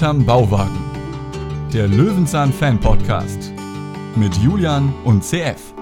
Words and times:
Hinterm 0.00 0.24
Bauwagen. 0.24 0.78
Der 1.74 1.86
Löwenzahn 1.86 2.54
Fan 2.54 2.80
Podcast 2.80 3.52
mit 4.16 4.34
Julian 4.36 4.94
und 5.04 5.22
CF. 5.22 5.74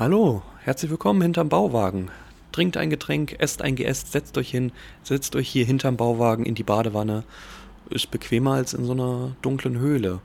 Hallo, 0.00 0.42
herzlich 0.64 0.90
willkommen 0.90 1.22
hinterm 1.22 1.48
Bauwagen. 1.48 2.10
Trinkt 2.50 2.76
ein 2.76 2.90
Getränk, 2.90 3.36
esst 3.38 3.62
ein 3.62 3.76
Geäst, 3.76 4.10
setzt 4.10 4.36
euch 4.36 4.50
hin, 4.50 4.72
setzt 5.04 5.36
euch 5.36 5.48
hier 5.48 5.64
hinterm 5.64 5.96
Bauwagen 5.96 6.44
in 6.44 6.56
die 6.56 6.64
Badewanne. 6.64 7.22
Ist 7.88 8.10
bequemer 8.10 8.54
als 8.54 8.74
in 8.74 8.84
so 8.84 8.94
einer 8.94 9.36
dunklen 9.42 9.78
Höhle, 9.78 10.18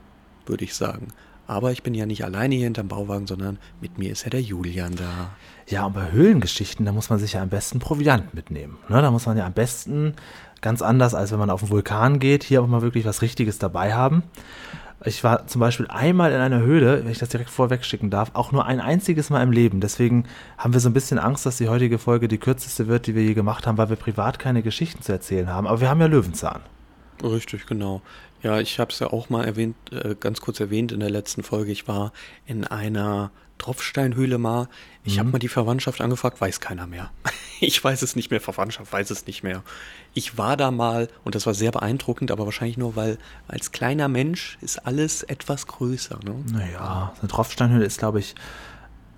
würde 0.46 0.64
ich 0.64 0.74
sagen. 0.74 1.12
Aber 1.46 1.70
ich 1.70 1.84
bin 1.84 1.94
ja 1.94 2.06
nicht 2.06 2.24
alleine 2.24 2.56
hier 2.56 2.64
hinterm 2.64 2.88
Bauwagen, 2.88 3.28
sondern 3.28 3.58
mit 3.80 3.98
mir 3.98 4.10
ist 4.10 4.24
ja 4.24 4.30
der 4.30 4.42
Julian 4.42 4.96
da. 4.96 5.30
Ja, 5.68 5.84
und 5.84 5.92
bei 5.92 6.10
Höhlengeschichten, 6.12 6.86
da 6.86 6.92
muss 6.92 7.10
man 7.10 7.18
sich 7.18 7.34
ja 7.34 7.42
am 7.42 7.50
besten 7.50 7.78
Proviant 7.78 8.32
mitnehmen. 8.32 8.78
Ne? 8.88 9.02
Da 9.02 9.10
muss 9.10 9.26
man 9.26 9.36
ja 9.36 9.44
am 9.44 9.52
besten, 9.52 10.14
ganz 10.62 10.80
anders 10.80 11.14
als 11.14 11.30
wenn 11.30 11.38
man 11.38 11.50
auf 11.50 11.60
den 11.60 11.68
Vulkan 11.68 12.18
geht, 12.18 12.42
hier 12.42 12.62
auch 12.62 12.66
mal 12.66 12.80
wirklich 12.80 13.04
was 13.04 13.20
Richtiges 13.20 13.58
dabei 13.58 13.92
haben. 13.92 14.22
Ich 15.04 15.22
war 15.22 15.46
zum 15.46 15.60
Beispiel 15.60 15.86
einmal 15.88 16.32
in 16.32 16.40
einer 16.40 16.60
Höhle, 16.60 17.04
wenn 17.04 17.12
ich 17.12 17.18
das 17.18 17.28
direkt 17.28 17.50
vorweg 17.50 17.84
schicken 17.84 18.10
darf, 18.10 18.30
auch 18.32 18.50
nur 18.50 18.64
ein 18.64 18.80
einziges 18.80 19.30
Mal 19.30 19.42
im 19.42 19.52
Leben. 19.52 19.80
Deswegen 19.80 20.24
haben 20.56 20.72
wir 20.72 20.80
so 20.80 20.88
ein 20.88 20.94
bisschen 20.94 21.18
Angst, 21.18 21.46
dass 21.46 21.58
die 21.58 21.68
heutige 21.68 21.98
Folge 21.98 22.26
die 22.26 22.38
kürzeste 22.38 22.88
wird, 22.88 23.06
die 23.06 23.14
wir 23.14 23.22
je 23.22 23.34
gemacht 23.34 23.66
haben, 23.66 23.78
weil 23.78 23.90
wir 23.90 23.96
privat 23.96 24.38
keine 24.38 24.62
Geschichten 24.62 25.02
zu 25.02 25.12
erzählen 25.12 25.48
haben. 25.48 25.68
Aber 25.68 25.80
wir 25.80 25.88
haben 25.88 26.00
ja 26.00 26.06
Löwenzahn. 26.06 26.62
Richtig, 27.22 27.66
genau. 27.66 28.02
Ja, 28.42 28.58
ich 28.58 28.80
habe 28.80 28.90
es 28.90 28.98
ja 28.98 29.08
auch 29.08 29.30
mal 29.30 29.44
erwähnt, 29.44 29.76
äh, 29.92 30.16
ganz 30.18 30.40
kurz 30.40 30.58
erwähnt 30.58 30.90
in 30.90 31.00
der 31.00 31.10
letzten 31.10 31.42
Folge. 31.42 31.70
Ich 31.70 31.86
war 31.86 32.12
in 32.46 32.64
einer 32.64 33.30
Tropfsteinhöhle 33.58 34.38
mal. 34.38 34.68
Ich 35.08 35.16
mhm. 35.16 35.20
habe 35.20 35.30
mal 35.30 35.38
die 35.38 35.48
Verwandtschaft 35.48 36.02
angefragt, 36.02 36.40
weiß 36.40 36.60
keiner 36.60 36.86
mehr. 36.86 37.10
Ich 37.60 37.82
weiß 37.82 38.02
es 38.02 38.14
nicht 38.14 38.30
mehr, 38.30 38.40
Verwandtschaft 38.40 38.92
weiß 38.92 39.10
es 39.10 39.26
nicht 39.26 39.42
mehr. 39.42 39.64
Ich 40.14 40.38
war 40.38 40.56
da 40.56 40.70
mal 40.70 41.08
und 41.24 41.34
das 41.34 41.44
war 41.44 41.54
sehr 41.54 41.72
beeindruckend, 41.72 42.30
aber 42.30 42.44
wahrscheinlich 42.44 42.78
nur, 42.78 42.94
weil 42.94 43.18
als 43.48 43.72
kleiner 43.72 44.06
Mensch 44.06 44.58
ist 44.60 44.86
alles 44.86 45.24
etwas 45.24 45.66
größer. 45.66 46.20
Ne? 46.24 46.36
Naja, 46.52 47.14
eine 47.18 47.28
Tropfsteinhöhle 47.28 47.84
ist, 47.84 47.98
glaube 47.98 48.20
ich, 48.20 48.36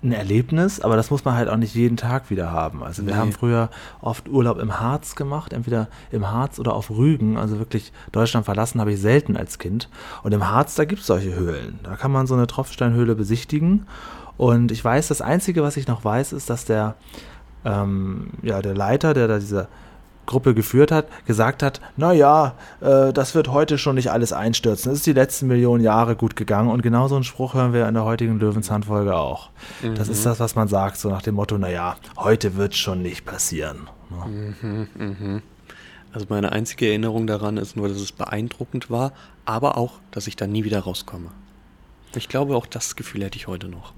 ein 0.03 0.11
Erlebnis, 0.11 0.79
aber 0.79 0.95
das 0.95 1.11
muss 1.11 1.23
man 1.23 1.35
halt 1.35 1.49
auch 1.49 1.57
nicht 1.57 1.75
jeden 1.75 1.97
Tag 1.97 2.31
wieder 2.31 2.51
haben. 2.51 2.83
Also 2.83 3.05
wir 3.05 3.13
nee. 3.13 3.19
haben 3.19 3.31
früher 3.31 3.69
oft 4.01 4.27
Urlaub 4.27 4.57
im 4.57 4.79
Harz 4.79 5.15
gemacht, 5.15 5.53
entweder 5.53 5.87
im 6.11 6.31
Harz 6.31 6.57
oder 6.57 6.73
auf 6.73 6.89
Rügen. 6.89 7.37
Also 7.37 7.59
wirklich 7.59 7.93
Deutschland 8.11 8.45
verlassen 8.45 8.81
habe 8.81 8.93
ich 8.93 8.99
selten 8.99 9.37
als 9.37 9.59
Kind. 9.59 9.89
Und 10.23 10.33
im 10.33 10.49
Harz, 10.49 10.73
da 10.73 10.85
gibt 10.85 11.01
es 11.01 11.07
solche 11.07 11.35
Höhlen. 11.35 11.79
Da 11.83 11.95
kann 11.95 12.11
man 12.11 12.25
so 12.25 12.33
eine 12.33 12.47
Tropfsteinhöhle 12.47 13.13
besichtigen. 13.13 13.85
Und 14.37 14.71
ich 14.71 14.83
weiß, 14.83 15.07
das 15.07 15.21
Einzige, 15.21 15.63
was 15.63 15.77
ich 15.77 15.87
noch 15.87 16.03
weiß, 16.03 16.33
ist, 16.33 16.49
dass 16.49 16.65
der, 16.65 16.95
ähm, 17.65 18.31
ja, 18.41 18.61
der 18.61 18.73
Leiter, 18.73 19.13
der 19.13 19.27
da 19.27 19.39
diese 19.39 19.67
Gruppe 20.25 20.53
geführt 20.53 20.91
hat, 20.91 21.07
gesagt 21.25 21.63
hat, 21.63 21.81
naja, 21.97 22.53
äh, 22.79 23.11
das 23.11 23.35
wird 23.35 23.49
heute 23.49 23.77
schon 23.77 23.95
nicht 23.95 24.11
alles 24.11 24.33
einstürzen. 24.33 24.91
Es 24.91 24.99
ist 24.99 25.05
die 25.05 25.13
letzten 25.13 25.47
Millionen 25.47 25.83
Jahre 25.83 26.15
gut 26.15 26.35
gegangen 26.35 26.69
und 26.69 26.81
genau 26.83 27.07
so 27.07 27.15
einen 27.15 27.23
Spruch 27.23 27.53
hören 27.53 27.73
wir 27.73 27.87
in 27.87 27.93
der 27.93 28.05
heutigen 28.05 28.39
Löwenzahn-Folge 28.39 29.15
auch. 29.15 29.49
Mhm. 29.81 29.95
Das 29.95 30.07
ist 30.09 30.25
das, 30.25 30.39
was 30.39 30.55
man 30.55 30.67
sagt, 30.67 30.97
so 30.97 31.09
nach 31.09 31.21
dem 31.21 31.35
Motto, 31.35 31.57
naja, 31.57 31.97
heute 32.17 32.55
wird 32.55 32.75
schon 32.75 33.01
nicht 33.01 33.25
passieren. 33.25 33.89
Ne? 34.09 34.55
Mhm, 34.61 34.87
mh. 34.97 35.41
Also 36.13 36.27
meine 36.29 36.51
einzige 36.51 36.87
Erinnerung 36.87 37.25
daran 37.25 37.57
ist 37.57 37.75
nur, 37.75 37.87
dass 37.87 37.97
es 37.97 38.11
beeindruckend 38.11 38.89
war, 38.89 39.13
aber 39.45 39.77
auch, 39.77 39.99
dass 40.11 40.27
ich 40.27 40.35
da 40.35 40.45
nie 40.45 40.63
wieder 40.63 40.81
rauskomme. 40.81 41.29
Ich 42.15 42.27
glaube, 42.27 42.55
auch 42.55 42.65
das 42.65 42.97
Gefühl 42.97 43.23
hätte 43.23 43.37
ich 43.37 43.47
heute 43.47 43.69
noch. 43.69 43.93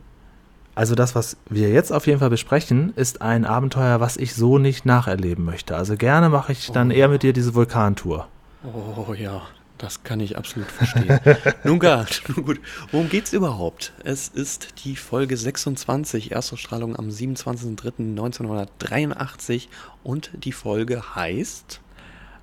Also 0.75 0.95
das, 0.95 1.13
was 1.13 1.37
wir 1.49 1.69
jetzt 1.69 1.91
auf 1.91 2.07
jeden 2.07 2.19
Fall 2.19 2.31
besprechen, 2.31 2.93
ist 2.95 3.21
ein 3.21 3.45
Abenteuer, 3.45 3.99
was 3.99 4.17
ich 4.17 4.33
so 4.33 4.57
nicht 4.57 4.85
nacherleben 4.85 5.45
möchte. 5.45 5.75
Also 5.75 5.97
gerne 5.97 6.29
mache 6.29 6.51
ich 6.51 6.71
dann 6.71 6.89
oh. 6.89 6.93
eher 6.93 7.09
mit 7.09 7.21
dir 7.21 7.33
diese 7.33 7.53
Vulkantour. 7.53 8.27
Oh 8.63 9.13
ja, 9.13 9.43
das 9.77 10.03
kann 10.03 10.19
ich 10.19 10.35
absolut 10.37 10.71
verstehen. 10.71 11.19
nun, 11.63 11.77
gar, 11.77 12.07
nun 12.27 12.45
gut, 12.45 12.59
worum 12.91 13.07
geht's 13.09 13.33
überhaupt? 13.33 13.93
Es 14.03 14.29
ist 14.29 14.83
die 14.83 14.95
Folge 14.95 15.37
26, 15.37 16.31
Erstausstrahlung 16.31 16.95
am 16.95 17.09
27.03.1983 17.09 19.67
und 20.03 20.31
die 20.33 20.53
Folge 20.53 21.15
heißt 21.15 21.81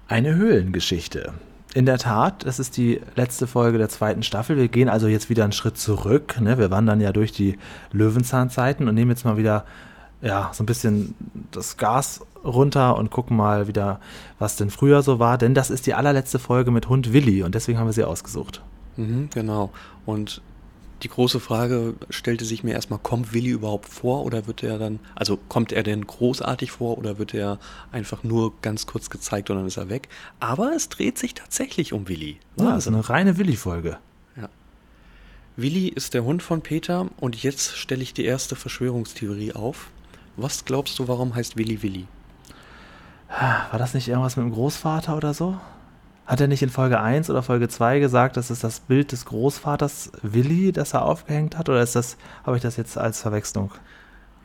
Eine 0.06 0.36
Höhlengeschichte. 0.36 1.34
In 1.72 1.86
der 1.86 1.98
Tat, 1.98 2.44
das 2.44 2.58
ist 2.58 2.76
die 2.76 3.00
letzte 3.14 3.47
Folge 3.47 3.78
der 3.78 3.88
zweiten 3.88 4.25
Staffel. 4.25 4.56
Wir 4.56 4.69
gehen 4.69 4.88
also 4.88 5.06
jetzt 5.06 5.31
wieder 5.31 5.44
einen 5.44 5.53
Schritt 5.53 5.78
zurück. 5.78 6.41
Ne? 6.41 6.58
Wir 6.58 6.70
wandern 6.70 7.00
ja 7.00 7.12
durch 7.12 7.31
die 7.31 7.58
Löwenzahnzeiten 7.92 8.88
und 8.88 8.94
nehmen 8.97 9.10
jetzt 9.10 9.25
mal 9.25 9.36
wieder 9.36 9.64
ja, 10.20 10.50
so 10.53 10.62
ein 10.62 10.66
bisschen 10.66 11.14
das 11.53 11.76
Gas 11.76 12.20
runter 12.44 12.97
und 12.97 13.10
gucken 13.10 13.36
mal 13.36 13.69
wieder, 13.69 14.00
was 14.38 14.56
denn 14.56 14.70
früher 14.70 15.03
so 15.03 15.19
war. 15.19 15.38
Denn 15.38 15.54
das 15.54 15.70
ist 15.70 15.86
die 15.86 15.94
allerletzte 15.94 16.38
Folge 16.38 16.70
mit 16.70 16.88
Hund 16.88 17.12
Willi 17.12 17.42
und 17.42 17.54
deswegen 17.54 17.78
haben 17.78 17.86
wir 17.86 17.92
sie 17.92 18.04
ausgesucht. 18.04 18.62
Mhm, 18.97 19.30
genau. 19.32 19.70
Und 20.06 20.42
die 21.02 21.08
große 21.08 21.40
Frage 21.40 21.94
stellte 22.10 22.44
sich 22.44 22.62
mir 22.62 22.72
erstmal, 22.72 22.98
kommt 22.98 23.32
Willi 23.32 23.50
überhaupt 23.50 23.88
vor 23.88 24.24
oder 24.24 24.46
wird 24.46 24.62
er 24.62 24.78
dann, 24.78 25.00
also 25.14 25.36
kommt 25.36 25.72
er 25.72 25.82
denn 25.82 26.06
großartig 26.06 26.70
vor 26.70 26.98
oder 26.98 27.18
wird 27.18 27.34
er 27.34 27.58
einfach 27.92 28.22
nur 28.22 28.52
ganz 28.60 28.86
kurz 28.86 29.10
gezeigt 29.10 29.50
und 29.50 29.56
dann 29.56 29.66
ist 29.66 29.76
er 29.76 29.88
weg? 29.88 30.08
Aber 30.40 30.72
es 30.74 30.88
dreht 30.88 31.18
sich 31.18 31.34
tatsächlich 31.34 31.92
um 31.92 32.08
Willi. 32.08 32.38
Ja, 32.56 32.72
das 32.72 32.86
ist 32.86 32.88
eine 32.88 33.08
reine 33.08 33.38
Willi-Folge. 33.38 33.98
Ja. 34.36 34.48
Willi 35.56 35.88
ist 35.88 36.14
der 36.14 36.24
Hund 36.24 36.42
von 36.42 36.62
Peter 36.62 37.08
und 37.18 37.42
jetzt 37.42 37.76
stelle 37.76 38.02
ich 38.02 38.14
die 38.14 38.24
erste 38.24 38.56
Verschwörungstheorie 38.56 39.52
auf. 39.52 39.90
Was 40.36 40.64
glaubst 40.64 40.98
du, 40.98 41.08
warum 41.08 41.34
heißt 41.34 41.56
Willi 41.56 41.82
Willi? 41.82 42.06
War 43.28 43.78
das 43.78 43.94
nicht 43.94 44.08
irgendwas 44.08 44.36
mit 44.36 44.44
dem 44.44 44.52
Großvater 44.52 45.16
oder 45.16 45.34
so? 45.34 45.58
Hat 46.26 46.41
er 46.41 46.47
nicht 46.47 46.62
in 46.62 46.70
Folge 46.70 47.00
1 47.00 47.28
oder 47.28 47.42
Folge 47.42 47.69
2 47.69 47.98
gesagt, 47.98 48.36
das 48.36 48.50
ist 48.50 48.62
das 48.62 48.81
Bild 48.81 49.12
des 49.12 49.25
Großvaters 49.25 50.12
Willi, 50.22 50.72
das 50.72 50.94
er 50.94 51.03
aufgehängt 51.03 51.58
hat? 51.58 51.69
Oder 51.69 51.82
ist 51.82 51.97
das, 51.97 52.16
habe 52.44 52.56
ich 52.56 52.62
das 52.62 52.76
jetzt 52.76 52.97
als 52.97 53.20
Verwechslung? 53.20 53.72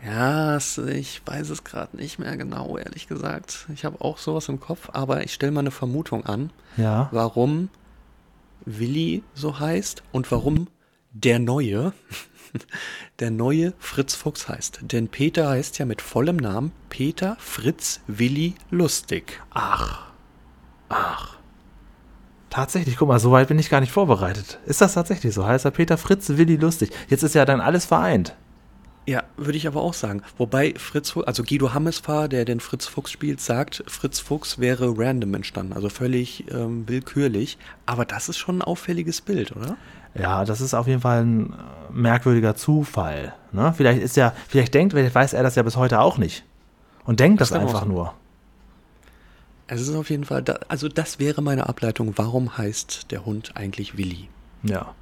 Ja, 0.06 0.58
ich 0.58 1.22
weiß 1.26 1.50
es 1.50 1.64
gerade 1.64 1.98
nicht 1.98 2.20
mehr 2.20 2.38
genau, 2.38 2.78
ehrlich 2.78 3.08
gesagt. 3.08 3.68
Ich 3.74 3.86
habe 3.86 4.02
auch 4.02 4.18
sowas 4.18 4.50
im 4.50 4.60
Kopf, 4.60 4.90
aber 4.94 5.24
ich 5.24 5.34
stelle 5.34 5.52
mal 5.52 5.62
eine 5.62 5.72
Vermutung 5.72 6.26
an, 6.26 6.52
ja. 6.78 7.10
warum 7.12 7.70
Willi 8.66 9.24
so 9.34 9.60
heißt 9.60 10.04
und 10.12 10.32
warum 10.32 10.68
der 11.12 11.40
Neue, 11.40 11.94
der 13.20 13.32
neue 13.32 13.74
Fritz 13.80 14.16
Fuchs 14.16 14.48
heißt. 14.48 14.80
Denn 14.82 15.08
Peter 15.08 15.50
heißt 15.50 15.80
ja 15.80 15.86
mit 15.86 16.02
vollem 16.02 16.38
Namen 16.38 16.72
Peter 16.90 17.38
Fritz 17.40 18.02
Willi 18.08 18.56
Lustig. 18.70 19.42
Ach. 19.52 20.12
Ach. 20.90 21.35
Tatsächlich, 22.56 22.96
guck 22.96 23.10
mal, 23.10 23.20
so 23.20 23.34
weit 23.34 23.50
bin 23.50 23.60
ich 23.60 23.70
gar 23.70 23.82
nicht 23.82 23.92
vorbereitet. 23.92 24.60
Ist 24.66 24.80
das 24.80 24.94
tatsächlich 24.94 25.34
so? 25.34 25.46
Heißt 25.46 25.66
er 25.66 25.72
Peter 25.72 25.98
Fritz 25.98 26.30
Willi 26.30 26.56
Lustig? 26.56 26.90
Jetzt 27.10 27.22
ist 27.22 27.36
ja 27.36 27.44
dann 27.44 27.60
alles 27.60 27.84
vereint. 27.84 28.34
Ja, 29.06 29.24
würde 29.36 29.58
ich 29.58 29.68
aber 29.68 29.82
auch 29.82 29.94
sagen. 29.94 30.22
Wobei 30.38 30.74
Fritz 30.78 31.10
Fuchs, 31.10 31.28
also 31.28 31.44
Guido 31.44 31.74
Hammesfahr, 31.74 32.30
der 32.30 32.46
den 32.46 32.62
Fritz 32.62 32.86
Fuchs 32.86 33.12
spielt, 33.12 33.42
sagt, 33.42 33.84
Fritz 33.88 34.22
Fuchs 34.22 34.58
wäre 34.58 34.94
random 34.98 35.34
entstanden, 35.34 35.74
also 35.74 35.90
völlig 35.90 36.50
ähm, 36.50 36.88
willkürlich. 36.88 37.58
Aber 37.86 38.06
das 38.06 38.30
ist 38.30 38.38
schon 38.38 38.60
ein 38.60 38.62
auffälliges 38.62 39.20
Bild, 39.20 39.54
oder? 39.54 39.76
Ja, 40.18 40.46
das 40.46 40.62
ist 40.62 40.74
auf 40.74 40.88
jeden 40.88 41.02
Fall 41.02 41.26
ein 41.26 41.52
äh, 41.52 41.56
merkwürdiger 41.92 42.56
Zufall. 42.56 43.34
Ne? 43.52 43.74
Vielleicht 43.76 44.02
ist 44.02 44.16
ja, 44.16 44.32
vielleicht 44.48 44.74
denkt, 44.74 44.94
vielleicht 44.94 45.14
weiß 45.14 45.34
er 45.34 45.44
das 45.44 45.56
ja 45.56 45.64
bis 45.64 45.76
heute 45.76 46.00
auch 46.00 46.18
nicht. 46.18 46.46
Und 47.04 47.20
denkt 47.20 47.42
das, 47.42 47.50
das 47.50 47.60
einfach 47.60 47.84
nur. 47.84 48.14
Es 49.68 49.82
ist 49.82 49.96
auf 49.96 50.10
jeden 50.10 50.26
Fall, 50.26 50.44
da, 50.44 50.60
also 50.68 50.88
das 50.88 51.20
wäre 51.20 51.42
meine 51.42 51.68
Ableitung. 51.68 52.14
Warum 52.18 52.58
heißt 52.58 53.12
der 53.12 53.26
Hund 53.26 53.54
eigentlich 53.56 53.98
Willi? 53.98 54.30
Ja. 54.64 54.94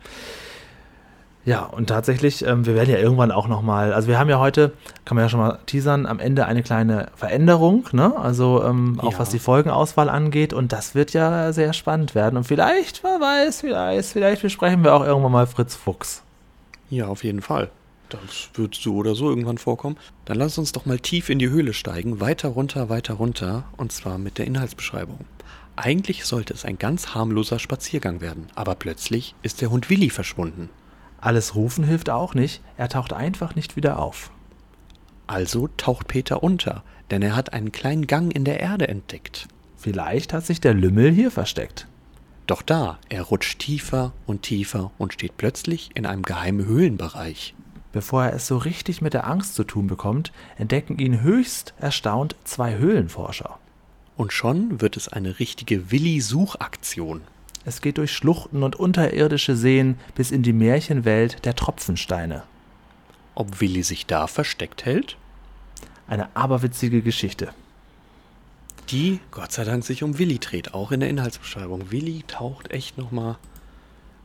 Ja, 1.45 1.63
und 1.65 1.87
tatsächlich, 1.87 2.45
ähm, 2.45 2.65
wir 2.65 2.73
werden 2.73 2.89
ja 2.89 2.97
irgendwann 2.97 3.31
auch 3.31 3.49
nochmal, 3.49 3.91
also 3.91 4.07
wir 4.07 4.17
haben 4.17 4.29
ja 4.29 4.39
heute, 4.39 4.71
kann 5.03 5.15
man 5.15 5.25
ja 5.25 5.29
schon 5.29 5.41
mal 5.41 5.59
teasern, 5.65 6.05
am 6.05 6.19
Ende 6.19 6.45
eine 6.45 6.63
kleine 6.63 7.09
Veränderung, 7.15 7.85
ne? 7.91 8.15
Also 8.15 8.63
ähm, 8.63 8.97
auch 9.01 9.11
ja. 9.11 9.19
was 9.19 9.29
die 9.29 9.39
Folgenauswahl 9.39 10.07
angeht 10.07 10.53
und 10.53 10.71
das 10.71 10.95
wird 10.95 11.11
ja 11.11 11.51
sehr 11.51 11.73
spannend 11.73 12.15
werden. 12.15 12.37
Und 12.37 12.45
vielleicht, 12.45 13.03
wer 13.03 13.19
weiß, 13.19 13.59
vielleicht, 13.59 14.09
vielleicht 14.09 14.41
besprechen 14.41 14.85
wir 14.85 14.93
auch 14.93 15.03
irgendwann 15.03 15.33
mal 15.33 15.47
Fritz 15.47 15.75
Fuchs. 15.75 16.23
Ja, 16.89 17.07
auf 17.07 17.25
jeden 17.25 17.41
Fall. 17.41 17.69
Das 18.13 18.51
wird 18.53 18.75
so 18.75 18.95
oder 18.95 19.15
so 19.15 19.27
irgendwann 19.27 19.57
vorkommen. 19.57 19.97
Dann 20.25 20.37
lass 20.37 20.59
uns 20.59 20.71
doch 20.71 20.85
mal 20.85 20.99
tief 20.99 21.29
in 21.29 21.39
die 21.39 21.49
Höhle 21.49 21.73
steigen, 21.73 22.19
weiter 22.19 22.49
runter, 22.49 22.87
weiter 22.87 23.15
runter, 23.15 23.63
und 23.75 23.91
zwar 23.91 24.19
mit 24.19 24.37
der 24.37 24.45
Inhaltsbeschreibung. 24.45 25.25
Eigentlich 25.75 26.25
sollte 26.25 26.53
es 26.53 26.63
ein 26.63 26.77
ganz 26.77 27.15
harmloser 27.15 27.57
Spaziergang 27.57 28.21
werden, 28.21 28.47
aber 28.53 28.75
plötzlich 28.75 29.33
ist 29.41 29.61
der 29.61 29.71
Hund 29.71 29.89
Willi 29.89 30.11
verschwunden. 30.11 30.69
Alles 31.19 31.55
rufen 31.55 31.83
hilft 31.83 32.11
auch 32.11 32.35
nicht, 32.35 32.61
er 32.77 32.87
taucht 32.87 33.13
einfach 33.13 33.55
nicht 33.55 33.75
wieder 33.75 33.97
auf. 33.97 34.29
Also 35.25 35.69
taucht 35.77 36.07
Peter 36.07 36.43
unter, 36.43 36.83
denn 37.09 37.23
er 37.23 37.35
hat 37.35 37.53
einen 37.53 37.71
kleinen 37.71 38.05
Gang 38.05 38.31
in 38.31 38.45
der 38.45 38.59
Erde 38.59 38.89
entdeckt. 38.89 39.47
Vielleicht 39.75 40.33
hat 40.33 40.45
sich 40.45 40.61
der 40.61 40.75
Lümmel 40.75 41.11
hier 41.11 41.31
versteckt. 41.31 41.87
Doch 42.45 42.61
da, 42.61 42.99
er 43.09 43.23
rutscht 43.23 43.57
tiefer 43.57 44.13
und 44.27 44.43
tiefer 44.43 44.91
und 44.99 45.13
steht 45.13 45.35
plötzlich 45.37 45.89
in 45.95 46.05
einem 46.05 46.21
geheimen 46.21 46.67
Höhlenbereich. 46.67 47.55
Bevor 47.93 48.25
er 48.25 48.33
es 48.33 48.47
so 48.47 48.57
richtig 48.57 49.01
mit 49.01 49.13
der 49.13 49.27
Angst 49.27 49.55
zu 49.55 49.63
tun 49.63 49.87
bekommt, 49.87 50.33
entdecken 50.57 50.99
ihn 50.99 51.21
höchst 51.21 51.73
erstaunt 51.79 52.35
zwei 52.43 52.75
Höhlenforscher. 52.77 53.57
Und 54.17 54.33
schon 54.33 54.81
wird 54.81 54.97
es 54.97 55.07
eine 55.07 55.39
richtige 55.39 55.91
Willi-Suchaktion. 55.91 57.21
Es 57.65 57.81
geht 57.81 57.97
durch 57.97 58.11
Schluchten 58.11 58.63
und 58.63 58.75
unterirdische 58.75 59.55
Seen 59.55 59.97
bis 60.15 60.31
in 60.31 60.43
die 60.43 60.53
Märchenwelt 60.53 61.45
der 61.45 61.55
Tropfensteine. 61.55 62.43
Ob 63.35 63.61
Willi 63.61 63.83
sich 63.83 64.05
da 64.05 64.27
versteckt 64.27 64.85
hält? 64.85 65.17
Eine 66.07 66.35
aberwitzige 66.35 67.01
Geschichte. 67.01 67.53
Die, 68.89 69.19
Gott 69.31 69.53
sei 69.53 69.63
Dank, 69.63 69.85
sich 69.85 70.03
um 70.03 70.19
Willi 70.19 70.39
dreht, 70.39 70.73
auch 70.73 70.91
in 70.91 70.99
der 70.99 71.09
Inhaltsbeschreibung. 71.09 71.89
Willi 71.89 72.23
taucht 72.27 72.71
echt 72.71 72.97
nochmal 72.97 73.37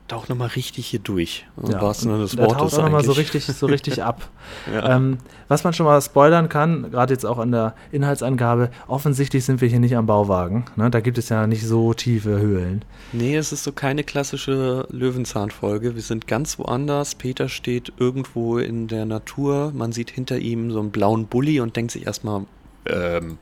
taucht 0.08 0.28
noch 0.30 0.36
mal 0.36 0.48
richtig 0.48 0.86
hier 0.86 1.00
durch. 1.00 1.46
Im 1.62 1.70
ja, 1.70 1.80
wahrsten 1.80 2.10
Sinne 2.10 2.22
des 2.22 2.36
Wortes. 2.36 2.56
taucht 2.56 2.74
auch 2.74 2.82
nochmal 2.82 3.04
so 3.04 3.12
richtig, 3.12 3.44
so 3.44 3.66
richtig 3.66 4.02
ab. 4.02 4.28
ja. 4.72 4.96
ähm, 4.96 5.18
was 5.48 5.64
man 5.64 5.72
schon 5.72 5.86
mal 5.86 6.00
spoilern 6.00 6.48
kann, 6.48 6.90
gerade 6.90 7.12
jetzt 7.12 7.24
auch 7.24 7.38
an 7.38 7.52
der 7.52 7.74
Inhaltsangabe, 7.92 8.70
offensichtlich 8.86 9.44
sind 9.44 9.60
wir 9.60 9.68
hier 9.68 9.80
nicht 9.80 9.96
am 9.96 10.06
Bauwagen. 10.06 10.64
Ne? 10.76 10.90
Da 10.90 11.00
gibt 11.00 11.18
es 11.18 11.28
ja 11.28 11.46
nicht 11.46 11.64
so 11.66 11.94
tiefe 11.94 12.38
Höhlen. 12.38 12.84
Nee, 13.12 13.36
es 13.36 13.52
ist 13.52 13.64
so 13.64 13.72
keine 13.72 14.02
klassische 14.02 14.86
Löwenzahnfolge. 14.90 15.94
Wir 15.94 16.02
sind 16.02 16.26
ganz 16.26 16.58
woanders. 16.58 17.14
Peter 17.14 17.48
steht 17.48 17.92
irgendwo 17.98 18.58
in 18.58 18.88
der 18.88 19.04
Natur. 19.04 19.72
Man 19.74 19.92
sieht 19.92 20.10
hinter 20.10 20.38
ihm 20.38 20.70
so 20.70 20.80
einen 20.80 20.90
blauen 20.90 21.26
Bulli 21.26 21.60
und 21.60 21.76
denkt 21.76 21.92
sich 21.92 22.06
erstmal, 22.06 22.44
ähm, 22.86 23.38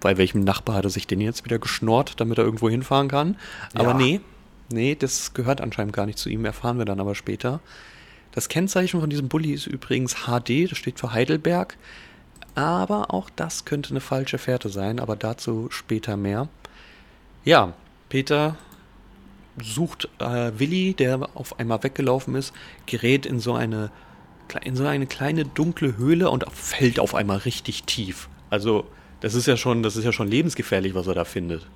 bei 0.00 0.18
welchem 0.18 0.40
Nachbar 0.40 0.76
hat 0.76 0.84
er 0.84 0.90
sich 0.90 1.06
den 1.06 1.20
jetzt 1.20 1.44
wieder 1.46 1.58
geschnort, 1.58 2.20
damit 2.20 2.36
er 2.36 2.44
irgendwo 2.44 2.68
hinfahren 2.68 3.08
kann. 3.08 3.36
Aber 3.74 3.92
ja. 3.92 3.94
nee, 3.94 4.20
nee, 4.74 4.94
das 4.94 5.32
gehört 5.34 5.60
anscheinend 5.60 5.94
gar 5.94 6.06
nicht 6.06 6.18
zu 6.18 6.28
ihm, 6.28 6.44
erfahren 6.44 6.78
wir 6.78 6.84
dann 6.84 7.00
aber 7.00 7.14
später. 7.14 7.60
Das 8.32 8.48
Kennzeichen 8.48 9.00
von 9.00 9.10
diesem 9.10 9.28
Bulli 9.28 9.52
ist 9.52 9.66
übrigens 9.66 10.26
HD, 10.26 10.70
das 10.70 10.78
steht 10.78 10.98
für 10.98 11.12
Heidelberg. 11.12 11.76
Aber 12.54 13.12
auch 13.12 13.30
das 13.30 13.64
könnte 13.64 13.90
eine 13.90 14.00
falsche 14.00 14.38
Fährte 14.38 14.68
sein, 14.68 15.00
aber 15.00 15.16
dazu 15.16 15.68
später 15.70 16.16
mehr. 16.16 16.48
Ja, 17.44 17.74
Peter 18.08 18.56
sucht 19.62 20.08
äh, 20.18 20.52
Willi, 20.58 20.94
der 20.94 21.28
auf 21.34 21.58
einmal 21.58 21.82
weggelaufen 21.82 22.34
ist, 22.34 22.52
gerät 22.86 23.26
in 23.26 23.40
so 23.40 23.54
eine 23.54 23.90
in 24.62 24.76
so 24.76 24.84
eine 24.84 25.06
kleine 25.06 25.44
dunkle 25.46 25.96
Höhle 25.96 26.28
und 26.30 26.44
fällt 26.52 27.00
auf 27.00 27.14
einmal 27.14 27.38
richtig 27.38 27.84
tief. 27.84 28.28
Also 28.50 28.86
das 29.20 29.34
ist 29.34 29.46
ja 29.46 29.56
schon, 29.56 29.82
das 29.82 29.96
ist 29.96 30.04
ja 30.04 30.12
schon 30.12 30.28
lebensgefährlich, 30.28 30.94
was 30.94 31.06
er 31.06 31.14
da 31.14 31.24
findet. 31.24 31.66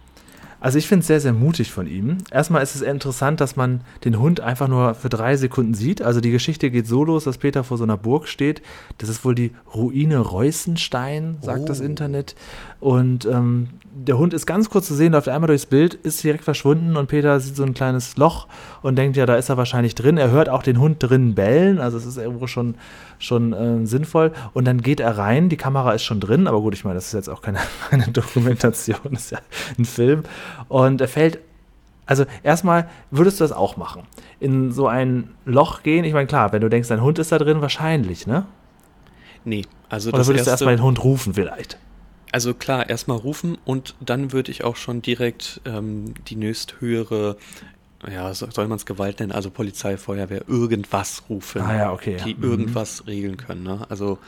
Also 0.61 0.79
ich 0.79 0.89
finde 0.89 1.01
es 1.01 1.07
sehr, 1.07 1.21
sehr 1.21 1.33
mutig 1.33 1.71
von 1.71 1.87
ihm. 1.87 2.19
Erstmal 2.31 2.63
ist 2.63 2.75
es 2.75 2.83
interessant, 2.83 3.41
dass 3.41 3.55
man 3.55 3.83
den 4.05 4.19
Hund 4.19 4.41
einfach 4.41 4.67
nur 4.67 4.95
für 4.95 5.09
drei 5.09 5.37
Sekunden 5.37 5.75
sieht. 5.75 6.03
Also 6.03 6.21
die 6.21 6.33
Geschichte 6.33 6.71
geht 6.71 6.87
so 6.87 7.05
los, 7.05 7.25
dass 7.25 7.39
Peter 7.39 7.63
vor 7.63 7.79
so 7.79 7.85
einer 7.85 7.97
Burg 7.97 8.27
steht. 8.27 8.63
Das 8.99 9.09
ist 9.09 9.25
wohl 9.25 9.35
die 9.35 9.53
Ruine 9.75 10.19
Reußenstein, 10.19 11.39
sagt 11.43 11.63
oh. 11.63 11.67
das 11.67 11.81
Internet. 11.81 12.35
Und 12.81 13.25
ähm, 13.27 13.69
der 13.93 14.19
Hund 14.19 14.33
ist 14.35 14.47
ganz 14.47 14.71
kurz 14.71 14.87
zu 14.87 14.95
sehen, 14.95 15.13
läuft 15.13 15.29
einmal 15.29 15.49
durchs 15.49 15.67
Bild, 15.67 15.95
ist 15.95 16.23
direkt 16.23 16.45
verschwunden 16.45 16.97
und 16.97 17.09
Peter 17.09 17.41
sieht 17.41 17.57
so 17.57 17.65
ein 17.65 17.75
kleines 17.75 18.17
Loch 18.17 18.47
und 18.83 18.97
denkt, 18.97 19.17
ja, 19.17 19.27
da 19.27 19.35
ist 19.35 19.49
er 19.49 19.57
wahrscheinlich 19.57 19.97
drin. 19.97 20.19
Er 20.19 20.31
hört 20.31 20.49
auch 20.49 20.63
den 20.63 20.79
Hund 20.79 20.97
drin 21.01 21.35
bellen, 21.35 21.81
also 21.81 21.99
es 21.99 22.07
ist 22.07 22.17
irgendwo 22.17 22.47
schon, 22.47 22.77
schon 23.19 23.53
äh, 23.53 23.87
sinnvoll. 23.87 24.33
Und 24.55 24.67
dann 24.67 24.81
geht 24.83 25.01
er 25.01 25.19
rein, 25.19 25.49
die 25.49 25.57
Kamera 25.57 25.93
ist 25.93 26.05
schon 26.05 26.21
drin, 26.21 26.47
aber 26.47 26.61
gut, 26.61 26.75
ich 26.75 26.85
meine, 26.85 26.95
das 26.95 27.07
ist 27.07 27.15
jetzt 27.15 27.29
auch 27.29 27.43
keine, 27.43 27.59
keine 27.91 28.09
Dokumentation, 28.09 28.99
das 29.11 29.25
ist 29.25 29.31
ja 29.33 29.39
ein 29.77 29.85
Film. 29.85 30.23
Und 30.69 31.01
er 31.01 31.09
fällt 31.09 31.39
also 32.09 32.25
erstmal 32.43 32.89
würdest 33.11 33.39
du 33.39 33.45
das 33.45 33.53
auch 33.53 33.77
machen. 33.77 34.05
In 34.41 34.73
so 34.73 34.89
ein 34.89 35.35
Loch 35.45 35.83
gehen, 35.83 36.05
ich 36.07 36.15
meine, 36.15 36.27
klar, 36.27 36.53
wenn 36.55 36.63
du 36.63 36.71
denkst, 36.71 36.89
dein 36.89 37.03
Hund 37.03 37.19
ist 37.19 37.33
da 37.33 37.39
drin, 37.39 37.61
wahrscheinlich, 37.61 38.27
ne? 38.27 38.47
Nee, 39.45 39.67
also 39.91 40.09
Oder 40.09 40.27
würdest 40.27 40.31
erste, 40.31 40.45
du 40.45 40.51
erstmal 40.53 40.77
den 40.77 40.83
Hund 40.83 41.05
rufen 41.05 41.35
vielleicht? 41.35 41.77
Also 42.33 42.55
klar, 42.55 42.89
erstmal 42.89 43.19
rufen 43.19 43.59
und 43.67 43.95
dann 44.01 44.33
würde 44.33 44.51
ich 44.51 44.65
auch 44.65 44.77
schon 44.77 45.03
direkt 45.03 45.61
ähm, 45.67 46.15
die 46.29 46.37
nächsthöhere, 46.37 47.37
ja, 48.11 48.33
soll 48.33 48.69
man 48.69 48.77
es 48.77 48.87
Gewalt 48.87 49.21
nennen, 49.21 49.33
also 49.33 49.51
Polizei, 49.51 49.99
Feuerwehr, 49.99 50.49
irgendwas 50.49 51.25
rufen, 51.29 51.61
ah, 51.61 51.77
ja, 51.77 51.93
okay, 51.93 52.17
die 52.25 52.31
ja. 52.31 52.37
Mhm. 52.39 52.43
irgendwas 52.43 53.07
regeln 53.07 53.37
können. 53.37 53.65
Ne? 53.65 53.87
Also 53.91 54.19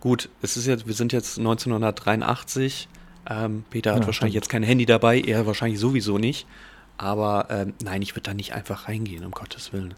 gut, 0.00 0.28
es 0.42 0.58
ist 0.58 0.66
jetzt, 0.66 0.86
wir 0.86 0.94
sind 0.94 1.14
jetzt 1.14 1.38
1983. 1.38 2.86
Ähm, 3.28 3.64
Peter 3.70 3.92
hat 3.92 4.00
ja, 4.00 4.06
wahrscheinlich 4.06 4.34
stimmt. 4.34 4.44
jetzt 4.44 4.50
kein 4.50 4.62
Handy 4.62 4.86
dabei, 4.86 5.20
er 5.20 5.46
wahrscheinlich 5.46 5.80
sowieso 5.80 6.18
nicht. 6.18 6.46
Aber 6.96 7.46
ähm, 7.50 7.74
nein, 7.82 8.02
ich 8.02 8.14
würde 8.14 8.28
da 8.30 8.34
nicht 8.34 8.54
einfach 8.54 8.88
reingehen, 8.88 9.24
um 9.24 9.32
Gottes 9.32 9.72
Willen 9.72 9.94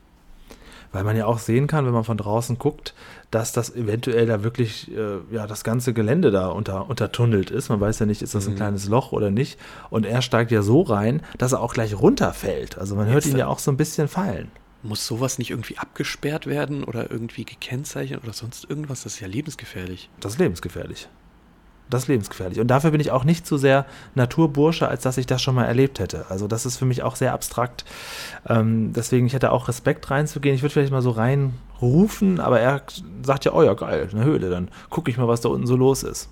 weil 0.93 1.05
man 1.05 1.17
ja 1.17 1.27
auch 1.27 1.39
sehen 1.39 1.67
kann, 1.67 1.87
wenn 1.87 1.93
man 1.93 2.05
von 2.05 2.17
draußen 2.17 2.59
guckt, 2.59 2.95
dass 3.31 3.53
das 3.53 3.75
eventuell 3.75 4.27
da 4.27 4.45
wirklich 4.45 4.91
äh, 4.95 5.19
ja 5.31 5.47
das 5.47 5.65
ganze 5.65 5.95
Gelände 5.95 6.31
da 6.31 6.49
unter 6.49 6.89
untertunnelt 6.89 7.51
ist. 7.51 7.71
Man 7.71 7.81
weiß 7.81 7.99
ja 7.99 8.07
nicht, 8.07 8.23
ist 8.23 8.35
das 8.35 8.47
ein 8.47 8.53
mhm. 8.53 8.59
kleines 8.59 8.89
Loch 8.89 9.13
oder 9.13 9.31
nicht. 9.31 9.59
Und 9.91 10.07
er 10.07 10.23
steigt 10.23 10.51
ja 10.51 10.63
so 10.63 10.83
rein, 10.83 11.23
dass 11.39 11.53
er 11.53 11.61
auch 11.61 11.73
gleich 11.73 11.99
runterfällt. 11.99 12.79
Also 12.79 12.95
man 12.95 13.07
hört 13.07 13.25
Jetzt, 13.25 13.33
ihn 13.33 13.39
ja 13.39 13.47
auch 13.47 13.59
so 13.59 13.71
ein 13.71 13.77
bisschen 13.77 14.07
fallen. 14.07 14.51
Muss 14.83 15.07
sowas 15.07 15.39
nicht 15.39 15.51
irgendwie 15.51 15.79
abgesperrt 15.79 16.47
werden 16.47 16.85
oder 16.85 17.11
irgendwie 17.11 17.45
gekennzeichnet 17.45 18.23
oder 18.23 18.33
sonst 18.33 18.69
irgendwas? 18.69 19.05
Das 19.05 19.15
ist 19.15 19.21
ja 19.21 19.29
lebensgefährlich. 19.29 20.11
Das 20.21 20.33
ist 20.33 20.39
lebensgefährlich. 20.39 21.09
Das 21.91 22.05
ist 22.05 22.09
lebensgefährlich. 22.09 22.59
Und 22.59 22.69
dafür 22.69 22.91
bin 22.91 23.01
ich 23.01 23.11
auch 23.11 23.25
nicht 23.25 23.47
so 23.47 23.59
sehr 23.59 23.85
Naturbursche, 24.15 24.89
als 24.89 25.03
dass 25.03 25.19
ich 25.19 25.27
das 25.27 25.43
schon 25.43 25.55
mal 25.55 25.67
erlebt 25.67 25.99
hätte. 25.99 26.25
Also 26.31 26.49
das 26.49 26.65
ist 26.65 26.79
für 26.79 26.87
mich 26.87 27.03
auch 27.03 27.17
sehr 27.17 27.35
abstrakt. 27.35 27.85
Ähm, 28.49 28.93
deswegen, 28.95 29.27
ich 29.27 29.35
hätte 29.35 29.53
auch 29.53 29.69
Respekt 29.69 30.11
reinzugehen. 30.11 30.55
Ich 30.55 30.63
würde 30.63 30.73
vielleicht 30.73 30.93
mal 30.93 31.03
so 31.03 31.11
reinrufen, 31.11 32.41
aber 32.41 32.61
er 32.61 32.83
sagt 33.23 33.45
ja, 33.45 33.53
oh 33.53 33.63
ja, 33.63 33.75
geil, 33.75 34.09
eine 34.11 34.25
Höhle, 34.25 34.49
dann 34.49 34.69
gucke 34.89 35.11
ich 35.11 35.19
mal, 35.19 35.29
was 35.29 35.43
da 35.43 35.51
unten 35.51 35.67
so 35.67 35.77
los 35.77 36.03
ist. 36.03 36.29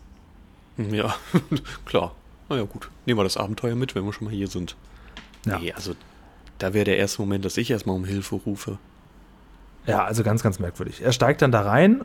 Ja, 0.79 1.15
klar. 1.85 2.15
Naja, 2.49 2.65
gut. 2.65 2.91
Nehmen 3.07 3.19
wir 3.19 3.25
das 3.25 3.37
Abenteuer 3.37 3.75
mit, 3.75 3.95
wenn 3.95 4.05
wir 4.05 4.13
schon 4.13 4.27
mal 4.27 4.35
hier 4.35 4.49
sind. 4.49 4.77
Ja. 5.47 5.59
Nee, 5.59 5.73
also 5.73 5.95
da 6.59 6.75
wäre 6.75 6.85
der 6.85 6.99
erste 6.99 7.23
Moment, 7.23 7.45
dass 7.45 7.57
ich 7.57 7.71
erstmal 7.71 7.97
um 7.97 8.05
Hilfe 8.05 8.37
rufe. 8.37 8.79
Ja, 9.87 10.05
also 10.05 10.23
ganz, 10.23 10.43
ganz 10.43 10.59
merkwürdig. 10.59 11.03
Er 11.03 11.13
steigt 11.13 11.43
dann 11.43 11.53
da 11.53 11.63
rein, 11.63 12.03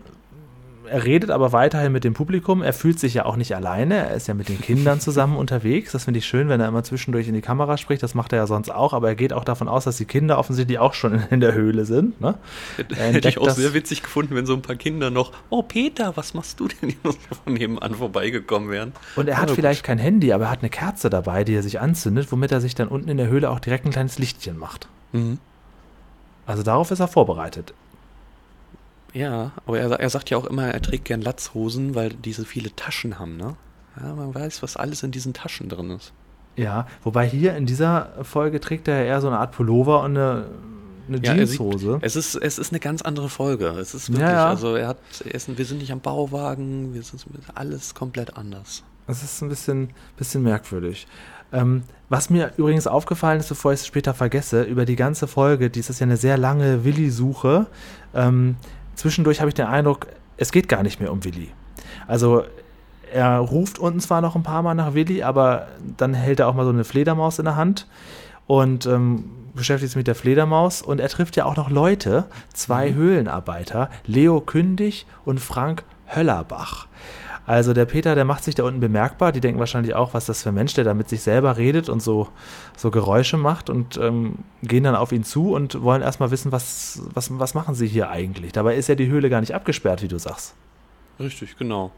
er 0.88 1.04
redet 1.06 1.30
aber 1.30 1.52
weiterhin 1.52 1.92
mit 1.92 2.04
dem 2.04 2.14
Publikum. 2.14 2.62
Er 2.62 2.74
fühlt 2.74 3.00
sich 3.00 3.14
ja 3.14 3.26
auch 3.26 3.36
nicht 3.36 3.56
alleine. 3.56 3.96
Er 3.96 4.16
ist 4.16 4.28
ja 4.28 4.34
mit 4.34 4.50
den 4.50 4.62
Kindern 4.62 5.00
zusammen 5.00 5.36
unterwegs. 5.38 5.92
Das 5.92 6.06
finde 6.06 6.20
ich 6.20 6.26
schön, 6.26 6.50
wenn 6.50 6.60
er 6.60 6.68
immer 6.68 6.84
zwischendurch 6.84 7.28
in 7.28 7.34
die 7.34 7.42
Kamera 7.42 7.78
spricht. 7.78 8.04
Das 8.04 8.16
macht 8.16 8.34
er 8.34 8.40
ja 8.40 8.48
sonst 8.48 8.70
auch. 8.70 8.94
Aber 8.94 9.08
er 9.10 9.16
geht 9.16 9.34
auch 9.34 9.44
davon 9.44 9.68
aus, 9.68 9.84
dass 9.84 9.98
die 9.98 10.06
Kinder 10.06 10.38
offensichtlich 10.38 10.80
auch 10.80 10.94
schon 10.94 11.22
in, 11.30 11.40
der 11.40 11.54
Höhle 11.54 11.86
sind. 11.86 12.20
Ne? 12.22 12.36
Hätte 12.96 13.30
ich 13.30 13.38
auch 13.38 13.50
sehr 13.50 13.74
witzig 13.74 14.04
gefunden, 14.04 14.36
wenn 14.36 14.46
so 14.46 14.54
ein 14.54 14.62
paar 14.62 14.76
Kinder 14.76 15.10
noch, 15.10 15.32
oh 15.50 15.62
Peter, 15.62 16.16
was 16.16 16.34
machst 16.34 16.60
du 16.60 16.68
denn 16.68 16.90
hier 16.90 17.14
von 17.44 17.54
nebenan 17.54 17.96
vorbeigekommen 17.96 18.70
wären. 18.70 18.94
Und 19.16 19.28
er 19.28 19.38
hat 19.38 19.50
ja, 19.50 19.56
vielleicht 19.56 19.82
gut. 19.82 19.88
kein 19.88 19.98
Handy, 19.98 20.34
aber 20.34 20.46
er 20.46 20.52
hat 20.52 20.60
eine 20.60 20.70
Kerze 20.70 21.10
dabei, 21.10 21.44
die 21.44 21.56
er 21.56 21.64
sich 21.64 21.80
anzündet, 21.80 22.32
womit 22.32 22.52
er 22.52 22.62
sich 22.62 22.76
dann 22.76 22.88
unten 22.88 23.10
in 23.10 23.18
der 23.18 23.28
Höhle 23.28 23.50
auch 23.50 23.60
direkt 23.60 23.86
ein 23.86 23.92
kleines 23.92 24.20
Lichtchen 24.20 24.58
macht. 24.58 24.88
Mhm. 25.12 25.40
Also 26.46 26.64
darauf 26.64 26.92
ist 26.92 27.00
er 27.00 27.08
vorbereitet. 27.08 27.74
Ja, 29.16 29.54
aber 29.66 29.80
er, 29.80 29.92
er 29.92 30.10
sagt 30.10 30.30
ja 30.30 30.38
auch 30.38 30.46
immer, 30.46 30.68
er 30.68 30.82
trägt 30.82 31.06
gern 31.06 31.22
Latzhosen, 31.22 31.96
weil 31.96 32.10
diese 32.10 32.44
viele 32.44 32.76
Taschen 32.76 33.18
haben, 33.18 33.38
ne? 33.38 33.56
Ja, 34.00 34.14
man 34.14 34.36
weiß, 34.36 34.62
was 34.62 34.76
alles 34.76 35.04
in 35.04 35.12
diesen 35.12 35.34
Taschen 35.34 35.70
drin 35.70 35.90
ist. 35.92 36.12
Ja, 36.58 36.86
wobei 37.02 37.26
hier 37.26 37.56
in 37.56 37.66
dieser 37.66 38.10
Folge 38.24 38.60
trägt 38.60 38.90
er 38.90 39.06
eher 39.06 39.22
so 39.22 39.28
eine 39.28 39.40
Art 39.40 39.54
Pullover 39.54 40.04
und 40.04 40.18
eine, 40.18 40.48
eine 41.08 41.18
ja, 41.24 41.34
Jeanshose. 41.34 42.00
Es 42.02 42.18
ist, 42.18 42.36
es 42.36 42.60
ist 42.60 42.74
eine 42.74 42.82
ganz 42.82 43.02
andere 43.04 43.30
Folge. 43.30 43.68
Es 43.68 43.94
ist 43.94 44.10
wirklich, 44.10 44.28
ja, 44.28 44.34
ja. 44.34 44.50
also 44.50 44.76
er 44.76 44.90
hat, 44.90 44.98
er 45.24 45.34
ist, 45.34 45.58
wir 45.58 45.66
sind 45.66 45.78
nicht 45.78 45.94
am 45.94 46.02
Bauwagen, 46.02 46.94
wir 46.94 47.02
sind 47.04 47.24
alles 47.54 47.96
komplett 47.96 48.36
anders. 48.36 48.84
Es 49.08 49.24
ist 49.24 49.42
ein 49.42 49.48
bisschen, 49.48 49.92
bisschen 50.18 50.44
merkwürdig. 50.44 51.08
Ähm, 51.54 51.84
was 52.10 52.30
mir 52.30 52.52
übrigens 52.58 52.86
aufgefallen 52.86 53.40
ist, 53.40 53.48
bevor 53.48 53.72
ich 53.72 53.80
es 53.80 53.88
später 53.88 54.14
vergesse, 54.14 54.64
über 54.64 54.86
die 54.86 54.96
ganze 54.96 55.28
Folge, 55.28 55.70
dies 55.70 55.90
ist 55.90 56.00
ja 56.00 56.06
eine 56.06 56.18
sehr 56.18 56.38
lange 56.38 56.84
Willi-Suche, 56.84 57.68
ähm, 58.14 58.58
zwischendurch 58.96 59.40
habe 59.40 59.50
ich 59.50 59.56
den 59.56 59.68
Eindruck, 59.68 60.08
es 60.38 60.52
geht 60.52 60.68
gar 60.68 60.84
nicht 60.84 61.00
mehr 61.00 61.12
um 61.12 61.24
Willi. 61.24 61.52
Also 62.08 62.44
er 63.14 63.38
ruft 63.38 63.80
unten 63.80 64.00
zwar 64.00 64.22
noch 64.22 64.36
ein 64.36 64.44
paar 64.44 64.62
Mal 64.62 64.74
nach 64.74 64.94
Willi, 64.94 65.24
aber 65.24 65.68
dann 65.98 66.14
hält 66.14 66.40
er 66.40 66.48
auch 66.48 66.54
mal 66.54 66.66
so 66.66 66.72
eine 66.72 66.84
Fledermaus 66.84 67.40
in 67.40 67.46
der 67.46 67.56
Hand 67.56 67.88
und 68.48 68.86
ähm, 68.86 69.30
beschäftigt 69.54 69.92
sich 69.92 69.98
mit 69.98 70.08
der 70.08 70.16
Fledermaus 70.16 70.82
und 70.82 71.00
er 71.00 71.10
trifft 71.10 71.36
ja 71.36 71.46
auch 71.46 71.56
noch 71.56 71.70
Leute, 71.70 72.26
zwei 72.54 72.92
mhm. 72.92 72.96
Höhlenarbeiter, 72.96 73.90
Leo 74.06 74.42
Kündig 74.42 75.06
und 75.24 75.40
Frank 75.40 75.84
Höllerbach. 76.14 76.88
Also 77.48 77.74
der 77.74 77.86
Peter, 77.86 78.16
der 78.16 78.26
macht 78.26 78.44
sich 78.44 78.56
da 78.56 78.64
unten 78.64 78.80
bemerkbar. 78.80 79.32
Die 79.32 79.40
denken 79.40 79.60
wahrscheinlich 79.60 79.94
auch, 79.94 80.14
was 80.14 80.26
das 80.26 80.44
für 80.44 80.50
ein 80.50 80.56
Mensch, 80.56 80.74
der 80.74 80.84
da 80.84 80.94
mit 80.94 81.10
sich 81.10 81.22
selber 81.22 81.58
redet 81.58 81.90
und 81.90 82.02
so, 82.02 82.28
so 82.76 82.90
Geräusche 82.92 83.38
macht 83.38 83.70
und 83.70 83.98
ähm, 83.98 84.40
gehen 84.64 84.84
dann 84.84 84.96
auf 84.96 85.12
ihn 85.12 85.24
zu 85.24 85.54
und 85.54 85.82
wollen 85.82 86.02
erstmal 86.02 86.32
wissen, 86.32 86.52
was, 86.52 87.02
was, 87.14 87.30
was 87.38 87.54
machen 87.54 87.76
sie 87.76 87.88
hier 87.88 88.10
eigentlich. 88.10 88.52
Dabei 88.52 88.76
ist 88.76 88.90
ja 88.90 88.96
die 88.96 89.08
Höhle 89.08 89.30
gar 89.30 89.42
nicht 89.42 89.54
abgesperrt, 89.54 90.02
wie 90.02 90.08
du 90.08 90.18
sagst. 90.18 90.56
Richtig, 91.20 91.58
genau. 91.58 91.92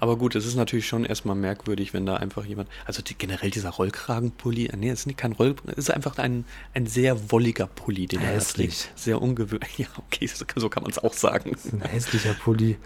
Aber 0.00 0.16
gut, 0.16 0.34
es 0.34 0.46
ist 0.46 0.54
natürlich 0.54 0.86
schon 0.86 1.04
erstmal 1.04 1.36
merkwürdig, 1.36 1.92
wenn 1.92 2.06
da 2.06 2.16
einfach 2.16 2.46
jemand, 2.46 2.70
also 2.86 3.02
die, 3.02 3.14
generell 3.14 3.50
dieser 3.50 3.68
Rollkragenpulli, 3.68 4.66
äh, 4.66 4.76
nee, 4.76 4.88
es 4.88 5.00
ist 5.00 5.06
nicht 5.06 5.18
kein 5.18 5.32
Roll, 5.32 5.54
es 5.66 5.76
ist 5.76 5.90
einfach 5.90 6.16
ein, 6.16 6.46
ein 6.72 6.86
sehr 6.86 7.30
wolliger 7.30 7.66
Pulli, 7.66 8.06
den 8.06 8.22
er 8.22 8.28
Hässlich. 8.28 8.84
trägt. 8.84 8.98
Sehr 8.98 9.20
ungewöhnlich. 9.20 9.70
Ja, 9.78 9.86
okay, 9.98 10.26
so, 10.26 10.68
kann 10.70 10.82
man 10.82 10.90
es 10.90 10.98
auch 10.98 11.12
sagen. 11.12 11.52
Das 11.52 11.66
ist 11.66 11.74
ein 11.74 11.82
hässlicher 11.82 12.34
Pulli. 12.34 12.78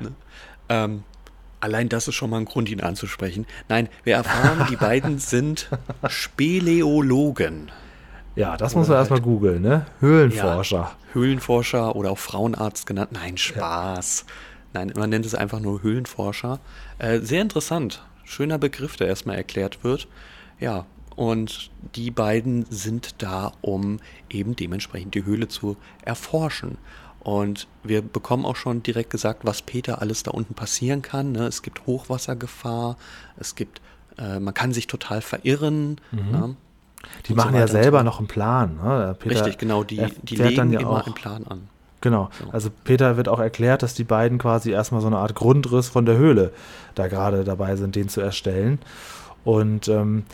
Ähm, 0.72 1.02
allein 1.60 1.88
das 1.88 2.08
ist 2.08 2.14
schon 2.14 2.30
mal 2.30 2.38
ein 2.38 2.44
Grund, 2.46 2.68
ihn 2.70 2.80
anzusprechen. 2.80 3.46
Nein, 3.68 3.88
wir 4.04 4.14
erfahren, 4.16 4.66
die 4.70 4.76
beiden 4.76 5.18
sind 5.20 5.68
Speleologen. 6.08 7.70
Ja, 8.36 8.56
das 8.56 8.74
muss 8.74 8.86
Oder 8.86 8.94
man 8.96 9.00
erstmal 9.02 9.18
halt- 9.18 9.24
googeln, 9.24 9.62
ne? 9.62 9.86
Höhlenforscher. 10.00 10.76
Ja, 10.76 10.96
Höhlenforscher 11.14 11.96
oder 11.96 12.10
auch 12.12 12.18
Frauenarzt 12.18 12.86
genannt. 12.86 13.10
Nein, 13.12 13.36
Spaß. 13.36 14.24
Nein, 14.72 14.92
man 14.96 15.10
nennt 15.10 15.26
es 15.26 15.34
einfach 15.34 15.60
nur 15.60 15.82
Höhlenforscher. 15.82 16.60
Äh, 16.98 17.18
sehr 17.20 17.42
interessant. 17.42 18.02
Schöner 18.24 18.58
Begriff, 18.58 18.96
der 18.96 19.08
erstmal 19.08 19.36
erklärt 19.36 19.82
wird. 19.82 20.06
Ja, 20.60 20.86
und 21.16 21.70
die 21.96 22.12
beiden 22.12 22.64
sind 22.70 23.20
da, 23.22 23.52
um 23.62 23.98
eben 24.30 24.54
dementsprechend 24.54 25.14
die 25.16 25.24
Höhle 25.24 25.48
zu 25.48 25.76
erforschen. 26.04 26.78
Und 27.20 27.68
wir 27.82 28.02
bekommen 28.02 28.44
auch 28.46 28.56
schon 28.56 28.82
direkt 28.82 29.10
gesagt, 29.10 29.44
was 29.44 29.62
Peter 29.62 30.00
alles 30.00 30.22
da 30.22 30.30
unten 30.30 30.54
passieren 30.54 31.02
kann. 31.02 31.32
Ne? 31.32 31.46
Es 31.46 31.62
gibt 31.62 31.86
Hochwassergefahr, 31.86 32.96
es 33.38 33.54
gibt, 33.54 33.80
äh, 34.18 34.40
man 34.40 34.54
kann 34.54 34.72
sich 34.72 34.86
total 34.86 35.20
verirren. 35.20 36.00
Ne? 36.12 36.56
Die 37.26 37.32
Und 37.32 37.36
machen 37.36 37.52
so 37.52 37.58
ja 37.58 37.66
so 37.66 37.72
selber 37.74 37.98
fort. 37.98 38.04
noch 38.04 38.18
einen 38.18 38.28
Plan. 38.28 38.76
Ne? 38.82 39.16
Peter 39.18 39.34
Richtig, 39.34 39.58
genau. 39.58 39.84
Die, 39.84 40.02
die 40.22 40.36
legen 40.36 40.56
dann 40.56 40.72
ja 40.72 40.80
immer 40.80 40.90
auch, 40.90 41.06
einen 41.06 41.14
Plan 41.14 41.46
an. 41.46 41.68
Genau. 42.00 42.30
Also 42.52 42.70
Peter 42.84 43.18
wird 43.18 43.28
auch 43.28 43.40
erklärt, 43.40 43.82
dass 43.82 43.94
die 43.94 44.04
beiden 44.04 44.38
quasi 44.38 44.70
erstmal 44.70 45.02
so 45.02 45.06
eine 45.06 45.18
Art 45.18 45.34
Grundriss 45.34 45.88
von 45.88 46.06
der 46.06 46.16
Höhle 46.16 46.52
da 46.94 47.08
gerade 47.08 47.44
dabei 47.44 47.76
sind, 47.76 47.96
den 47.96 48.08
zu 48.08 48.22
erstellen. 48.22 48.78
Und 49.44 49.88
ähm, 49.88 50.24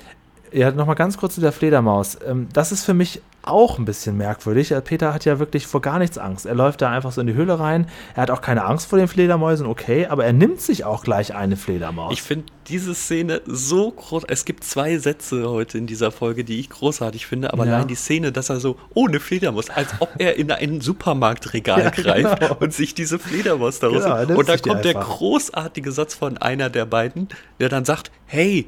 ja, 0.52 0.70
nochmal 0.70 0.94
ganz 0.94 1.18
kurz 1.18 1.34
zu 1.34 1.40
der 1.40 1.52
Fledermaus. 1.52 2.18
Ähm, 2.24 2.48
das 2.52 2.70
ist 2.70 2.84
für 2.84 2.94
mich 2.94 3.20
auch 3.46 3.78
ein 3.78 3.84
bisschen 3.84 4.16
merkwürdig. 4.16 4.72
Äh, 4.72 4.80
Peter 4.80 5.14
hat 5.14 5.24
ja 5.24 5.38
wirklich 5.38 5.66
vor 5.66 5.80
gar 5.80 5.98
nichts 5.98 6.18
Angst. 6.18 6.46
Er 6.46 6.54
läuft 6.54 6.82
da 6.82 6.90
einfach 6.90 7.12
so 7.12 7.20
in 7.20 7.26
die 7.26 7.34
Höhle 7.34 7.58
rein. 7.58 7.88
Er 8.14 8.22
hat 8.22 8.30
auch 8.30 8.40
keine 8.40 8.64
Angst 8.64 8.88
vor 8.88 8.98
den 8.98 9.08
Fledermäusen, 9.08 9.66
okay, 9.66 10.06
aber 10.06 10.24
er 10.24 10.32
nimmt 10.32 10.60
sich 10.60 10.84
auch 10.84 11.02
gleich 11.04 11.34
eine 11.34 11.56
Fledermaus. 11.56 12.12
Ich 12.12 12.22
finde 12.22 12.46
diese 12.68 12.94
Szene 12.94 13.40
so 13.46 13.90
groß. 13.92 14.24
Es 14.28 14.44
gibt 14.44 14.64
zwei 14.64 14.98
Sätze 14.98 15.48
heute 15.48 15.78
in 15.78 15.86
dieser 15.86 16.10
Folge, 16.10 16.42
die 16.44 16.58
ich 16.58 16.68
großartig 16.70 17.26
finde, 17.26 17.52
aber 17.52 17.64
Ja. 17.66 17.74
allein 17.76 17.88
die 17.88 17.94
Szene, 17.94 18.32
dass 18.32 18.50
er 18.50 18.58
so 18.60 18.76
ohne 18.94 19.20
Fledermaus, 19.20 19.70
als 19.70 19.88
ob 20.00 20.10
er 20.18 20.36
in 20.36 20.50
ein 20.50 20.80
Supermarktregal 20.80 21.80
Ja, 21.84 21.90
greift 21.90 22.40
genau. 22.40 22.56
und 22.60 22.72
sich 22.74 22.94
diese 22.94 23.18
Fledermaus 23.18 23.78
daraus 23.78 24.02
Genau, 24.02 24.18
nimmt 24.24 24.38
Und 24.38 24.48
da 24.48 24.56
kommt 24.58 24.84
der 24.84 24.94
großartige 24.94 25.92
Satz 25.92 26.14
von 26.14 26.38
einer 26.38 26.68
der 26.70 26.86
beiden, 26.86 27.28
der 27.60 27.68
dann 27.68 27.84
sagt: 27.84 28.10
Hey, 28.26 28.66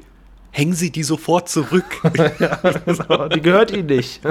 hängen 0.51 0.73
Sie 0.73 0.91
die 0.91 1.03
sofort 1.03 1.49
zurück. 1.49 1.85
Genau, 2.85 3.27
die 3.27 3.41
gehört 3.41 3.71
ihm 3.71 3.85
nicht. 3.85 4.21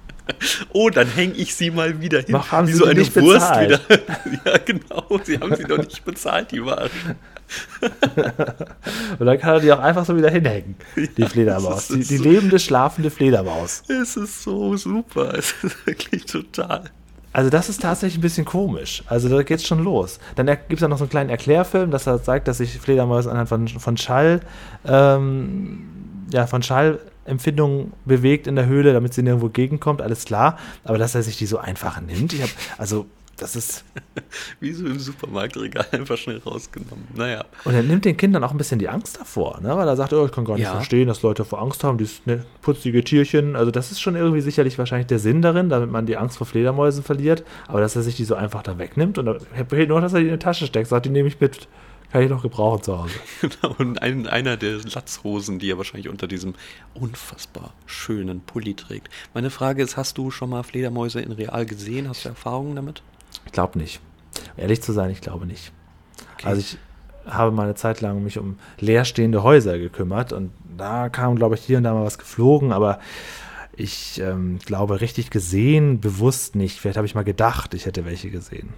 oh, 0.72 0.90
dann 0.90 1.08
hänge 1.08 1.34
ich 1.34 1.54
sie 1.54 1.70
mal 1.70 2.00
wieder 2.00 2.18
hin. 2.20 2.32
Noch 2.32 2.50
haben 2.52 2.66
Wie 2.68 2.72
Sie 2.72 2.78
so 2.78 2.84
eine 2.84 2.98
nicht 3.00 3.14
Wurst 3.16 3.40
bezahlt. 3.48 3.80
wieder. 3.88 4.00
ja, 4.52 4.58
genau. 4.58 5.20
Sie 5.24 5.38
haben 5.38 5.54
sie 5.56 5.64
doch 5.64 5.78
nicht 5.78 6.04
bezahlt, 6.04 6.50
die 6.50 6.64
Waren. 6.64 6.90
Und 9.18 9.26
dann 9.26 9.38
kann 9.38 9.54
er 9.54 9.60
die 9.60 9.72
auch 9.72 9.78
einfach 9.78 10.04
so 10.04 10.16
wieder 10.16 10.30
hinhängen, 10.30 10.74
die 10.96 11.24
Fledermaus. 11.26 11.88
Die, 11.88 12.00
die 12.00 12.16
so- 12.16 12.24
lebende, 12.24 12.58
schlafende 12.58 13.10
Fledermaus. 13.10 13.82
Es 13.88 14.16
ist 14.16 14.42
so 14.42 14.76
super. 14.76 15.34
Es 15.38 15.54
ist 15.62 15.86
wirklich 15.86 16.24
total. 16.26 16.90
Also 17.36 17.50
das 17.50 17.68
ist 17.68 17.82
tatsächlich 17.82 18.16
ein 18.16 18.22
bisschen 18.22 18.46
komisch. 18.46 19.04
Also 19.08 19.28
da 19.28 19.42
geht's 19.42 19.66
schon 19.66 19.84
los. 19.84 20.18
Dann 20.36 20.46
gibt 20.46 20.72
es 20.72 20.80
ja 20.80 20.88
noch 20.88 20.96
so 20.96 21.04
einen 21.04 21.10
kleinen 21.10 21.28
Erklärfilm, 21.28 21.90
dass 21.90 22.06
er 22.06 22.16
sagt, 22.16 22.48
dass 22.48 22.56
sich 22.56 22.78
Fledermäuse 22.78 23.30
anhand 23.30 23.50
von, 23.50 23.68
von 23.68 23.98
Schall, 23.98 24.40
ähm, 24.86 25.82
ja, 26.32 26.46
von 26.46 26.62
Schallempfindungen 26.62 27.92
bewegt 28.06 28.46
in 28.46 28.56
der 28.56 28.64
Höhle, 28.64 28.94
damit 28.94 29.12
sie 29.12 29.22
nirgendwo 29.22 29.50
gegenkommt, 29.50 30.00
alles 30.00 30.24
klar. 30.24 30.56
Aber 30.82 30.96
dass 30.96 31.14
er 31.14 31.22
sich 31.22 31.36
die 31.36 31.44
so 31.44 31.58
einfach 31.58 32.00
nimmt, 32.00 32.32
ich 32.32 32.40
hab, 32.40 32.48
also 32.78 33.04
das 33.36 33.54
ist, 33.56 33.84
Wie 34.60 34.72
so 34.72 34.86
im 34.86 34.98
Supermarktregal 34.98 35.86
einfach 35.92 36.16
schnell 36.16 36.38
rausgenommen. 36.38 37.06
Naja. 37.14 37.44
und 37.64 37.74
er 37.74 37.82
nimmt 37.82 38.04
den 38.04 38.16
Kindern 38.16 38.42
auch 38.44 38.50
ein 38.50 38.58
bisschen 38.58 38.78
die 38.78 38.88
Angst 38.88 39.18
davor, 39.18 39.60
ne? 39.60 39.76
weil 39.76 39.86
er 39.86 39.96
sagt, 39.96 40.12
oh, 40.12 40.24
ich 40.26 40.32
kann 40.32 40.44
gar 40.44 40.54
nicht 40.54 40.64
Ja. 40.64 40.72
verstehen, 40.72 41.06
dass 41.08 41.22
Leute 41.22 41.44
vor 41.44 41.60
Angst 41.60 41.84
haben, 41.84 41.98
dieses 41.98 42.24
ne, 42.26 42.44
putzige 42.62 43.04
Tierchen. 43.04 43.54
Also 43.56 43.70
das 43.70 43.92
ist 43.92 44.00
schon 44.00 44.16
irgendwie 44.16 44.40
sicherlich 44.40 44.78
wahrscheinlich 44.78 45.06
der 45.06 45.18
Sinn 45.18 45.42
darin, 45.42 45.68
damit 45.68 45.90
man 45.90 46.06
die 46.06 46.16
Angst 46.16 46.38
vor 46.38 46.46
Fledermäusen 46.46 47.02
verliert. 47.04 47.44
Aber 47.68 47.80
dass 47.80 47.94
er 47.96 48.02
sich 48.02 48.16
die 48.16 48.24
so 48.24 48.34
einfach 48.34 48.62
da 48.62 48.78
wegnimmt 48.78 49.18
und 49.18 49.26
dann 49.26 49.38
nur, 49.88 50.00
dass 50.00 50.12
er 50.14 50.20
die 50.20 50.26
in 50.26 50.32
die 50.32 50.38
Tasche 50.38 50.66
steckt, 50.66 50.88
sagt, 50.88 51.06
die 51.06 51.10
nehme 51.10 51.28
ich 51.28 51.38
mit, 51.40 51.68
kann 52.12 52.22
ich 52.22 52.30
noch 52.30 52.42
gebrauchen 52.42 52.82
zu 52.82 52.98
Hause. 52.98 53.14
Genau. 53.42 53.74
Und 53.78 54.00
ein, 54.00 54.26
einer 54.26 54.56
der 54.56 54.78
Latzhosen, 54.78 55.58
die 55.58 55.70
er 55.70 55.76
wahrscheinlich 55.76 56.08
unter 56.08 56.26
diesem 56.26 56.54
unfassbar 56.94 57.72
schönen 57.84 58.40
Pulli 58.40 58.74
trägt. 58.74 59.08
Meine 59.34 59.50
Frage 59.50 59.82
ist, 59.82 59.96
hast 59.96 60.16
du 60.18 60.30
schon 60.30 60.50
mal 60.50 60.62
Fledermäuse 60.62 61.20
in 61.20 61.32
real 61.32 61.66
gesehen? 61.66 62.08
Hast 62.08 62.24
du 62.24 62.30
Erfahrungen 62.30 62.76
damit? 62.76 63.02
Ich 63.56 63.58
glaube 63.58 63.78
nicht. 63.78 64.00
Um 64.54 64.60
ehrlich 64.60 64.82
zu 64.82 64.92
sein, 64.92 65.10
ich 65.10 65.22
glaube 65.22 65.46
nicht. 65.46 65.72
Okay. 66.34 66.46
Also 66.46 66.60
ich 66.60 66.76
habe 67.24 67.52
mal 67.52 67.62
eine 67.62 67.74
Zeit 67.74 68.02
lang 68.02 68.22
mich 68.22 68.36
um 68.36 68.58
leerstehende 68.80 69.42
Häuser 69.42 69.78
gekümmert 69.78 70.34
und 70.34 70.50
da 70.76 71.08
kam, 71.08 71.36
glaube 71.36 71.54
ich, 71.54 71.62
hier 71.62 71.78
und 71.78 71.84
da 71.84 71.94
mal 71.94 72.04
was 72.04 72.18
geflogen, 72.18 72.70
aber 72.70 73.00
ich 73.74 74.20
ähm, 74.20 74.58
glaube, 74.58 75.00
richtig 75.00 75.30
gesehen, 75.30 76.02
bewusst 76.02 76.54
nicht. 76.54 76.78
Vielleicht 76.78 76.98
habe 76.98 77.06
ich 77.06 77.14
mal 77.14 77.24
gedacht, 77.24 77.72
ich 77.72 77.86
hätte 77.86 78.04
welche 78.04 78.28
gesehen. 78.28 78.74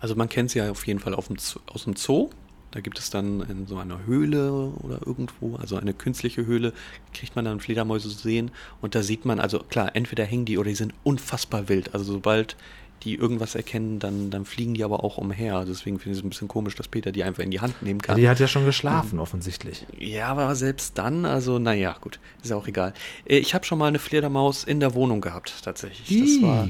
Also 0.00 0.16
man 0.16 0.28
kennt 0.28 0.50
sie 0.50 0.58
ja 0.58 0.68
auf 0.68 0.84
jeden 0.84 0.98
Fall 0.98 1.14
dem 1.14 1.38
Zoo, 1.38 1.60
aus 1.66 1.84
dem 1.84 1.94
Zoo. 1.94 2.30
Da 2.72 2.80
gibt 2.80 2.98
es 2.98 3.10
dann 3.10 3.42
in 3.42 3.66
so 3.66 3.76
einer 3.76 4.06
Höhle 4.06 4.50
oder 4.50 5.06
irgendwo, 5.06 5.56
also 5.56 5.76
eine 5.76 5.92
künstliche 5.92 6.46
Höhle, 6.46 6.72
kriegt 7.12 7.36
man 7.36 7.44
dann 7.44 7.60
Fledermäuse 7.60 8.08
zu 8.08 8.16
sehen. 8.16 8.50
Und 8.80 8.96
da 8.96 9.02
sieht 9.02 9.24
man, 9.24 9.38
also 9.38 9.60
klar, 9.60 9.94
entweder 9.94 10.24
hängen 10.24 10.46
die 10.46 10.58
oder 10.58 10.70
die 10.70 10.74
sind 10.74 10.94
unfassbar 11.04 11.68
wild. 11.68 11.94
Also 11.94 12.10
sobald 12.14 12.56
die 13.02 13.14
irgendwas 13.16 13.54
erkennen, 13.54 13.98
dann, 13.98 14.30
dann 14.30 14.44
fliegen 14.44 14.74
die 14.74 14.84
aber 14.84 15.04
auch 15.04 15.18
umher. 15.18 15.64
Deswegen 15.66 15.98
finde 15.98 16.12
ich 16.12 16.18
es 16.18 16.24
ein 16.24 16.30
bisschen 16.30 16.48
komisch, 16.48 16.74
dass 16.76 16.88
Peter 16.88 17.12
die 17.12 17.24
einfach 17.24 17.42
in 17.42 17.50
die 17.50 17.60
Hand 17.60 17.82
nehmen 17.82 18.00
kann. 18.00 18.16
die 18.16 18.28
hat 18.28 18.40
ja 18.40 18.48
schon 18.48 18.64
geschlafen, 18.64 19.18
offensichtlich. 19.18 19.86
Ja, 19.98 20.28
aber 20.28 20.54
selbst 20.54 20.98
dann, 20.98 21.24
also 21.24 21.58
naja, 21.58 21.96
gut, 22.00 22.20
ist 22.42 22.52
auch 22.52 22.66
egal. 22.66 22.94
Äh, 23.26 23.38
Ich 23.38 23.54
habe 23.54 23.64
schon 23.64 23.78
mal 23.78 23.86
eine 23.88 23.98
Fledermaus 23.98 24.64
in 24.64 24.80
der 24.80 24.94
Wohnung 24.94 25.20
gehabt, 25.20 25.52
tatsächlich. 25.62 26.08
Das 26.20 26.42
war 26.42 26.68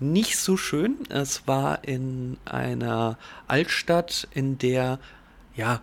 nicht 0.00 0.36
so 0.38 0.56
schön. 0.56 0.96
Es 1.08 1.46
war 1.46 1.84
in 1.84 2.36
einer 2.44 3.18
Altstadt, 3.46 4.28
in 4.32 4.58
der, 4.58 4.98
ja, 5.56 5.80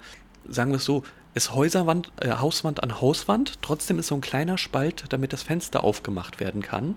sagen 0.48 0.72
wir 0.72 0.78
es 0.78 0.86
so, 0.86 1.04
ist 1.34 1.54
Häuserwand, 1.54 2.12
äh, 2.22 2.30
Hauswand 2.32 2.82
an 2.82 3.02
Hauswand. 3.02 3.62
Trotzdem 3.62 4.00
ist 4.00 4.08
so 4.08 4.16
ein 4.16 4.22
kleiner 4.22 4.58
Spalt, 4.58 5.04
damit 5.10 5.34
das 5.34 5.44
Fenster 5.44 5.84
aufgemacht 5.84 6.40
werden 6.40 6.62
kann. 6.62 6.96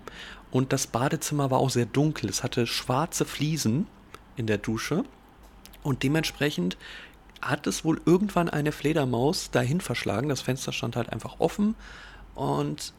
Und 0.51 0.73
das 0.73 0.87
Badezimmer 0.87 1.51
war 1.51 1.59
auch 1.59 1.69
sehr 1.69 1.85
dunkel. 1.85 2.29
Es 2.29 2.43
hatte 2.43 2.65
schwarze 2.65 3.25
Fliesen 3.25 3.87
in 4.35 4.47
der 4.47 4.57
Dusche. 4.57 5.03
Und 5.83 6.03
dementsprechend 6.03 6.77
hat 7.41 7.67
es 7.67 7.85
wohl 7.85 8.01
irgendwann 8.05 8.49
eine 8.49 8.71
Fledermaus 8.71 9.51
dahin 9.51 9.81
verschlagen. 9.81 10.29
Das 10.29 10.41
Fenster 10.41 10.71
stand 10.71 10.95
halt 10.95 11.09
einfach 11.11 11.39
offen 11.39 11.75
und 12.35 12.93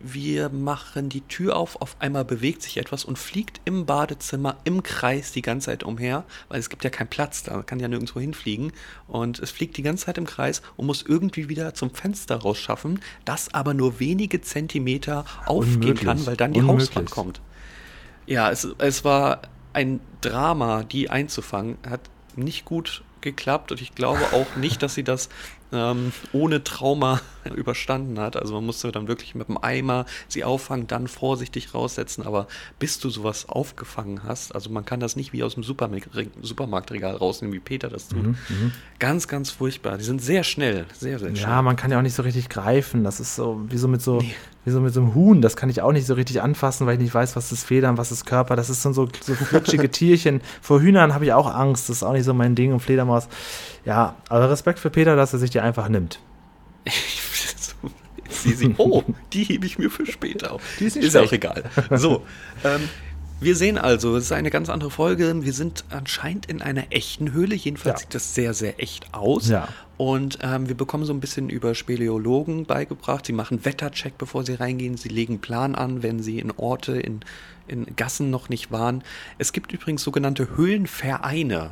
wir 0.00 0.50
machen 0.50 1.08
die 1.08 1.22
Tür 1.22 1.56
auf. 1.56 1.80
Auf 1.80 1.96
einmal 2.00 2.24
bewegt 2.24 2.62
sich 2.62 2.76
etwas 2.76 3.04
und 3.04 3.18
fliegt 3.18 3.60
im 3.64 3.86
Badezimmer 3.86 4.56
im 4.64 4.82
Kreis 4.82 5.32
die 5.32 5.42
ganze 5.42 5.66
Zeit 5.66 5.84
umher, 5.84 6.24
weil 6.48 6.60
es 6.60 6.68
gibt 6.68 6.84
ja 6.84 6.90
keinen 6.90 7.08
Platz, 7.08 7.42
da 7.42 7.62
kann 7.62 7.80
ja 7.80 7.88
nirgendwo 7.88 8.20
hinfliegen. 8.20 8.72
Und 9.08 9.38
es 9.38 9.50
fliegt 9.50 9.76
die 9.76 9.82
ganze 9.82 10.06
Zeit 10.06 10.18
im 10.18 10.26
Kreis 10.26 10.62
und 10.76 10.86
muss 10.86 11.02
irgendwie 11.02 11.48
wieder 11.48 11.74
zum 11.74 11.90
Fenster 11.90 12.36
rausschaffen, 12.36 13.00
das 13.24 13.54
aber 13.54 13.74
nur 13.74 13.98
wenige 14.00 14.40
Zentimeter 14.40 15.24
aufgehen 15.46 15.76
Unmöglich. 15.76 16.04
kann, 16.04 16.26
weil 16.26 16.36
dann 16.36 16.52
die 16.52 16.60
Unmöglich. 16.60 16.90
Hauswand 16.90 17.10
kommt. 17.10 17.40
Ja, 18.26 18.50
es, 18.50 18.68
es 18.78 19.04
war 19.04 19.42
ein 19.72 20.00
Drama, 20.20 20.82
die 20.82 21.10
einzufangen. 21.10 21.78
Hat 21.88 22.00
nicht 22.34 22.64
gut 22.64 23.02
geklappt 23.20 23.72
und 23.72 23.80
ich 23.80 23.94
glaube 23.94 24.20
auch 24.32 24.56
nicht, 24.56 24.82
dass 24.82 24.94
sie 24.94 25.04
das 25.04 25.28
ähm, 25.72 26.12
ohne 26.32 26.64
Trauma 26.64 27.20
überstanden 27.54 28.18
hat. 28.18 28.36
Also 28.36 28.54
man 28.54 28.64
musste 28.64 28.92
dann 28.92 29.08
wirklich 29.08 29.34
mit 29.34 29.48
dem 29.48 29.58
Eimer 29.62 30.06
sie 30.28 30.44
auffangen, 30.44 30.86
dann 30.86 31.08
vorsichtig 31.08 31.74
raussetzen. 31.74 32.24
Aber 32.24 32.46
bis 32.78 32.98
du 32.98 33.10
sowas 33.10 33.48
aufgefangen 33.48 34.22
hast, 34.24 34.54
also 34.54 34.70
man 34.70 34.84
kann 34.84 35.00
das 35.00 35.16
nicht 35.16 35.32
wie 35.32 35.42
aus 35.42 35.54
dem 35.54 35.62
Supermarkt, 35.62 36.08
Supermarktregal 36.42 37.16
rausnehmen, 37.16 37.54
wie 37.54 37.60
Peter 37.60 37.88
das 37.88 38.08
tut. 38.08 38.36
Ganz, 38.98 39.28
ganz 39.28 39.50
furchtbar. 39.50 39.98
Die 39.98 40.04
sind 40.04 40.22
sehr 40.22 40.44
schnell, 40.44 40.86
sehr, 40.92 41.18
sehr 41.18 41.30
schnell. 41.30 41.42
Ja, 41.42 41.62
man 41.62 41.76
kann 41.76 41.90
ja 41.90 41.98
auch 41.98 42.02
nicht 42.02 42.14
so 42.14 42.22
richtig 42.22 42.48
greifen. 42.48 43.04
Das 43.04 43.20
ist 43.20 43.36
so 43.36 43.60
wie 43.68 43.78
so 43.78 43.88
mit 43.88 44.02
so, 44.02 44.22
wie 44.64 44.70
so 44.70 44.80
mit 44.80 44.94
so 44.94 45.00
einem 45.00 45.14
Huhn. 45.14 45.42
Das 45.42 45.56
kann 45.56 45.70
ich 45.70 45.82
auch 45.82 45.92
nicht 45.92 46.06
so 46.06 46.14
richtig 46.14 46.42
anfassen, 46.42 46.86
weil 46.86 46.94
ich 46.94 47.00
nicht 47.00 47.14
weiß, 47.14 47.36
was 47.36 47.52
ist 47.52 47.64
Federn, 47.64 47.98
was 47.98 48.12
ist 48.12 48.24
Körper. 48.24 48.56
Das 48.56 48.70
ist 48.70 48.82
so, 48.82 48.92
so, 48.92 49.08
so 49.20 49.34
flutschige 49.34 49.90
Tierchen. 49.90 50.40
Vor 50.60 50.80
Hühnern 50.80 51.14
habe 51.14 51.24
ich 51.24 51.32
auch 51.32 51.52
Angst. 51.52 51.88
Das 51.88 51.96
ist 51.96 52.02
auch 52.02 52.12
nicht 52.12 52.24
so 52.24 52.34
mein 52.34 52.54
Ding. 52.54 52.72
Und 52.72 52.80
Fledermaus. 52.80 53.28
Ja, 53.86 54.16
aber 54.28 54.50
Respekt 54.50 54.78
für 54.78 54.90
Peter, 54.90 55.16
dass 55.16 55.32
er 55.32 55.38
sich 55.38 55.50
die 55.50 55.60
einfach 55.60 55.88
nimmt. 55.88 56.20
Sie, 58.28 58.52
sie, 58.52 58.74
oh, 58.78 59.02
die 59.32 59.44
hebe 59.44 59.66
ich 59.66 59.78
mir 59.78 59.90
für 59.90 60.04
später 60.06 60.52
auf. 60.52 60.62
Die 60.78 60.84
ist 60.84 60.96
nicht 60.96 61.06
ist 61.06 61.16
auch 61.16 61.32
egal. 61.32 61.64
So, 61.92 62.22
ähm, 62.64 62.88
Wir 63.40 63.56
sehen 63.56 63.76
also, 63.78 64.16
es 64.16 64.24
ist 64.24 64.32
eine 64.32 64.50
ganz 64.50 64.68
andere 64.68 64.90
Folge. 64.90 65.44
Wir 65.44 65.52
sind 65.52 65.84
anscheinend 65.90 66.46
in 66.46 66.60
einer 66.62 66.84
echten 66.90 67.32
Höhle. 67.32 67.54
Jedenfalls 67.54 67.94
Ja. 67.94 67.98
sieht 68.00 68.14
das 68.14 68.34
sehr, 68.34 68.54
sehr 68.54 68.80
echt 68.80 69.12
aus. 69.14 69.48
Ja. 69.48 69.68
Und 69.96 70.38
ähm, 70.42 70.68
wir 70.68 70.76
bekommen 70.76 71.04
so 71.04 71.12
ein 71.12 71.20
bisschen 71.20 71.48
über 71.48 71.74
Speleologen 71.74 72.66
beigebracht. 72.66 73.26
Sie 73.26 73.32
machen 73.32 73.64
Wettercheck, 73.64 74.16
bevor 74.18 74.44
sie 74.44 74.54
reingehen. 74.54 74.96
Sie 74.96 75.08
legen 75.08 75.40
Plan 75.40 75.74
an, 75.74 76.02
wenn 76.02 76.22
sie 76.22 76.38
in 76.38 76.50
Orte, 76.52 76.98
in, 77.00 77.20
in 77.68 77.86
Gassen 77.96 78.30
noch 78.30 78.48
nicht 78.48 78.70
waren. 78.70 79.02
Es 79.38 79.52
gibt 79.52 79.72
übrigens 79.72 80.02
sogenannte 80.02 80.56
Höhlenvereine. 80.56 81.70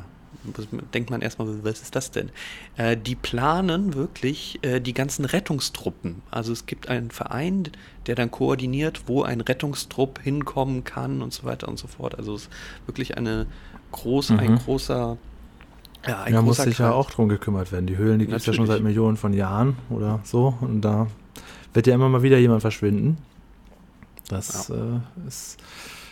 Denkt 0.93 1.09
man 1.09 1.21
erstmal, 1.21 1.63
was 1.63 1.81
ist 1.81 1.95
das 1.95 2.11
denn? 2.11 2.29
Äh, 2.77 2.97
die 2.97 3.15
planen 3.15 3.93
wirklich 3.93 4.59
äh, 4.61 4.79
die 4.79 4.93
ganzen 4.93 5.25
Rettungstruppen. 5.25 6.21
Also 6.31 6.51
es 6.51 6.65
gibt 6.65 6.89
einen 6.89 7.11
Verein, 7.11 7.69
der 8.07 8.15
dann 8.15 8.31
koordiniert, 8.31 9.03
wo 9.07 9.23
ein 9.23 9.41
Rettungstrupp 9.41 10.19
hinkommen 10.21 10.83
kann 10.83 11.21
und 11.21 11.33
so 11.33 11.43
weiter 11.43 11.67
und 11.67 11.77
so 11.77 11.87
fort. 11.87 12.17
Also 12.17 12.35
es 12.35 12.43
ist 12.43 12.51
wirklich 12.85 13.17
eine 13.17 13.47
groß, 13.91 14.31
ein 14.31 14.51
Mhm. 14.51 14.57
großer, 14.57 15.17
ja, 16.07 16.23
ein 16.23 16.33
Da 16.33 16.41
muss 16.41 16.57
sich 16.57 16.77
ja 16.77 16.91
auch 16.91 17.09
drum 17.09 17.29
gekümmert 17.29 17.71
werden. 17.71 17.87
Die 17.87 17.97
Höhlen, 17.97 18.19
die 18.19 18.25
gibt 18.27 18.37
es 18.37 18.45
ja 18.45 18.53
schon 18.53 18.67
seit 18.67 18.83
Millionen 18.83 19.17
von 19.17 19.33
Jahren 19.33 19.77
oder 19.89 20.19
so. 20.23 20.55
Und 20.61 20.81
da 20.81 21.07
wird 21.73 21.87
ja 21.87 21.95
immer 21.95 22.09
mal 22.09 22.21
wieder 22.23 22.37
jemand 22.37 22.61
verschwinden. 22.61 23.17
Das 24.29 24.69
äh, 24.69 24.73
ist. 25.27 25.57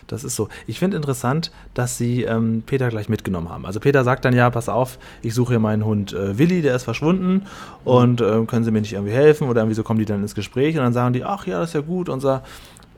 Das 0.08 0.24
ist 0.24 0.36
so. 0.36 0.50
Ich 0.68 0.80
finde 0.80 0.98
interessant, 0.98 1.52
dass 1.74 1.98
sie 1.98 2.24
ähm, 2.24 2.64
Peter 2.66 2.90
gleich 2.90 3.10
mitgenommen 3.10 3.50
haben. 3.50 3.66
Also 3.66 3.80
Peter 3.80 4.04
sagt 4.04 4.26
dann 4.26 4.36
ja, 4.36 4.50
pass 4.50 4.70
auf, 4.70 5.00
ich 5.22 5.34
suche 5.34 5.54
hier 5.54 5.60
meinen 5.60 5.86
Hund 5.86 6.14
äh, 6.14 6.38
Willi, 6.38 6.62
der 6.62 6.76
ist 6.76 6.84
verschwunden 6.84 7.44
und 7.84 8.22
äh, 8.22 8.46
können 8.46 8.64
Sie 8.64 8.72
mir 8.72 8.82
nicht 8.82 8.94
irgendwie 8.94 9.14
helfen 9.14 9.50
oder 9.50 9.62
irgendwie 9.62 9.76
so 9.76 9.84
kommen 9.84 10.00
die 10.00 10.06
dann 10.06 10.22
ins 10.22 10.36
Gespräch 10.36 10.76
und 10.76 10.84
dann 10.84 10.94
sagen 10.94 11.14
die, 11.14 11.24
ach 11.24 11.48
ja, 11.48 11.60
das 11.60 11.70
ist 11.70 11.76
ja 11.76 11.82
gut, 11.82 12.10
unser, 12.10 12.44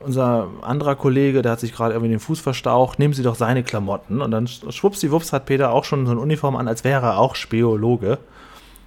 unser 0.00 0.48
anderer 0.62 0.96
Kollege, 0.96 1.42
der 1.42 1.52
hat 1.52 1.60
sich 1.60 1.72
gerade 1.72 1.94
irgendwie 1.94 2.10
den 2.10 2.20
Fuß 2.20 2.40
verstaucht, 2.40 2.98
nehmen 2.98 3.14
Sie 3.14 3.22
doch 3.22 3.36
seine 3.36 3.62
Klamotten 3.62 4.20
und 4.20 4.30
dann 4.30 4.46
schwuppsiwupps 4.46 5.32
hat 5.32 5.46
Peter 5.46 5.72
auch 5.72 5.84
schon 5.84 6.06
so 6.06 6.12
eine 6.12 6.20
Uniform 6.20 6.56
an, 6.56 6.68
als 6.68 6.84
wäre 6.84 7.06
er 7.06 7.18
auch 7.18 7.34
Speologe. 7.34 8.18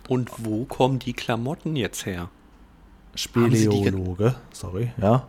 Und 0.07 0.31
wo 0.37 0.65
kommen 0.65 0.97
die 0.97 1.13
Klamotten 1.13 1.75
jetzt 1.75 2.05
her? 2.05 2.29
Speleologe, 3.13 4.35
sorry, 4.51 4.91
ja. 4.99 5.27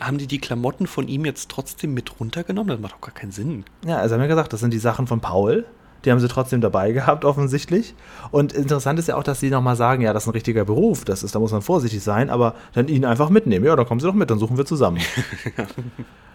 Haben 0.00 0.18
die 0.18 0.26
die 0.26 0.38
Klamotten 0.38 0.86
von 0.86 1.08
ihm 1.08 1.24
jetzt 1.24 1.48
trotzdem 1.50 1.94
mit 1.94 2.20
runtergenommen? 2.20 2.68
Das 2.68 2.80
macht 2.80 2.94
doch 2.94 3.00
gar 3.00 3.14
keinen 3.14 3.32
Sinn. 3.32 3.64
Ja, 3.84 3.98
also 3.98 4.14
haben 4.14 4.20
wir 4.20 4.28
gesagt, 4.28 4.52
das 4.52 4.60
sind 4.60 4.72
die 4.72 4.78
Sachen 4.78 5.06
von 5.06 5.20
Paul. 5.20 5.64
Die 6.04 6.10
haben 6.10 6.18
sie 6.18 6.28
trotzdem 6.28 6.60
dabei 6.60 6.92
gehabt, 6.92 7.24
offensichtlich. 7.24 7.94
Und 8.30 8.52
interessant 8.52 8.98
ist 8.98 9.08
ja 9.08 9.16
auch, 9.16 9.22
dass 9.22 9.40
sie 9.40 9.50
nochmal 9.50 9.76
sagen, 9.76 10.02
ja, 10.02 10.12
das 10.12 10.24
ist 10.24 10.28
ein 10.28 10.32
richtiger 10.32 10.64
Beruf, 10.64 11.04
das 11.04 11.22
ist, 11.22 11.34
da 11.34 11.38
muss 11.38 11.52
man 11.52 11.62
vorsichtig 11.62 12.02
sein, 12.02 12.30
aber 12.30 12.54
dann 12.72 12.88
ihn 12.88 13.04
einfach 13.04 13.30
mitnehmen. 13.30 13.64
Ja, 13.64 13.76
dann 13.76 13.86
kommen 13.86 14.00
sie 14.00 14.06
doch 14.06 14.14
mit, 14.14 14.30
dann 14.30 14.38
suchen 14.38 14.56
wir 14.56 14.66
zusammen. 14.66 15.00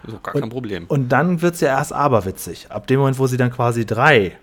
So, 0.06 0.18
gar 0.22 0.32
kein 0.32 0.48
Problem. 0.48 0.86
Und 0.86 1.10
dann 1.10 1.42
wird 1.42 1.56
es 1.56 1.60
ja 1.60 1.68
erst 1.68 1.92
aberwitzig. 1.92 2.68
Ab 2.70 2.86
dem 2.86 3.00
Moment, 3.00 3.18
wo 3.18 3.26
sie 3.26 3.36
dann 3.36 3.50
quasi 3.50 3.84
drei 3.84 4.38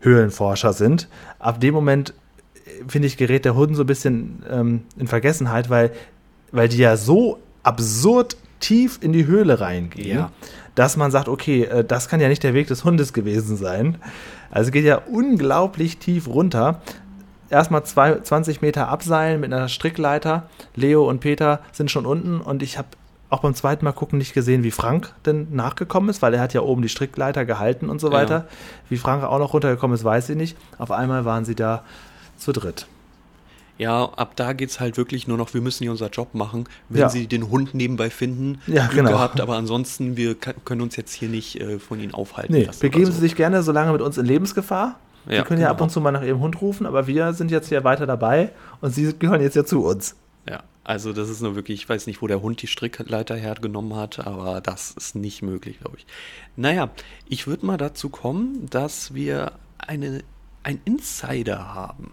Höhlenforscher 0.00 0.72
sind, 0.72 1.08
ab 1.38 1.60
dem 1.60 1.74
Moment, 1.74 2.14
äh, 2.54 2.88
finde 2.88 3.08
ich, 3.08 3.16
gerät 3.16 3.44
der 3.44 3.54
Hund 3.54 3.76
so 3.76 3.82
ein 3.82 3.86
bisschen 3.86 4.44
ähm, 4.48 4.82
in 4.96 5.08
Vergessenheit, 5.08 5.68
weil, 5.68 5.92
weil 6.52 6.68
die 6.68 6.78
ja 6.78 6.96
so 6.96 7.38
absurd 7.62 8.36
tief 8.60 8.98
in 9.02 9.12
die 9.12 9.26
Höhle 9.26 9.60
reingehen, 9.60 10.18
Ja. 10.18 10.30
dass 10.74 10.96
man 10.96 11.10
sagt, 11.10 11.28
okay, 11.28 11.64
äh, 11.64 11.84
das 11.84 12.08
kann 12.08 12.20
ja 12.20 12.28
nicht 12.28 12.42
der 12.42 12.54
Weg 12.54 12.68
des 12.68 12.84
Hundes 12.84 13.12
gewesen 13.12 13.56
sein. 13.56 13.96
Also 14.50 14.70
geht 14.70 14.84
ja 14.84 14.96
unglaublich 15.10 15.98
tief 15.98 16.28
runter. 16.28 16.80
Erstmal 17.48 17.84
zwei, 17.84 18.20
20 18.20 18.62
Meter 18.62 18.88
abseilen 18.88 19.40
mit 19.40 19.52
einer 19.52 19.68
Strickleiter. 19.68 20.48
Leo 20.76 21.08
und 21.08 21.20
Peter 21.20 21.60
sind 21.72 21.90
schon 21.90 22.06
unten 22.06 22.40
und 22.40 22.62
ich 22.62 22.78
habe 22.78 22.88
auch 23.28 23.40
beim 23.40 23.54
zweiten 23.54 23.84
Mal 23.84 23.92
gucken 23.92 24.18
nicht 24.18 24.34
gesehen, 24.34 24.62
wie 24.64 24.70
Frank 24.72 25.12
denn 25.24 25.48
nachgekommen 25.52 26.10
ist, 26.10 26.20
weil 26.20 26.34
er 26.34 26.40
hat 26.40 26.52
ja 26.52 26.62
oben 26.62 26.82
die 26.82 26.88
Strickleiter 26.88 27.44
gehalten 27.44 27.88
und 27.88 28.00
so 28.00 28.08
Ja. 28.08 28.14
weiter. 28.14 28.46
Wie 28.88 28.96
Frank 28.96 29.22
auch 29.24 29.38
noch 29.38 29.52
runtergekommen 29.54 29.94
ist, 29.94 30.02
weiß 30.04 30.30
ich 30.30 30.36
nicht. 30.36 30.56
Auf 30.78 30.90
einmal 30.90 31.24
waren 31.24 31.44
sie 31.44 31.54
da 31.54 31.84
zu 32.36 32.52
dritt. 32.52 32.86
Ja, 33.80 34.04
ab 34.04 34.36
da 34.36 34.52
geht's 34.52 34.78
halt 34.78 34.98
wirklich 34.98 35.26
nur 35.26 35.38
noch, 35.38 35.54
wir 35.54 35.62
müssen 35.62 35.84
hier 35.84 35.90
unser 35.90 36.10
Job 36.10 36.34
machen. 36.34 36.64
Wenn 36.90 37.00
Ja. 37.00 37.08
sie 37.08 37.26
den 37.26 37.48
Hund 37.48 37.72
nebenbei 37.74 38.10
finden, 38.10 38.60
Ja, 38.66 38.86
Glück 38.88 39.06
genau. 39.06 39.12
gehabt, 39.12 39.40
aber 39.40 39.56
ansonsten, 39.56 40.18
wir 40.18 40.34
können 40.34 40.82
uns 40.82 40.96
jetzt 40.96 41.14
hier 41.14 41.30
nicht 41.30 41.58
äh, 41.58 41.78
von 41.78 41.98
ihnen 41.98 42.12
aufhalten 42.12 42.52
Nee, 42.52 42.68
begeben 42.78 43.04
oder 43.04 43.12
Sie 43.12 43.18
so. 43.18 43.20
sich 43.22 43.36
gerne 43.36 43.62
so 43.62 43.72
lange 43.72 43.92
mit 43.92 44.02
uns 44.02 44.18
in 44.18 44.26
Lebensgefahr. 44.26 44.98
Sie 45.26 45.34
Ja, 45.34 45.44
können 45.44 45.62
ja 45.62 45.70
ab 45.70 45.78
genau. 45.78 45.84
und 45.84 45.90
zu 45.90 46.00
mal 46.02 46.10
nach 46.12 46.22
Ihrem 46.22 46.40
Hund 46.40 46.60
rufen, 46.60 46.84
aber 46.84 47.06
wir 47.06 47.32
sind 47.32 47.50
jetzt 47.50 47.68
hier 47.70 47.82
weiter 47.82 48.06
dabei 48.06 48.50
und 48.82 48.94
Sie 48.94 49.14
gehören 49.18 49.40
jetzt 49.40 49.56
ja 49.56 49.64
zu 49.64 49.82
uns. 49.82 50.14
Ja, 50.46 50.62
also 50.84 51.14
das 51.14 51.30
ist 51.30 51.40
nur 51.40 51.54
wirklich, 51.56 51.80
ich 51.82 51.88
weiß 51.88 52.06
nicht, 52.06 52.20
wo 52.20 52.26
der 52.26 52.42
Hund 52.42 52.60
die 52.60 52.66
Strickleiter 52.66 53.34
hergenommen 53.36 53.96
hat, 53.96 54.26
aber 54.26 54.60
das 54.60 54.90
ist 54.90 55.14
nicht 55.14 55.40
möglich, 55.40 55.78
glaube 55.80 55.96
ich. 55.96 56.06
Naja, 56.54 56.90
ich 57.30 57.46
würde 57.46 57.64
mal 57.64 57.78
dazu 57.78 58.10
kommen, 58.10 58.66
dass 58.68 59.14
wir 59.14 59.52
eine, 59.78 60.22
ein 60.64 60.80
Insider 60.84 61.74
haben. 61.74 62.10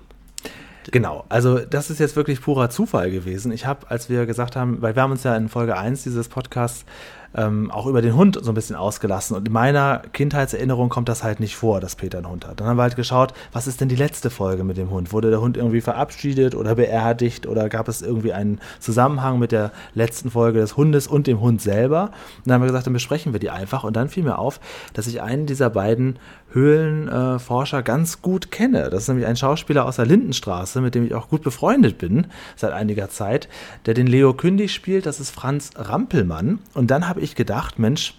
Genau, 0.91 1.25
also 1.29 1.59
das 1.59 1.89
ist 1.89 1.99
jetzt 1.99 2.15
wirklich 2.15 2.41
purer 2.41 2.69
Zufall 2.69 3.11
gewesen. 3.11 3.51
Ich 3.51 3.65
habe, 3.65 3.89
als 3.89 4.09
wir 4.09 4.25
gesagt 4.25 4.55
haben, 4.55 4.81
weil 4.81 4.95
wir 4.95 5.03
haben 5.03 5.11
uns 5.11 5.23
ja 5.23 5.35
in 5.35 5.49
Folge 5.49 5.77
1 5.77 6.03
dieses 6.03 6.29
Podcasts 6.29 6.85
ähm, 7.35 7.71
auch 7.71 7.85
über 7.87 8.01
den 8.01 8.15
Hund 8.15 8.37
so 8.41 8.51
ein 8.51 8.55
bisschen 8.55 8.75
ausgelassen. 8.75 9.35
Und 9.35 9.47
in 9.47 9.53
meiner 9.53 10.01
Kindheitserinnerung 10.13 10.89
kommt 10.89 11.09
das 11.09 11.23
halt 11.23 11.39
nicht 11.39 11.55
vor, 11.55 11.79
dass 11.79 11.95
Peter 11.95 12.19
einen 12.19 12.29
Hund 12.29 12.47
hat. 12.47 12.59
Dann 12.59 12.67
haben 12.67 12.77
wir 12.77 12.83
halt 12.83 12.95
geschaut, 12.95 13.33
was 13.51 13.67
ist 13.67 13.81
denn 13.81 13.89
die 13.89 13.95
letzte 13.95 14.29
Folge 14.29 14.63
mit 14.63 14.77
dem 14.77 14.89
Hund? 14.89 15.11
Wurde 15.13 15.29
der 15.29 15.41
Hund 15.41 15.57
irgendwie 15.57 15.81
verabschiedet 15.81 16.55
oder 16.55 16.75
beerdigt 16.75 17.47
oder 17.47 17.69
gab 17.69 17.87
es 17.87 18.01
irgendwie 18.01 18.33
einen 18.33 18.59
Zusammenhang 18.79 19.39
mit 19.39 19.51
der 19.51 19.71
letzten 19.93 20.31
Folge 20.31 20.59
des 20.59 20.77
Hundes 20.77 21.07
und 21.07 21.27
dem 21.27 21.39
Hund 21.39 21.61
selber? 21.61 22.11
Und 22.37 22.47
dann 22.47 22.55
haben 22.55 22.61
wir 22.61 22.67
gesagt, 22.67 22.87
dann 22.87 22.93
besprechen 22.93 23.33
wir 23.33 23.39
die 23.39 23.49
einfach. 23.49 23.83
Und 23.83 23.95
dann 23.95 24.09
fiel 24.09 24.23
mir 24.23 24.39
auf, 24.39 24.59
dass 24.93 25.07
ich 25.07 25.21
einen 25.21 25.45
dieser 25.45 25.69
beiden 25.69 26.17
Höhlenforscher 26.51 27.83
ganz 27.83 28.21
gut 28.21 28.51
kenne. 28.51 28.89
Das 28.89 29.03
ist 29.03 29.07
nämlich 29.09 29.27
ein 29.27 29.35
Schauspieler 29.35 29.85
aus 29.85 29.97
der 29.97 30.05
Lindenstraße, 30.05 30.81
mit 30.81 30.95
dem 30.95 31.05
ich 31.05 31.13
auch 31.13 31.29
gut 31.29 31.43
befreundet 31.43 31.97
bin 31.97 32.27
seit 32.55 32.71
einiger 32.71 33.09
Zeit, 33.09 33.49
der 33.85 33.93
den 33.93 34.07
Leo 34.07 34.33
Kündig 34.33 34.73
spielt. 34.73 35.05
Das 35.05 35.19
ist 35.19 35.31
Franz 35.31 35.71
Rampelmann. 35.75 36.59
Und 36.73 36.89
dann 36.89 37.07
habe 37.07 37.16
ich 37.21 37.35
gedacht, 37.35 37.79
Mensch, 37.79 38.15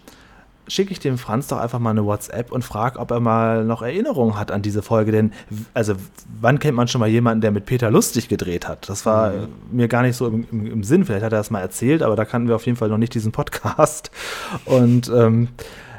schicke 0.69 0.93
ich 0.93 1.01
dem 1.01 1.19
Franz 1.19 1.49
doch 1.49 1.59
einfach 1.59 1.79
mal 1.79 1.91
eine 1.91 2.05
WhatsApp 2.05 2.53
und 2.53 2.63
frage, 2.63 2.99
ob 2.99 3.11
er 3.11 3.21
mal 3.21 3.65
noch 3.65 3.83
Erinnerungen 3.83 4.39
hat 4.39 4.51
an 4.51 4.63
diese 4.63 4.83
Folge. 4.83 5.13
Denn, 5.13 5.33
also, 5.75 5.95
wann 6.41 6.59
kennt 6.59 6.77
man 6.77 6.89
schon 6.89 7.01
mal 7.01 7.09
jemanden, 7.09 7.41
der 7.41 7.51
mit 7.51 7.67
Peter 7.67 7.91
Lustig 7.91 8.29
gedreht 8.29 8.69
hat? 8.69 8.89
Das 8.89 9.07
war 9.07 9.33
äh, 9.33 9.37
mir 9.73 9.89
gar 9.89 10.03
nicht 10.03 10.17
so 10.17 10.27
im, 10.27 10.47
im, 10.53 10.67
im 10.67 10.85
Sinn. 10.85 11.05
Vielleicht 11.05 11.25
hat 11.25 11.33
er 11.33 11.39
das 11.39 11.51
mal 11.51 11.61
erzählt, 11.61 12.03
aber 12.03 12.17
da 12.17 12.25
kannten 12.25 12.49
wir 12.49 12.57
auf 12.57 12.67
jeden 12.67 12.77
Fall 12.77 12.89
noch 12.89 12.99
nicht 12.99 13.15
diesen 13.15 13.33
Podcast. 13.33 14.11
Und 14.67 15.11
ähm, 15.15 15.49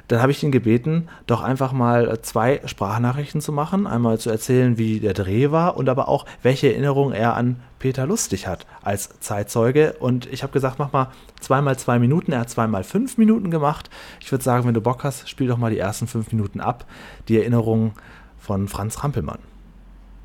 dann 0.08 0.22
habe 0.22 0.32
ich 0.32 0.44
ihn 0.44 0.52
gebeten, 0.52 1.08
doch 1.28 1.42
einfach 1.42 1.72
mal 1.72 2.20
zwei 2.22 2.62
Sprachnachrichten 2.66 3.42
zu 3.42 3.52
machen. 3.52 3.86
Einmal 3.86 4.18
zu 4.18 4.30
erzählen, 4.30 4.78
wie 4.78 5.00
der 5.00 5.14
Dreh 5.14 5.52
war 5.52 5.78
und 5.78 5.88
aber 5.88 6.08
auch, 6.08 6.26
welche 6.42 6.72
Erinnerungen 6.72 7.14
er 7.14 7.36
an 7.36 7.58
Peter 7.80 8.06
Lustig 8.06 8.46
hat 8.46 8.66
als 8.84 9.10
Zeitzeuge. 9.20 9.96
Und 10.00 10.26
ich 10.32 10.44
habe 10.44 10.54
gesagt, 10.54 10.78
mach 10.80 10.92
mal 10.92 11.12
zweimal 11.40 11.80
zwei 11.80 11.98
Minuten. 11.98 12.32
Er 12.32 12.42
hat 12.42 12.50
zweimal 12.50 12.84
fünf 12.84 13.18
Minuten 13.18 13.50
gemacht. 13.50 13.90
Ich 14.20 14.32
würde 14.32 14.44
sagen, 14.44 14.68
wenn 14.68 14.74
du 14.74 14.82
Bock 14.82 15.04
hast, 15.04 15.28
spiel 15.30 15.48
doch 15.48 15.58
mal 15.58 15.72
die 15.72 15.80
ersten 15.80 16.08
fünf 16.08 16.32
Minuten 16.32 16.60
ab. 16.60 16.86
Die 17.28 17.38
Erinnerungen 17.38 17.94
von 18.38 18.68
Franz 18.68 19.04
Rampelmann. 19.04 19.40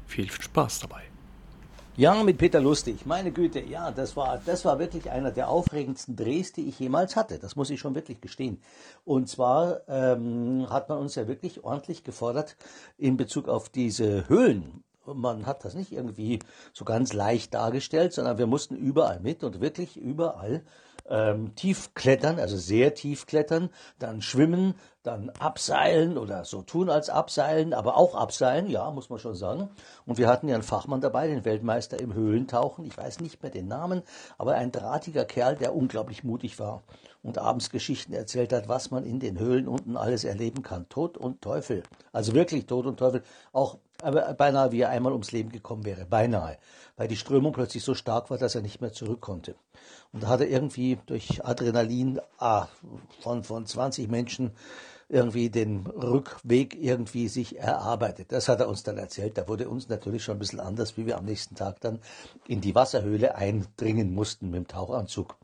Viel 0.06 0.30
Spaß 0.30 0.80
dabei. 0.80 1.02
Ja, 1.96 2.24
mit 2.24 2.38
Peter 2.38 2.60
Lustig. 2.60 3.06
Meine 3.06 3.30
Güte, 3.30 3.60
ja, 3.60 3.92
das 3.92 4.16
war, 4.16 4.40
das 4.44 4.64
war 4.64 4.80
wirklich 4.80 5.10
einer 5.10 5.30
der 5.30 5.48
aufregendsten 5.48 6.16
Drehs, 6.16 6.52
die 6.52 6.68
ich 6.68 6.80
jemals 6.80 7.14
hatte. 7.14 7.38
Das 7.38 7.54
muss 7.54 7.70
ich 7.70 7.78
schon 7.78 7.94
wirklich 7.94 8.20
gestehen. 8.20 8.60
Und 9.04 9.28
zwar 9.28 9.88
ähm, 9.88 10.66
hat 10.70 10.88
man 10.88 10.98
uns 10.98 11.14
ja 11.14 11.28
wirklich 11.28 11.62
ordentlich 11.62 12.02
gefordert 12.02 12.56
in 12.98 13.16
Bezug 13.16 13.48
auf 13.48 13.68
diese 13.68 14.28
Höhlen. 14.28 14.83
Man 15.06 15.46
hat 15.46 15.64
das 15.64 15.74
nicht 15.74 15.92
irgendwie 15.92 16.38
so 16.72 16.84
ganz 16.84 17.12
leicht 17.12 17.54
dargestellt, 17.54 18.12
sondern 18.12 18.38
wir 18.38 18.46
mussten 18.46 18.76
überall 18.76 19.20
mit 19.20 19.44
und 19.44 19.60
wirklich 19.60 19.96
überall 19.96 20.62
ähm, 21.08 21.54
tief 21.54 21.94
klettern, 21.94 22.38
also 22.38 22.56
sehr 22.56 22.94
tief 22.94 23.26
klettern, 23.26 23.70
dann 23.98 24.22
schwimmen, 24.22 24.74
dann 25.02 25.28
abseilen 25.30 26.16
oder 26.16 26.44
so 26.46 26.62
tun 26.62 26.88
als 26.88 27.10
abseilen, 27.10 27.74
aber 27.74 27.96
auch 27.98 28.14
abseilen, 28.14 28.68
ja, 28.68 28.90
muss 28.90 29.10
man 29.10 29.18
schon 29.18 29.34
sagen. 29.34 29.68
Und 30.06 30.16
wir 30.16 30.28
hatten 30.28 30.48
ja 30.48 30.54
einen 30.54 30.62
Fachmann 30.62 31.02
dabei, 31.02 31.26
den 31.26 31.44
Weltmeister 31.44 32.00
im 32.00 32.14
Höhlentauchen, 32.14 32.86
ich 32.86 32.96
weiß 32.96 33.20
nicht 33.20 33.42
mehr 33.42 33.52
den 33.52 33.68
Namen, 33.68 34.02
aber 34.38 34.54
ein 34.54 34.72
drahtiger 34.72 35.26
Kerl, 35.26 35.56
der 35.56 35.74
unglaublich 35.74 36.24
mutig 36.24 36.58
war 36.58 36.82
und 37.22 37.38
abends 37.38 37.70
Geschichten 37.70 38.14
erzählt 38.14 38.52
hat, 38.52 38.68
was 38.68 38.90
man 38.90 39.04
in 39.04 39.20
den 39.20 39.38
Höhlen 39.38 39.68
unten 39.68 39.96
alles 39.96 40.24
erleben 40.24 40.62
kann. 40.62 40.88
Tod 40.88 41.18
und 41.18 41.42
Teufel. 41.42 41.82
Also 42.12 42.34
wirklich 42.34 42.66
Tod 42.66 42.86
und 42.86 42.98
Teufel. 42.98 43.22
Auch 43.52 43.78
aber 44.02 44.32
beinahe 44.34 44.72
wie 44.72 44.80
er 44.80 44.90
einmal 44.90 45.12
ums 45.12 45.32
Leben 45.32 45.50
gekommen 45.50 45.84
wäre. 45.84 46.04
Beinahe. 46.04 46.58
Weil 46.96 47.08
die 47.08 47.16
Strömung 47.16 47.52
plötzlich 47.52 47.82
so 47.82 47.94
stark 47.94 48.30
war, 48.30 48.38
dass 48.38 48.54
er 48.54 48.62
nicht 48.62 48.80
mehr 48.80 48.92
zurück 48.92 49.20
konnte. 49.20 49.54
Und 50.12 50.22
da 50.22 50.28
hat 50.28 50.40
er 50.40 50.48
irgendwie 50.48 50.98
durch 51.06 51.44
Adrenalin 51.44 52.20
ah, 52.38 52.68
von, 53.20 53.42
von 53.44 53.66
20 53.66 54.08
Menschen 54.08 54.52
irgendwie 55.08 55.50
den 55.50 55.86
Rückweg 55.86 56.76
irgendwie 56.80 57.28
sich 57.28 57.58
erarbeitet. 57.58 58.32
Das 58.32 58.48
hat 58.48 58.60
er 58.60 58.68
uns 58.68 58.82
dann 58.82 58.98
erzählt. 58.98 59.36
Da 59.36 59.48
wurde 59.48 59.68
uns 59.68 59.88
natürlich 59.88 60.24
schon 60.24 60.36
ein 60.36 60.40
bisschen 60.40 60.60
anders, 60.60 60.96
wie 60.96 61.06
wir 61.06 61.18
am 61.18 61.24
nächsten 61.24 61.54
Tag 61.54 61.80
dann 61.80 62.00
in 62.46 62.60
die 62.60 62.74
Wasserhöhle 62.74 63.34
eindringen 63.34 64.14
mussten 64.14 64.50
mit 64.50 64.56
dem 64.56 64.68
Tauchanzug. 64.68 65.36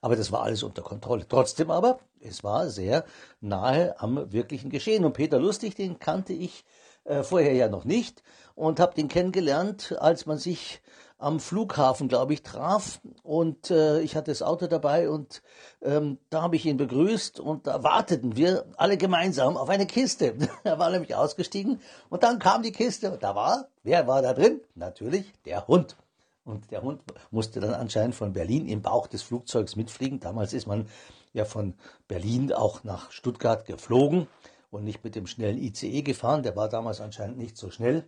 Aber 0.00 0.14
das 0.14 0.30
war 0.30 0.42
alles 0.42 0.62
unter 0.62 0.82
Kontrolle. 0.82 1.26
Trotzdem 1.28 1.70
aber 1.70 1.98
Es 2.20 2.44
war 2.44 2.68
sehr 2.68 3.04
nahe 3.40 4.00
am 4.00 4.32
wirklichen 4.32 4.70
Geschehen. 4.70 5.04
Und 5.04 5.12
Peter 5.12 5.38
Lustig, 5.38 5.74
den 5.74 5.98
kannte 5.98 6.32
ich 6.32 6.64
äh, 7.08 7.22
vorher 7.22 7.54
ja 7.54 7.68
noch 7.68 7.84
nicht 7.84 8.22
und 8.54 8.80
habe 8.80 8.94
den 8.94 9.08
kennengelernt, 9.08 9.96
als 9.98 10.26
man 10.26 10.38
sich 10.38 10.82
am 11.16 11.40
Flughafen, 11.40 12.06
glaube 12.06 12.32
ich, 12.32 12.42
traf 12.42 13.00
und 13.24 13.72
äh, 13.72 14.00
ich 14.00 14.14
hatte 14.14 14.30
das 14.30 14.42
Auto 14.42 14.68
dabei 14.68 15.10
und 15.10 15.42
ähm, 15.82 16.18
da 16.30 16.42
habe 16.42 16.54
ich 16.54 16.64
ihn 16.64 16.76
begrüßt 16.76 17.40
und 17.40 17.66
da 17.66 17.82
warteten 17.82 18.36
wir 18.36 18.66
alle 18.76 18.96
gemeinsam 18.96 19.56
auf 19.56 19.68
eine 19.68 19.86
Kiste. 19.86 20.34
er 20.64 20.78
war 20.78 20.90
nämlich 20.90 21.16
ausgestiegen 21.16 21.80
und 22.08 22.22
dann 22.22 22.38
kam 22.38 22.62
die 22.62 22.72
Kiste 22.72 23.10
und 23.10 23.22
da 23.22 23.34
war, 23.34 23.68
wer 23.82 24.06
war 24.06 24.22
da 24.22 24.32
drin? 24.32 24.60
Natürlich 24.76 25.32
der 25.44 25.66
Hund. 25.66 25.96
Und 26.44 26.70
der 26.70 26.82
Hund 26.82 27.02
musste 27.30 27.60
dann 27.60 27.74
anscheinend 27.74 28.14
von 28.14 28.32
Berlin 28.32 28.68
im 28.68 28.80
Bauch 28.80 29.06
des 29.06 29.22
Flugzeugs 29.22 29.76
mitfliegen. 29.76 30.18
Damals 30.18 30.54
ist 30.54 30.66
man 30.66 30.88
ja 31.34 31.44
von 31.44 31.74
Berlin 32.06 32.54
auch 32.54 32.84
nach 32.84 33.10
Stuttgart 33.10 33.66
geflogen 33.66 34.28
und 34.70 34.84
nicht 34.84 35.04
mit 35.04 35.14
dem 35.14 35.26
schnellen 35.26 35.58
ICE 35.58 36.02
gefahren. 36.02 36.42
Der 36.42 36.56
war 36.56 36.68
damals 36.68 37.00
anscheinend 37.00 37.38
nicht 37.38 37.56
so 37.56 37.70
schnell. 37.70 38.04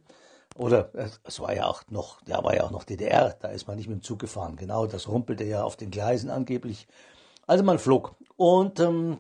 Oder 0.57 0.91
es 1.23 1.41
war 1.41 1.55
ja 1.55 1.67
auch 1.67 1.83
noch, 1.91 2.21
der 2.23 2.43
war 2.43 2.55
ja 2.55 2.65
auch 2.65 2.71
noch 2.71 2.85
DDR, 2.85 3.37
da 3.41 3.49
ist 3.49 3.69
man 3.69 3.77
nicht 3.77 3.89
mit 3.89 3.99
dem 3.99 4.03
Zug 4.03 4.19
gefahren. 4.19 4.57
Genau, 4.57 4.87
das 4.87 5.09
rumpelte 5.09 5.45
ja 5.45 5.63
auf 5.63 5.77
den 5.77 5.91
Gleisen 5.91 6.29
angeblich. 6.29 6.89
Also 7.47 7.63
man 7.63 7.79
flog. 7.79 8.17
Und 8.37 8.81
ähm, 8.81 9.19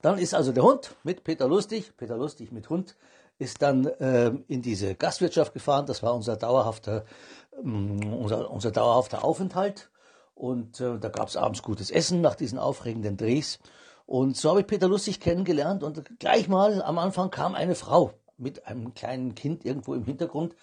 dann 0.00 0.18
ist 0.18 0.34
also 0.34 0.52
der 0.52 0.62
Hund 0.62 0.94
mit 1.02 1.24
Peter 1.24 1.48
Lustig, 1.48 1.96
Peter 1.96 2.16
Lustig 2.16 2.52
mit 2.52 2.70
Hund, 2.70 2.96
ist 3.38 3.62
dann 3.62 3.90
ähm, 4.00 4.44
in 4.48 4.62
diese 4.62 4.94
Gastwirtschaft 4.94 5.52
gefahren. 5.52 5.86
Das 5.86 6.02
war 6.02 6.14
unser 6.14 6.36
dauerhafter, 6.36 7.04
ähm, 7.62 8.12
unser, 8.14 8.50
unser 8.50 8.70
dauerhafter 8.70 9.24
Aufenthalt. 9.24 9.90
Und 10.34 10.80
äh, 10.80 10.98
da 10.98 11.08
gab 11.08 11.28
es 11.28 11.36
abends 11.36 11.62
gutes 11.62 11.90
Essen 11.90 12.20
nach 12.20 12.36
diesen 12.36 12.58
aufregenden 12.58 13.16
Drehs. 13.16 13.58
Und 14.08 14.38
so 14.38 14.48
habe 14.48 14.62
ich 14.62 14.66
Peter 14.66 14.88
Lustig 14.88 15.20
kennengelernt 15.20 15.82
und 15.82 16.18
gleich 16.18 16.48
mal 16.48 16.80
am 16.82 16.96
Anfang 16.96 17.30
kam 17.30 17.54
eine 17.54 17.74
Frau 17.74 18.14
mit 18.38 18.66
einem 18.66 18.94
kleinen 18.94 19.34
Kind 19.34 19.66
irgendwo 19.66 19.92
im 19.92 20.06
Hintergrund 20.06 20.54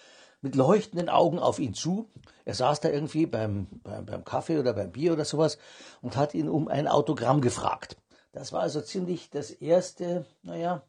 mit 0.41 0.55
leuchtenden 0.55 1.10
Augen 1.10 1.38
auf 1.38 1.60
ihn 1.60 1.75
zu. 1.75 2.10
Er 2.43 2.55
saß 2.55 2.79
da 2.79 2.89
irgendwie 2.89 3.27
beim, 3.27 3.67
beim, 3.84 4.03
beim 4.03 4.23
Kaffee 4.25 4.58
oder 4.58 4.73
beim 4.73 4.91
Bier 4.91 5.13
oder 5.13 5.25
sowas 5.25 5.60
und 6.01 6.17
hat 6.17 6.34
ihn 6.34 6.49
um 6.49 6.67
ein 6.67 6.88
Autogramm 6.88 7.39
gefragt. 7.39 7.97
Das 8.31 8.51
war 8.51 8.62
also 8.62 8.81
ziemlich 8.81 9.29
das 9.29 9.51
erste, 9.51 10.25
naja, 10.41 10.81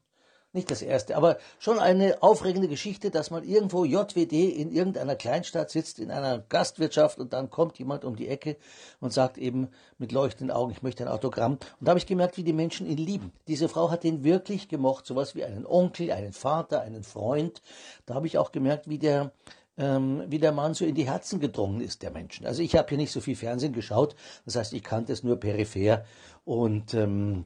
nicht 0.57 0.71
das 0.71 0.83
erste, 0.83 1.16
aber 1.16 1.38
schon 1.59 1.79
eine 1.79 2.23
aufregende 2.23 2.66
Geschichte, 2.66 3.11
dass 3.11 3.31
man 3.31 3.45
irgendwo 3.45 3.85
JWD 3.85 4.33
in 4.33 4.73
irgendeiner 4.73 5.14
Kleinstadt 5.14 5.71
sitzt, 5.71 6.01
in 6.01 6.11
einer 6.11 6.40
Gastwirtschaft 6.49 7.19
und 7.19 7.33
dann 7.33 7.51
kommt 7.51 7.79
jemand 7.79 8.05
um 8.05 8.16
die 8.16 8.29
Ecke 8.29 8.57
und 9.01 9.12
sagt 9.12 9.38
eben 9.38 9.69
mit 9.99 10.11
leuchtenden 10.11 10.55
Augen, 10.55 10.73
ich 10.73 10.83
möchte 10.83 11.05
ein 11.05 11.09
Autogramm. 11.09 11.53
Und 11.53 11.61
da 11.81 11.90
habe 11.90 11.99
ich 11.99 12.07
gemerkt, 12.07 12.37
wie 12.37 12.42
die 12.42 12.53
Menschen 12.53 12.87
ihn 12.87 12.99
lieben. 12.99 13.33
Diese 13.47 13.69
Frau 13.69 13.90
hat 13.90 14.05
ihn 14.05 14.25
wirklich 14.25 14.69
gemocht, 14.69 15.07
sowas 15.07 15.35
wie 15.37 15.45
einen 15.45 15.66
Onkel, 15.66 16.11
einen 16.11 16.33
Vater, 16.33 16.81
einen 16.81 17.05
Freund. 17.05 17.62
Da 18.07 18.14
habe 18.14 18.27
ich 18.27 18.38
auch 18.38 18.51
gemerkt, 18.51 18.88
wie 18.88 18.99
der 18.99 19.33
ähm, 19.79 20.25
wie 20.29 20.38
der 20.38 20.53
Mann 20.53 20.75
so 20.75 20.85
in 20.85 20.95
die 20.95 21.07
Herzen 21.07 21.38
gedrungen 21.38 21.81
ist 21.81 22.03
der 22.03 22.11
Menschen. 22.11 22.47
Also 22.47 22.62
ich 22.62 22.77
habe 22.77 22.88
hier 22.88 22.99
nicht 22.99 23.12
so 23.12 23.21
viel 23.21 23.37
Fernsehen 23.37 23.73
geschaut, 23.73 24.16
das 24.45 24.57
heißt, 24.57 24.73
ich 24.73 24.83
kannte 24.83 25.12
es 25.12 25.23
nur 25.23 25.37
peripher 25.37 26.05
und 26.45 26.95
ähm, 26.95 27.45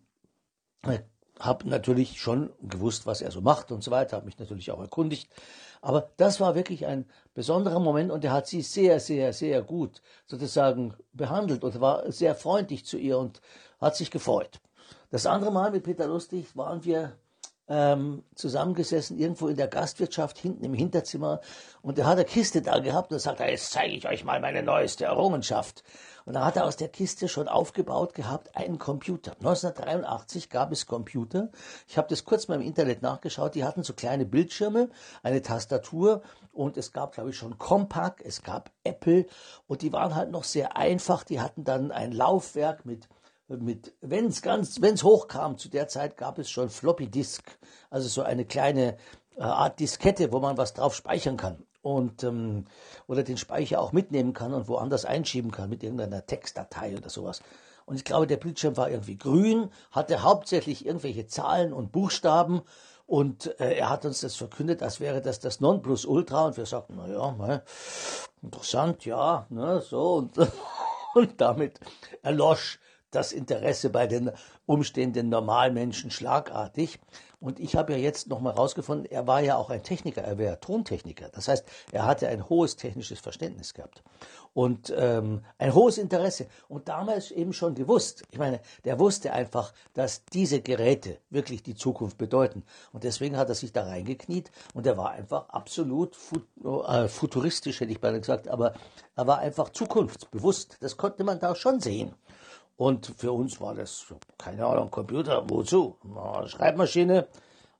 habe 1.40 1.68
natürlich 1.68 2.20
schon 2.20 2.50
gewusst, 2.62 3.06
was 3.06 3.20
er 3.20 3.30
so 3.30 3.40
macht 3.40 3.72
und 3.72 3.82
so 3.82 3.90
weiter, 3.90 4.16
habe 4.16 4.26
mich 4.26 4.38
natürlich 4.38 4.70
auch 4.70 4.80
erkundigt. 4.80 5.30
Aber 5.82 6.10
das 6.18 6.40
war 6.40 6.54
wirklich 6.54 6.86
ein 6.86 7.06
besonderer 7.34 7.80
Moment 7.80 8.10
und 8.10 8.24
er 8.24 8.32
hat 8.32 8.46
sie 8.46 8.60
sehr, 8.60 9.00
sehr, 9.00 9.32
sehr 9.32 9.62
gut 9.62 10.02
sozusagen 10.26 10.94
behandelt 11.12 11.64
und 11.64 11.80
war 11.80 12.10
sehr 12.12 12.34
freundlich 12.34 12.84
zu 12.84 12.98
ihr 12.98 13.18
und 13.18 13.40
hat 13.80 13.96
sich 13.96 14.10
gefreut. 14.10 14.60
Das 15.10 15.26
andere 15.26 15.50
Mal 15.50 15.70
mit 15.70 15.84
Peter 15.84 16.06
Lustig 16.06 16.54
waren 16.54 16.84
wir 16.84 17.16
ähm, 17.70 18.24
zusammengesessen, 18.34 19.16
irgendwo 19.18 19.48
in 19.48 19.56
der 19.56 19.68
Gastwirtschaft, 19.68 20.36
hinten 20.36 20.64
im 20.64 20.74
Hinterzimmer. 20.74 21.40
Und 21.82 21.98
er 21.98 22.06
hat 22.06 22.14
eine 22.14 22.24
Kiste 22.24 22.62
da 22.62 22.80
gehabt 22.80 23.12
und 23.12 23.20
sagt, 23.20 23.40
jetzt 23.40 23.70
zeige 23.70 23.94
ich 23.94 24.06
euch 24.06 24.24
mal 24.24 24.40
meine 24.40 24.62
neueste 24.62 25.04
Errungenschaft. 25.04 25.84
Und 26.30 26.34
da 26.34 26.44
hat 26.44 26.54
er 26.54 26.64
aus 26.64 26.76
der 26.76 26.86
Kiste 26.86 27.26
schon 27.26 27.48
aufgebaut 27.48 28.14
gehabt 28.14 28.54
einen 28.54 28.78
Computer. 28.78 29.32
1983 29.32 30.48
gab 30.48 30.70
es 30.70 30.86
Computer. 30.86 31.50
Ich 31.88 31.98
habe 31.98 32.06
das 32.06 32.24
kurz 32.24 32.46
mal 32.46 32.54
im 32.54 32.60
Internet 32.60 33.02
nachgeschaut. 33.02 33.56
Die 33.56 33.64
hatten 33.64 33.82
so 33.82 33.94
kleine 33.94 34.24
Bildschirme, 34.26 34.90
eine 35.24 35.42
Tastatur 35.42 36.22
und 36.52 36.76
es 36.76 36.92
gab, 36.92 37.14
glaube 37.14 37.30
ich, 37.30 37.36
schon 37.36 37.58
Compaq, 37.58 38.22
es 38.24 38.44
gab 38.44 38.70
Apple 38.84 39.26
und 39.66 39.82
die 39.82 39.92
waren 39.92 40.14
halt 40.14 40.30
noch 40.30 40.44
sehr 40.44 40.76
einfach. 40.76 41.24
Die 41.24 41.40
hatten 41.40 41.64
dann 41.64 41.90
ein 41.90 42.12
Laufwerk 42.12 42.86
mit 42.86 43.08
mit, 43.48 43.96
wenn 44.00 44.26
es 44.26 44.40
ganz, 44.40 44.80
wenn 44.80 44.94
es 44.94 45.02
hochkam, 45.02 45.58
zu 45.58 45.68
der 45.68 45.88
Zeit 45.88 46.16
gab 46.16 46.38
es 46.38 46.48
schon 46.48 46.70
Floppy 46.70 47.08
Disk, 47.08 47.42
also 47.90 48.06
so 48.06 48.22
eine 48.22 48.44
kleine 48.44 48.98
äh, 49.36 49.42
Art 49.42 49.80
Diskette, 49.80 50.30
wo 50.30 50.38
man 50.38 50.56
was 50.56 50.74
drauf 50.74 50.94
speichern 50.94 51.36
kann 51.36 51.66
und 51.82 52.24
ähm, 52.24 52.64
oder 53.06 53.22
den 53.22 53.36
Speicher 53.36 53.80
auch 53.80 53.92
mitnehmen 53.92 54.32
kann 54.32 54.54
und 54.54 54.68
woanders 54.68 55.04
einschieben 55.04 55.50
kann 55.50 55.70
mit 55.70 55.82
irgendeiner 55.82 56.26
Textdatei 56.26 56.96
oder 56.96 57.08
sowas. 57.08 57.42
Und 57.86 57.96
ich 57.96 58.04
glaube, 58.04 58.26
der 58.26 58.36
Bildschirm 58.36 58.76
war 58.76 58.90
irgendwie 58.90 59.18
grün, 59.18 59.70
hatte 59.90 60.22
hauptsächlich 60.22 60.86
irgendwelche 60.86 61.26
Zahlen 61.26 61.72
und 61.72 61.92
Buchstaben 61.92 62.62
und 63.06 63.58
äh, 63.60 63.74
er 63.74 63.88
hat 63.90 64.04
uns 64.04 64.20
das 64.20 64.36
verkündet, 64.36 64.82
als 64.82 65.00
wäre 65.00 65.20
das 65.20 65.40
das 65.40 65.60
Nonplusultra 65.60 66.46
und 66.46 66.56
wir 66.56 66.66
sagten, 66.66 66.94
na 66.96 67.08
ja, 67.08 67.62
interessant, 68.42 69.04
ja, 69.04 69.46
ne, 69.50 69.80
so 69.80 70.14
und, 70.14 70.38
und 71.14 71.40
damit 71.40 71.80
erlosch 72.22 72.78
das 73.10 73.32
Interesse 73.32 73.90
bei 73.90 74.06
den 74.06 74.30
umstehenden 74.66 75.28
Normalmenschen 75.28 76.10
schlagartig. 76.10 77.00
Und 77.40 77.58
ich 77.58 77.74
habe 77.74 77.94
ja 77.94 77.98
jetzt 77.98 78.28
nochmal 78.28 78.52
rausgefunden, 78.52 79.10
er 79.10 79.26
war 79.26 79.40
ja 79.40 79.56
auch 79.56 79.70
ein 79.70 79.82
Techniker, 79.82 80.20
er 80.20 80.36
wäre 80.36 80.60
Tontechniker. 80.60 81.30
Das 81.30 81.48
heißt, 81.48 81.64
er 81.90 82.04
hatte 82.04 82.28
ein 82.28 82.48
hohes 82.50 82.76
technisches 82.76 83.18
Verständnis 83.18 83.72
gehabt 83.72 84.02
und 84.52 84.92
ähm, 84.96 85.42
ein 85.56 85.74
hohes 85.74 85.96
Interesse. 85.96 86.48
Und 86.68 86.88
damals 86.88 87.30
eben 87.30 87.54
schon 87.54 87.74
gewusst, 87.74 88.24
ich 88.30 88.38
meine, 88.38 88.60
der 88.84 88.98
wusste 88.98 89.32
einfach, 89.32 89.72
dass 89.94 90.24
diese 90.26 90.60
Geräte 90.60 91.16
wirklich 91.30 91.62
die 91.62 91.74
Zukunft 91.74 92.18
bedeuten. 92.18 92.62
Und 92.92 93.04
deswegen 93.04 93.38
hat 93.38 93.48
er 93.48 93.54
sich 93.54 93.72
da 93.72 93.84
reingekniet 93.84 94.50
und 94.74 94.86
er 94.86 94.98
war 94.98 95.10
einfach 95.12 95.48
absolut 95.48 96.16
fut 96.16 96.46
äh, 96.62 97.08
futuristisch, 97.08 97.80
hätte 97.80 97.92
ich 97.92 98.00
beinahe 98.00 98.20
gesagt, 98.20 98.48
aber 98.48 98.74
er 99.16 99.26
war 99.26 99.38
einfach 99.38 99.70
zukunftsbewusst. 99.70 100.76
Das 100.80 100.96
konnte 100.98 101.24
man 101.24 101.38
da 101.38 101.54
schon 101.54 101.80
sehen. 101.80 102.14
Und 102.80 103.12
für 103.18 103.32
uns 103.32 103.60
war 103.60 103.74
das, 103.74 104.06
keine 104.38 104.64
Ahnung, 104.64 104.90
Computer, 104.90 105.44
wozu? 105.50 105.98
Eine 106.02 106.48
Schreibmaschine. 106.48 107.28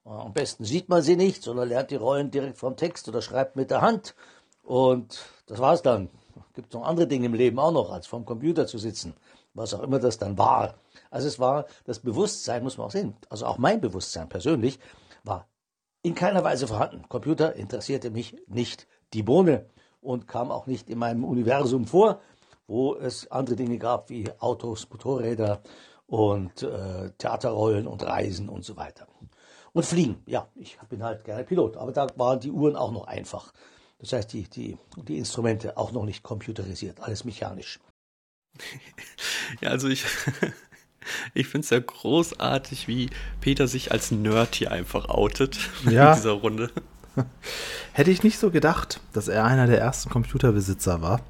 Am 0.05 0.35
besten 0.35 0.65
sieht 0.65 0.91
man 0.91 1.01
sie 1.01 1.17
nicht, 1.17 1.43
sondern 1.43 1.71
lernt 1.71 1.91
die 1.91 1.97
Rollen 1.97 2.31
direkt 2.31 2.59
vom 2.59 2.77
Text 2.77 3.09
oder 3.09 3.23
schreibt 3.23 3.57
mit 3.57 3.71
der 3.71 3.81
Hand. 3.81 4.15
Und 4.63 5.25
das 5.47 5.59
war's 5.59 5.81
dann. 5.81 6.11
Gibt 6.53 6.75
noch 6.75 6.83
andere 6.83 7.07
Dinge 7.07 7.25
im 7.25 7.33
Leben 7.33 7.59
auch 7.59 7.73
noch, 7.73 7.91
als 7.91 8.07
vom 8.09 8.27
Computer 8.27 8.67
zu 8.67 8.77
sitzen. 8.77 9.15
Was 9.55 9.73
auch 9.73 9.83
immer 9.83 10.01
das 10.01 10.19
dann 10.19 10.37
war. 10.37 10.75
Also 11.11 11.29
es 11.29 11.41
war 11.41 11.65
das 11.87 12.01
Bewusstsein, 12.01 12.63
muss 12.63 12.77
man 12.77 12.89
auch 12.89 12.93
sehen. 12.93 13.17
Also 13.31 13.47
auch 13.47 13.57
mein 13.57 13.81
Bewusstsein 13.81 14.29
persönlich 14.29 14.81
war 15.25 15.49
in 16.03 16.15
keiner 16.15 16.45
Weise 16.45 16.67
vorhanden. 16.69 17.09
Computer 17.09 17.55
interessierte 17.55 18.11
mich 18.11 18.37
nicht 18.49 18.87
die 19.15 19.23
Bohne 19.23 19.65
und 20.03 20.29
kam 20.29 20.51
auch 20.51 20.67
nicht 20.67 20.91
in 20.91 20.99
meinem 20.99 21.25
Universum 21.25 21.87
vor 21.87 22.21
wo 22.71 22.95
es 22.95 23.29
andere 23.33 23.57
Dinge 23.57 23.79
gab 23.79 24.11
wie 24.11 24.31
Autos, 24.39 24.89
Motorräder 24.89 25.61
und 26.07 26.63
äh, 26.63 27.11
Theaterrollen 27.19 27.89
und 27.89 28.05
Reisen 28.05 28.49
und 28.49 28.65
so 28.65 28.77
weiter. 28.77 29.09
Und 29.73 29.85
Fliegen, 29.85 30.23
ja, 30.27 30.49
ich 30.55 30.79
bin 30.89 31.03
halt 31.03 31.25
gerne 31.25 31.43
Pilot, 31.43 31.77
aber 31.77 31.91
da 31.91 32.07
waren 32.15 32.39
die 32.39 32.53
Uhren 32.53 32.77
auch 32.77 32.93
noch 32.93 33.09
einfach. 33.09 33.53
Das 33.99 34.13
heißt, 34.13 34.33
die, 34.33 34.45
die, 34.45 34.79
die 34.97 35.19
Instrumente 35.19 35.77
auch 35.77 35.91
noch 35.91 36.05
nicht 36.05 36.23
computerisiert, 36.23 37.01
alles 37.01 37.25
mechanisch. 37.25 37.81
Ja, 39.61 39.71
also 39.71 39.89
ich, 39.89 40.05
ich 41.35 41.49
finde 41.49 41.65
es 41.65 41.71
ja 41.71 41.81
großartig, 41.81 42.87
wie 42.87 43.11
Peter 43.41 43.67
sich 43.67 43.91
als 43.91 44.13
Nerd 44.13 44.55
hier 44.55 44.71
einfach 44.71 45.09
outet 45.09 45.59
ja. 45.91 46.11
in 46.11 46.17
dieser 46.17 46.31
Runde. 46.31 46.71
Hätte 47.93 48.13
ich 48.13 48.23
nicht 48.23 48.39
so 48.39 48.53
gedacht, 48.53 49.01
dass 49.13 49.27
er 49.27 49.45
einer 49.45 49.67
der 49.67 49.81
ersten 49.81 50.09
Computerbesitzer 50.09 51.03
war. 51.03 51.21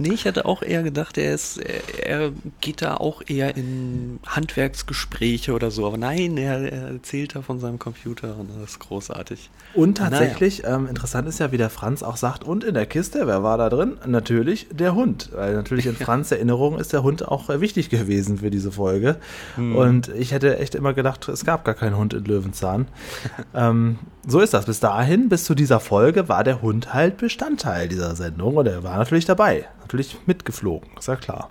Nee, 0.00 0.10
ich 0.10 0.26
hatte 0.26 0.44
auch 0.46 0.62
eher 0.62 0.84
gedacht, 0.84 1.18
er 1.18 1.34
ist, 1.34 1.58
er 1.58 2.30
geht 2.60 2.82
da 2.82 2.96
auch 2.98 3.20
eher 3.26 3.56
in 3.56 4.20
Handwerksgespräche 4.26 5.52
oder 5.52 5.72
so. 5.72 5.88
Aber 5.88 5.98
nein, 5.98 6.36
er, 6.36 6.72
er 6.72 6.88
erzählt 6.90 7.34
da 7.34 7.42
von 7.42 7.58
seinem 7.58 7.80
Computer 7.80 8.36
und 8.38 8.48
das 8.48 8.70
ist 8.70 8.78
großartig. 8.78 9.50
Und 9.74 9.98
tatsächlich, 9.98 10.62
naja. 10.62 10.76
ähm, 10.76 10.86
interessant 10.86 11.26
ist 11.26 11.40
ja, 11.40 11.50
wie 11.50 11.56
der 11.56 11.68
Franz 11.68 12.04
auch 12.04 12.16
sagt, 12.16 12.44
und 12.44 12.62
in 12.62 12.74
der 12.74 12.86
Kiste, 12.86 13.26
wer 13.26 13.42
war 13.42 13.58
da 13.58 13.68
drin? 13.68 13.96
Natürlich 14.06 14.68
der 14.70 14.94
Hund. 14.94 15.30
Weil 15.34 15.54
natürlich 15.54 15.86
in 15.86 15.96
Franz 15.96 16.30
Erinnerung 16.30 16.78
ist 16.78 16.92
der 16.92 17.02
Hund 17.02 17.26
auch 17.26 17.50
äh, 17.50 17.60
wichtig 17.60 17.90
gewesen 17.90 18.38
für 18.38 18.50
diese 18.50 18.70
Folge. 18.70 19.16
Hm. 19.56 19.74
Und 19.74 20.08
ich 20.10 20.30
hätte 20.30 20.58
echt 20.58 20.76
immer 20.76 20.94
gedacht, 20.94 21.26
es 21.28 21.44
gab 21.44 21.64
gar 21.64 21.74
keinen 21.74 21.96
Hund 21.96 22.14
in 22.14 22.24
Löwenzahn. 22.24 22.86
ähm, 23.54 23.98
so 24.24 24.38
ist 24.38 24.54
das. 24.54 24.66
Bis 24.66 24.78
dahin, 24.78 25.28
bis 25.28 25.42
zu 25.42 25.56
dieser 25.56 25.80
Folge, 25.80 26.28
war 26.28 26.44
der 26.44 26.62
Hund 26.62 26.94
halt 26.94 27.16
Bestandteil 27.16 27.88
dieser 27.88 28.14
Sendung 28.14 28.56
und 28.56 28.66
er 28.66 28.84
war 28.84 28.96
natürlich 28.96 29.24
dabei 29.24 29.66
natürlich 29.88 30.18
mitgeflogen, 30.26 30.90
ist 30.98 31.08
ja 31.08 31.16
klar. 31.16 31.50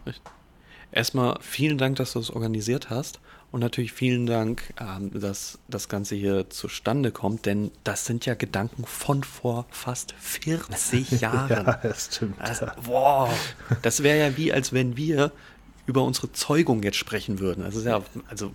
erstmal 0.92 1.40
vielen 1.42 1.80
Dank, 1.80 1.96
dass 1.96 2.14
du 2.14 2.20
es 2.20 2.30
organisiert 2.30 2.90
hast. 2.92 3.20
Und 3.50 3.62
natürlich 3.62 3.94
vielen 3.94 4.26
Dank, 4.26 4.74
ähm, 4.80 5.10
dass 5.20 5.58
das 5.70 5.88
Ganze 5.88 6.16
hier 6.16 6.50
zustande 6.50 7.12
kommt, 7.12 7.46
denn 7.46 7.72
das 7.86 8.06
sind 8.06 8.26
ja 8.26 8.36
Gedanken 8.36 8.86
von 8.86 9.24
vor 9.24 9.66
fast 9.70 10.14
40 10.20 11.12
Jahren. 11.22 11.50
ja, 11.50 11.80
das 11.82 12.10
stimmt. 12.14 12.40
Also, 12.42 12.68
boah, 12.86 13.34
das 13.82 14.04
wäre 14.04 14.20
ja 14.20 14.38
wie, 14.38 14.52
als 14.52 14.74
wenn 14.74 14.98
wir 14.98 15.32
über 15.86 16.04
unsere 16.04 16.34
Zeugung 16.34 16.84
jetzt 16.84 16.98
sprechen 16.98 17.40
würden. 17.40 17.64
Also, 17.64 17.80
ja, 17.88 18.02
also 18.28 18.52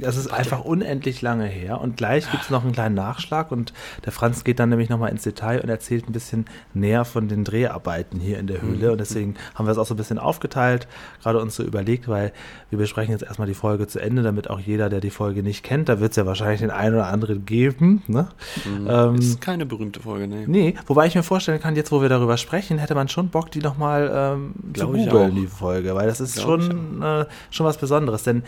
das 0.00 0.16
ist 0.16 0.28
einfach 0.28 0.64
unendlich 0.64 1.22
lange 1.22 1.46
her. 1.46 1.80
Und 1.80 1.96
gleich 1.96 2.30
gibt 2.30 2.44
es 2.44 2.50
noch 2.50 2.62
einen 2.62 2.72
kleinen 2.72 2.94
Nachschlag. 2.94 3.50
Und 3.50 3.72
der 4.04 4.12
Franz 4.12 4.44
geht 4.44 4.58
dann 4.58 4.68
nämlich 4.68 4.88
nochmal 4.88 5.10
ins 5.10 5.22
Detail 5.22 5.60
und 5.60 5.68
erzählt 5.68 6.08
ein 6.08 6.12
bisschen 6.12 6.46
näher 6.74 7.04
von 7.04 7.28
den 7.28 7.44
Dreharbeiten 7.44 8.20
hier 8.20 8.38
in 8.38 8.46
der 8.46 8.62
Höhle. 8.62 8.92
Und 8.92 8.98
deswegen 8.98 9.34
haben 9.54 9.66
wir 9.66 9.72
es 9.72 9.78
auch 9.78 9.86
so 9.86 9.94
ein 9.94 9.96
bisschen 9.96 10.18
aufgeteilt, 10.18 10.86
gerade 11.22 11.40
uns 11.40 11.56
so 11.56 11.62
überlegt, 11.62 12.08
weil 12.08 12.32
wir 12.70 12.78
besprechen 12.78 13.12
jetzt 13.12 13.22
erstmal 13.22 13.48
die 13.48 13.54
Folge 13.54 13.86
zu 13.86 14.00
Ende, 14.00 14.22
damit 14.22 14.50
auch 14.50 14.60
jeder, 14.60 14.88
der 14.88 15.00
die 15.00 15.10
Folge 15.10 15.42
nicht 15.42 15.62
kennt, 15.62 15.88
da 15.88 16.00
wird 16.00 16.10
es 16.10 16.16
ja 16.16 16.26
wahrscheinlich 16.26 16.60
den 16.60 16.70
einen 16.70 16.94
oder 16.94 17.06
anderen 17.06 17.46
geben. 17.46 18.02
Ne? 18.06 18.28
Mhm. 18.64 18.86
Ähm, 18.88 19.14
ist 19.16 19.40
keine 19.40 19.66
berühmte 19.66 20.00
Folge, 20.00 20.28
ne? 20.28 20.44
Nee, 20.46 20.74
wobei 20.86 21.06
ich 21.06 21.14
mir 21.14 21.22
vorstellen 21.22 21.60
kann, 21.60 21.76
jetzt 21.76 21.92
wo 21.92 22.02
wir 22.02 22.08
darüber 22.08 22.36
sprechen, 22.36 22.78
hätte 22.78 22.94
man 22.94 23.08
schon 23.08 23.28
Bock, 23.28 23.50
die 23.50 23.60
nochmal 23.60 24.10
ähm, 24.12 24.54
zu 24.74 24.86
googeln, 24.86 25.34
die 25.34 25.46
Folge, 25.46 25.94
weil 25.94 26.06
das 26.06 26.20
ist 26.20 26.36
Glaub 26.36 26.62
schon, 26.62 27.02
äh, 27.02 27.26
schon 27.50 27.66
was 27.66 27.78
Besonderes. 27.78 28.22
Denn 28.22 28.42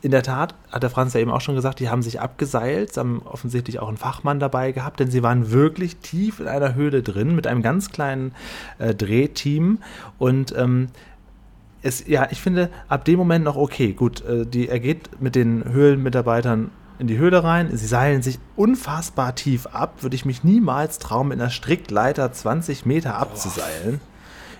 in 0.00 0.12
der 0.12 0.22
Tat, 0.22 0.54
hat 0.70 0.82
der 0.82 0.90
Franz 0.90 1.14
ja 1.14 1.20
eben 1.20 1.30
auch 1.30 1.40
schon 1.40 1.56
gesagt, 1.56 1.80
die 1.80 1.88
haben 1.88 2.02
sich 2.02 2.20
abgeseilt, 2.20 2.96
haben 2.96 3.22
offensichtlich 3.24 3.80
auch 3.80 3.88
einen 3.88 3.96
Fachmann 3.96 4.38
dabei 4.38 4.72
gehabt, 4.72 5.00
denn 5.00 5.10
sie 5.10 5.22
waren 5.22 5.50
wirklich 5.50 5.96
tief 5.96 6.38
in 6.38 6.46
einer 6.46 6.74
Höhle 6.74 7.02
drin 7.02 7.34
mit 7.34 7.46
einem 7.46 7.62
ganz 7.62 7.90
kleinen 7.90 8.32
äh, 8.78 8.94
Drehteam 8.94 9.78
und 10.18 10.54
ähm, 10.56 10.88
es, 11.82 12.06
ja, 12.06 12.28
ich 12.30 12.40
finde 12.40 12.70
ab 12.88 13.04
dem 13.04 13.18
Moment 13.18 13.44
noch 13.44 13.56
okay, 13.56 13.92
gut, 13.92 14.24
äh, 14.24 14.46
die, 14.46 14.68
er 14.68 14.80
geht 14.80 15.20
mit 15.20 15.34
den 15.34 15.64
Höhlenmitarbeitern 15.64 16.70
in 16.98 17.06
die 17.06 17.18
Höhle 17.18 17.44
rein. 17.44 17.76
Sie 17.76 17.86
seilen 17.86 18.22
sich 18.22 18.40
unfassbar 18.56 19.36
tief 19.36 19.66
ab. 19.66 20.02
Würde 20.02 20.16
ich 20.16 20.24
mich 20.24 20.42
niemals 20.42 20.98
trauen, 20.98 21.28
mit 21.28 21.40
einer 21.40 21.50
Strickleiter 21.50 22.32
20 22.32 22.86
Meter 22.86 23.16
abzuseilen 23.16 24.00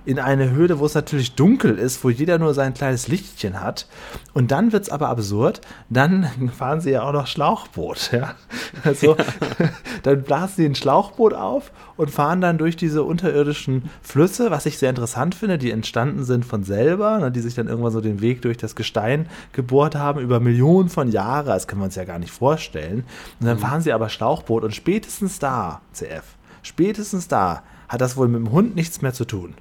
in 0.08 0.18
eine 0.18 0.48
Höhle, 0.48 0.78
wo 0.78 0.86
es 0.86 0.94
natürlich 0.94 1.34
dunkel 1.34 1.78
ist, 1.78 2.02
wo 2.02 2.08
jeder 2.08 2.38
nur 2.38 2.54
sein 2.54 2.72
kleines 2.72 3.08
Lichtchen 3.08 3.60
hat. 3.60 3.86
Und 4.32 4.50
dann 4.50 4.72
wird 4.72 4.84
es 4.84 4.88
aber 4.88 5.10
absurd. 5.10 5.60
Dann 5.90 6.26
fahren 6.56 6.80
sie 6.80 6.92
ja 6.92 7.02
auch 7.02 7.12
noch 7.12 7.26
Schlauchboot. 7.26 8.12
Ja? 8.12 8.34
Also, 8.84 9.16
dann 10.04 10.22
blasen 10.22 10.54
sie 10.56 10.64
ein 10.64 10.74
Schlauchboot 10.74 11.34
auf 11.34 11.72
und 11.96 12.10
fahren 12.10 12.40
dann 12.40 12.56
durch 12.56 12.76
diese 12.76 13.02
unterirdischen 13.02 13.90
Flüsse, 14.00 14.50
was 14.50 14.66
ich 14.66 14.78
sehr 14.78 14.88
interessant 14.90 15.34
finde, 15.34 15.58
die 15.58 15.70
entstanden 15.70 16.24
sind 16.24 16.44
von 16.44 16.62
selber, 16.64 17.18
ne, 17.18 17.30
die 17.30 17.40
sich 17.40 17.54
dann 17.54 17.66
irgendwann 17.66 17.92
so 17.92 18.00
den 18.00 18.20
Weg 18.20 18.40
durch 18.42 18.56
das 18.56 18.76
Gestein 18.76 19.26
gebohrt 19.52 19.94
haben, 19.94 20.20
über 20.20 20.40
Millionen 20.40 20.88
von 20.88 21.10
Jahren. 21.10 21.46
Das 21.46 21.66
kann 21.66 21.78
man 21.78 21.86
uns 21.86 21.96
ja 21.96 22.04
gar 22.04 22.18
nicht 22.18 22.32
vorstellen. 22.32 23.04
Und 23.40 23.46
dann 23.46 23.56
mhm. 23.56 23.62
fahren 23.62 23.82
sie 23.82 23.92
aber 23.92 24.08
Schlauchboot 24.08 24.64
und 24.64 24.74
spätestens 24.74 25.38
da, 25.38 25.82
CF, 25.92 26.24
spätestens 26.62 27.28
da 27.28 27.62
hat 27.88 28.00
das 28.00 28.16
wohl 28.16 28.28
mit 28.28 28.40
dem 28.40 28.52
Hund 28.52 28.74
nichts 28.74 29.02
mehr 29.02 29.12
zu 29.12 29.26
tun. 29.26 29.54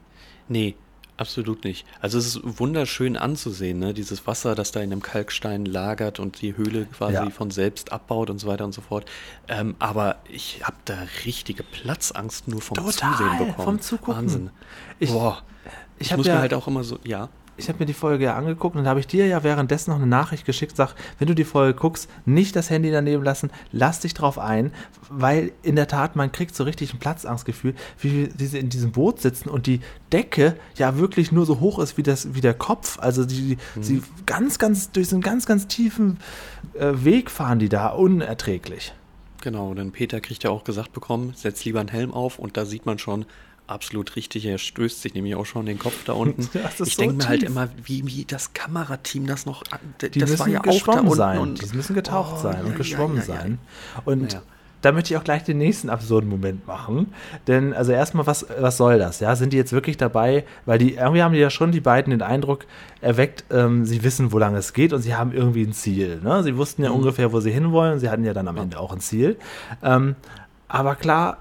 Nee, 0.49 0.75
absolut 1.17 1.63
nicht. 1.63 1.85
Also 2.01 2.17
es 2.17 2.27
ist 2.27 2.59
wunderschön 2.59 3.17
anzusehen, 3.17 3.79
ne? 3.79 3.93
dieses 3.93 4.27
Wasser, 4.27 4.55
das 4.55 4.71
da 4.71 4.81
in 4.81 4.89
dem 4.89 5.01
Kalkstein 5.01 5.65
lagert 5.65 6.19
und 6.19 6.41
die 6.41 6.55
Höhle 6.55 6.85
quasi 6.85 7.13
ja. 7.13 7.29
von 7.29 7.51
selbst 7.51 7.91
abbaut 7.91 8.29
und 8.29 8.39
so 8.39 8.47
weiter 8.47 8.65
und 8.65 8.73
so 8.73 8.81
fort. 8.81 9.09
Ähm, 9.47 9.75
aber 9.79 10.17
ich 10.29 10.61
habe 10.63 10.77
da 10.85 10.97
richtige 11.25 11.63
Platzangst 11.63 12.47
nur 12.47 12.61
vom 12.61 12.77
Total, 12.77 13.13
Zusehen 13.13 13.37
bekommen. 13.37 13.65
vom 13.65 13.81
Zugucken. 13.81 14.15
Wahnsinn. 14.15 14.49
Ich, 14.99 15.11
Boah. 15.11 15.43
Ich, 15.99 16.11
ich 16.11 16.17
muss 16.17 16.27
ja, 16.27 16.35
mir 16.35 16.41
halt 16.41 16.53
auch 16.53 16.67
immer 16.67 16.83
so, 16.83 16.99
ja 17.03 17.29
ich 17.57 17.69
habe 17.69 17.79
mir 17.79 17.85
die 17.85 17.93
Folge 17.93 18.25
ja 18.25 18.35
angeguckt 18.35 18.75
und 18.75 18.87
habe 18.87 18.99
ich 18.99 19.07
dir 19.07 19.27
ja 19.27 19.43
währenddessen 19.43 19.91
noch 19.91 19.97
eine 19.97 20.07
Nachricht 20.07 20.45
geschickt, 20.45 20.75
sag, 20.75 20.95
wenn 21.19 21.27
du 21.27 21.33
die 21.33 21.43
Folge 21.43 21.77
guckst, 21.77 22.09
nicht 22.25 22.55
das 22.55 22.69
Handy 22.69 22.91
daneben 22.91 23.23
lassen, 23.23 23.49
lass 23.71 23.99
dich 23.99 24.13
drauf 24.13 24.39
ein, 24.39 24.71
weil 25.09 25.51
in 25.63 25.75
der 25.75 25.87
Tat, 25.87 26.15
man 26.15 26.31
kriegt 26.31 26.55
so 26.55 26.63
richtig 26.63 26.93
ein 26.93 26.99
Platzangstgefühl, 26.99 27.73
wie, 27.99 28.29
wie 28.37 28.45
sie 28.45 28.59
in 28.59 28.69
diesem 28.69 28.91
Boot 28.91 29.21
sitzen 29.21 29.49
und 29.49 29.65
die 29.67 29.81
Decke 30.13 30.55
ja 30.75 30.97
wirklich 30.97 31.31
nur 31.31 31.45
so 31.45 31.59
hoch 31.59 31.79
ist 31.79 31.97
wie, 31.97 32.03
das, 32.03 32.33
wie 32.35 32.41
der 32.41 32.53
Kopf. 32.53 32.99
Also 32.99 33.25
die, 33.25 33.57
mhm. 33.75 33.83
sie 33.83 34.03
ganz, 34.25 34.59
ganz, 34.59 34.91
durch 34.91 35.09
so 35.09 35.15
einen 35.15 35.23
ganz, 35.23 35.45
ganz 35.45 35.67
tiefen 35.67 36.19
äh, 36.73 36.93
Weg 36.93 37.31
fahren 37.31 37.59
die 37.59 37.69
da, 37.69 37.89
unerträglich. 37.89 38.93
Genau, 39.41 39.73
denn 39.73 39.91
Peter 39.91 40.19
kriegt 40.19 40.43
ja 40.43 40.49
auch 40.49 40.63
gesagt 40.63 40.93
bekommen, 40.93 41.33
setz 41.35 41.63
lieber 41.63 41.79
einen 41.79 41.89
Helm 41.89 42.13
auf 42.13 42.39
und 42.39 42.57
da 42.57 42.65
sieht 42.65 42.85
man 42.85 42.97
schon, 42.97 43.25
absolut 43.67 44.15
richtig. 44.15 44.45
Er 44.45 44.57
stößt 44.57 45.01
sich 45.01 45.13
nämlich 45.13 45.35
auch 45.35 45.45
schon 45.45 45.65
den 45.65 45.77
Kopf 45.79 46.03
da 46.05 46.13
unten. 46.13 46.41
ich 46.83 46.95
so 46.95 47.01
denke 47.01 47.17
mir 47.17 47.27
halt 47.27 47.43
immer, 47.43 47.69
wie, 47.83 48.05
wie 48.07 48.25
das 48.25 48.53
Kamerateam 48.53 49.27
das 49.27 49.45
noch. 49.45 49.63
Die 50.01 50.19
das 50.19 50.39
war 50.39 50.47
ja 50.47 50.61
auch 50.61 50.83
da 50.83 50.99
unten. 50.99 51.15
Sein. 51.15 51.39
Und, 51.39 51.61
die 51.61 51.75
müssen 51.75 51.93
getaucht 51.93 52.35
oh, 52.37 52.41
sein 52.41 52.59
ja, 52.59 52.65
und 52.65 52.75
geschwommen 52.75 53.17
ja, 53.17 53.23
ja, 53.23 53.27
sein. 53.27 53.59
Und 54.05 54.41
da 54.81 54.91
möchte 54.91 55.13
ich 55.13 55.19
auch 55.19 55.23
gleich 55.23 55.43
den 55.43 55.57
nächsten 55.57 55.89
absurden 55.89 56.29
Moment 56.29 56.67
machen. 56.67 57.13
Denn, 57.47 57.73
also 57.73 57.91
erstmal, 57.91 58.27
was, 58.27 58.45
was 58.59 58.77
soll 58.77 58.99
das? 58.99 59.19
Ja, 59.19 59.35
sind 59.35 59.51
die 59.51 59.57
jetzt 59.57 59.73
wirklich 59.73 59.97
dabei? 59.97 60.45
Weil 60.65 60.77
die, 60.77 60.95
irgendwie 60.95 61.23
haben 61.23 61.33
die 61.33 61.39
ja 61.39 61.49
schon 61.49 61.71
die 61.71 61.81
beiden 61.81 62.11
den 62.11 62.21
Eindruck 62.21 62.65
erweckt, 63.01 63.45
ähm, 63.51 63.85
sie 63.85 64.03
wissen, 64.03 64.31
wo 64.31 64.37
lange 64.37 64.59
es 64.59 64.73
geht 64.73 64.93
und 64.93 65.01
sie 65.01 65.15
haben 65.15 65.31
irgendwie 65.31 65.63
ein 65.63 65.73
Ziel. 65.73 66.21
Ne? 66.23 66.43
Sie 66.43 66.57
wussten 66.57 66.83
ja 66.83 66.89
mhm. 66.89 66.97
ungefähr, 66.97 67.33
wo 67.33 67.39
sie 67.39 67.51
hinwollen. 67.51 67.99
Sie 67.99 68.09
hatten 68.09 68.23
ja 68.23 68.33
dann 68.33 68.47
am 68.47 68.57
Ende 68.57 68.79
auch 68.79 68.93
ein 68.93 68.99
Ziel. 68.99 69.37
Ähm, 69.81 70.15
aber 70.67 70.95
klar, 70.95 71.37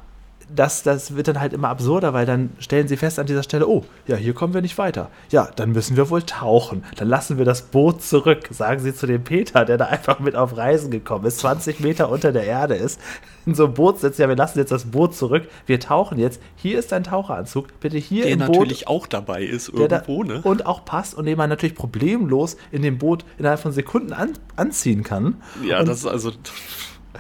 das, 0.54 0.82
das 0.82 1.16
wird 1.16 1.28
dann 1.28 1.40
halt 1.40 1.52
immer 1.52 1.68
absurder, 1.68 2.12
weil 2.12 2.26
dann 2.26 2.50
stellen 2.58 2.88
sie 2.88 2.96
fest 2.96 3.18
an 3.18 3.26
dieser 3.26 3.42
Stelle, 3.42 3.68
oh, 3.68 3.84
ja, 4.06 4.16
hier 4.16 4.32
kommen 4.32 4.54
wir 4.54 4.62
nicht 4.62 4.78
weiter. 4.78 5.10
Ja, 5.30 5.48
dann 5.56 5.72
müssen 5.72 5.96
wir 5.96 6.08
wohl 6.10 6.22
tauchen. 6.22 6.84
Dann 6.96 7.08
lassen 7.08 7.38
wir 7.38 7.44
das 7.44 7.62
Boot 7.62 8.02
zurück, 8.02 8.48
sagen 8.50 8.80
sie 8.80 8.94
zu 8.94 9.06
dem 9.06 9.24
Peter, 9.24 9.64
der 9.64 9.76
da 9.76 9.86
einfach 9.86 10.20
mit 10.20 10.36
auf 10.36 10.56
Reisen 10.56 10.90
gekommen 10.90 11.24
ist, 11.26 11.38
20 11.38 11.80
Meter 11.80 12.10
unter 12.10 12.32
der 12.32 12.44
Erde 12.44 12.74
ist, 12.74 13.00
in 13.44 13.54
so 13.54 13.64
einem 13.64 13.74
Boot 13.74 14.00
sitzt, 14.00 14.18
ja, 14.18 14.28
wir 14.28 14.36
lassen 14.36 14.58
jetzt 14.58 14.72
das 14.72 14.84
Boot 14.84 15.14
zurück, 15.14 15.48
wir 15.66 15.80
tauchen 15.80 16.18
jetzt. 16.18 16.40
Hier 16.56 16.78
ist 16.78 16.92
dein 16.92 17.04
Taucheranzug, 17.04 17.80
bitte 17.80 17.96
hier 17.96 18.24
der 18.24 18.32
im 18.32 18.38
Boot. 18.40 18.48
Der 18.48 18.60
natürlich 18.60 18.88
auch 18.88 19.06
dabei 19.06 19.42
ist 19.42 19.68
irgendwo, 19.68 20.24
da, 20.24 20.34
ne? 20.34 20.40
Und 20.42 20.66
auch 20.66 20.84
passt 20.84 21.14
und 21.14 21.26
den 21.26 21.38
man 21.38 21.48
natürlich 21.48 21.76
problemlos 21.76 22.56
in 22.70 22.82
dem 22.82 22.98
Boot 22.98 23.24
innerhalb 23.38 23.60
von 23.60 23.72
Sekunden 23.72 24.12
an, 24.12 24.32
anziehen 24.56 25.02
kann. 25.02 25.42
Ja, 25.64 25.80
und 25.80 25.88
das 25.88 25.98
ist 25.98 26.06
also 26.06 26.32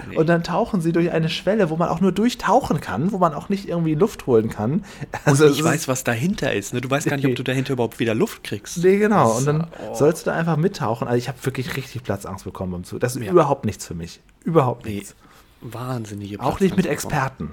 Nee. 0.08 0.16
Und 0.16 0.28
dann 0.28 0.42
tauchen 0.42 0.80
sie 0.80 0.92
durch 0.92 1.10
eine 1.10 1.28
Schwelle, 1.28 1.70
wo 1.70 1.76
man 1.76 1.88
auch 1.88 2.00
nur 2.00 2.12
durchtauchen 2.12 2.80
kann, 2.80 3.12
wo 3.12 3.18
man 3.18 3.34
auch 3.34 3.48
nicht 3.48 3.68
irgendwie 3.68 3.94
Luft 3.94 4.26
holen 4.26 4.50
kann. 4.50 4.84
Also 5.24 5.48
ich 5.48 5.62
weiß, 5.62 5.88
was 5.88 6.04
dahinter 6.04 6.52
ist. 6.52 6.72
Ne? 6.74 6.80
Du 6.80 6.90
weißt 6.90 7.08
gar 7.08 7.16
nicht, 7.16 7.26
ob 7.26 7.34
du 7.34 7.42
dahinter 7.42 7.72
überhaupt 7.72 7.98
wieder 7.98 8.14
Luft 8.14 8.44
kriegst. 8.44 8.78
Nee, 8.78 8.98
genau. 8.98 9.28
Das, 9.28 9.38
und 9.38 9.46
dann 9.46 9.66
oh. 9.90 9.94
sollst 9.94 10.26
du 10.26 10.30
da 10.30 10.36
einfach 10.36 10.56
mittauchen. 10.56 11.08
Also 11.08 11.18
ich 11.18 11.28
habe 11.28 11.38
wirklich 11.44 11.76
richtig 11.76 12.02
Platzangst 12.02 12.44
bekommen 12.44 12.72
beim 12.72 12.84
Zug. 12.84 13.00
Das 13.00 13.16
ist 13.16 13.22
ja. 13.22 13.30
überhaupt 13.30 13.64
nichts 13.64 13.86
für 13.86 13.94
mich. 13.94 14.20
Überhaupt 14.44 14.86
nee. 14.86 14.96
nichts. 14.96 15.14
Wahnsinnige 15.60 16.40
Auch 16.40 16.60
nicht 16.60 16.76
mit 16.76 16.86
Experten. 16.86 17.52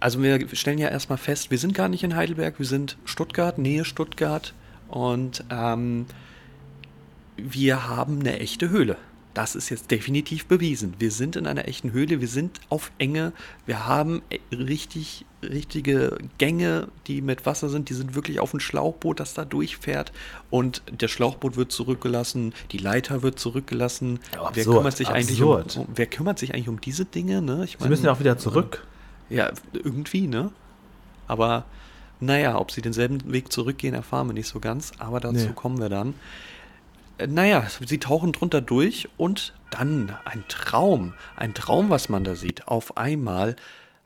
Also 0.00 0.20
wir 0.22 0.48
stellen 0.54 0.78
ja 0.78 0.88
erstmal 0.88 1.18
fest, 1.18 1.52
wir 1.52 1.58
sind 1.58 1.74
gar 1.74 1.88
nicht 1.88 2.02
in 2.02 2.16
Heidelberg, 2.16 2.58
wir 2.58 2.66
sind 2.66 2.96
Stuttgart, 3.04 3.58
Nähe 3.58 3.84
Stuttgart. 3.84 4.52
Und 4.88 5.44
ähm, 5.50 6.06
wir 7.36 7.88
haben 7.88 8.20
eine 8.20 8.40
echte 8.40 8.68
Höhle 8.68 8.96
das 9.34 9.54
ist 9.54 9.70
jetzt 9.70 9.90
definitiv 9.90 10.46
bewiesen. 10.46 10.94
Wir 10.98 11.10
sind 11.10 11.36
in 11.36 11.46
einer 11.46 11.66
echten 11.66 11.92
Höhle, 11.92 12.20
wir 12.20 12.28
sind 12.28 12.60
auf 12.68 12.90
Enge, 12.98 13.32
wir 13.66 13.86
haben 13.86 14.22
e, 14.30 14.38
richtig, 14.54 15.24
richtige 15.42 16.18
Gänge, 16.38 16.88
die 17.06 17.22
mit 17.22 17.46
Wasser 17.46 17.68
sind, 17.68 17.88
die 17.88 17.94
sind 17.94 18.14
wirklich 18.14 18.40
auf 18.40 18.52
ein 18.52 18.60
Schlauchboot, 18.60 19.20
das 19.20 19.34
da 19.34 19.44
durchfährt 19.44 20.12
und 20.50 20.82
der 20.90 21.08
Schlauchboot 21.08 21.56
wird 21.56 21.72
zurückgelassen, 21.72 22.52
die 22.72 22.78
Leiter 22.78 23.22
wird 23.22 23.38
zurückgelassen. 23.38 24.20
Ja, 24.34 24.42
absurd, 24.42 24.56
wer 24.56 24.64
kümmert 24.64 24.96
sich 24.96 25.08
eigentlich 25.08 25.42
um, 25.42 25.50
um, 25.50 25.88
wer 25.94 26.06
kümmert 26.06 26.38
sich 26.38 26.54
eigentlich 26.54 26.68
um 26.68 26.80
diese 26.80 27.04
Dinge, 27.04 27.40
ne? 27.40 27.64
Ich 27.64 27.78
mein, 27.78 27.84
sie 27.84 27.88
müssen 27.88 28.06
ja 28.06 28.12
auch 28.12 28.20
wieder 28.20 28.38
zurück. 28.38 28.86
Ja, 29.30 29.50
irgendwie, 29.72 30.26
ne? 30.26 30.50
Aber 31.26 31.64
naja, 32.20 32.58
ob 32.58 32.70
sie 32.70 32.82
denselben 32.82 33.32
Weg 33.32 33.50
zurückgehen, 33.50 33.94
erfahren 33.94 34.28
wir 34.28 34.34
nicht 34.34 34.48
so 34.48 34.60
ganz, 34.60 34.92
aber 34.98 35.20
dazu 35.20 35.46
nee. 35.46 35.52
kommen 35.54 35.80
wir 35.80 35.88
dann. 35.88 36.14
Naja, 37.26 37.66
sie 37.84 37.98
tauchen 37.98 38.32
drunter 38.32 38.60
durch 38.60 39.08
und 39.16 39.54
dann 39.70 40.16
ein 40.24 40.44
Traum, 40.48 41.14
ein 41.36 41.54
Traum, 41.54 41.90
was 41.90 42.08
man 42.08 42.24
da 42.24 42.34
sieht. 42.34 42.68
Auf 42.68 42.96
einmal 42.96 43.56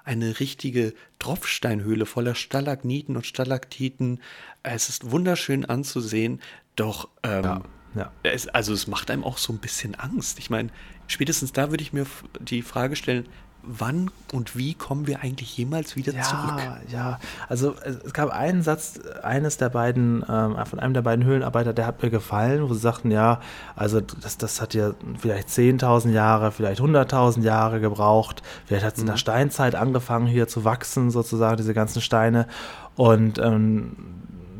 eine 0.04 0.38
richtige 0.38 0.94
Tropfsteinhöhle 1.18 2.06
voller 2.06 2.34
Stalagniten 2.34 3.16
und 3.16 3.26
Stalaktiten. 3.26 4.20
Es 4.62 4.88
ist 4.88 5.10
wunderschön 5.10 5.64
anzusehen, 5.64 6.40
doch 6.76 7.08
ähm, 7.22 7.44
ja, 7.44 7.62
ja. 7.96 8.12
Es, 8.22 8.46
also 8.48 8.72
es 8.72 8.86
macht 8.86 9.10
einem 9.10 9.24
auch 9.24 9.38
so 9.38 9.52
ein 9.52 9.58
bisschen 9.58 9.94
Angst. 9.96 10.38
Ich 10.38 10.48
meine, 10.48 10.70
spätestens 11.08 11.52
da 11.52 11.70
würde 11.70 11.82
ich 11.82 11.92
mir 11.92 12.06
die 12.40 12.62
Frage 12.62 12.94
stellen, 12.94 13.28
wann 13.66 14.10
und 14.32 14.56
wie 14.56 14.74
kommen 14.74 15.06
wir 15.06 15.20
eigentlich 15.20 15.56
jemals 15.56 15.96
wieder 15.96 16.12
ja, 16.12 16.22
zurück? 16.22 16.62
Ja, 16.88 17.18
also 17.48 17.74
es 18.04 18.12
gab 18.12 18.30
einen 18.30 18.62
Satz 18.62 19.00
eines 19.22 19.56
der 19.56 19.68
beiden, 19.68 20.24
ähm, 20.28 20.56
von 20.64 20.78
einem 20.78 20.94
der 20.94 21.02
beiden 21.02 21.24
Höhlenarbeiter, 21.24 21.72
der 21.72 21.86
hat 21.86 22.02
mir 22.02 22.10
gefallen, 22.10 22.68
wo 22.68 22.72
sie 22.72 22.80
sagten, 22.80 23.10
ja, 23.10 23.40
also 23.74 24.00
das, 24.00 24.38
das 24.38 24.60
hat 24.60 24.74
ja 24.74 24.92
vielleicht 25.18 25.48
10.000 25.48 26.10
Jahre, 26.10 26.52
vielleicht 26.52 26.80
100.000 26.80 27.42
Jahre 27.42 27.80
gebraucht, 27.80 28.42
vielleicht 28.66 28.84
hat 28.84 28.94
es 28.94 28.98
mhm. 28.98 29.08
in 29.08 29.12
der 29.12 29.18
Steinzeit 29.18 29.74
angefangen 29.74 30.26
hier 30.26 30.48
zu 30.48 30.64
wachsen, 30.64 31.10
sozusagen, 31.10 31.56
diese 31.56 31.74
ganzen 31.74 32.00
Steine 32.00 32.46
und 32.94 33.38
ähm, 33.38 33.96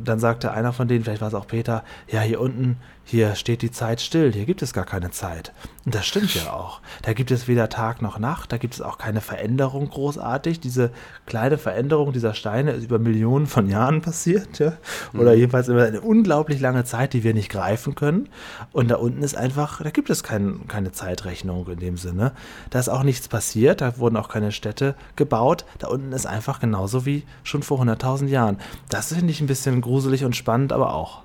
dann 0.05 0.19
sagte 0.21 0.53
einer 0.53 0.73
von 0.73 0.88
denen, 0.88 1.05
vielleicht 1.05 1.21
war 1.21 1.29
es 1.29 1.35
auch 1.35 1.47
Peter, 1.47 1.85
ja, 2.09 2.21
hier 2.21 2.40
unten, 2.40 2.79
hier 3.09 3.37
steht 3.37 3.62
die 3.62 3.71
Zeit 3.71 4.01
still, 4.01 4.33
hier 4.33 4.47
gibt 4.47 4.62
es 4.62 4.73
gar 4.73 4.85
keine 4.85 5.12
Zeit. 5.12 5.53
Und 5.85 5.95
das 5.95 6.05
stimmt 6.05 6.35
ja 6.35 6.53
auch. 6.53 6.81
Da 7.03 7.12
gibt 7.12 7.31
es 7.31 7.47
weder 7.47 7.69
Tag 7.69 8.03
noch 8.03 8.19
Nacht, 8.19 8.51
da 8.51 8.57
gibt 8.57 8.75
es 8.75 8.81
auch 8.81 8.99
keine 8.99 9.21
Veränderung 9.21 9.88
großartig. 9.88 10.59
Diese 10.59 10.90
kleine 11.25 11.57
Veränderung 11.57 12.12
dieser 12.12 12.35
Steine 12.35 12.73
ist 12.73 12.83
über 12.83 12.99
Millionen 12.99 13.47
von 13.47 13.69
Jahren 13.69 14.03
passiert, 14.03 14.59
ja. 14.59 14.73
Oder 15.14 15.35
mhm. 15.35 15.38
jedenfalls 15.38 15.69
über 15.69 15.85
eine 15.85 16.01
unglaublich 16.01 16.59
lange 16.59 16.83
Zeit, 16.83 17.12
die 17.12 17.23
wir 17.23 17.33
nicht 17.33 17.49
greifen 17.49 17.95
können. 17.95 18.29
Und 18.73 18.88
da 18.90 18.97
unten 18.97 19.23
ist 19.23 19.37
einfach, 19.37 19.81
da 19.81 19.90
gibt 19.90 20.11
es 20.11 20.25
kein, 20.25 20.66
keine 20.66 20.90
Zeitrechnung 20.90 21.69
in 21.69 21.79
dem 21.79 21.99
Sinne. 21.99 22.33
Da 22.71 22.81
ist 22.81 22.88
auch 22.88 23.05
nichts 23.05 23.29
passiert, 23.29 23.83
da 23.83 23.99
wurden 23.99 24.16
auch 24.16 24.29
keine 24.29 24.51
Städte 24.51 24.97
gebaut. 25.14 25.64
Da 25.79 25.87
unten 25.87 26.11
ist 26.11 26.27
einfach 26.27 26.59
genauso 26.59 27.07
wie 27.07 27.23
schon 27.45 27.62
vor 27.62 27.81
100.000 27.81 28.27
Jahren. 28.27 28.59
Das 28.88 29.14
finde 29.14 29.31
ich 29.31 29.40
ein 29.40 29.47
bisschen 29.47 29.81
gruselig 29.81 30.25
und 30.25 30.35
spannend, 30.35 30.73
aber 30.73 30.92
auch 30.92 31.23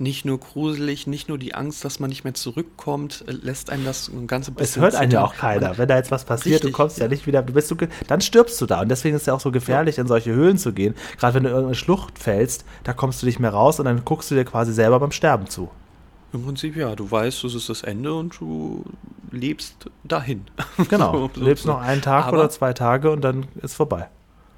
nicht 0.00 0.24
nur 0.24 0.38
gruselig, 0.38 1.06
nicht 1.06 1.28
nur 1.28 1.38
die 1.38 1.54
Angst, 1.54 1.84
dass 1.84 2.00
man 2.00 2.08
nicht 2.08 2.24
mehr 2.24 2.34
zurückkommt, 2.34 3.24
äh, 3.26 3.32
lässt 3.32 3.70
einem 3.70 3.84
das 3.84 4.08
ein 4.08 4.26
ganze 4.26 4.50
bisschen. 4.50 4.82
Es 4.82 4.92
hört 4.92 4.94
einen 4.94 5.12
ja 5.12 5.24
auch 5.24 5.34
keiner. 5.34 5.76
Wenn 5.78 5.88
da 5.88 5.96
jetzt 5.96 6.10
was 6.10 6.24
passiert, 6.24 6.56
richtig, 6.56 6.70
du 6.70 6.76
kommst 6.76 6.98
ja. 6.98 7.04
ja 7.04 7.08
nicht 7.08 7.26
wieder, 7.26 7.42
du 7.42 7.52
bist 7.52 7.70
du, 7.70 7.76
dann 8.08 8.20
stirbst 8.20 8.60
du 8.60 8.66
da. 8.66 8.80
Und 8.80 8.88
deswegen 8.88 9.14
ist 9.14 9.22
es 9.22 9.26
ja 9.26 9.34
auch 9.34 9.40
so 9.40 9.52
gefährlich, 9.52 9.96
ja. 9.96 10.02
in 10.02 10.08
solche 10.08 10.32
Höhlen 10.32 10.58
zu 10.58 10.72
gehen. 10.72 10.94
Gerade 11.18 11.34
wenn 11.34 11.42
du 11.42 11.50
in 11.50 11.54
irgendeine 11.54 11.76
Schlucht 11.76 12.18
fällst, 12.18 12.64
da 12.84 12.92
kommst 12.92 13.22
du 13.22 13.26
nicht 13.26 13.38
mehr 13.38 13.50
raus 13.50 13.78
und 13.78 13.84
dann 13.84 14.04
guckst 14.04 14.30
du 14.30 14.34
dir 14.34 14.44
quasi 14.44 14.72
selber 14.72 14.98
beim 14.98 15.12
Sterben 15.12 15.48
zu. 15.48 15.70
Im 16.32 16.44
Prinzip 16.44 16.76
ja, 16.76 16.94
du 16.94 17.10
weißt, 17.10 17.44
das 17.44 17.54
ist 17.54 17.68
das 17.68 17.82
Ende 17.82 18.14
und 18.14 18.38
du 18.40 18.84
lebst 19.32 19.90
dahin. 20.04 20.46
Genau, 20.88 21.28
du 21.34 21.40
lebst 21.40 21.66
noch 21.66 21.80
einen 21.80 22.02
Tag 22.02 22.26
Aber 22.26 22.38
oder 22.38 22.50
zwei 22.50 22.72
Tage 22.72 23.10
und 23.10 23.22
dann 23.22 23.48
ist 23.62 23.74
vorbei. 23.74 24.08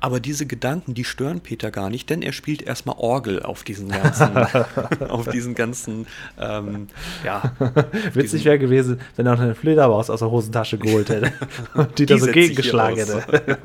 Aber 0.03 0.19
diese 0.19 0.47
Gedanken, 0.47 0.95
die 0.95 1.05
stören 1.05 1.43
Peter 1.43 1.71
gar 1.71 1.89
nicht, 1.89 2.11
denn 2.11 2.23
er 2.23 2.33
spielt 2.33 2.61
erstmal 2.61 2.97
Orgel 2.99 3.41
auf 3.41 3.63
diesen 3.63 3.89
ganzen, 3.89 4.37
auf 5.09 5.29
diesen 5.29 5.55
ganzen, 5.55 6.09
ähm, 6.41 6.89
ja. 7.25 7.53
Witzig 8.13 8.45
wäre 8.45 8.59
gewesen, 8.59 9.01
wenn 9.15 9.27
er 9.27 9.37
noch 9.37 9.41
eine 9.41 9.55
Fledermaus 9.55 10.11
aus 10.11 10.19
der 10.19 10.33
Hosentasche 10.33 10.79
geholt 10.79 11.09
hätte 11.09 11.33
und 11.75 11.97
die, 12.01 12.07
die 12.07 12.15
da 12.15 12.19
so 12.19 12.27
gegengeschlagen 12.27 12.97
hätte. 12.97 13.57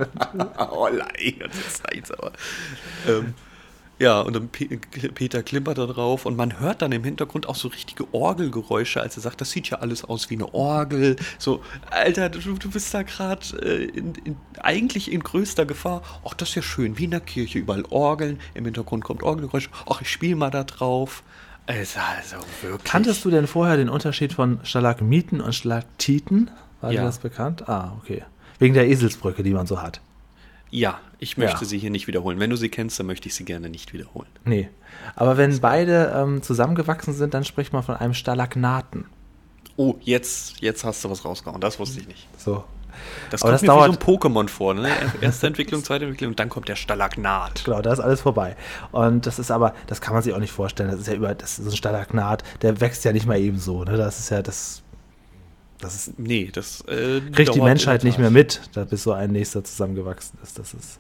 oh, 0.72 0.88
nein, 0.92 1.34
das 1.40 1.82
ist 1.92 2.14
aber. 2.14 2.32
Ähm, 3.08 3.34
ja, 4.00 4.22
und 4.22 4.36
dann 4.36 4.50
Peter 4.50 5.42
klimpert 5.42 5.80
da 5.80 5.88
drauf 5.88 6.26
und 6.28 6.36
man 6.36 6.60
hört 6.60 6.84
dann 6.84 6.92
im 6.92 7.04
Hintergrund 7.04 7.50
auch 7.50 7.56
so 7.56 7.68
richtige 7.70 8.14
Orgelgeräusche, 8.14 9.02
als 9.02 9.18
er 9.18 9.22
sagt, 9.22 9.42
das 9.42 9.52
sieht 9.52 9.70
ja 9.70 9.80
alles 9.80 10.04
aus 10.04 10.30
wie 10.30 10.36
eine 10.36 10.54
Orgel. 10.54 11.16
So, 11.40 11.64
Alter, 11.90 12.30
du, 12.30 12.40
du 12.40 12.70
bist 12.70 12.94
da 12.94 13.02
gerade 13.02 13.42
äh, 13.58 13.92
eigentlich 14.60 15.12
in 15.12 15.22
größter 15.22 15.66
Gefahr. 15.66 16.04
Ach, 16.24 16.36
das 16.36 16.50
ist 16.50 16.56
ja 16.56 16.62
schön, 16.62 16.98
wie 17.00 17.06
in 17.06 17.12
der 17.12 17.22
Kirche, 17.22 17.58
überall 17.58 17.86
Orgeln, 17.90 18.40
im 18.54 18.66
Hintergrund 18.66 19.04
kommt 19.04 19.24
Orgelgeräusche. 19.24 19.70
Ach, 19.90 20.02
ich 20.02 20.12
spiele 20.12 20.36
mal 20.36 20.52
da 20.52 20.64
drauf. 20.64 21.24
Also, 21.66 22.00
wirklich. 22.62 22.84
Kanntest 22.84 23.26
du 23.26 23.32
denn 23.32 23.48
vorher 23.48 23.78
den 23.78 23.90
Unterschied 23.90 24.32
von 24.32 24.60
Stalagmiten 24.64 25.42
und 25.42 25.54
Stalaktiten? 25.54 26.52
War 26.82 26.92
ja. 26.92 27.02
dir 27.02 27.08
das 27.08 27.18
bekannt? 27.18 27.68
Ah, 27.68 27.94
okay. 28.02 28.24
Wegen 28.60 28.74
der 28.74 28.88
Eselsbrücke, 28.88 29.44
die 29.44 29.52
man 29.52 29.68
so 29.68 29.82
hat. 29.82 30.02
Ja, 30.70 31.00
ich 31.20 31.38
möchte 31.38 31.62
ja. 31.62 31.66
sie 31.66 31.78
hier 31.78 31.90
nicht 31.90 32.08
wiederholen. 32.08 32.40
Wenn 32.40 32.50
du 32.50 32.56
sie 32.56 32.70
kennst, 32.70 33.00
dann 33.00 33.08
möchte 33.08 33.28
ich 33.28 33.36
sie 33.36 33.46
gerne 33.46 33.70
nicht 33.70 33.94
wiederholen. 33.94 34.30
Nee. 34.46 34.70
Aber 35.16 35.38
wenn 35.38 35.60
beide 35.60 36.14
ähm, 36.16 36.42
zusammengewachsen 36.44 37.14
sind, 37.14 37.34
dann 37.34 37.44
spricht 37.44 37.74
man 37.74 37.84
von 37.84 37.96
einem 37.96 38.14
Stalagnaten. 38.14 39.06
Oh, 39.78 39.96
jetzt, 40.02 40.60
jetzt 40.62 40.84
hast 40.84 41.04
du 41.04 41.10
was 41.10 41.26
rausgehauen. 41.26 41.62
Das 41.62 41.80
wusste 41.80 42.00
ich 42.00 42.08
nicht. 42.08 42.28
So. 42.38 42.64
Das 43.30 43.42
Aber 43.42 43.52
kommt 43.52 43.54
das 43.56 43.62
mir 43.62 43.68
dauert, 43.68 43.90
wie 43.90 44.06
so 44.06 44.12
ein 44.12 44.20
Pokémon 44.20 44.48
vor. 44.48 44.74
Ne? 44.74 44.90
Erste 45.22 45.48
Entwicklung, 45.48 45.84
zweite 45.84 46.06
Entwicklung 46.06 46.32
und 46.32 46.40
dann 46.40 46.50
kommt 46.50 46.68
der 46.68 46.76
Stalagnat. 46.76 47.64
Genau, 47.64 47.82
da 47.82 47.94
ist 47.94 48.00
alles 48.00 48.22
vorbei. 48.22 48.56
Und 48.92 49.26
das 49.26 49.40
ist 49.40 49.52
aber, 49.52 49.74
das 49.86 50.02
kann 50.02 50.14
man 50.14 50.24
sich 50.24 50.34
auch 50.34 50.40
nicht 50.40 50.52
vorstellen. 50.52 50.90
Das 50.90 51.00
ist 51.00 51.08
ja 51.08 51.14
über, 51.14 51.36
das 51.36 51.60
ist 51.60 51.68
ein 51.68 51.76
Stalagnat, 51.76 52.44
der 52.62 52.80
wächst 52.82 53.06
ja 53.06 53.14
nicht 53.14 53.26
mal 53.26 53.40
eben 53.40 53.60
so. 53.60 53.84
Ne? 53.84 53.98
Das 53.98 54.20
ist 54.20 54.30
ja, 54.30 54.42
das 54.42 54.82
das 55.80 55.96
ist, 55.96 56.20
nee, 56.20 56.50
das 56.52 56.82
äh, 56.88 57.22
kriegt 57.32 57.54
die 57.54 57.62
Menschheit 57.62 58.04
nicht 58.04 58.18
mehr 58.18 58.32
mit, 58.32 58.62
da 58.74 58.84
bis 58.84 59.04
so 59.04 59.12
ein 59.12 59.32
nächster 59.32 59.64
zusammengewachsen 59.64 60.40
ist. 60.42 60.58
Das 60.58 60.74
ist 60.74 61.00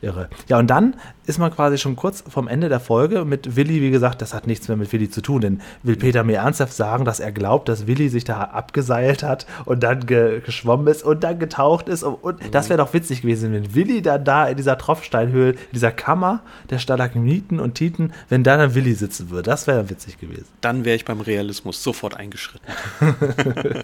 irre. 0.00 0.30
Ja, 0.48 0.58
und 0.58 0.68
dann 0.68 0.96
ist 1.26 1.38
man 1.38 1.52
quasi 1.52 1.78
schon 1.78 1.96
kurz 1.96 2.24
vom 2.28 2.48
Ende 2.48 2.68
der 2.68 2.80
Folge 2.80 3.24
mit 3.24 3.56
Willi, 3.56 3.80
wie 3.80 3.90
gesagt, 3.90 4.22
das 4.22 4.34
hat 4.34 4.46
nichts 4.46 4.68
mehr 4.68 4.76
mit 4.76 4.92
Willi 4.92 5.08
zu 5.08 5.20
tun, 5.20 5.40
denn 5.40 5.60
will 5.82 5.96
Peter 5.96 6.24
mir 6.24 6.38
ernsthaft 6.38 6.72
sagen, 6.72 7.04
dass 7.04 7.20
er 7.20 7.32
glaubt, 7.32 7.68
dass 7.68 7.86
Willi 7.86 8.08
sich 8.08 8.24
da 8.24 8.40
abgeseilt 8.42 9.22
hat 9.22 9.46
und 9.64 9.82
dann 9.82 10.06
ge 10.06 10.40
geschwommen 10.40 10.86
ist 10.88 11.02
und 11.04 11.22
dann 11.22 11.38
getaucht 11.38 11.88
ist. 11.88 12.02
Und, 12.02 12.14
und 12.14 12.42
mhm. 12.42 12.50
das 12.50 12.68
wäre 12.68 12.78
doch 12.78 12.92
witzig 12.92 13.22
gewesen, 13.22 13.52
wenn 13.52 13.74
Willi 13.74 14.02
dann 14.02 14.24
da 14.24 14.48
in 14.48 14.56
dieser 14.56 14.78
Tropfsteinhöhle, 14.78 15.52
in 15.52 15.72
dieser 15.72 15.92
Kammer 15.92 16.42
der 16.70 16.78
Stalagmiten 16.78 17.60
und 17.60 17.74
Titen, 17.74 18.12
wenn 18.28 18.42
da 18.42 18.56
dann 18.56 18.74
Willi 18.74 18.94
sitzen 18.94 19.30
würde. 19.30 19.50
Das 19.50 19.66
wäre 19.66 19.88
witzig 19.90 20.18
gewesen. 20.18 20.46
Dann 20.60 20.84
wäre 20.84 20.96
ich 20.96 21.04
beim 21.04 21.20
Realismus 21.20 21.82
sofort 21.82 22.16
eingeschritten. 22.16 22.66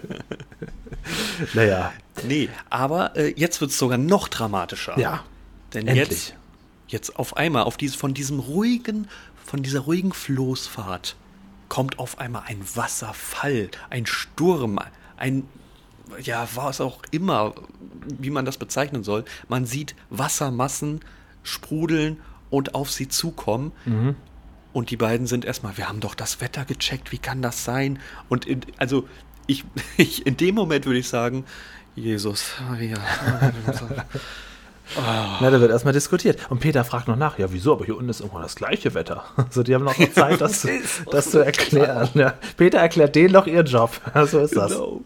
naja. 1.53 1.91
Nee, 2.27 2.49
aber 2.69 3.15
äh, 3.15 3.33
jetzt 3.35 3.61
wird 3.61 3.71
es 3.71 3.77
sogar 3.77 3.97
noch 3.97 4.27
dramatischer. 4.27 4.99
Ja. 4.99 5.23
Denn 5.73 5.87
endlich. 5.87 6.09
jetzt, 6.09 6.33
jetzt 6.91 7.17
auf 7.17 7.37
einmal, 7.37 7.63
auf 7.63 7.77
dieses, 7.77 7.95
von 7.95 8.13
diesem 8.13 8.39
ruhigen, 8.39 9.07
von 9.45 9.63
dieser 9.63 9.81
ruhigen 9.81 10.11
Floßfahrt 10.11 11.15
kommt 11.69 11.99
auf 11.99 12.19
einmal 12.19 12.43
ein 12.47 12.61
Wasserfall, 12.75 13.69
ein 13.89 14.05
Sturm, 14.05 14.79
ein, 15.17 15.43
ja, 16.21 16.47
was 16.55 16.81
auch 16.81 17.01
immer, 17.11 17.53
wie 18.17 18.31
man 18.31 18.45
das 18.45 18.57
bezeichnen 18.57 19.03
soll. 19.03 19.23
Man 19.47 19.65
sieht 19.65 19.95
Wassermassen 20.09 21.01
sprudeln 21.43 22.19
und 22.49 22.75
auf 22.75 22.91
sie 22.91 23.07
zukommen. 23.07 23.71
Mhm. 23.85 24.15
Und 24.73 24.89
die 24.91 24.97
beiden 24.97 25.27
sind 25.27 25.45
erstmal, 25.45 25.77
wir 25.77 25.87
haben 25.87 25.99
doch 25.99 26.15
das 26.15 26.41
Wetter 26.41 26.65
gecheckt, 26.65 27.11
wie 27.11 27.17
kann 27.17 27.41
das 27.41 27.63
sein? 27.63 27.99
Und 28.27 28.45
in, 28.45 28.61
also 28.77 29.07
ich, 29.47 29.63
ich, 29.97 30.25
in 30.25 30.37
dem 30.37 30.55
Moment 30.55 30.85
würde 30.85 30.99
ich 30.99 31.07
sagen, 31.07 31.45
Jesus, 31.95 32.53
Maria. 32.67 32.97
Oh. 34.97 35.01
Na, 35.41 35.49
da 35.51 35.61
wird 35.61 35.71
erstmal 35.71 35.93
diskutiert. 35.93 36.39
Und 36.49 36.59
Peter 36.59 36.83
fragt 36.83 37.07
noch 37.07 37.15
nach, 37.15 37.37
ja, 37.37 37.51
wieso? 37.51 37.73
Aber 37.73 37.85
hier 37.85 37.95
unten 37.95 38.09
ist 38.09 38.21
irgendwo 38.21 38.39
das 38.41 38.55
gleiche 38.55 38.93
Wetter. 38.93 39.23
Also 39.49 39.63
die 39.63 39.73
haben 39.73 39.83
noch 39.83 39.95
Zeit, 40.13 40.41
das, 40.41 40.67
das 41.11 41.31
zu 41.31 41.39
erklären. 41.39 42.09
Ja. 42.13 42.33
Peter 42.57 42.79
erklärt 42.79 43.15
denen 43.15 43.33
noch 43.33 43.47
ihren 43.47 43.65
Job. 43.65 43.91
So 44.27 44.39
ist 44.39 44.55
das. 44.55 44.71
Genau. 44.71 45.01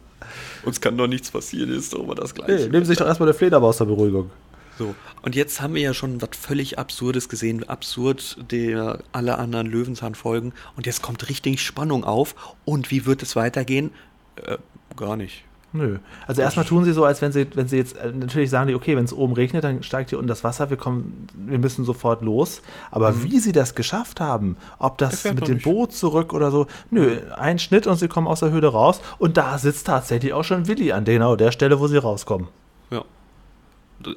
Uns 0.64 0.80
kann 0.80 0.98
doch 0.98 1.08
nichts 1.08 1.30
passieren, 1.30 1.72
ist 1.72 1.94
doch 1.94 2.00
immer 2.00 2.16
das 2.16 2.34
Gleiche. 2.34 2.54
Nee, 2.54 2.70
nehmen 2.70 2.86
Sie 2.86 2.90
sich 2.90 2.98
doch 2.98 3.06
erstmal 3.06 3.30
eine 3.30 3.38
Fledermaus 3.38 3.78
zur 3.78 3.88
Beruhigung. 3.88 4.32
So, 4.78 4.96
und 5.22 5.36
jetzt 5.36 5.62
haben 5.62 5.76
wir 5.76 5.82
ja 5.82 5.94
schon 5.94 6.22
was 6.22 6.30
völlig 6.40 6.80
Absurdes 6.80 7.30
gesehen, 7.30 7.68
absurd 7.70 8.38
der 8.52 9.00
alle 9.12 9.38
anderen 9.38 9.68
Löwenzahn 9.68 10.16
folgen. 10.16 10.54
Und 10.76 10.86
jetzt 10.86 11.02
kommt 11.02 11.30
richtig 11.30 11.62
Spannung 11.62 12.04
auf. 12.04 12.36
Und 12.66 12.90
wie 12.90 13.06
wird 13.06 13.22
es 13.22 13.36
weitergehen? 13.36 13.92
Äh, 14.36 14.58
gar 14.96 15.16
nicht. 15.16 15.44
Nö. 15.76 15.98
Also 16.28 16.44
erstmal 16.44 16.66
tun 16.66 16.86
sie 16.86 16.94
so, 16.94 17.04
als 17.04 17.24
wenn 17.24 17.32
sie, 17.32 17.48
wenn 17.56 17.68
sie 17.68 17.78
jetzt, 17.78 17.98
äh, 17.98 18.12
natürlich 18.12 18.52
sagen 18.52 18.68
die, 18.68 18.76
okay, 18.76 18.96
wenn 18.96 19.06
es 19.06 19.12
oben 19.12 19.34
regnet, 19.34 19.64
dann 19.64 19.82
steigt 19.82 20.12
hier 20.12 20.20
unten 20.20 20.28
das 20.28 20.44
Wasser, 20.44 20.70
wir 20.70 20.78
kommen, 20.78 21.28
wir 21.34 21.58
müssen 21.58 21.84
sofort 21.84 22.22
los. 22.22 22.62
Aber 22.92 23.12
mhm. 23.12 23.24
wie 23.24 23.40
sie 23.40 23.52
das 23.54 23.74
geschafft 23.74 24.20
haben, 24.20 24.56
ob 24.78 25.00
das 25.00 25.24
mit 25.24 25.48
dem 25.48 25.56
nicht. 25.56 25.64
Boot 25.64 25.92
zurück 25.92 26.32
oder 26.32 26.52
so, 26.52 26.68
nö, 26.92 27.18
ein 27.36 27.58
Schnitt 27.58 27.88
und 27.88 27.98
sie 27.98 28.08
kommen 28.08 28.28
aus 28.28 28.42
der 28.42 28.52
Höhle 28.52 28.68
raus 28.68 29.02
und 29.18 29.36
da 29.36 29.58
sitzt 29.58 29.88
tatsächlich 29.88 30.32
auch 30.34 30.44
schon 30.44 30.68
Willi 30.68 30.92
an 30.92 31.06
genau 31.06 31.36
der 31.36 31.52
Stelle, 31.52 31.80
wo 31.80 31.88
sie 31.88 31.98
rauskommen. 31.98 32.50
Ja. 32.92 33.04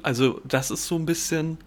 Also 0.03 0.39
das 0.43 0.69
ist 0.69 0.85
so 0.85 0.95
ein 0.95 1.07
bisschen 1.07 1.57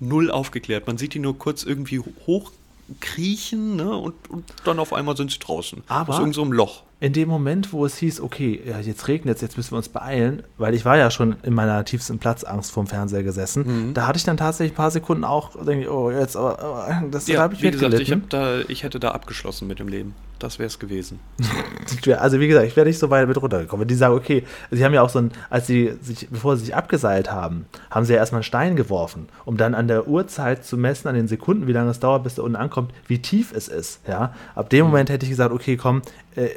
null 0.00 0.32
aufgeklärt. 0.32 0.88
Man 0.88 0.98
sieht 0.98 1.14
die 1.14 1.20
nur 1.20 1.38
kurz 1.38 1.62
irgendwie 1.62 2.00
hochkriechen 2.26 3.76
ne? 3.76 3.96
und, 3.96 4.14
und 4.30 4.52
dann 4.64 4.80
auf 4.80 4.92
einmal 4.92 5.16
sind 5.16 5.30
sie 5.30 5.38
draußen. 5.38 5.84
Aber 5.86 6.14
aus 6.14 6.18
irgendeinem 6.18 6.48
so 6.48 6.52
Loch 6.52 6.82
in 7.00 7.12
dem 7.12 7.28
Moment, 7.28 7.72
wo 7.72 7.86
es 7.86 7.96
hieß, 7.98 8.20
okay, 8.20 8.60
ja, 8.66 8.80
jetzt 8.80 9.06
regnet 9.06 9.36
es, 9.36 9.42
jetzt 9.42 9.56
müssen 9.56 9.72
wir 9.72 9.76
uns 9.76 9.88
beeilen, 9.88 10.42
weil 10.56 10.74
ich 10.74 10.84
war 10.84 10.96
ja 10.96 11.10
schon 11.10 11.36
in 11.44 11.54
meiner 11.54 11.84
tiefsten 11.84 12.18
Platzangst 12.18 12.72
vorm 12.72 12.88
Fernseher 12.88 13.22
gesessen, 13.22 13.88
mhm. 13.88 13.94
da 13.94 14.06
hatte 14.06 14.18
ich 14.18 14.24
dann 14.24 14.36
tatsächlich 14.36 14.72
ein 14.72 14.76
paar 14.76 14.90
Sekunden 14.90 15.24
auch, 15.24 15.54
denke 15.64 15.82
ich, 15.82 15.88
oh, 15.88 16.10
jetzt, 16.10 16.36
aber, 16.36 16.58
aber 16.58 17.04
das 17.10 17.28
ja, 17.28 17.40
habe 17.40 17.54
ich 17.54 17.62
wie 17.62 17.70
gesagt, 17.70 17.94
ich, 17.94 18.14
da, 18.28 18.60
ich 18.66 18.82
hätte 18.82 18.98
da 18.98 19.12
abgeschlossen 19.12 19.68
mit 19.68 19.78
dem 19.78 19.88
Leben. 19.88 20.14
Das 20.38 20.58
wäre 20.58 20.68
es 20.68 20.78
gewesen. 20.78 21.18
also 22.18 22.38
wie 22.38 22.46
gesagt, 22.46 22.66
ich 22.66 22.76
wäre 22.76 22.86
nicht 22.86 22.98
so 22.98 23.10
weit 23.10 23.26
mit 23.26 23.40
runtergekommen. 23.40 23.82
Wenn 23.82 23.88
die 23.88 23.94
sagen, 23.94 24.14
okay, 24.14 24.44
sie 24.70 24.84
haben 24.84 24.94
ja 24.94 25.02
auch 25.02 25.08
so 25.08 25.18
ein, 25.18 25.32
als 25.50 25.66
sie 25.66 25.94
sich, 26.00 26.28
bevor 26.30 26.56
sie 26.56 26.66
sich 26.66 26.76
abgeseilt 26.76 27.32
haben, 27.32 27.66
haben 27.90 28.04
sie 28.04 28.12
ja 28.12 28.20
erstmal 28.20 28.38
einen 28.38 28.44
Stein 28.44 28.76
geworfen, 28.76 29.28
um 29.44 29.56
dann 29.56 29.74
an 29.74 29.88
der 29.88 30.06
Uhrzeit 30.06 30.64
zu 30.64 30.76
messen, 30.76 31.08
an 31.08 31.14
den 31.14 31.26
Sekunden, 31.26 31.66
wie 31.66 31.72
lange 31.72 31.90
es 31.90 31.98
dauert, 31.98 32.22
bis 32.22 32.36
der 32.36 32.44
unten 32.44 32.56
ankommt, 32.56 32.92
wie 33.08 33.20
tief 33.20 33.52
es 33.52 33.66
ist. 33.68 34.00
Ja, 34.06 34.32
ab 34.54 34.70
dem 34.70 34.84
mhm. 34.84 34.92
Moment 34.92 35.10
hätte 35.10 35.24
ich 35.24 35.30
gesagt, 35.30 35.52
okay, 35.52 35.76
komm, 35.76 36.02
äh, 36.36 36.48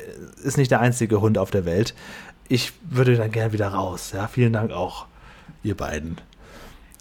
ist 0.44 0.58
nicht 0.58 0.70
der 0.70 0.80
einzige 0.80 1.22
Hund 1.22 1.38
auf 1.38 1.50
der 1.50 1.66
Welt. 1.66 1.96
Ich 2.48 2.74
würde 2.84 3.16
dann 3.16 3.32
gerne 3.32 3.54
wieder 3.54 3.70
raus. 3.70 4.12
Ja, 4.14 4.28
vielen 4.28 4.54
Dank 4.54 4.72
auch, 4.72 5.08
ihr 5.64 5.76
beiden. 5.76 6.18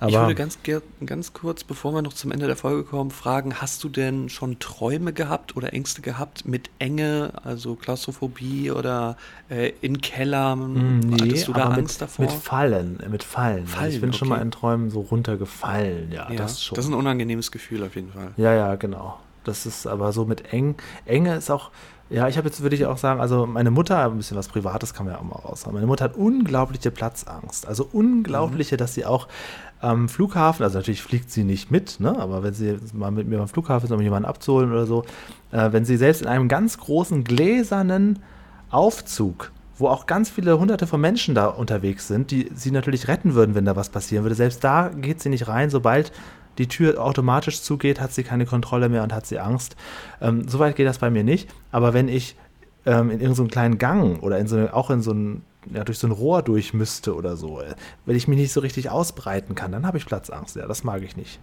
Aber 0.01 0.11
ich 0.11 0.17
würde 0.17 0.35
ganz, 0.35 0.59
ganz 1.05 1.33
kurz, 1.35 1.63
bevor 1.63 1.93
wir 1.93 2.01
noch 2.01 2.15
zum 2.15 2.33
Ende 2.33 2.47
der 2.47 2.57
Folge 2.57 2.85
kommen, 2.85 3.11
fragen, 3.11 3.57
hast 3.61 3.85
du 3.85 3.91
denn 3.91 4.31
schon 4.31 4.59
Träume 4.59 5.13
gehabt 5.13 5.57
oder 5.57 5.75
Ängste 5.75 6.01
gehabt 6.01 6.47
mit 6.47 6.71
Enge, 6.79 7.33
also 7.45 7.75
Klaustrophobie 7.75 8.71
oder 8.71 9.19
äh, 9.51 9.73
in 9.83 10.01
Kellern? 10.01 11.01
Mm, 11.01 11.01
nee, 11.01 11.17
Hattest 11.21 11.49
du 11.49 11.53
da 11.53 11.65
Angst 11.69 12.01
mit, 12.01 12.01
davor? 12.01 12.25
Mit 12.25 12.33
Fallen, 12.33 12.99
mit 13.11 13.23
Fallen. 13.23 13.67
Fallen 13.67 13.85
also 13.85 13.95
ich 13.95 14.01
bin 14.01 14.09
okay. 14.09 14.19
schon 14.19 14.29
mal 14.29 14.41
in 14.41 14.51
Träumen 14.51 14.91
so 14.91 15.01
runtergefallen, 15.01 16.11
ja, 16.11 16.31
ja, 16.31 16.37
das 16.37 16.63
schon. 16.65 16.77
Das 16.77 16.87
ist 16.87 16.91
ein 16.91 16.95
unangenehmes 16.95 17.53
Gefühl 17.53 17.85
auf 17.85 17.95
jeden 17.95 18.11
Fall. 18.11 18.33
Ja, 18.39 18.55
ja, 18.55 18.77
genau. 18.77 19.19
Das 19.45 19.67
ist 19.67 19.87
aber 19.87 20.13
so 20.13 20.25
mit 20.25 20.53
eng. 20.53 20.77
Enge 21.05 21.35
ist 21.37 21.51
auch, 21.51 21.71
ja, 22.11 22.27
ich 22.27 22.37
habe 22.37 22.49
jetzt, 22.49 22.61
würde 22.63 22.75
ich 22.75 22.87
auch 22.87 22.99
sagen, 22.99 23.21
also 23.21 23.47
meine 23.47 23.71
Mutter, 23.71 24.05
ein 24.05 24.17
bisschen 24.17 24.37
was 24.37 24.49
Privates 24.49 24.95
kann 24.95 25.07
man 25.07 25.15
ja 25.15 25.21
auch 25.21 25.25
mal 25.25 25.37
raus 25.37 25.65
haben. 25.65 25.75
Meine 25.75 25.87
Mutter 25.87 26.05
hat 26.05 26.17
unglaubliche 26.17 26.91
Platzangst. 26.91 27.67
Also 27.67 27.89
unglaubliche, 27.93 28.75
mhm. 28.75 28.79
dass 28.79 28.95
sie 28.95 29.05
auch 29.05 29.29
am 29.81 30.09
Flughafen, 30.09 30.63
also 30.63 30.79
natürlich 30.79 31.03
fliegt 31.03 31.31
sie 31.31 31.45
nicht 31.45 31.71
mit, 31.71 32.01
ne, 32.01 32.19
aber 32.19 32.43
wenn 32.43 32.53
sie 32.53 32.77
mal 32.93 33.11
mit 33.11 33.27
mir 33.27 33.41
am 33.41 33.49
Flughafen 33.49 33.87
ist, 33.87 33.93
um 33.93 34.01
jemanden 34.01 34.29
abzuholen 34.29 34.71
oder 34.71 34.87
so, 34.87 35.05
äh, 35.53 35.73
wenn 35.73 35.85
sie 35.85 35.97
selbst 35.97 36.23
in 36.23 36.29
einem 36.29 36.49
ganz 36.49 36.79
großen 36.79 37.25
gläsernen 37.25 38.19
Aufzug, 38.71 39.53
wo 39.79 39.89
auch 39.89 40.07
ganz 40.07 40.29
viele 40.29 40.59
hunderte 40.59 40.87
von 40.87 41.01
Menschen 41.01 41.35
da 41.35 41.47
unterwegs 41.47 42.07
sind, 42.09 42.31
die 42.31 42.51
sie 42.55 42.71
natürlich 42.71 43.09
retten 43.09 43.35
würden, 43.35 43.55
wenn 43.55 43.65
da 43.65 43.75
was 43.75 43.89
passieren 43.89 44.25
würde, 44.25 44.35
selbst 44.35 44.63
da 44.63 44.89
geht 44.89 45.21
sie 45.23 45.31
nicht 45.31 45.49
rein, 45.49 45.71
sobald 45.71 46.13
die 46.59 46.69
Tür 46.69 47.03
automatisch 47.03 47.63
zugeht, 47.63 48.01
hat 48.01 48.13
sie 48.13 48.23
keine 48.23 48.45
Kontrolle 48.45 48.91
mehr 48.91 49.03
und 49.03 49.15
hat 49.15 49.27
sie 49.27 49.39
Angst. 49.39 49.77
Ähm, 50.21 50.47
Soweit 50.47 50.77
geht 50.77 50.87
das 50.87 50.99
bei 50.99 51.09
mir 51.09 51.25
nicht. 51.25 51.49
Aber 51.71 51.95
wenn 51.95 52.09
ich 52.09 52.37
ähm, 52.87 53.11
in 53.11 53.21
irgendeinen 53.21 53.49
kleinen 53.49 53.79
Gang 53.79 54.23
oder 54.23 54.39
in 54.39 54.47
so 54.47 54.69
auch 54.71 54.91
in 54.91 55.03
so 55.03 55.13
ein, 55.13 55.43
ja, 55.73 55.85
durch 55.85 55.99
so 55.99 56.07
ein 56.07 56.13
Rohr 56.13 56.43
durch 56.43 56.73
müsste 56.75 57.15
oder 57.15 57.37
so, 57.37 57.63
wenn 58.07 58.17
ich 58.17 58.29
mich 58.29 58.39
nicht 58.39 58.53
so 58.53 58.61
richtig 58.61 58.91
ausbreiten 58.91 59.55
kann, 59.55 59.73
dann 59.73 59.87
habe 59.87 59.99
ich 59.99 60.07
Platzangst. 60.07 60.57
Ja, 60.57 60.67
das 60.67 60.85
mag 60.85 61.03
ich 61.03 61.17
nicht. 61.17 61.39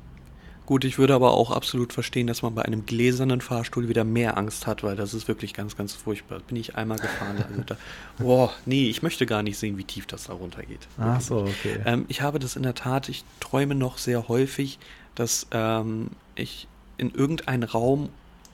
Gut, 0.68 0.84
ich 0.84 1.00
würde 1.00 1.14
aber 1.14 1.32
auch 1.32 1.52
absolut 1.52 1.94
verstehen, 1.94 2.28
dass 2.28 2.42
man 2.42 2.54
bei 2.54 2.64
einem 2.64 2.86
gläsernen 2.86 3.40
Fahrstuhl 3.40 3.88
wieder 3.88 4.04
mehr 4.04 4.38
Angst 4.38 4.68
hat, 4.68 4.84
weil 4.84 4.98
das 4.98 5.14
ist 5.14 5.30
wirklich 5.30 5.54
ganz, 5.54 5.78
ganz 5.78 5.94
furchtbar. 5.94 6.42
Bin 6.46 6.58
ich 6.58 6.76
einmal 6.76 7.00
gefahren. 7.00 7.38
Also 7.50 7.62
da, 7.66 7.78
boah, 8.20 8.52
nee, 8.66 8.90
ich 8.90 9.02
möchte 9.02 9.26
gar 9.26 9.44
nicht 9.44 9.58
sehen, 9.58 9.78
wie 9.78 9.86
tief 9.86 10.08
das 10.08 10.26
da 10.26 10.34
runtergeht. 10.34 10.86
Ach 10.98 11.22
so, 11.22 11.38
okay. 11.38 11.80
Ähm, 11.86 12.04
ich 12.10 12.22
habe 12.22 12.38
das 12.38 12.58
in 12.58 12.64
der 12.64 12.76
Tat, 12.76 13.08
ich 13.08 13.24
träume 13.40 13.76
noch 13.76 13.98
sehr 13.98 14.28
häufig, 14.28 14.78
dass 15.16 15.48
ähm, 15.52 16.10
ich 16.36 16.68
in 16.98 17.14
irgendeinen 17.14 17.64
Raum 17.64 18.10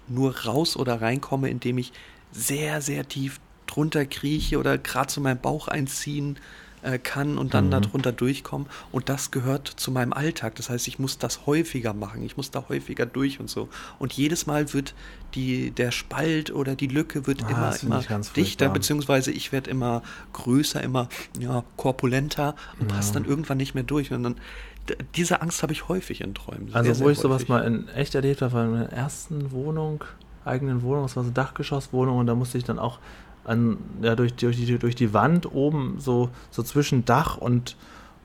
nur 0.08 0.38
raus 0.46 0.78
oder 0.78 1.02
reinkomme, 1.02 1.50
indem 1.50 1.80
ich 1.80 1.94
sehr, 2.34 2.82
sehr 2.82 3.08
tief 3.08 3.40
drunter 3.68 4.06
krieche 4.06 4.60
oder 4.60 4.78
gerade 4.78 5.08
zu 5.08 5.22
meinem 5.22 5.40
Bauch 5.40 5.68
einziehen 5.68 6.38
äh, 6.84 7.00
kann 7.00 7.38
und 7.38 7.54
dann 7.54 7.68
mhm. 7.68 7.72
darunter 7.72 8.12
durchkommen. 8.12 8.68
Und 8.92 9.10
das 9.10 9.32
gehört 9.32 9.68
zu 9.68 9.92
meinem 9.92 10.14
Alltag. 10.14 10.56
Das 10.56 10.70
heißt, 10.70 10.88
ich 10.88 11.00
muss 11.00 11.18
das 11.18 11.46
häufiger 11.46 11.94
machen. 11.94 12.24
Ich 12.24 12.38
muss 12.38 12.52
da 12.52 12.66
häufiger 12.68 13.06
durch 13.06 13.40
und 13.40 13.50
so. 13.50 13.70
Und 14.00 14.14
jedes 14.14 14.46
Mal 14.46 14.74
wird 14.74 14.94
die, 15.34 15.72
der 15.72 15.92
Spalt 15.92 16.52
oder 16.52 16.76
die 16.76 16.88
Lücke 16.88 17.26
wird 17.26 17.44
ah, 17.46 17.50
immer, 17.50 17.82
immer 17.82 18.22
dichter, 18.36 18.70
beziehungsweise 18.70 19.32
ich 19.32 19.52
werde 19.52 19.70
immer 19.70 20.04
größer, 20.34 20.84
immer 20.84 21.08
ja, 21.40 21.64
korpulenter 21.78 22.56
und 22.80 22.92
ja. 22.92 22.98
passe 22.98 23.14
dann 23.14 23.26
irgendwann 23.26 23.58
nicht 23.58 23.74
mehr 23.74 23.84
durch. 23.84 24.12
Und 24.12 24.24
dann 24.24 24.36
diese 25.16 25.42
Angst 25.42 25.64
habe 25.64 25.72
ich 25.72 25.88
häufig 25.88 26.22
in 26.22 26.34
Träumen. 26.34 26.68
Sehr, 26.68 26.76
also 26.76 27.06
wo 27.06 27.10
ich 27.10 27.18
sowas 27.18 27.48
mal 27.48 27.64
in 27.66 27.88
echt 27.90 28.16
erlebt 28.16 28.42
habe, 28.42 28.54
war 28.54 28.66
in 28.66 28.72
meiner 28.72 28.92
ersten 28.92 29.52
Wohnung, 29.52 30.04
eigenen 30.46 30.82
Wohnung, 30.82 31.04
das 31.04 31.16
war 31.16 31.24
so 31.24 31.32
Dachgeschosswohnung 31.32 32.18
und 32.18 32.28
da 32.28 32.36
musste 32.36 32.58
ich 32.58 32.64
dann 32.64 32.80
auch 32.80 33.00
an, 33.46 33.78
ja, 34.02 34.16
durch, 34.16 34.34
durch, 34.36 34.58
die, 34.58 34.78
durch 34.78 34.96
die 34.96 35.14
Wand 35.14 35.52
oben, 35.52 35.96
so, 36.00 36.30
so 36.50 36.64
zwischen 36.64 37.06
Dach 37.06 37.38
und, 37.38 37.76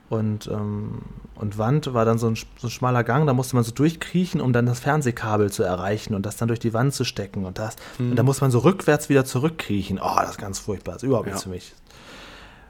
und, 0.09 0.47
ähm, 0.47 0.99
und 1.35 1.57
Wand 1.57 1.93
war 1.93 2.05
dann 2.05 2.17
so 2.17 2.27
ein, 2.27 2.35
so 2.57 2.67
ein 2.67 2.69
schmaler 2.69 3.03
Gang, 3.03 3.27
da 3.27 3.33
musste 3.33 3.55
man 3.55 3.63
so 3.63 3.71
durchkriechen, 3.71 4.41
um 4.41 4.53
dann 4.53 4.65
das 4.65 4.79
Fernsehkabel 4.79 5.51
zu 5.51 5.63
erreichen 5.63 6.15
und 6.15 6.25
das 6.25 6.37
dann 6.37 6.47
durch 6.47 6.59
die 6.59 6.73
Wand 6.73 6.93
zu 6.93 7.03
stecken 7.03 7.45
und 7.45 7.59
das. 7.59 7.75
Mhm. 7.97 8.11
Und 8.11 8.15
da 8.15 8.23
muss 8.23 8.41
man 8.41 8.51
so 8.51 8.59
rückwärts 8.59 9.09
wieder 9.09 9.25
zurückkriechen. 9.25 9.99
Oh, 10.01 10.15
das 10.19 10.31
ist 10.31 10.37
ganz 10.37 10.59
furchtbar. 10.59 10.93
Das 10.93 11.03
ist 11.03 11.07
überhaupt 11.07 11.27
ja. 11.27 11.33
nichts 11.33 11.43
für 11.43 11.49
mich. 11.49 11.73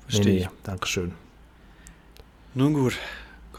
Verstehe. 0.07 0.33
Nee, 0.33 0.39
nee, 0.41 0.49
Dankeschön. 0.63 1.13
Nun 2.55 2.73
gut, 2.73 2.97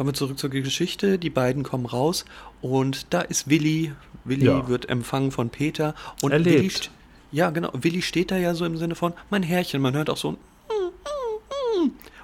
Kommen 0.01 0.13
wir 0.13 0.15
zurück 0.15 0.39
zur 0.39 0.49
Geschichte. 0.49 1.19
Die 1.19 1.29
beiden 1.29 1.63
kommen 1.63 1.85
raus 1.85 2.25
und 2.63 3.13
da 3.13 3.21
ist 3.21 3.51
Willi. 3.51 3.93
Willi 4.25 4.47
ja. 4.47 4.67
wird 4.67 4.89
empfangen 4.89 5.31
von 5.31 5.51
Peter 5.51 5.95
und 6.23 6.33
er 6.33 6.43
Willi, 6.43 6.73
ja 7.33 7.51
genau, 7.51 7.69
Willi 7.75 8.01
steht 8.01 8.31
da 8.31 8.39
ja 8.39 8.55
so 8.55 8.65
im 8.65 8.79
Sinne 8.79 8.95
von 8.95 9.13
mein 9.29 9.43
Herrchen. 9.43 9.83
Man 9.83 9.93
hört 9.93 10.09
auch 10.09 10.17
so 10.17 10.31
ein 10.31 10.37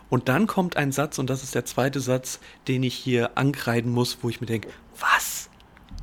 und 0.09 0.31
dann 0.31 0.47
kommt 0.47 0.79
ein 0.79 0.91
Satz 0.91 1.19
und 1.19 1.29
das 1.29 1.43
ist 1.43 1.55
der 1.55 1.67
zweite 1.67 2.01
Satz, 2.01 2.41
den 2.67 2.83
ich 2.83 2.95
hier 2.95 3.37
ankreiden 3.37 3.93
muss, 3.93 4.17
wo 4.23 4.31
ich 4.31 4.41
mir 4.41 4.47
denke, 4.47 4.71
was? 4.99 5.51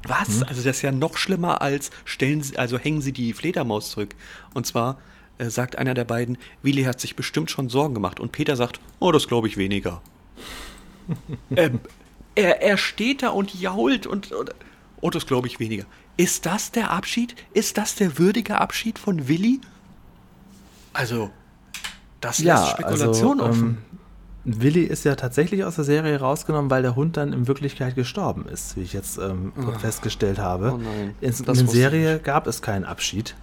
Was? 0.08 0.42
Hm. 0.42 0.44
Also 0.44 0.62
das 0.62 0.76
ist 0.76 0.84
ja 0.84 0.92
noch 0.92 1.18
schlimmer 1.18 1.64
als 1.64 1.90
stellen 2.06 2.44
Sie, 2.44 2.56
also 2.56 2.78
hängen 2.78 3.02
Sie 3.02 3.14
die 3.14 3.34
Fledermaus 3.34 3.90
zurück. 3.90 4.14
Und 4.54 4.68
zwar 4.68 5.00
äh, 5.40 5.50
sagt 5.50 5.80
einer 5.80 5.96
der 5.96 6.06
beiden, 6.06 6.38
Willi 6.62 6.84
hat 6.84 7.02
sich 7.02 7.16
bestimmt 7.16 7.50
schon 7.50 7.70
Sorgen 7.70 7.96
gemacht 7.96 8.20
und 8.20 8.32
Peter 8.32 8.56
sagt, 8.56 8.80
oh, 9.00 9.12
das 9.12 9.28
glaube 9.28 9.48
ich 9.48 9.58
weniger 9.58 10.04
ähm, 11.56 11.80
er, 12.36 12.62
er 12.62 12.78
steht 12.78 13.24
da 13.24 13.30
und 13.30 13.54
jault 13.54 14.08
und, 14.08 14.32
und 14.32 15.16
das 15.16 15.26
glaube 15.26 15.48
ich 15.48 15.60
weniger. 15.60 15.86
Ist 16.18 16.46
das 16.46 16.72
der 16.72 16.92
Abschied? 16.92 17.36
Ist 17.54 17.78
das 17.78 17.96
der 17.96 18.18
würdige 18.18 18.60
Abschied 18.60 19.00
von 19.00 19.28
Willi? 19.28 19.62
Also, 20.94 21.32
das 22.22 22.40
ja, 22.40 22.60
lässt 22.60 22.72
Spekulation 22.74 23.42
also, 23.42 23.52
offen. 23.52 23.78
Ähm, 24.46 24.60
Willi 24.62 24.84
ist 24.84 25.06
ja 25.06 25.16
tatsächlich 25.16 25.64
aus 25.64 25.76
der 25.76 25.86
Serie 25.86 26.20
rausgenommen, 26.20 26.70
weil 26.70 26.82
der 26.82 26.96
Hund 26.96 27.18
dann 27.18 27.34
in 27.34 27.48
Wirklichkeit 27.48 27.96
gestorben 27.96 28.46
ist, 28.48 28.76
wie 28.76 28.82
ich 28.82 28.94
jetzt 28.94 29.18
ähm, 29.18 29.54
oh. 29.58 29.72
festgestellt 29.80 30.38
habe. 30.38 30.74
Oh 30.74 30.78
nein, 30.78 31.16
in, 31.22 31.34
in 31.34 31.46
der 31.46 31.56
Serie 31.56 32.20
gab 32.20 32.46
es 32.46 32.62
keinen 32.62 32.84
Abschied. 32.84 33.36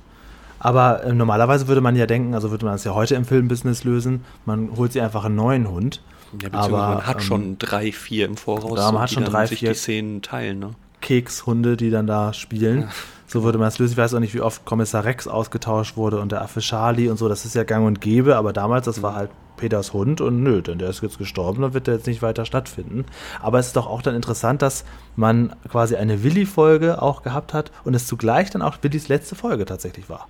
Aber 0.58 1.02
äh, 1.04 1.12
normalerweise 1.14 1.68
würde 1.68 1.80
man 1.80 1.96
ja 1.96 2.06
denken, 2.06 2.34
also 2.34 2.50
würde 2.50 2.66
man 2.66 2.74
das 2.74 2.84
ja 2.84 2.94
heute 2.94 3.14
im 3.14 3.24
Filmbusiness 3.24 3.82
lösen, 3.84 4.24
man 4.44 4.76
holt 4.76 4.92
sich 4.92 5.00
einfach 5.00 5.24
einen 5.24 5.36
neuen 5.36 5.68
Hund 5.68 6.02
ja, 6.42 6.52
aber 6.52 6.78
man 6.78 7.06
hat 7.06 7.16
ähm, 7.16 7.22
schon 7.22 7.58
drei, 7.58 7.92
vier 7.92 8.26
im 8.26 8.36
Voraus, 8.36 8.76
da, 8.76 8.92
man 8.92 9.02
hat 9.02 9.10
schon 9.10 9.24
drei, 9.24 9.46
vier 9.46 9.70
die 9.70 9.78
Szenen 9.78 10.22
teilen. 10.22 10.58
Ne? 10.58 10.70
Kekshunde, 11.00 11.76
die 11.76 11.90
dann 11.90 12.06
da 12.06 12.32
spielen. 12.32 12.82
Ja. 12.82 12.88
So 13.26 13.44
würde 13.44 13.58
man 13.58 13.68
es 13.68 13.78
lösen. 13.78 13.92
Ich 13.92 13.98
weiß 13.98 14.14
auch 14.14 14.20
nicht, 14.20 14.34
wie 14.34 14.40
oft 14.40 14.64
Kommissar 14.64 15.04
Rex 15.04 15.28
ausgetauscht 15.28 15.96
wurde 15.96 16.18
und 16.20 16.32
der 16.32 16.42
Affe 16.42 16.60
Charlie 16.60 17.08
und 17.08 17.16
so. 17.16 17.28
Das 17.28 17.44
ist 17.44 17.54
ja 17.54 17.62
gang 17.62 17.86
und 17.86 18.00
gäbe, 18.00 18.36
aber 18.36 18.52
damals, 18.52 18.86
das 18.86 19.02
war 19.02 19.14
halt 19.14 19.30
Peters 19.56 19.92
Hund 19.92 20.20
und 20.20 20.42
nö, 20.42 20.62
denn 20.62 20.78
der 20.78 20.88
ist 20.88 21.02
jetzt 21.02 21.18
gestorben, 21.18 21.62
dann 21.62 21.74
wird 21.74 21.86
der 21.86 21.94
jetzt 21.94 22.06
nicht 22.06 22.22
weiter 22.22 22.44
stattfinden. 22.44 23.04
Aber 23.40 23.60
es 23.60 23.68
ist 23.68 23.76
doch 23.76 23.86
auch 23.86 24.02
dann 24.02 24.16
interessant, 24.16 24.62
dass 24.62 24.84
man 25.14 25.54
quasi 25.68 25.94
eine 25.94 26.24
Willi-Folge 26.24 27.00
auch 27.00 27.22
gehabt 27.22 27.54
hat 27.54 27.70
und 27.84 27.94
es 27.94 28.06
zugleich 28.06 28.50
dann 28.50 28.62
auch 28.62 28.78
Willis 28.82 29.08
letzte 29.08 29.36
Folge 29.36 29.64
tatsächlich 29.66 30.08
war. 30.08 30.26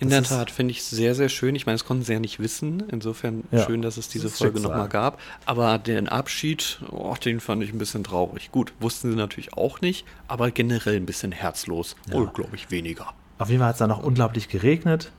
In 0.00 0.10
der 0.10 0.22
Tat, 0.22 0.50
finde 0.50 0.72
ich 0.72 0.84
sehr, 0.84 1.14
sehr 1.14 1.28
schön. 1.28 1.54
Ich 1.54 1.66
meine, 1.66 1.76
das 1.76 1.84
konnten 1.84 2.04
sie 2.04 2.12
ja 2.12 2.20
nicht 2.20 2.38
wissen. 2.38 2.84
Insofern 2.88 3.44
ja, 3.50 3.64
schön, 3.64 3.82
dass 3.82 3.96
es 3.96 4.08
diese 4.08 4.28
das 4.28 4.38
Folge 4.38 4.60
nochmal 4.60 4.88
gab. 4.88 5.20
Aber 5.44 5.78
den 5.78 6.08
Abschied, 6.08 6.80
oh, 6.90 7.14
den 7.22 7.40
fand 7.40 7.62
ich 7.64 7.72
ein 7.72 7.78
bisschen 7.78 8.04
traurig. 8.04 8.52
Gut, 8.52 8.72
wussten 8.80 9.10
sie 9.10 9.16
natürlich 9.16 9.54
auch 9.54 9.80
nicht, 9.80 10.06
aber 10.28 10.50
generell 10.50 10.96
ein 10.96 11.06
bisschen 11.06 11.32
herzlos. 11.32 11.96
Ja. 12.08 12.16
Oh, 12.16 12.26
glaube 12.26 12.54
ich, 12.54 12.70
weniger. 12.70 13.12
Auf 13.38 13.48
jeden 13.48 13.60
Fall 13.60 13.68
hat 13.68 13.74
es 13.76 13.78
dann 13.78 13.90
noch 13.90 14.02
unglaublich 14.02 14.48
geregnet. 14.48 15.12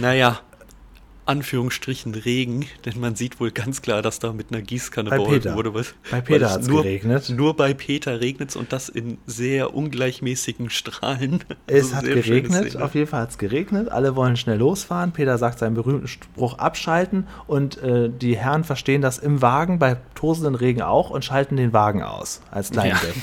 Naja, 0.00 0.40
Anführungsstrichen 1.26 2.14
Regen, 2.14 2.66
denn 2.84 3.00
man 3.00 3.16
sieht 3.16 3.40
wohl 3.40 3.50
ganz 3.50 3.82
klar, 3.82 4.00
dass 4.00 4.20
da 4.20 4.32
mit 4.32 4.52
einer 4.52 4.62
Gießkanne 4.62 5.10
bei 5.10 5.16
beholfen 5.16 5.54
wurde. 5.54 5.74
Was, 5.74 5.94
bei 6.10 6.20
Peter 6.20 6.50
hat 6.50 6.62
es 6.62 6.68
geregnet. 6.68 7.28
Nur 7.30 7.56
bei 7.56 7.74
Peter 7.74 8.20
regnet 8.20 8.50
es 8.50 8.56
und 8.56 8.72
das 8.72 8.88
in 8.88 9.18
sehr 9.26 9.74
ungleichmäßigen 9.74 10.70
Strahlen. 10.70 11.44
Es 11.68 11.94
hat 11.94 12.04
geregnet, 12.04 12.76
auf 12.76 12.94
jeden 12.94 13.08
Fall 13.08 13.22
hat 13.22 13.30
es 13.30 13.38
geregnet. 13.38 13.88
Alle 13.88 14.14
wollen 14.14 14.36
schnell 14.36 14.58
losfahren. 14.58 15.12
Peter 15.12 15.36
sagt 15.36 15.58
seinen 15.58 15.74
berühmten 15.74 16.06
Spruch 16.06 16.58
abschalten 16.58 17.26
und 17.46 17.78
äh, 17.78 18.08
die 18.08 18.36
Herren 18.36 18.62
verstehen 18.62 19.02
das 19.02 19.18
im 19.18 19.42
Wagen 19.42 19.78
bei 19.78 19.96
tosenden 20.14 20.54
Regen 20.54 20.82
auch 20.82 21.10
und 21.10 21.24
schalten 21.24 21.56
den 21.56 21.72
Wagen 21.72 22.02
aus 22.02 22.40
als 22.50 22.70
Kleindeck. 22.70 23.14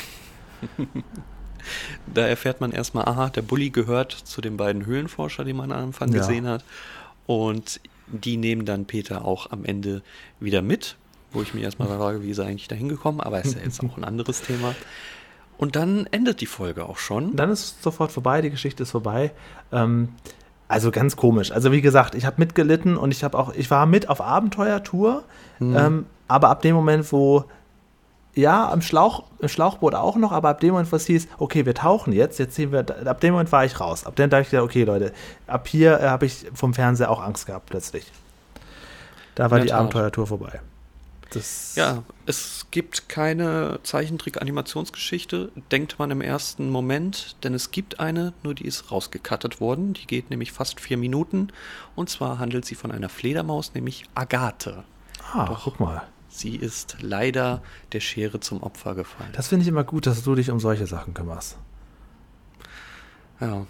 Ja. 0.77 0.85
da 2.13 2.27
erfährt 2.27 2.61
man 2.61 2.71
erstmal, 2.71 3.05
aha, 3.05 3.29
der 3.29 3.41
Bulli 3.41 3.69
gehört 3.69 4.11
zu 4.11 4.41
den 4.41 4.57
beiden 4.57 4.85
Höhlenforscher, 4.85 5.43
die 5.45 5.53
man 5.53 5.71
am 5.71 5.85
Anfang 5.85 6.11
ja. 6.11 6.19
gesehen 6.19 6.47
hat. 6.47 6.63
Und 7.25 7.79
die 8.07 8.37
nehmen 8.37 8.65
dann 8.65 8.85
Peter 8.85 9.25
auch 9.25 9.51
am 9.51 9.65
Ende 9.65 10.01
wieder 10.39 10.61
mit, 10.61 10.97
wo 11.31 11.41
ich 11.41 11.53
mich 11.53 11.63
erstmal 11.63 11.87
frage, 11.87 12.23
wie 12.23 12.29
ist 12.29 12.37
er 12.37 12.45
eigentlich 12.45 12.67
da 12.67 12.75
hingekommen, 12.75 13.21
aber 13.21 13.41
ist 13.41 13.55
ja 13.55 13.61
jetzt 13.63 13.83
auch 13.83 13.97
ein 13.97 14.03
anderes 14.03 14.41
Thema. 14.41 14.75
Und 15.57 15.75
dann 15.75 16.07
endet 16.11 16.41
die 16.41 16.45
Folge 16.45 16.85
auch 16.85 16.97
schon. 16.97 17.35
Dann 17.35 17.49
ist 17.49 17.59
es 17.59 17.81
sofort 17.81 18.11
vorbei, 18.11 18.41
die 18.41 18.49
Geschichte 18.49 18.83
ist 18.83 18.91
vorbei. 18.91 19.31
Ähm, 19.71 20.09
also 20.67 20.91
ganz 20.91 21.15
komisch. 21.15 21.51
Also 21.51 21.71
wie 21.71 21.81
gesagt, 21.81 22.15
ich 22.15 22.25
habe 22.25 22.37
mitgelitten 22.39 22.97
und 22.97 23.11
ich 23.11 23.23
habe 23.23 23.37
auch, 23.37 23.53
ich 23.53 23.69
war 23.69 23.85
mit 23.85 24.09
auf 24.09 24.21
Abenteuertour, 24.21 25.23
hm. 25.59 25.75
ähm, 25.75 26.05
aber 26.27 26.49
ab 26.49 26.61
dem 26.61 26.75
Moment, 26.75 27.11
wo 27.11 27.45
ja, 28.35 28.71
am 28.71 28.81
Schlauch, 28.81 29.23
im 29.39 29.47
Schlauchboot 29.47 29.93
auch 29.93 30.15
noch, 30.15 30.31
aber 30.31 30.49
ab 30.49 30.59
dem 30.59 30.71
Moment, 30.71 30.91
was 30.91 31.05
hieß, 31.05 31.27
okay, 31.37 31.65
wir 31.65 31.75
tauchen 31.75 32.13
jetzt, 32.13 32.39
jetzt 32.39 32.55
sehen 32.55 32.71
wir, 32.71 32.85
ab 33.05 33.21
dem 33.21 33.33
Moment 33.33 33.51
war 33.51 33.63
ich 33.65 33.79
raus. 33.79 34.05
Ab 34.05 34.15
dem 34.15 34.29
dachte 34.29 34.55
ich, 34.55 34.61
okay, 34.61 34.83
Leute, 34.83 35.13
ab 35.45 35.67
hier 35.67 35.99
äh, 35.99 36.07
habe 36.07 36.25
ich 36.25 36.45
vom 36.53 36.73
Fernseher 36.73 37.11
auch 37.11 37.21
Angst 37.21 37.45
gehabt, 37.45 37.67
plötzlich. 37.67 38.11
Da 39.35 39.51
war 39.51 39.59
die 39.59 39.67
Tat. 39.67 39.79
Abenteuertour 39.79 40.27
vorbei. 40.27 40.61
Das 41.29 41.73
ja, 41.75 42.03
es 42.27 42.67
gibt 42.69 43.09
keine 43.09 43.79
Zeichentrick-Animationsgeschichte, 43.81 45.51
denkt 45.71 45.97
man 45.97 46.11
im 46.11 46.21
ersten 46.21 46.69
Moment, 46.69 47.35
denn 47.43 47.55
es 47.55 47.71
gibt 47.71 47.99
eine, 47.99 48.33
nur 48.43 48.53
die 48.53 48.65
ist 48.65 48.91
rausgekattet 48.91 49.59
worden. 49.59 49.93
Die 49.93 50.05
geht 50.05 50.29
nämlich 50.29 50.51
fast 50.51 50.79
vier 50.79 50.97
Minuten. 50.97 51.47
Und 51.95 52.09
zwar 52.09 52.37
handelt 52.37 52.65
sie 52.65 52.75
von 52.75 52.91
einer 52.91 53.09
Fledermaus, 53.09 53.73
nämlich 53.73 54.05
Agathe. 54.13 54.83
Ah, 55.33 55.45
Doch 55.47 55.63
guck 55.63 55.79
mal. 55.79 56.03
Sie 56.33 56.55
ist 56.55 56.97
leider 56.99 57.61
der 57.91 57.99
Schere 57.99 58.39
zum 58.39 58.63
Opfer 58.63 58.95
gefallen. 58.95 59.29
Das 59.33 59.49
finde 59.49 59.63
ich 59.63 59.69
immer 59.69 59.83
gut, 59.83 60.07
dass 60.07 60.23
du 60.23 60.33
dich 60.33 60.49
um 60.49 60.59
solche 60.59 60.87
Sachen 60.87 61.13
kümmerst. 61.13 61.57
Ja, 63.39 63.67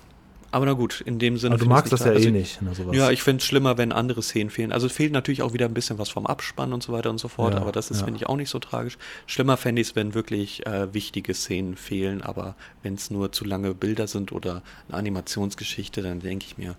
aber 0.50 0.66
na 0.68 0.74
gut, 0.74 1.02
in 1.02 1.20
dem 1.20 1.38
Sinne. 1.38 1.56
Aber 1.56 1.64
du 1.64 1.70
magst 1.70 1.92
das 1.92 2.06
ja 2.06 2.12
also, 2.12 2.30
eh 2.30 2.32
nicht. 2.32 2.62
Ne, 2.62 2.72
ja, 2.92 3.12
ich 3.12 3.22
finde 3.22 3.42
es 3.42 3.46
schlimmer, 3.46 3.78
wenn 3.78 3.92
andere 3.92 4.22
Szenen 4.22 4.50
fehlen. 4.50 4.72
Also 4.72 4.88
es 4.88 4.94
fehlt 4.94 5.12
natürlich 5.12 5.42
auch 5.42 5.52
wieder 5.52 5.66
ein 5.66 5.74
bisschen 5.74 5.98
was 5.98 6.10
vom 6.10 6.26
Abspann 6.26 6.72
und 6.72 6.82
so 6.82 6.94
weiter 6.94 7.10
und 7.10 7.18
so 7.18 7.28
fort, 7.28 7.56
ja, 7.56 7.60
aber 7.60 7.74
das 7.74 7.92
ist, 7.92 8.00
ja. 8.00 8.06
finde 8.06 8.20
ich, 8.20 8.28
auch 8.28 8.38
nicht 8.38 8.50
so 8.50 8.60
tragisch. 8.60 8.98
Schlimmer 9.26 9.58
fände 9.58 9.82
ich 9.82 9.90
es, 9.90 9.96
wenn 9.98 10.14
wirklich 10.14 10.66
äh, 10.66 10.94
wichtige 10.94 11.34
Szenen 11.34 11.76
fehlen, 11.76 12.22
aber 12.22 12.56
wenn 12.82 12.94
es 12.94 13.10
nur 13.10 13.34
zu 13.34 13.44
lange 13.44 13.74
Bilder 13.74 14.08
sind 14.08 14.32
oder 14.32 14.62
eine 14.88 14.98
Animationsgeschichte, 15.00 16.02
dann 16.02 16.22
denke 16.22 16.46
ich 16.46 16.58
mir, 16.58 16.76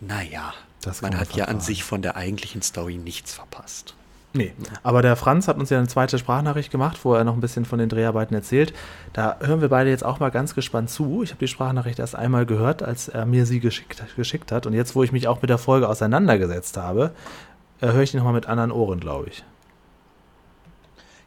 naja, 0.00 0.54
man 1.02 1.18
hat 1.18 1.34
ja 1.34 1.46
an 1.46 1.60
sich 1.60 1.84
von 1.84 2.00
der 2.00 2.16
eigentlichen 2.16 2.62
Story 2.62 2.96
nichts 2.96 3.34
verpasst. 3.34 3.94
Nee, 4.38 4.52
aber 4.84 5.02
der 5.02 5.16
Franz 5.16 5.48
hat 5.48 5.58
uns 5.58 5.68
ja 5.68 5.78
eine 5.78 5.88
zweite 5.88 6.16
Sprachnachricht 6.16 6.70
gemacht, 6.70 7.00
wo 7.02 7.12
er 7.12 7.24
noch 7.24 7.34
ein 7.34 7.40
bisschen 7.40 7.64
von 7.64 7.80
den 7.80 7.88
Dreharbeiten 7.88 8.36
erzählt. 8.36 8.72
Da 9.12 9.36
hören 9.40 9.60
wir 9.60 9.68
beide 9.68 9.90
jetzt 9.90 10.04
auch 10.04 10.20
mal 10.20 10.30
ganz 10.30 10.54
gespannt 10.54 10.90
zu. 10.90 11.24
Ich 11.24 11.30
habe 11.30 11.40
die 11.40 11.48
Sprachnachricht 11.48 11.98
erst 11.98 12.14
einmal 12.14 12.46
gehört, 12.46 12.84
als 12.84 13.08
er 13.08 13.26
mir 13.26 13.46
sie 13.46 13.58
geschickt, 13.58 14.00
geschickt 14.14 14.52
hat. 14.52 14.64
Und 14.64 14.74
jetzt, 14.74 14.94
wo 14.94 15.02
ich 15.02 15.10
mich 15.10 15.26
auch 15.26 15.42
mit 15.42 15.50
der 15.50 15.58
Folge 15.58 15.88
auseinandergesetzt 15.88 16.76
habe, 16.76 17.10
äh, 17.80 17.88
höre 17.88 18.02
ich 18.02 18.12
die 18.12 18.18
nochmal 18.18 18.32
mit 18.32 18.46
anderen 18.46 18.70
Ohren, 18.70 19.00
glaube 19.00 19.26
ich. 19.28 19.42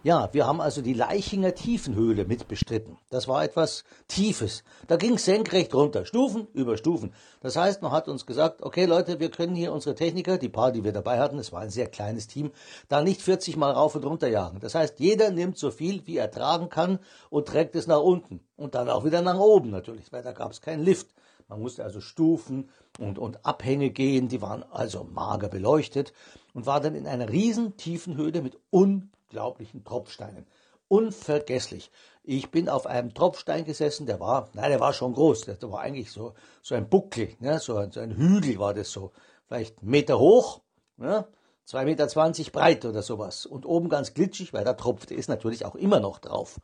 Ja, 0.04 0.30
wir 0.32 0.48
haben 0.48 0.62
also 0.62 0.82
die 0.82 0.96
Leichinger 0.96 1.54
Tiefenhöhle 1.54 2.26
mit 2.26 2.48
bestritten. 2.48 2.98
Das 3.12 3.28
war 3.28 3.44
etwas 3.44 3.84
Tiefes. 4.08 4.64
Da 4.88 4.96
ging 4.96 5.14
es 5.14 5.26
senkrecht 5.26 5.76
runter, 5.76 6.08
Stufen 6.08 6.48
über 6.54 6.76
Stufen. 6.76 7.14
Das 7.42 7.56
heißt, 7.56 7.84
man 7.84 7.92
hat 7.92 8.08
uns 8.08 8.26
gesagt, 8.26 8.64
okay 8.64 8.86
Leute, 8.86 9.20
wir 9.20 9.30
können 9.30 9.54
hier 9.54 9.72
unsere 9.72 9.94
Techniker, 9.94 10.40
die 10.40 10.50
paar, 10.50 10.72
die 10.72 10.84
wir 10.84 10.92
dabei 10.92 11.20
hatten, 11.20 11.38
es 11.38 11.52
war 11.52 11.62
ein 11.62 11.70
sehr 11.70 11.86
kleines 11.86 12.26
Team, 12.26 12.50
da 12.88 13.04
nicht 13.04 13.22
40 13.22 13.58
Mal 13.58 13.70
rauf 13.70 13.94
und 13.94 14.04
runter 14.04 14.28
jagen. 14.28 14.60
Das 14.60 14.74
heißt, 14.74 15.00
jeder 15.00 15.30
nimmt 15.30 15.60
so 15.60 15.70
viel, 15.70 16.08
wie 16.08 16.18
er 16.18 16.32
tragen 16.32 16.70
kann 16.70 16.98
und 17.30 17.48
trägt 17.48 17.76
es 17.76 17.86
nach 17.86 18.02
unten. 18.02 18.40
Und 18.58 18.74
dann 18.74 18.90
auch 18.90 19.06
wieder 19.06 19.22
nach 19.22 19.38
oben 19.38 19.70
natürlich, 19.70 20.12
weil 20.12 20.24
da 20.24 20.32
gab 20.32 20.50
es 20.50 20.62
keinen 20.62 20.84
Lift. 20.84 21.14
Man 21.48 21.62
musste 21.62 21.84
also 21.84 22.02
Stufen 22.02 22.72
und, 22.98 23.20
und 23.20 23.46
Abhänge 23.46 23.92
gehen, 23.92 24.30
die 24.30 24.42
waren 24.42 24.64
also 24.72 25.04
mager 25.04 25.48
beleuchtet 25.48 26.12
und 26.56 26.66
war 26.66 26.80
dann 26.80 26.96
in 26.96 27.06
einer 27.06 27.30
riesen 27.30 27.78
Tiefenhöhle 27.78 28.42
mit 28.42 28.58
un 28.72 29.11
unglaublichen 29.32 29.84
Tropfsteinen. 29.84 30.46
Unvergesslich. 30.88 31.90
Ich 32.24 32.52
bin 32.52 32.68
auf 32.68 32.86
einem 32.86 33.14
Tropfstein 33.14 33.64
gesessen, 33.64 34.06
der 34.06 34.20
war, 34.20 34.50
nein, 34.54 34.70
der 34.70 34.82
war 34.82 34.94
schon 34.94 35.14
groß, 35.14 35.46
der 35.46 35.58
war 35.72 35.80
eigentlich 35.80 36.12
so, 36.12 36.34
so 36.62 36.76
ein 36.76 36.90
Buckel, 36.90 37.30
ne? 37.40 37.60
so, 37.60 37.78
ein, 37.78 37.92
so 37.92 38.02
ein 38.02 38.16
Hügel 38.16 38.60
war 38.60 38.74
das 38.74 38.92
so, 38.92 39.12
vielleicht 39.48 39.80
einen 39.80 39.90
Meter 39.90 40.20
hoch, 40.20 40.62
ne? 40.98 41.26
2,20 41.68 41.86
Meter 41.86 42.52
breit 42.52 42.86
oder 42.86 43.02
sowas. 43.02 43.46
Und 43.46 43.66
oben 43.66 43.88
ganz 43.88 44.14
glitschig, 44.14 44.52
weil 44.52 44.66
da 44.66 44.74
tropfte 44.74 45.14
ist 45.14 45.30
natürlich 45.30 45.64
auch 45.64 45.76
immer 45.76 46.02
noch 46.02 46.20
drauf. 46.20 46.60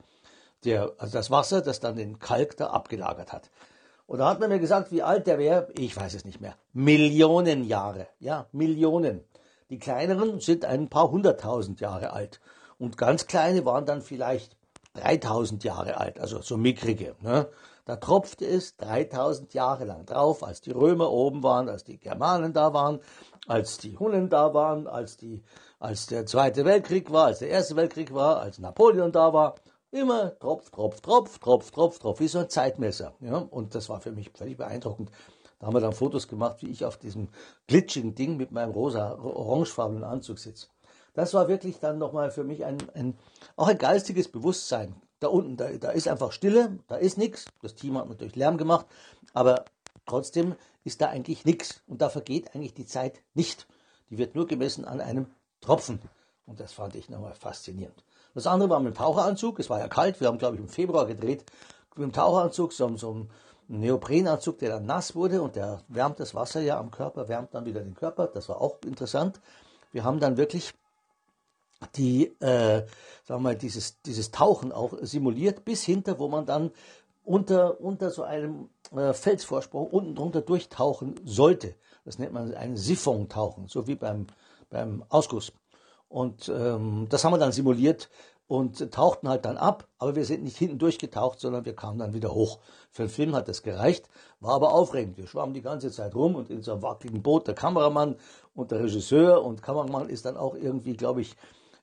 Der, 0.65 0.91
also 0.97 1.13
das 1.13 1.31
Wasser, 1.31 1.61
das 1.61 1.79
dann 1.79 1.95
den 1.95 2.19
Kalk 2.19 2.57
da 2.57 2.71
abgelagert 2.71 3.31
hat. 3.31 3.49
Und 4.07 4.19
da 4.19 4.29
hat 4.29 4.39
man 4.39 4.49
mir 4.49 4.59
gesagt, 4.59 4.91
wie 4.91 5.03
alt 5.03 5.27
der 5.27 5.37
wäre. 5.37 5.69
Ich 5.77 5.95
weiß 5.95 6.13
es 6.15 6.25
nicht 6.25 6.41
mehr. 6.41 6.55
Millionen 6.73 7.63
Jahre. 7.63 8.07
Ja, 8.19 8.47
Millionen. 8.51 9.23
Die 9.69 9.79
kleineren 9.79 10.39
sind 10.39 10.65
ein 10.65 10.89
paar 10.89 11.11
hunderttausend 11.11 11.81
Jahre 11.81 12.13
alt. 12.13 12.39
Und 12.79 12.97
ganz 12.97 13.27
kleine 13.27 13.65
waren 13.65 13.85
dann 13.85 14.01
vielleicht 14.01 14.55
3000 14.93 15.63
Jahre 15.63 15.97
alt, 15.97 16.19
also 16.19 16.41
so 16.41 16.57
mickrige. 16.57 17.15
Ne? 17.21 17.49
Da 17.85 17.95
tropfte 17.95 18.45
es 18.45 18.75
3000 18.77 19.53
Jahre 19.53 19.85
lang 19.85 20.05
drauf, 20.05 20.43
als 20.43 20.61
die 20.61 20.71
Römer 20.71 21.11
oben 21.11 21.43
waren, 21.43 21.69
als 21.69 21.83
die 21.83 21.99
Germanen 21.99 22.53
da 22.53 22.73
waren, 22.73 22.99
als 23.47 23.77
die 23.77 23.97
Hunnen 23.97 24.29
da 24.29 24.53
waren, 24.53 24.87
als, 24.87 25.17
die, 25.17 25.43
als 25.79 26.07
der 26.07 26.25
Zweite 26.25 26.65
Weltkrieg 26.65 27.11
war, 27.11 27.27
als 27.27 27.39
der 27.39 27.49
Erste 27.49 27.75
Weltkrieg 27.75 28.13
war, 28.13 28.39
als 28.41 28.59
Napoleon 28.59 29.11
da 29.11 29.33
war. 29.33 29.55
Immer 29.91 30.37
Tropf, 30.39 30.69
Tropf, 30.69 30.99
Tropf, 30.99 31.39
Tropf, 31.39 31.71
Tropf, 31.71 31.99
Tropf, 31.99 32.19
wie 32.19 32.27
so 32.27 32.39
ein 32.39 32.49
Zeitmesser. 32.49 33.13
Ja? 33.21 33.37
Und 33.37 33.73
das 33.73 33.87
war 33.87 34.01
für 34.01 34.11
mich 34.11 34.31
völlig 34.31 34.57
beeindruckend. 34.57 35.09
Da 35.59 35.67
haben 35.67 35.73
wir 35.73 35.81
dann 35.81 35.93
Fotos 35.93 36.27
gemacht, 36.27 36.61
wie 36.61 36.69
ich 36.69 36.85
auf 36.85 36.97
diesem 36.97 37.29
glitschigen 37.67 38.15
Ding 38.15 38.37
mit 38.37 38.51
meinem 38.51 38.71
rosa, 38.71 39.15
orangefarbenen 39.15 40.03
Anzug 40.03 40.39
sitze 40.39 40.67
das 41.17 41.33
war 41.33 41.47
wirklich 41.47 41.79
dann 41.79 41.97
nochmal 41.97 42.29
für 42.29 42.43
mich 42.43 42.63
ein, 42.63 42.77
ein, 42.93 43.17
auch 43.55 43.67
ein 43.67 43.79
geistiges 43.79 44.27
Bewusstsein. 44.27 44.93
Da 45.19 45.29
unten, 45.29 45.57
da, 45.57 45.71
da 45.71 45.89
ist 45.89 46.07
einfach 46.07 46.31
Stille, 46.31 46.77
da 46.85 46.95
ist 46.95 47.17
nichts. 47.17 47.45
Das 47.63 47.73
Team 47.73 47.97
hat 47.97 48.07
natürlich 48.07 48.35
Lärm 48.35 48.59
gemacht, 48.59 48.85
aber 49.33 49.65
trotzdem 50.05 50.55
ist 50.83 51.01
da 51.01 51.09
eigentlich 51.09 51.43
nichts. 51.43 51.81
Und 51.87 52.03
da 52.03 52.09
vergeht 52.09 52.53
eigentlich 52.53 52.75
die 52.75 52.85
Zeit 52.85 53.19
nicht. 53.33 53.65
Die 54.11 54.19
wird 54.19 54.35
nur 54.35 54.45
gemessen 54.45 54.85
an 54.85 55.01
einem 55.01 55.25
Tropfen. 55.59 55.99
Und 56.45 56.59
das 56.59 56.71
fand 56.71 56.93
ich 56.93 57.09
nochmal 57.09 57.33
faszinierend. 57.33 58.03
Das 58.35 58.45
andere 58.45 58.69
war 58.69 58.79
mit 58.79 58.93
dem 58.93 58.97
Taucheranzug. 58.97 59.57
Es 59.59 59.71
war 59.71 59.79
ja 59.79 59.87
kalt. 59.87 60.21
Wir 60.21 60.27
haben, 60.27 60.37
glaube 60.37 60.57
ich, 60.57 60.61
im 60.61 60.69
Februar 60.69 61.07
gedreht. 61.07 61.45
Mit 61.95 62.03
dem 62.03 62.13
Taucheranzug, 62.13 62.73
so, 62.73 62.95
so 62.95 63.25
Neoprenanzug, 63.67 64.59
der 64.59 64.69
dann 64.69 64.85
nass 64.85 65.15
wurde 65.15 65.41
und 65.41 65.55
der 65.55 65.81
wärmt 65.87 66.19
das 66.19 66.33
Wasser 66.33 66.61
ja 66.61 66.79
am 66.79 66.91
Körper, 66.91 67.27
wärmt 67.27 67.53
dann 67.53 67.65
wieder 67.65 67.81
den 67.81 67.95
Körper. 67.95 68.27
Das 68.27 68.49
war 68.49 68.61
auch 68.61 68.77
interessant. 68.85 69.41
Wir 69.91 70.03
haben 70.03 70.19
dann 70.19 70.37
wirklich 70.37 70.73
die, 71.95 72.27
äh, 72.39 72.79
sagen 72.79 72.87
wir 73.27 73.39
mal, 73.39 73.55
dieses, 73.55 74.01
dieses 74.01 74.31
Tauchen 74.31 74.71
auch 74.71 74.93
simuliert, 75.01 75.65
bis 75.65 75.83
hinter, 75.83 76.19
wo 76.19 76.27
man 76.27 76.45
dann 76.45 76.71
unter, 77.23 77.81
unter 77.81 78.09
so 78.09 78.23
einem 78.23 78.69
äh, 78.95 79.13
Felsvorsprung 79.13 79.87
unten 79.87 80.15
drunter 80.15 80.41
durchtauchen 80.41 81.15
sollte. 81.25 81.75
Das 82.05 82.19
nennt 82.19 82.33
man 82.33 82.53
ein 82.53 82.77
Siphon-Tauchen, 82.77 83.67
so 83.67 83.85
wie 83.85 83.95
beim, 83.95 84.27
beim 84.69 85.03
Ausguss. 85.09 85.51
Und 86.09 86.47
ähm, 86.47 87.07
das 87.09 87.23
haben 87.23 87.33
wir 87.33 87.37
dann 87.37 87.51
simuliert 87.51 88.09
und 88.47 88.91
tauchten 88.91 89.27
halt 89.27 89.45
dann 89.45 89.57
ab, 89.57 89.87
aber 89.97 90.15
wir 90.15 90.25
sind 90.25 90.43
nicht 90.43 90.57
hinten 90.57 90.79
durchgetaucht, 90.79 91.39
sondern 91.39 91.65
wir 91.65 91.75
kamen 91.75 91.99
dann 91.99 92.13
wieder 92.13 92.33
hoch. 92.33 92.59
Für 92.91 93.03
den 93.03 93.09
Film 93.09 93.35
hat 93.35 93.47
das 93.47 93.61
gereicht, 93.61 94.09
war 94.39 94.55
aber 94.55 94.73
aufregend. 94.73 95.17
Wir 95.17 95.27
schwammen 95.27 95.53
die 95.53 95.61
ganze 95.61 95.91
Zeit 95.91 96.15
rum 96.15 96.35
und 96.35 96.49
in 96.49 96.63
so 96.63 96.71
einem 96.71 96.81
wackeligen 96.81 97.21
Boot 97.21 97.47
der 97.47 97.55
Kameramann 97.55 98.15
und 98.55 98.71
der 98.71 98.79
Regisseur 98.79 99.43
und 99.43 99.61
Kameramann 99.61 100.09
ist 100.09 100.25
dann 100.25 100.37
auch 100.37 100.55
irgendwie, 100.55 100.95
glaube 100.95 101.21
ich, 101.21 101.35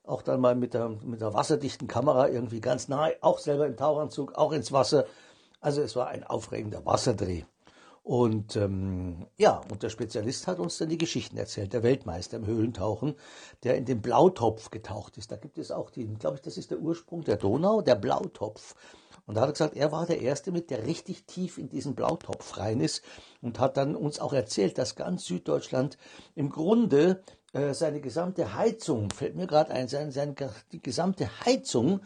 auch 0.07 0.23
dann 0.23 0.41
mal 0.41 0.55
mit 0.55 0.75
der, 0.75 0.89
mit 0.89 1.21
der 1.21 1.35
wasserdichten 1.35 1.89
Kamera 1.89 2.29
irgendwie 2.29 2.61
ganz 2.61 2.89
nahe, 2.89 3.17
auch 3.21 3.39
selber 3.39 3.67
im 3.67 3.77
Tauchanzug, 3.77 4.35
auch 4.35 4.53
ins 4.53 4.73
Wasser. 4.73 5.07
Also 5.61 5.81
es 5.83 5.97
war 5.97 6.09
ein 6.09 6.25
aufregender 6.25 6.85
Wasserdreh. 6.85 7.45
Und 8.05 8.55
ähm, 8.57 9.29
ja, 9.39 9.63
und 9.71 9.83
der 9.83 9.89
Spezialist 9.89 10.47
hat 10.47 10.59
uns 10.59 10.77
dann 10.77 10.91
die 10.91 10.99
Geschichten 10.99 11.39
erzählt, 11.39 11.73
der 11.73 11.83
Weltmeister 11.83 12.37
im 12.37 12.45
Höhlentauchen, 12.45 13.15
der 13.63 13.79
in 13.79 13.87
den 13.87 14.03
Blautopf 14.03 14.71
getaucht 14.71 15.17
ist. 15.17 15.33
Da 15.33 15.37
gibt 15.37 15.57
es 15.57 15.71
auch 15.71 15.89
die, 15.89 16.05
glaube 16.07 16.37
ich, 16.37 16.43
das 16.43 16.59
ist 16.59 16.71
der 16.71 16.81
Ursprung 16.81 17.25
der 17.25 17.39
Donau, 17.39 17.81
der 17.81 17.95
Blautopf. 17.95 18.75
Und 19.25 19.37
da 19.37 19.41
hat 19.41 19.49
er 19.49 19.53
gesagt, 19.53 19.77
er 19.79 19.91
war 19.91 20.05
der 20.05 20.21
Erste 20.21 20.53
mit, 20.53 20.69
der 20.69 20.87
richtig 20.87 21.25
tief 21.25 21.57
in 21.57 21.71
diesen 21.71 21.95
Blautopf 21.95 22.59
rein 22.59 22.83
ist 22.83 23.03
und 23.41 23.59
hat 23.59 23.79
dann 23.79 23.97
uns 23.97 24.21
auch 24.21 24.35
erzählt, 24.35 24.77
dass 24.77 24.97
ganz 24.97 25.25
Süddeutschland 25.25 25.97
im 26.35 26.51
Grunde 26.51 27.23
äh, 27.55 27.73
seine 27.73 28.03
gesamte 28.03 28.55
Heizung, 28.55 29.09
fällt 29.09 29.35
mir 29.35 29.47
gerade 29.47 29.71
ein, 29.71 29.89
seine, 29.89 30.13
seine, 30.13 30.35
die 30.73 30.83
gesamte 30.83 31.27
Heizung 31.47 32.01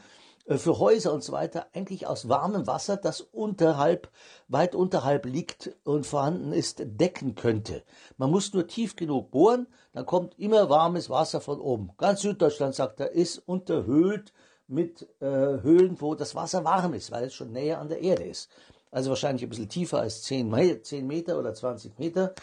für 0.57 0.79
Häuser 0.79 1.13
und 1.13 1.23
so 1.23 1.33
weiter 1.33 1.67
eigentlich 1.75 2.07
aus 2.07 2.29
warmem 2.29 2.67
Wasser, 2.67 2.97
das 2.97 3.21
unterhalb, 3.21 4.09
weit 4.49 4.75
unterhalb 4.75 5.27
liegt 5.27 5.77
und 5.85 6.07
vorhanden 6.07 6.53
ist, 6.53 6.83
decken 6.85 7.35
könnte. 7.35 7.83
Man 8.17 8.31
muss 8.31 8.55
nur 8.55 8.67
tief 8.67 8.97
genug 8.97 9.31
bohren, 9.31 9.67
dann 9.93 10.07
kommt 10.07 10.39
immer 10.39 10.71
warmes 10.71 11.11
Wasser 11.11 11.43
von 11.43 11.61
oben. 11.61 11.91
Ganz 11.99 12.23
Süddeutschland, 12.23 12.75
sagt 12.75 13.01
er, 13.01 13.11
ist 13.11 13.39
unterhöhlt 13.47 14.33
mit 14.69 15.07
äh, 15.21 15.27
Höhlen, 15.27 16.01
wo 16.01 16.15
das 16.15 16.35
Wasser 16.35 16.65
warm 16.65 16.95
ist, 16.95 17.11
weil 17.11 17.25
es 17.25 17.35
schon 17.35 17.53
näher 17.53 17.79
an 17.79 17.89
der 17.89 18.01
Erde 18.01 18.25
ist. 18.25 18.51
Also 18.91 19.11
wahrscheinlich 19.11 19.43
ein 19.43 19.51
bisschen 19.51 19.69
tiefer 19.69 20.01
als 20.01 20.23
10, 20.23 20.83
10 20.83 21.07
Meter 21.07 21.39
oder 21.39 21.53
20 21.53 21.99
Meter. 21.99 22.35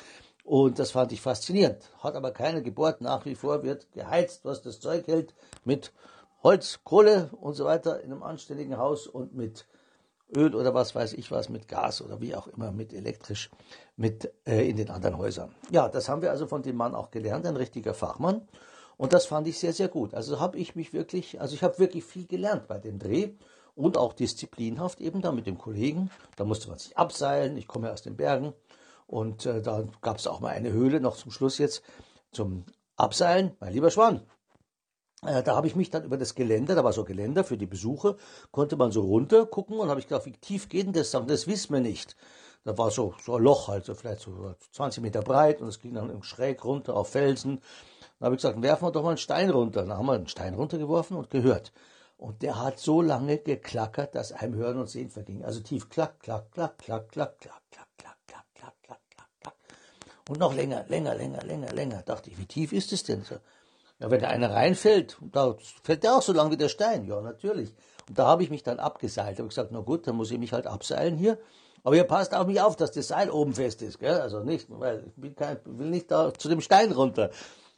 Und 0.43 0.77
das 0.77 0.91
fand 0.91 1.11
ich 1.11 1.21
faszinierend. 1.21 1.89
Hat 1.99 2.15
aber 2.15 2.31
keine 2.31 2.61
Geburt. 2.61 3.01
Nach 3.01 3.25
wie 3.25 3.33
vor 3.33 3.63
wird 3.63 3.91
geheizt, 3.93 4.45
was 4.45 4.61
das 4.61 4.79
Zeug 4.79 5.07
hält, 5.07 5.33
mit 5.63 5.91
Holz, 6.45 6.81
Kohle 6.83 7.31
und 7.41 7.55
so 7.55 7.65
weiter 7.65 8.01
in 8.01 8.11
einem 8.11 8.21
anständigen 8.21 8.77
Haus 8.77 9.07
und 9.07 9.33
mit 9.33 9.65
Öl 10.37 10.53
oder 10.53 10.75
was 10.75 10.93
weiß 10.93 11.13
ich 11.13 11.31
was, 11.31 11.49
mit 11.49 11.67
Gas 11.67 12.03
oder 12.03 12.21
wie 12.21 12.35
auch 12.35 12.45
immer, 12.45 12.71
mit 12.71 12.93
elektrisch, 12.93 13.49
mit 13.95 14.31
äh, 14.45 14.69
in 14.69 14.77
den 14.77 14.91
anderen 14.91 15.17
Häusern. 15.17 15.55
Ja, 15.71 15.89
das 15.89 16.07
haben 16.07 16.21
wir 16.21 16.29
also 16.29 16.45
von 16.45 16.61
dem 16.61 16.75
Mann 16.75 16.93
auch 16.93 17.09
gelernt, 17.09 17.47
ein 17.47 17.57
richtiger 17.57 17.95
Fachmann. 17.95 18.47
Und 18.95 19.11
das 19.11 19.25
fand 19.25 19.47
ich 19.47 19.57
sehr, 19.57 19.73
sehr 19.73 19.87
gut. 19.87 20.13
Also 20.13 20.39
habe 20.39 20.59
ich 20.59 20.75
mich 20.75 20.93
wirklich, 20.93 21.41
also 21.41 21.55
ich 21.55 21.63
habe 21.63 21.79
wirklich 21.79 22.03
viel 22.03 22.27
gelernt 22.27 22.67
bei 22.67 22.77
dem 22.77 22.99
Dreh 22.99 23.31
und 23.73 23.97
auch 23.97 24.13
disziplinhaft 24.13 25.01
eben 25.01 25.23
da 25.23 25.31
mit 25.31 25.47
dem 25.47 25.57
Kollegen. 25.57 26.11
Da 26.35 26.43
musste 26.43 26.69
man 26.69 26.77
sich 26.77 26.95
abseilen. 26.95 27.57
Ich 27.57 27.67
komme 27.67 27.87
ja 27.87 27.93
aus 27.93 28.03
den 28.03 28.17
Bergen. 28.17 28.53
Und 29.07 29.47
äh, 29.47 29.63
da 29.63 29.83
gab 30.01 30.17
es 30.17 30.27
auch 30.27 30.41
mal 30.41 30.49
eine 30.49 30.71
Höhle 30.71 31.01
noch 31.01 31.17
zum 31.17 31.31
Schluss 31.31 31.57
jetzt 31.57 31.81
zum 32.31 32.65
Abseilen. 32.97 33.57
Mein 33.59 33.73
lieber 33.73 33.89
Schwan, 33.89 34.21
da 35.25 35.55
habe 35.55 35.67
ich 35.67 35.75
mich 35.75 35.89
dann 35.89 36.03
über 36.03 36.17
das 36.17 36.35
Geländer, 36.35 36.75
da 36.75 36.83
war 36.83 36.93
so 36.93 37.03
Geländer 37.03 37.43
für 37.43 37.57
die 37.57 37.65
Besucher, 37.65 38.15
konnte 38.51 38.75
man 38.77 38.91
so 38.91 39.01
runter 39.01 39.45
gucken 39.45 39.79
und 39.79 39.89
habe 39.89 39.99
ich 39.99 40.07
gedacht, 40.07 40.25
wie 40.25 40.33
tief 40.33 40.69
geht 40.69 40.85
denn 40.85 40.93
das? 40.93 41.11
Das 41.11 41.47
wissen 41.47 41.73
wir 41.73 41.81
nicht. 41.81 42.15
Da 42.63 42.75
war 42.77 42.89
so, 42.89 43.13
so 43.23 43.35
ein 43.35 43.43
Loch 43.43 43.67
halt, 43.67 43.85
so 43.85 43.93
vielleicht 43.93 44.21
so 44.21 44.55
20 44.71 45.03
Meter 45.03 45.21
breit 45.21 45.61
und 45.61 45.67
es 45.67 45.79
ging 45.79 45.93
dann 45.93 46.23
schräg 46.23 46.65
runter 46.65 46.95
auf 46.95 47.09
Felsen. 47.09 47.61
Dann 48.19 48.25
habe 48.25 48.35
ich 48.35 48.41
gesagt, 48.41 48.61
werfen 48.61 48.87
wir 48.87 48.91
doch 48.91 49.03
mal 49.03 49.09
einen 49.09 49.17
Stein 49.17 49.51
runter. 49.51 49.81
Dann 49.85 49.97
haben 49.97 50.05
wir 50.07 50.13
einen 50.13 50.27
Stein 50.27 50.55
runtergeworfen 50.55 51.15
und 51.15 51.29
gehört. 51.29 51.71
Und 52.17 52.41
der 52.41 52.59
hat 52.59 52.79
so 52.79 53.01
lange 53.01 53.37
geklackert, 53.37 54.15
dass 54.15 54.31
einem 54.31 54.55
Hören 54.55 54.79
und 54.79 54.89
Sehen 54.89 55.09
verging. 55.09 55.43
Also 55.43 55.59
tief 55.59 55.89
klack, 55.89 56.19
klack, 56.21 56.51
klack, 56.51 56.77
klack, 56.79 57.09
klack, 57.09 57.39
klack, 57.39 57.61
klack, 57.71 57.89
klack, 57.97 58.17
klack, 58.25 58.45
klack, 58.55 58.73
klack, 58.83 59.01
klack, 59.11 59.29
klack. 59.41 59.55
Und 60.29 60.39
noch 60.39 60.55
länger, 60.55 60.85
länger, 60.87 61.13
länger, 61.13 61.43
länger, 61.43 61.71
länger. 61.71 62.01
Dachte 62.03 62.31
ich, 62.31 62.39
wie 62.39 62.47
tief 62.47 62.73
ist 62.73 62.93
es 62.93 63.03
denn? 63.03 63.23
Ja, 63.99 64.11
wenn 64.11 64.19
da 64.19 64.27
einer 64.27 64.51
reinfällt, 64.51 65.17
da 65.31 65.55
fällt 65.83 66.03
der 66.03 66.15
auch 66.15 66.21
so 66.21 66.33
lang 66.33 66.51
wie 66.51 66.57
der 66.57 66.69
Stein. 66.69 67.05
Ja, 67.05 67.21
natürlich. 67.21 67.73
Und 68.09 68.19
da 68.19 68.27
habe 68.27 68.43
ich 68.43 68.49
mich 68.49 68.63
dann 68.63 68.79
abgeseilt. 68.79 69.39
Habe 69.39 69.47
gesagt, 69.47 69.71
na 69.71 69.79
gut, 69.79 70.05
dann 70.07 70.15
muss 70.15 70.31
ich 70.31 70.37
mich 70.37 70.53
halt 70.53 70.67
abseilen 70.67 71.17
hier. 71.17 71.37
Aber 71.83 71.95
ihr 71.95 72.03
passt 72.03 72.33
auf 72.33 72.47
mich 72.47 72.59
auf, 72.59 72.75
dass 72.75 72.91
das 72.91 73.07
Seil 73.07 73.29
oben 73.29 73.53
fest 73.53 73.81
ist, 73.83 73.99
gell? 73.99 74.19
Also 74.19 74.39
nicht, 74.39 74.67
weil 74.69 75.13
ich 75.21 75.35
kein, 75.35 75.59
will 75.65 75.89
nicht 75.89 76.09
da 76.09 76.33
zu 76.33 76.49
dem 76.49 76.59
Stein 76.59 76.91
runter. 76.91 77.29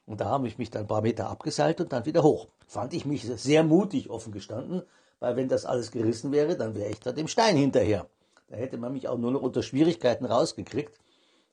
Und 0.05 0.21
da 0.21 0.25
habe 0.25 0.47
ich 0.47 0.57
mich 0.57 0.71
dann 0.71 0.83
ein 0.83 0.87
paar 0.87 1.01
Meter 1.01 1.29
abgeseilt 1.29 1.81
und 1.81 1.91
dann 1.91 2.05
wieder 2.05 2.23
hoch. 2.23 2.47
Fand 2.67 2.93
ich 2.93 3.05
mich 3.05 3.23
sehr 3.23 3.63
mutig 3.63 4.09
offen 4.09 4.31
gestanden, 4.31 4.81
weil 5.19 5.35
wenn 5.35 5.49
das 5.49 5.65
alles 5.65 5.91
gerissen 5.91 6.31
wäre, 6.31 6.55
dann 6.55 6.73
wäre 6.73 6.89
ich 6.89 7.01
da 7.01 7.11
dem 7.11 7.27
Stein 7.27 7.57
hinterher. 7.57 8.07
Da 8.47 8.55
hätte 8.55 8.77
man 8.77 8.93
mich 8.93 9.09
auch 9.09 9.17
nur 9.17 9.31
noch 9.31 9.41
unter 9.41 9.61
Schwierigkeiten 9.61 10.25
rausgekriegt, 10.25 10.97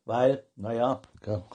weil, 0.05 0.45
naja, 0.55 1.03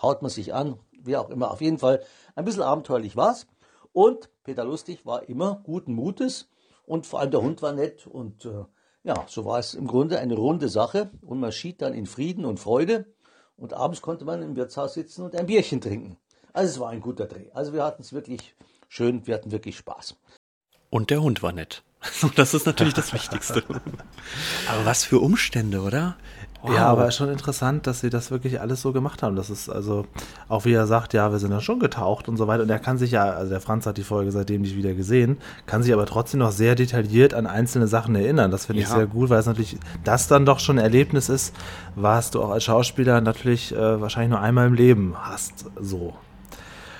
haut 0.01 0.21
man 0.21 0.29
sich 0.29 0.53
an, 0.53 0.77
wie 1.03 1.17
auch 1.17 1.29
immer. 1.29 1.51
Auf 1.51 1.61
jeden 1.61 1.79
Fall 1.79 2.03
ein 2.35 2.45
bisschen 2.45 2.63
abenteuerlich 2.63 3.15
war's. 3.15 3.47
Und 3.91 4.29
Peter 4.43 4.63
Lustig 4.63 5.05
war 5.05 5.27
immer 5.29 5.61
guten 5.63 5.93
Mutes 5.93 6.49
und 6.85 7.05
vor 7.05 7.19
allem 7.19 7.31
der 7.31 7.41
Hund 7.41 7.61
war 7.61 7.73
nett 7.73 8.07
und 8.07 8.45
äh, 8.45 8.65
ja, 9.03 9.25
so 9.27 9.45
war 9.45 9.59
es 9.59 9.73
im 9.73 9.87
Grunde 9.87 10.19
eine 10.19 10.35
runde 10.35 10.69
Sache 10.69 11.09
und 11.21 11.39
man 11.39 11.51
schied 11.51 11.81
dann 11.81 11.93
in 11.93 12.05
Frieden 12.05 12.45
und 12.45 12.59
Freude 12.59 13.05
und 13.57 13.73
abends 13.73 14.01
konnte 14.01 14.25
man 14.25 14.41
im 14.41 14.55
Wirtshaus 14.55 14.93
sitzen 14.93 15.23
und 15.23 15.35
ein 15.35 15.45
Bierchen 15.45 15.81
trinken. 15.81 16.17
Also 16.53 16.71
es 16.71 16.79
war 16.79 16.89
ein 16.89 17.01
guter 17.01 17.25
Dreh. 17.25 17.49
Also 17.53 17.73
wir 17.73 17.83
hatten 17.83 18.01
es 18.01 18.13
wirklich 18.13 18.55
schön, 18.87 19.25
wir 19.27 19.35
hatten 19.35 19.51
wirklich 19.51 19.77
Spaß. 19.77 20.15
Und 20.89 21.09
der 21.09 21.21
Hund 21.21 21.43
war 21.43 21.51
nett. 21.51 21.83
Das 22.35 22.53
ist 22.53 22.65
natürlich 22.65 22.93
das 22.93 23.13
Wichtigste. 23.13 23.63
Aber 24.69 24.85
was 24.85 25.03
für 25.03 25.19
Umstände, 25.19 25.81
oder? 25.81 26.17
Wow. 26.61 26.73
Ja, 26.75 26.87
aber 26.87 27.09
schon 27.11 27.29
interessant, 27.29 27.87
dass 27.87 28.01
sie 28.01 28.09
das 28.09 28.31
wirklich 28.31 28.59
alles 28.59 28.81
so 28.81 28.91
gemacht 28.91 29.23
haben. 29.23 29.37
Das 29.37 29.49
ist 29.49 29.69
also, 29.69 30.05
auch 30.49 30.65
wie 30.65 30.73
er 30.73 30.87
sagt, 30.87 31.13
ja, 31.13 31.31
wir 31.31 31.39
sind 31.39 31.51
da 31.51 31.61
schon 31.61 31.79
getaucht 31.79 32.27
und 32.27 32.35
so 32.35 32.47
weiter. 32.47 32.63
Und 32.63 32.69
er 32.69 32.79
kann 32.79 32.97
sich 32.97 33.11
ja, 33.11 33.23
also 33.31 33.49
der 33.49 33.61
Franz 33.61 33.85
hat 33.85 33.97
die 33.97 34.03
Folge 34.03 34.31
seitdem 34.31 34.61
nicht 34.61 34.75
wieder 34.75 34.93
gesehen, 34.93 35.37
kann 35.67 35.83
sich 35.83 35.93
aber 35.93 36.05
trotzdem 36.05 36.41
noch 36.41 36.51
sehr 36.51 36.75
detailliert 36.75 37.33
an 37.33 37.47
einzelne 37.47 37.87
Sachen 37.87 38.13
erinnern. 38.15 38.51
Das 38.51 38.65
finde 38.65 38.81
ja. 38.81 38.87
ich 38.87 38.93
sehr 38.93 39.07
gut, 39.07 39.29
weil 39.29 39.39
es 39.39 39.45
natürlich 39.45 39.77
das 40.03 40.27
dann 40.27 40.45
doch 40.45 40.59
schon 40.59 40.77
ein 40.77 40.83
Erlebnis 40.83 41.29
ist, 41.29 41.55
was 41.95 42.31
du 42.31 42.43
auch 42.43 42.49
als 42.49 42.65
Schauspieler 42.65 43.21
natürlich 43.21 43.73
äh, 43.73 44.01
wahrscheinlich 44.01 44.31
nur 44.31 44.41
einmal 44.41 44.67
im 44.67 44.73
Leben 44.73 45.15
hast. 45.17 45.65
So. 45.79 46.13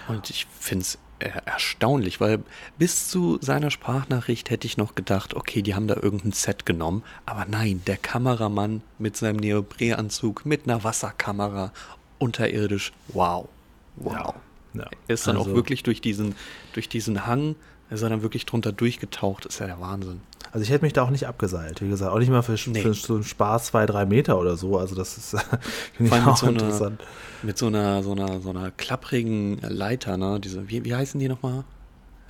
Und 0.07 0.30
ich 0.30 0.47
finde 0.57 0.84
es 0.84 0.97
erstaunlich, 1.20 2.20
weil 2.22 2.43
bis 2.78 3.09
zu 3.09 3.38
seiner 3.41 3.72
Sprachnachricht 3.72 4.49
hätte 4.49 4.67
ich 4.67 4.78
noch 4.78 4.95
gedacht, 4.95 5.34
okay, 5.34 5.61
die 5.61 5.76
haben 5.76 5.88
da 5.88 5.95
irgendein 5.95 6.32
Set 6.32 6.65
genommen, 6.65 7.03
aber 7.26 7.45
nein, 7.45 7.82
der 7.88 7.97
Kameramann 7.97 8.82
mit 8.97 9.17
seinem 9.17 9.38
Neoprenanzug, 9.38 10.45
mit 10.45 10.63
einer 10.65 10.84
Wasserkamera, 10.84 11.72
unterirdisch, 12.17 12.93
wow, 13.09 13.47
wow. 13.95 14.34
Ja, 14.74 14.82
ja. 14.82 14.89
Er 15.07 15.13
ist 15.13 15.28
dann 15.28 15.38
also, 15.38 15.51
auch 15.51 15.55
wirklich 15.55 15.84
durch 15.84 16.01
diesen, 16.01 16.36
durch 16.74 16.89
diesen 16.89 17.26
Hang, 17.26 17.55
ist 17.89 18.01
er 18.01 18.09
dann 18.09 18.22
wirklich 18.22 18.45
drunter 18.45 18.72
durchgetaucht, 18.72 19.45
ist 19.45 19.59
ja 19.59 19.65
der 19.65 19.80
Wahnsinn. 19.80 20.22
Also 20.51 20.63
ich 20.63 20.71
hätte 20.71 20.83
mich 20.83 20.93
da 20.93 21.03
auch 21.03 21.09
nicht 21.11 21.27
abgeseilt, 21.27 21.81
wie 21.81 21.89
gesagt, 21.89 22.11
auch 22.11 22.19
nicht 22.19 22.31
mal 22.31 22.41
für, 22.41 22.57
nee. 22.69 22.81
für 22.81 22.93
so 22.93 23.15
einen 23.15 23.23
Spaß 23.23 23.65
zwei, 23.65 23.85
drei 23.85 24.05
Meter 24.05 24.39
oder 24.39 24.57
so. 24.57 24.77
Also 24.77 24.95
das 24.95 25.17
ist 25.17 25.29
finde 25.93 26.17
ich 26.17 26.25
auch 26.25 26.37
so 26.37 26.47
interessant. 26.47 27.01
Eine, 27.01 27.47
mit 27.47 27.57
so 27.57 27.67
einer, 27.67 28.01
so 28.03 28.13
einer, 28.13 28.39
so 28.41 28.49
einer 28.49 28.71
klapprigen 28.71 29.59
Leiter, 29.61 30.17
ne? 30.17 30.39
Diese, 30.39 30.67
wie, 30.69 30.83
wie 30.85 30.95
heißen 30.95 31.19
die 31.19 31.27
nochmal? 31.27 31.63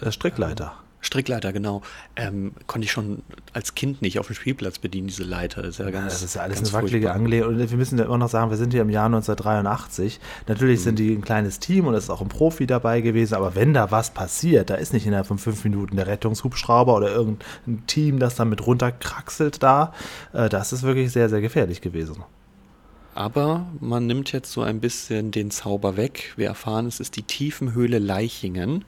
Äh, 0.02 0.12
Strickleiter. 0.12 0.74
Strickleiter, 1.02 1.54
genau. 1.54 1.82
Ähm, 2.18 2.52
konnte 2.68 2.86
ich 2.86 2.92
schon 2.92 3.24
als 3.54 3.74
Kind 3.74 4.02
nicht 4.02 4.20
auf 4.20 4.28
dem 4.28 4.36
Spielplatz 4.36 4.80
bedienen, 4.80 5.08
diese 5.08 5.24
Leiter. 5.24 5.62
Das 5.62 5.72
ist 5.72 5.80
ja, 5.80 5.90
ganz, 5.92 6.14
das 6.14 6.24
ist 6.24 6.36
ja 6.36 6.42
alles 6.42 6.60
eine 6.60 6.74
wackelige 6.74 7.14
Angelegenheit. 7.14 7.50
Und 7.50 7.70
wir 7.72 7.78
müssen 7.78 7.98
ja 7.98 8.06
immer 8.06 8.18
noch 8.18 8.30
sagen, 8.30 8.50
wir 8.50 8.58
sind 8.58 8.74
hier 8.74 8.82
im 8.82 8.90
Jahr 8.90 9.06
1983. 9.06 10.20
Natürlich 10.48 10.80
mhm. 10.80 10.84
sind 10.84 11.00
die 11.00 11.14
ein 11.14 11.22
kleines 11.22 11.60
Team 11.60 11.88
und 11.88 11.94
es 11.94 12.06
ist 12.06 12.10
auch 12.10 12.22
ein 12.22 12.28
Profi 12.28 12.68
dabei 12.68 13.00
gewesen, 13.00 13.36
aber 13.36 13.56
wenn 13.56 13.74
da 13.74 13.92
was 13.92 14.12
passiert, 14.12 14.70
da 14.70 14.76
ist 14.76 14.92
nicht 14.92 15.06
innerhalb 15.06 15.28
von 15.28 15.38
fünf 15.38 15.64
Minuten 15.64 15.96
der 15.96 16.08
Rettungshubschrauber 16.08 16.96
oder 16.96 17.12
irgendein 17.12 17.86
Team, 17.88 18.20
das 18.20 18.36
dann 18.36 18.50
mit 18.50 18.66
runterkraxelt 18.66 19.64
da. 19.64 19.94
Äh, 20.34 20.50
das 20.50 20.74
ist 20.74 20.84
wirklich 20.84 21.12
sehr, 21.12 21.30
sehr 21.30 21.40
gefährlich 21.40 21.80
gewesen. 21.80 22.24
Aber 23.16 23.68
man 23.80 24.06
nimmt 24.06 24.32
jetzt 24.32 24.52
so 24.52 24.62
ein 24.62 24.80
bisschen 24.80 25.32
den 25.32 25.52
Zauber 25.52 25.98
weg. 25.98 26.34
Wir 26.36 26.48
erfahren, 26.48 26.86
es 26.86 27.00
ist 27.00 27.16
die 27.16 27.24
Tiefenhöhle 27.24 28.00
Leichingen. 28.00 28.86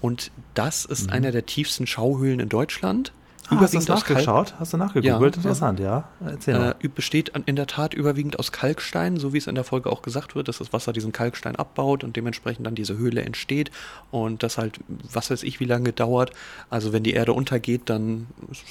Und 0.00 0.30
das 0.54 0.84
ist 0.84 1.08
mhm. 1.08 1.12
einer 1.12 1.32
der 1.32 1.46
tiefsten 1.46 1.86
Schauhöhlen 1.86 2.40
in 2.40 2.48
Deutschland. 2.48 3.12
Ah, 3.50 3.60
hast 3.60 3.72
du 3.72 3.92
nachgeschaut? 3.92 4.54
Hast 4.58 4.74
du 4.74 4.76
nachgegoogelt? 4.76 5.36
Ja, 5.36 5.40
Interessant, 5.40 5.80
ja. 5.80 6.08
Erzähl 6.24 6.58
mal. 6.58 6.74
Äh, 6.82 6.88
besteht 6.88 7.30
in 7.46 7.56
der 7.56 7.66
Tat 7.66 7.94
überwiegend 7.94 8.38
aus 8.38 8.52
Kalkstein, 8.52 9.16
so 9.16 9.32
wie 9.32 9.38
es 9.38 9.46
in 9.46 9.54
der 9.54 9.64
Folge 9.64 9.90
auch 9.90 10.02
gesagt 10.02 10.34
wird, 10.34 10.48
dass 10.48 10.58
das 10.58 10.72
Wasser 10.74 10.92
diesen 10.92 11.12
Kalkstein 11.12 11.56
abbaut 11.56 12.04
und 12.04 12.16
dementsprechend 12.16 12.66
dann 12.66 12.74
diese 12.74 12.98
Höhle 12.98 13.22
entsteht 13.22 13.70
und 14.10 14.42
das 14.42 14.58
halt, 14.58 14.80
was 14.88 15.30
weiß 15.30 15.42
ich, 15.44 15.60
wie 15.60 15.64
lange 15.64 15.92
dauert. 15.92 16.32
Also 16.68 16.92
wenn 16.92 17.02
die 17.02 17.14
Erde 17.14 17.32
untergeht, 17.32 17.82
dann 17.86 18.26
ist 18.50 18.64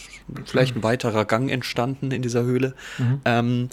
vielleicht 0.45 0.75
ein 0.75 0.83
weiterer 0.83 1.25
Gang 1.25 1.49
entstanden 1.49 2.11
in 2.11 2.21
dieser 2.21 2.43
Höhle. 2.43 2.75
Mhm. 2.99 3.21
Ähm, 3.25 3.69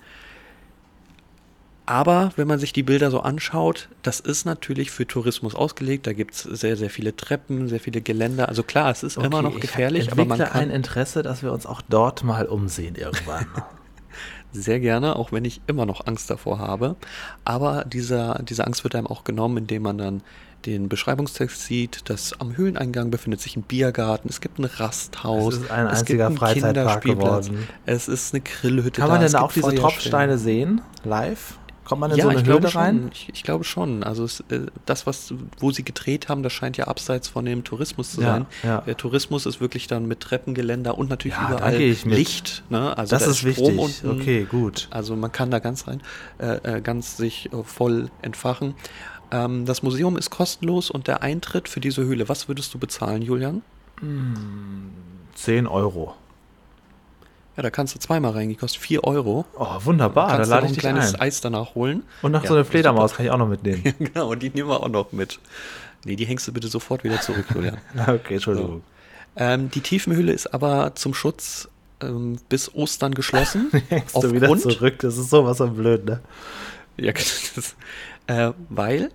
aber 1.87 2.33
wenn 2.37 2.49
man 2.49 2.59
sich 2.59 2.73
die 2.73 2.83
Bilder 2.83 3.11
so 3.11 3.21
anschaut, 3.21 3.89
das 4.03 4.21
ist 4.21 4.47
natürlich 4.47 4.91
für 4.91 5.07
Tourismus 5.07 5.55
ausgelegt. 5.55 6.07
Da 6.07 6.13
gibt 6.15 6.35
es 6.35 6.43
sehr, 6.43 6.77
sehr 6.77 6.89
viele 6.89 7.15
Treppen, 7.15 7.69
sehr 7.69 7.81
viele 7.81 8.01
Geländer. 8.01 8.49
Also 8.49 8.63
klar, 8.63 8.91
es 8.91 9.03
ist 9.03 9.19
okay, 9.19 9.27
immer 9.27 9.43
noch 9.43 9.61
gefährlich, 9.61 10.11
aber 10.11 10.25
man 10.25 10.39
kann 10.39 10.53
ein 10.53 10.71
Interesse, 10.71 11.23
dass 11.23 11.43
wir 11.43 11.53
uns 11.53 11.67
auch 11.67 11.83
dort 11.83 12.25
mal 12.25 12.47
umsehen 12.47 12.95
irgendwann. 12.95 13.47
sehr 14.53 14.81
gerne, 14.81 15.17
auch 15.17 15.33
wenn 15.33 15.45
ich 15.45 15.61
immer 15.67 15.85
noch 15.85 16.07
Angst 16.07 16.31
davor 16.31 16.59
habe. 16.59 16.97
Aber 17.45 17.85
dieser, 17.85 18.41
diese 18.43 18.67
Angst 18.67 18.85
wird 18.85 18.95
einem 18.95 19.07
auch 19.07 19.25
genommen, 19.25 19.59
indem 19.59 19.83
man 19.83 19.99
dann 19.99 20.23
den 20.65 20.89
Beschreibungstext 20.89 21.67
sieht, 21.67 22.09
dass 22.09 22.41
am 22.41 22.57
Höhleneingang 22.57 23.11
befindet 23.11 23.43
sich 23.43 23.57
ein 23.57 23.63
Biergarten, 23.63 24.31
es 24.31 24.41
gibt 24.41 24.59
ein 24.59 24.65
Rasthaus, 24.65 25.57
es 25.57 25.61
ist 25.65 25.71
ein 25.71 25.87
einziger 25.89 26.31
Freizeitpark 26.31 27.03
geworden. 27.03 27.69
Es 27.85 28.09
ist 28.09 28.33
eine 28.33 28.43
Grillhütte. 28.43 29.03
Kann 29.03 29.11
man 29.11 29.21
da, 29.21 29.27
denn 29.27 29.37
auch 29.37 29.53
diese 29.53 29.75
Tropfsteine 29.75 30.39
sehen, 30.39 30.81
live? 31.05 31.59
Kommt 31.85 32.01
man 32.01 32.11
in 32.11 32.17
ja, 32.17 32.25
so 32.25 32.31
eine 32.31 32.41
ich 32.41 32.47
Höhle 32.47 32.75
rein? 32.75 33.11
Ich, 33.13 33.29
ich, 33.33 33.43
glaube 33.43 33.65
schon. 33.65 34.03
Also 34.03 34.25
es, 34.25 34.41
äh, 34.49 34.67
das, 34.87 35.07
was, 35.07 35.35
wo 35.59 35.71
sie 35.71 35.85
gedreht 35.85 36.29
haben, 36.29 36.43
das 36.43 36.53
scheint 36.53 36.77
ja 36.77 36.87
abseits 36.87 37.29
von 37.29 37.45
dem 37.45 37.63
Tourismus 37.65 38.13
zu 38.13 38.23
ja, 38.23 38.27
sein. 38.29 38.47
Ja. 38.63 38.81
Der 38.81 38.97
Tourismus 38.97 39.45
ist 39.45 39.61
wirklich 39.61 39.87
dann 39.87 40.07
mit 40.07 40.21
Treppengeländer 40.21 40.97
und 40.97 41.11
natürlich 41.11 41.37
ja, 41.37 41.51
überall 41.51 41.77
Licht. 41.77 42.65
Ne? 42.71 42.97
Also 42.97 43.11
das 43.11 43.25
da 43.25 43.31
ist, 43.31 43.37
ist 43.39 43.45
wichtig. 43.45 43.79
Unten. 43.79 44.11
Okay, 44.11 44.47
gut. 44.51 44.89
Also 44.91 45.15
man 45.15 45.31
kann 45.31 45.51
da 45.51 45.59
ganz 45.59 45.87
rein, 45.87 46.01
äh, 46.39 46.77
äh, 46.77 46.81
ganz 46.81 47.17
sich 47.17 47.53
äh, 47.53 47.63
voll 47.63 48.11
entfachen. 48.23 48.75
Ähm, 49.31 49.67
das 49.67 49.83
Museum 49.83 50.17
ist 50.17 50.31
kostenlos 50.31 50.91
und 50.91 51.07
der 51.07 51.23
Eintritt 51.23 51.69
für 51.69 51.81
diese 51.81 52.03
Höhle, 52.03 52.29
was 52.29 52.49
würdest 52.49 52.73
du 52.73 52.79
bezahlen, 52.79 53.21
Julian? 53.21 53.63
Hm, 54.01 54.91
10 55.35 55.67
Euro. 55.67 56.15
Ja, 57.57 57.63
da 57.63 57.71
kannst 57.71 57.95
du 57.95 58.01
zweimal 58.01 58.33
reingehen, 58.33 58.59
kostet 58.59 58.83
4 58.83 59.05
Euro. 59.05 59.45
Oh, 59.57 59.67
wunderbar, 59.85 60.39
da 60.39 60.45
lade 60.45 60.67
ich 60.67 60.73
ein 60.73 60.79
kleines 60.79 61.15
ein. 61.15 61.21
Eis 61.21 61.41
danach 61.41 61.75
holen. 61.75 62.03
Und 62.23 62.33
noch 62.33 62.43
ja, 62.43 62.49
so 62.49 62.55
eine 62.55 62.65
Fledermaus 62.65 63.11
super. 63.11 63.17
kann 63.19 63.27
ich 63.27 63.33
auch 63.33 63.39
noch 63.39 63.49
mitnehmen. 63.49 63.83
genau, 63.99 64.31
und 64.33 64.43
die 64.43 64.51
nehmen 64.51 64.69
wir 64.69 64.83
auch 64.83 64.89
noch 64.89 65.13
mit. 65.13 65.39
Nee, 66.05 66.17
die 66.17 66.27
hängst 66.27 66.49
du 66.49 66.53
bitte 66.53 66.69
sofort 66.69 67.05
wieder 67.05 67.21
zurück, 67.21 67.47
Julian. 67.55 67.79
okay, 68.07 68.35
Entschuldigung. 68.35 68.83
So. 69.37 69.43
Ähm, 69.43 69.71
die 69.71 69.81
Tiefenhöhle 69.81 70.33
ist 70.33 70.53
aber 70.53 70.95
zum 70.97 71.15
Schutz 71.15 71.69
ähm, 72.01 72.39
bis 72.49 72.75
Ostern 72.75 73.15
geschlossen. 73.15 73.71
hängst 73.89 74.17
du 74.17 74.33
wieder 74.33 74.57
zurück, 74.59 74.99
das 74.99 75.17
ist 75.17 75.31
sowas 75.31 75.59
von 75.59 75.75
blöd, 75.75 76.05
ne? 76.05 76.21
Ja, 76.97 77.13
das, 77.13 77.77
äh, 78.27 78.53
weil 78.69 79.11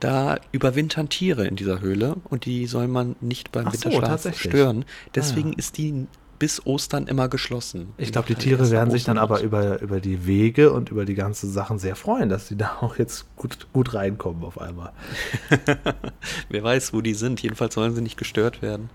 da 0.00 0.38
überwintern 0.52 1.08
Tiere 1.08 1.46
in 1.46 1.56
dieser 1.56 1.80
Höhle 1.80 2.16
und 2.24 2.44
die 2.44 2.66
soll 2.66 2.88
man 2.88 3.16
nicht 3.20 3.52
beim 3.52 3.68
Ach 3.68 3.72
Winterschlaf 3.72 4.22
so, 4.22 4.32
stören. 4.32 4.84
Deswegen 5.14 5.48
ah, 5.48 5.52
ja. 5.52 5.58
ist 5.58 5.78
die 5.78 6.06
bis 6.38 6.64
Ostern 6.66 7.06
immer 7.06 7.28
geschlossen. 7.28 7.92
Ich 7.96 8.12
glaube, 8.12 8.28
die 8.28 8.34
Tiere 8.34 8.70
werden 8.70 8.90
sich 8.90 9.04
dann 9.04 9.18
aber 9.18 9.40
über, 9.40 9.80
über 9.80 10.00
die 10.00 10.26
Wege 10.26 10.72
und 10.72 10.90
über 10.90 11.04
die 11.04 11.14
ganzen 11.14 11.50
Sachen 11.50 11.78
sehr 11.78 11.96
freuen, 11.96 12.28
dass 12.28 12.48
sie 12.48 12.56
da 12.56 12.78
auch 12.80 12.96
jetzt 12.96 13.26
gut, 13.36 13.66
gut 13.72 13.94
reinkommen 13.94 14.44
auf 14.44 14.60
einmal. 14.60 14.92
Wer 16.48 16.62
weiß, 16.62 16.92
wo 16.92 17.00
die 17.00 17.14
sind. 17.14 17.42
Jedenfalls 17.42 17.74
sollen 17.74 17.94
sie 17.94 18.02
nicht 18.02 18.16
gestört 18.16 18.62
werden. 18.62 18.90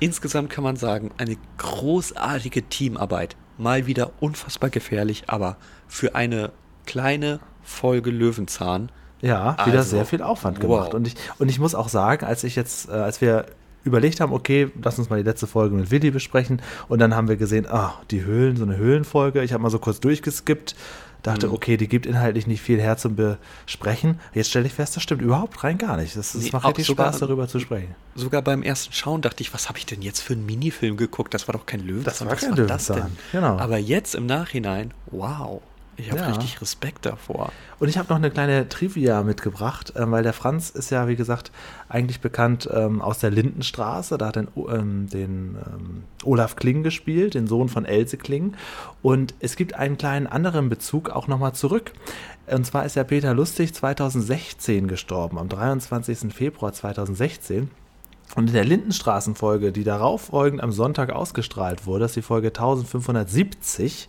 Insgesamt 0.00 0.50
kann 0.50 0.64
man 0.64 0.76
sagen, 0.76 1.10
eine 1.18 1.36
großartige 1.58 2.62
Teamarbeit. 2.68 3.36
Mal 3.58 3.86
wieder 3.86 4.12
unfassbar 4.20 4.70
gefährlich, 4.70 5.24
aber 5.28 5.56
für 5.86 6.14
eine 6.14 6.52
kleine 6.86 7.40
Folge 7.62 8.10
Löwenzahn. 8.10 8.90
Ja, 9.20 9.56
wieder 9.66 9.78
also, 9.78 9.90
sehr 9.90 10.04
viel 10.04 10.22
Aufwand 10.22 10.60
gemacht. 10.60 10.88
Wow. 10.88 10.94
Und, 10.94 11.06
ich, 11.06 11.14
und 11.38 11.48
ich 11.48 11.60
muss 11.60 11.74
auch 11.74 11.88
sagen, 11.88 12.26
als 12.26 12.42
ich 12.42 12.56
jetzt, 12.56 12.88
äh, 12.88 12.92
als 12.92 13.20
wir 13.20 13.46
überlegt 13.84 14.20
haben, 14.20 14.32
okay, 14.32 14.70
lass 14.82 14.98
uns 14.98 15.10
mal 15.10 15.16
die 15.16 15.28
letzte 15.28 15.46
Folge 15.46 15.74
mit 15.74 15.90
Willi 15.90 16.10
besprechen. 16.10 16.62
Und 16.88 16.98
dann 16.98 17.14
haben 17.14 17.28
wir 17.28 17.36
gesehen, 17.36 17.66
ah, 17.68 17.94
die 18.10 18.24
Höhlen, 18.24 18.56
so 18.56 18.64
eine 18.64 18.76
Höhlenfolge. 18.76 19.42
Ich 19.42 19.52
habe 19.52 19.62
mal 19.62 19.70
so 19.70 19.78
kurz 19.78 20.00
durchgeskippt, 20.00 20.74
dachte, 21.22 21.48
mhm. 21.48 21.54
okay, 21.54 21.76
die 21.76 21.88
gibt 21.88 22.06
inhaltlich 22.06 22.46
nicht 22.46 22.60
viel 22.60 22.80
her 22.80 22.96
zum 22.96 23.16
Besprechen. 23.16 24.20
Jetzt 24.34 24.50
stelle 24.50 24.66
ich 24.66 24.72
fest, 24.72 24.96
das 24.96 25.02
stimmt 25.02 25.22
überhaupt 25.22 25.62
rein 25.64 25.78
gar 25.78 25.96
nicht. 25.96 26.16
Das, 26.16 26.32
das 26.32 26.42
nee, 26.42 26.50
macht 26.52 26.66
richtig 26.66 26.86
sogar, 26.86 27.08
Spaß, 27.08 27.20
darüber 27.20 27.48
zu 27.48 27.60
sprechen. 27.60 27.94
Sogar 28.14 28.42
beim 28.42 28.62
ersten 28.62 28.92
Schauen 28.92 29.22
dachte 29.22 29.42
ich, 29.42 29.52
was 29.54 29.68
habe 29.68 29.78
ich 29.78 29.86
denn 29.86 30.02
jetzt 30.02 30.20
für 30.20 30.34
einen 30.34 30.46
Minifilm 30.46 30.96
geguckt? 30.96 31.34
Das 31.34 31.48
war 31.48 31.54
doch 31.54 31.66
kein 31.66 31.80
Löwenzahn. 31.80 32.28
Das 32.28 32.42
war 32.42 32.50
kein 32.50 32.56
Löwenzahn, 32.56 33.16
genau. 33.32 33.58
Aber 33.58 33.78
jetzt 33.78 34.14
im 34.14 34.26
Nachhinein, 34.26 34.92
wow. 35.10 35.62
Ich 35.96 36.10
habe 36.10 36.20
ja. 36.20 36.26
richtig 36.28 36.60
Respekt 36.60 37.04
davor. 37.04 37.52
Und 37.78 37.88
ich 37.88 37.98
habe 37.98 38.08
noch 38.08 38.16
eine 38.16 38.30
kleine 38.30 38.68
Trivia 38.68 39.22
mitgebracht, 39.22 39.94
äh, 39.94 40.10
weil 40.10 40.22
der 40.22 40.32
Franz 40.32 40.70
ist 40.70 40.90
ja, 40.90 41.06
wie 41.06 41.16
gesagt, 41.16 41.52
eigentlich 41.88 42.20
bekannt 42.20 42.68
ähm, 42.72 43.02
aus 43.02 43.18
der 43.18 43.30
Lindenstraße. 43.30 44.16
Da 44.16 44.28
hat 44.28 44.36
er 44.36 44.46
ähm, 44.56 45.08
den 45.08 45.56
ähm, 45.66 46.04
Olaf 46.24 46.56
Kling 46.56 46.82
gespielt, 46.82 47.34
den 47.34 47.46
Sohn 47.46 47.68
von 47.68 47.84
Else 47.84 48.16
Kling. 48.16 48.54
Und 49.02 49.34
es 49.40 49.56
gibt 49.56 49.74
einen 49.74 49.98
kleinen 49.98 50.26
anderen 50.26 50.68
Bezug 50.68 51.10
auch 51.10 51.28
nochmal 51.28 51.52
zurück. 51.52 51.92
Und 52.46 52.64
zwar 52.64 52.86
ist 52.86 52.96
ja 52.96 53.04
Peter 53.04 53.34
Lustig 53.34 53.74
2016 53.74 54.88
gestorben, 54.88 55.38
am 55.38 55.48
23. 55.48 56.32
Februar 56.32 56.72
2016. 56.72 57.70
Und 58.34 58.48
in 58.48 58.54
der 58.54 58.64
Lindenstraßenfolge, 58.64 59.72
die 59.72 59.84
darauf 59.84 60.22
folgend 60.22 60.62
am 60.62 60.72
Sonntag 60.72 61.10
ausgestrahlt 61.10 61.86
wurde, 61.86 62.00
das 62.04 62.12
ist 62.12 62.16
die 62.16 62.22
Folge 62.22 62.48
1570, 62.48 64.08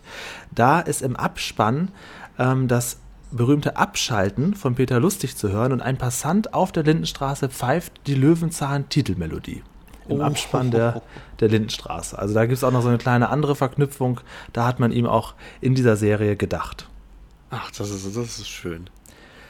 da 0.50 0.80
ist 0.80 1.02
im 1.02 1.16
Abspann 1.16 1.90
ähm, 2.38 2.68
das 2.68 2.98
berühmte 3.30 3.76
Abschalten 3.76 4.54
von 4.54 4.76
Peter 4.76 5.00
Lustig 5.00 5.36
zu 5.36 5.50
hören 5.50 5.72
und 5.72 5.82
ein 5.82 5.98
Passant 5.98 6.54
auf 6.54 6.72
der 6.72 6.84
Lindenstraße 6.84 7.48
pfeift 7.48 7.92
die 8.06 8.14
Löwenzahn-Titelmelodie. 8.14 9.62
Im 10.08 10.20
oh. 10.20 10.22
Abspann 10.22 10.70
der, 10.70 11.02
der 11.40 11.48
Lindenstraße. 11.48 12.18
Also 12.18 12.34
da 12.34 12.46
gibt 12.46 12.58
es 12.58 12.64
auch 12.64 12.70
noch 12.70 12.82
so 12.82 12.88
eine 12.88 12.98
kleine 12.98 13.30
andere 13.30 13.56
Verknüpfung. 13.56 14.20
Da 14.52 14.66
hat 14.66 14.78
man 14.78 14.92
ihm 14.92 15.06
auch 15.06 15.34
in 15.60 15.74
dieser 15.74 15.96
Serie 15.96 16.36
gedacht. 16.36 16.88
Ach, 17.50 17.70
das 17.70 17.90
ist, 17.90 18.16
das 18.16 18.38
ist 18.38 18.48
schön. 18.48 18.88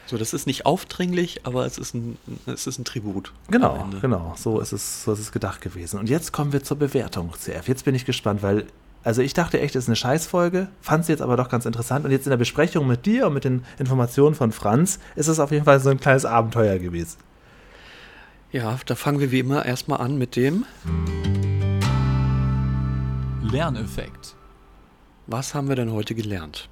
So, 0.06 0.18
das 0.18 0.34
ist 0.34 0.46
nicht 0.46 0.66
aufdringlich, 0.66 1.46
aber 1.46 1.64
es 1.64 1.78
ist 1.78 1.94
ein, 1.94 2.18
es 2.46 2.66
ist 2.66 2.78
ein 2.78 2.84
Tribut. 2.84 3.32
Genau, 3.50 3.88
genau. 4.02 4.34
So 4.36 4.60
ist, 4.60 4.72
es, 4.72 5.04
so 5.04 5.12
ist 5.12 5.20
es 5.20 5.32
gedacht 5.32 5.62
gewesen. 5.62 5.98
Und 5.98 6.10
jetzt 6.10 6.32
kommen 6.32 6.52
wir 6.52 6.62
zur 6.62 6.78
Bewertung, 6.78 7.32
CF. 7.32 7.68
Jetzt 7.68 7.86
bin 7.86 7.94
ich 7.94 8.04
gespannt, 8.04 8.42
weil, 8.42 8.66
also 9.02 9.22
ich 9.22 9.32
dachte 9.32 9.60
echt, 9.60 9.74
es 9.76 9.84
ist 9.84 9.88
eine 9.88 9.96
Scheißfolge, 9.96 10.68
fand 10.82 11.06
sie 11.06 11.12
jetzt 11.12 11.22
aber 11.22 11.38
doch 11.38 11.48
ganz 11.48 11.64
interessant. 11.64 12.04
Und 12.04 12.10
jetzt 12.10 12.26
in 12.26 12.30
der 12.30 12.36
Besprechung 12.36 12.86
mit 12.86 13.06
dir 13.06 13.28
und 13.28 13.34
mit 13.34 13.44
den 13.44 13.64
Informationen 13.78 14.34
von 14.34 14.52
Franz 14.52 14.98
ist 15.16 15.28
es 15.28 15.40
auf 15.40 15.50
jeden 15.50 15.64
Fall 15.64 15.80
so 15.80 15.88
ein 15.88 15.98
kleines 15.98 16.26
Abenteuer 16.26 16.78
gewesen. 16.78 17.16
Ja, 18.52 18.78
da 18.84 18.94
fangen 18.94 19.20
wir 19.20 19.30
wie 19.32 19.40
immer 19.40 19.64
erstmal 19.64 20.00
an 20.00 20.18
mit 20.18 20.36
dem 20.36 20.66
Lerneffekt. 23.42 24.36
Was 25.26 25.54
haben 25.54 25.68
wir 25.68 25.76
denn 25.76 25.90
heute 25.92 26.14
gelernt? 26.14 26.68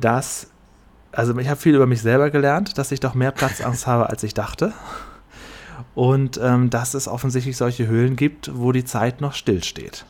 Dass 0.00 0.46
also 1.12 1.36
ich 1.38 1.48
habe 1.48 1.60
viel 1.60 1.74
über 1.74 1.86
mich 1.86 2.02
selber 2.02 2.30
gelernt, 2.30 2.78
dass 2.78 2.92
ich 2.92 3.00
doch 3.00 3.14
mehr 3.14 3.30
Platzangst 3.30 3.86
habe, 3.86 4.08
als 4.08 4.22
ich 4.22 4.34
dachte. 4.34 4.72
Und 5.94 6.40
ähm, 6.42 6.70
dass 6.70 6.94
es 6.94 7.06
offensichtlich 7.06 7.56
solche 7.56 7.86
Höhlen 7.86 8.16
gibt, 8.16 8.50
wo 8.54 8.72
die 8.72 8.84
Zeit 8.84 9.20
noch 9.20 9.34
stillsteht. 9.34 10.06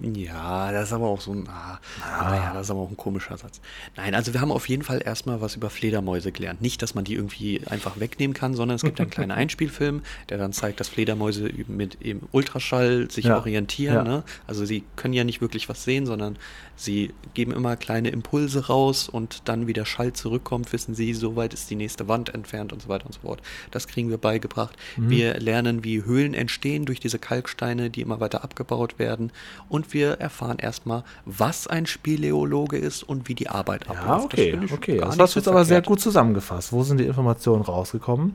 Ja, 0.00 0.72
das 0.72 0.88
ist 0.88 0.92
aber 0.92 1.06
auch 1.06 1.20
so 1.20 1.32
ein, 1.32 1.48
ah, 1.48 1.78
ah. 2.02 2.34
ja, 2.34 2.52
das 2.54 2.66
ist 2.66 2.70
aber 2.70 2.80
auch 2.80 2.90
ein 2.90 2.96
komischer 2.96 3.36
Satz. 3.36 3.60
Nein, 3.96 4.14
also 4.14 4.32
wir 4.32 4.40
haben 4.40 4.52
auf 4.52 4.68
jeden 4.68 4.82
Fall 4.82 5.02
erstmal 5.04 5.40
was 5.40 5.56
über 5.56 5.70
Fledermäuse 5.70 6.32
gelernt. 6.32 6.62
Nicht, 6.62 6.82
dass 6.82 6.94
man 6.94 7.04
die 7.04 7.14
irgendwie 7.14 7.60
einfach 7.66 8.00
wegnehmen 8.00 8.34
kann, 8.34 8.54
sondern 8.54 8.76
es 8.76 8.82
gibt 8.82 9.00
einen 9.00 9.10
kleinen 9.10 9.30
Einspielfilm, 9.32 10.02
der 10.28 10.38
dann 10.38 10.52
zeigt, 10.52 10.80
dass 10.80 10.88
Fledermäuse 10.88 11.50
mit 11.68 12.00
eben 12.00 12.28
Ultraschall 12.32 13.10
sich 13.10 13.26
ja. 13.26 13.36
orientieren. 13.36 13.94
Ja. 13.94 14.04
Ne? 14.04 14.24
Also 14.46 14.64
sie 14.64 14.84
können 14.96 15.14
ja 15.14 15.24
nicht 15.24 15.40
wirklich 15.40 15.68
was 15.68 15.84
sehen, 15.84 16.06
sondern 16.06 16.38
sie 16.76 17.12
geben 17.34 17.52
immer 17.52 17.76
kleine 17.76 18.10
Impulse 18.10 18.66
raus 18.66 19.08
und 19.08 19.42
dann, 19.48 19.66
wie 19.66 19.72
der 19.72 19.84
Schall 19.84 20.12
zurückkommt, 20.12 20.72
wissen 20.72 20.94
sie, 20.94 21.14
so 21.14 21.36
weit 21.36 21.54
ist 21.54 21.70
die 21.70 21.76
nächste 21.76 22.08
Wand 22.08 22.34
entfernt 22.34 22.72
und 22.72 22.82
so 22.82 22.88
weiter 22.88 23.06
und 23.06 23.12
so 23.12 23.20
fort. 23.20 23.42
Das 23.70 23.88
kriegen 23.88 24.10
wir 24.10 24.18
beigebracht. 24.18 24.76
Mhm. 24.96 25.10
Wir 25.10 25.34
lernen, 25.38 25.84
wie 25.84 26.04
Höhlen 26.04 26.34
entstehen 26.34 26.84
durch 26.84 27.00
diese 27.00 27.18
Kalksteine, 27.18 27.90
die 27.90 28.00
immer 28.00 28.20
weiter 28.20 28.44
abgebaut 28.44 28.98
werden 28.98 29.32
und 29.68 29.81
und 29.82 29.92
wir 29.92 30.12
erfahren 30.20 30.58
erstmal, 30.58 31.02
was 31.24 31.66
ein 31.66 31.86
Speleologe 31.86 32.78
ist 32.78 33.02
und 33.02 33.28
wie 33.28 33.34
die 33.34 33.48
Arbeit 33.48 33.88
abläuft. 33.88 34.06
Ja, 34.06 34.52
okay, 34.52 34.58
das 34.60 34.72
okay. 34.72 34.98
Das 34.98 35.18
hast 35.18 35.34
du 35.34 35.40
jetzt 35.40 35.48
aber 35.48 35.64
sehr 35.64 35.82
gut 35.82 36.00
zusammengefasst. 36.00 36.72
Wo 36.72 36.84
sind 36.84 36.98
die 36.98 37.06
Informationen 37.06 37.62
rausgekommen 37.62 38.34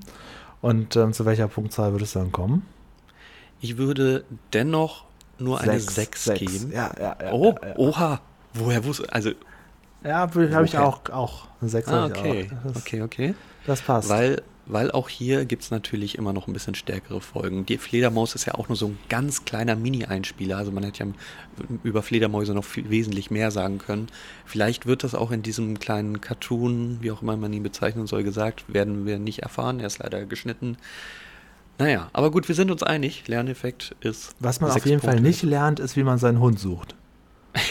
und 0.61 0.95
ähm, 0.97 1.13
zu 1.13 1.25
welcher 1.25 1.47
Punktzahl 1.47 1.91
würde 1.93 2.03
es 2.03 2.13
dann 2.13 2.31
kommen? 2.31 2.65
Ich 3.61 3.77
würde 3.77 4.25
dennoch 4.53 5.05
nur 5.39 5.59
sechs, 5.59 5.69
eine 5.69 5.79
6 5.79 6.33
geben. 6.35 6.71
Ja, 6.73 6.91
ja, 6.99 7.15
ja, 7.21 7.31
oh, 7.31 7.55
ja, 7.61 7.67
ja. 7.69 7.75
oha. 7.77 8.19
Woher 8.53 8.83
wusste 8.83 9.11
also 9.11 9.31
Ja, 10.03 10.19
habe 10.19 10.65
ich 10.65 10.77
auch, 10.77 11.09
auch. 11.09 11.47
Eine 11.61 11.69
6 11.69 11.87
ah, 11.87 12.05
okay. 12.07 12.49
okay, 12.75 13.01
okay. 13.01 13.35
Das 13.65 13.81
passt. 13.81 14.09
Weil 14.09 14.41
weil 14.69 14.91
auch 14.91 15.09
hier 15.09 15.45
gibt 15.45 15.63
es 15.63 15.71
natürlich 15.71 16.17
immer 16.17 16.33
noch 16.33 16.47
ein 16.47 16.53
bisschen 16.53 16.75
stärkere 16.75 17.21
Folgen. 17.21 17.65
Die 17.65 17.77
Fledermaus 17.77 18.35
ist 18.35 18.45
ja 18.45 18.55
auch 18.55 18.69
nur 18.69 18.75
so 18.75 18.87
ein 18.87 18.99
ganz 19.09 19.45
kleiner 19.45 19.75
Mini-Einspieler, 19.75 20.57
also 20.57 20.71
man 20.71 20.83
hätte 20.83 21.03
ja 21.03 21.11
über 21.83 22.03
Fledermäuse 22.03 22.53
noch 22.53 22.65
viel, 22.65 22.89
wesentlich 22.89 23.31
mehr 23.31 23.51
sagen 23.51 23.77
können. 23.77 24.07
Vielleicht 24.45 24.85
wird 24.85 25.03
das 25.03 25.15
auch 25.15 25.31
in 25.31 25.41
diesem 25.41 25.79
kleinen 25.79 26.21
Cartoon, 26.21 26.97
wie 27.01 27.11
auch 27.11 27.21
immer 27.21 27.37
man 27.37 27.53
ihn 27.53 27.63
bezeichnen 27.63 28.07
soll, 28.07 28.23
gesagt, 28.23 28.65
werden 28.73 29.05
wir 29.05 29.19
nicht 29.19 29.39
erfahren. 29.39 29.79
Er 29.79 29.87
ist 29.87 29.99
leider 29.99 30.25
geschnitten. 30.25 30.77
Naja, 31.79 32.09
aber 32.13 32.31
gut, 32.31 32.47
wir 32.47 32.55
sind 32.55 32.71
uns 32.71 32.83
einig. 32.83 33.27
Lerneffekt 33.27 33.95
ist. 34.01 34.35
Was 34.39 34.59
man 34.61 34.71
auf 34.71 34.85
jeden 34.85 34.99
Punkte. 34.99 35.17
Fall 35.17 35.21
nicht 35.21 35.43
lernt, 35.43 35.79
ist, 35.79 35.95
wie 35.95 36.03
man 36.03 36.17
seinen 36.17 36.39
Hund 36.39 36.59
sucht. 36.59 36.95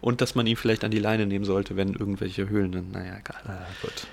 Und 0.00 0.20
dass 0.20 0.34
man 0.34 0.46
ihn 0.46 0.56
vielleicht 0.56 0.84
an 0.84 0.90
die 0.90 0.98
Leine 0.98 1.26
nehmen 1.26 1.44
sollte, 1.44 1.76
wenn 1.76 1.94
irgendwelche 1.94 2.48
Höhlen. 2.48 2.90
Naja, 2.92 3.16
egal. 3.18 3.40
Ja, 3.46 3.66
gut. 3.82 4.06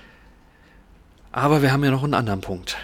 Aber 1.32 1.62
wir 1.62 1.72
haben 1.72 1.82
ja 1.82 1.90
noch 1.90 2.04
einen 2.04 2.12
anderen 2.12 2.42
Punkt. 2.42 2.76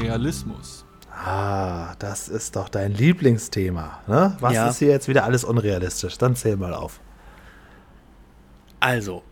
Realismus. 0.00 0.84
Ah, 1.12 1.94
das 1.98 2.28
ist 2.28 2.54
doch 2.54 2.68
dein 2.68 2.94
Lieblingsthema. 2.94 4.00
Ne? 4.06 4.36
Was 4.38 4.54
ja. 4.54 4.68
ist 4.68 4.78
hier 4.78 4.88
jetzt 4.88 5.08
wieder 5.08 5.24
alles 5.24 5.42
unrealistisch? 5.42 6.16
Dann 6.18 6.36
zähl 6.36 6.56
mal 6.56 6.72
auf. 6.72 7.00
Also, 8.78 9.22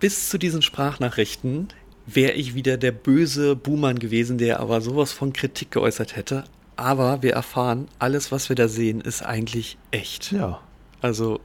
bis 0.00 0.28
zu 0.28 0.36
diesen 0.36 0.62
Sprachnachrichten 0.62 1.68
wäre 2.06 2.32
ich 2.32 2.54
wieder 2.54 2.76
der 2.76 2.92
böse 2.92 3.54
Buhmann 3.54 4.00
gewesen, 4.00 4.36
der 4.36 4.58
aber 4.58 4.80
sowas 4.80 5.12
von 5.12 5.32
Kritik 5.32 5.70
geäußert 5.70 6.16
hätte. 6.16 6.44
Aber 6.74 7.22
wir 7.22 7.34
erfahren, 7.34 7.86
alles, 8.00 8.32
was 8.32 8.48
wir 8.48 8.56
da 8.56 8.66
sehen, 8.66 9.00
ist 9.00 9.22
eigentlich 9.22 9.78
echt. 9.92 10.32
Ja. 10.32 10.60
Also 11.00 11.40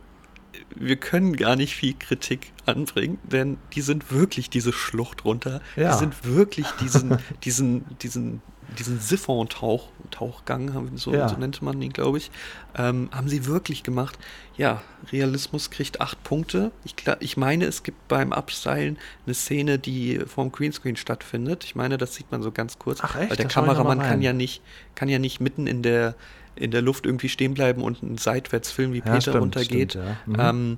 wir 0.75 0.95
können 0.97 1.35
gar 1.35 1.55
nicht 1.55 1.75
viel 1.75 1.93
Kritik 1.93 2.51
anbringen, 2.65 3.19
denn 3.23 3.57
die 3.73 3.81
sind 3.81 4.11
wirklich 4.11 4.49
diese 4.49 4.73
Schlucht 4.73 5.25
runter. 5.25 5.61
Ja. 5.75 5.91
Die 5.91 5.99
sind 5.99 6.25
wirklich 6.25 6.67
diesen, 6.81 7.17
diesen, 7.43 7.85
diesen, 8.01 8.41
diesen 8.77 8.99
Siphon-Tauch, 8.99 9.89
Tauchgang, 10.11 10.91
so, 10.95 11.13
ja. 11.13 11.27
so 11.27 11.37
nannte 11.37 11.63
man 11.63 11.81
ihn, 11.81 11.93
glaube 11.93 12.17
ich, 12.17 12.31
ähm, 12.75 13.09
haben 13.11 13.29
sie 13.29 13.45
wirklich 13.45 13.83
gemacht. 13.83 14.17
Ja, 14.57 14.81
Realismus 15.11 15.69
kriegt 15.69 16.01
acht 16.01 16.23
Punkte. 16.23 16.71
Ich, 16.83 16.95
ich 17.19 17.37
meine, 17.37 17.65
es 17.65 17.83
gibt 17.83 18.07
beim 18.07 18.33
Abseilen 18.33 18.97
eine 19.25 19.35
Szene, 19.35 19.79
die 19.79 20.19
vorm 20.25 20.51
Greenscreen 20.51 20.95
stattfindet. 20.95 21.63
Ich 21.63 21.75
meine, 21.75 21.97
das 21.97 22.15
sieht 22.15 22.31
man 22.31 22.41
so 22.41 22.51
ganz 22.51 22.79
kurz. 22.79 22.99
Ach 23.01 23.15
echt? 23.15 23.29
Weil 23.29 23.37
der 23.37 23.45
das 23.45 23.53
Kameramann 23.53 23.99
kann 23.99 24.21
ja 24.21 24.33
nicht, 24.33 24.61
kann 24.95 25.09
ja 25.09 25.19
nicht 25.19 25.39
mitten 25.39 25.67
in 25.67 25.83
der 25.83 26.15
in 26.59 26.71
der 26.71 26.81
Luft 26.81 27.05
irgendwie 27.05 27.29
stehen 27.29 27.53
bleiben 27.53 27.81
und 27.81 28.03
einen 28.03 28.17
seitwärts 28.17 28.71
filmen, 28.71 28.93
wie 28.93 29.01
Peter 29.01 29.21
stimmt, 29.21 29.37
runtergeht. 29.37 29.91
Stimmt, 29.91 30.05
ja. 30.37 30.53
mhm. 30.53 30.71
ähm, 30.71 30.77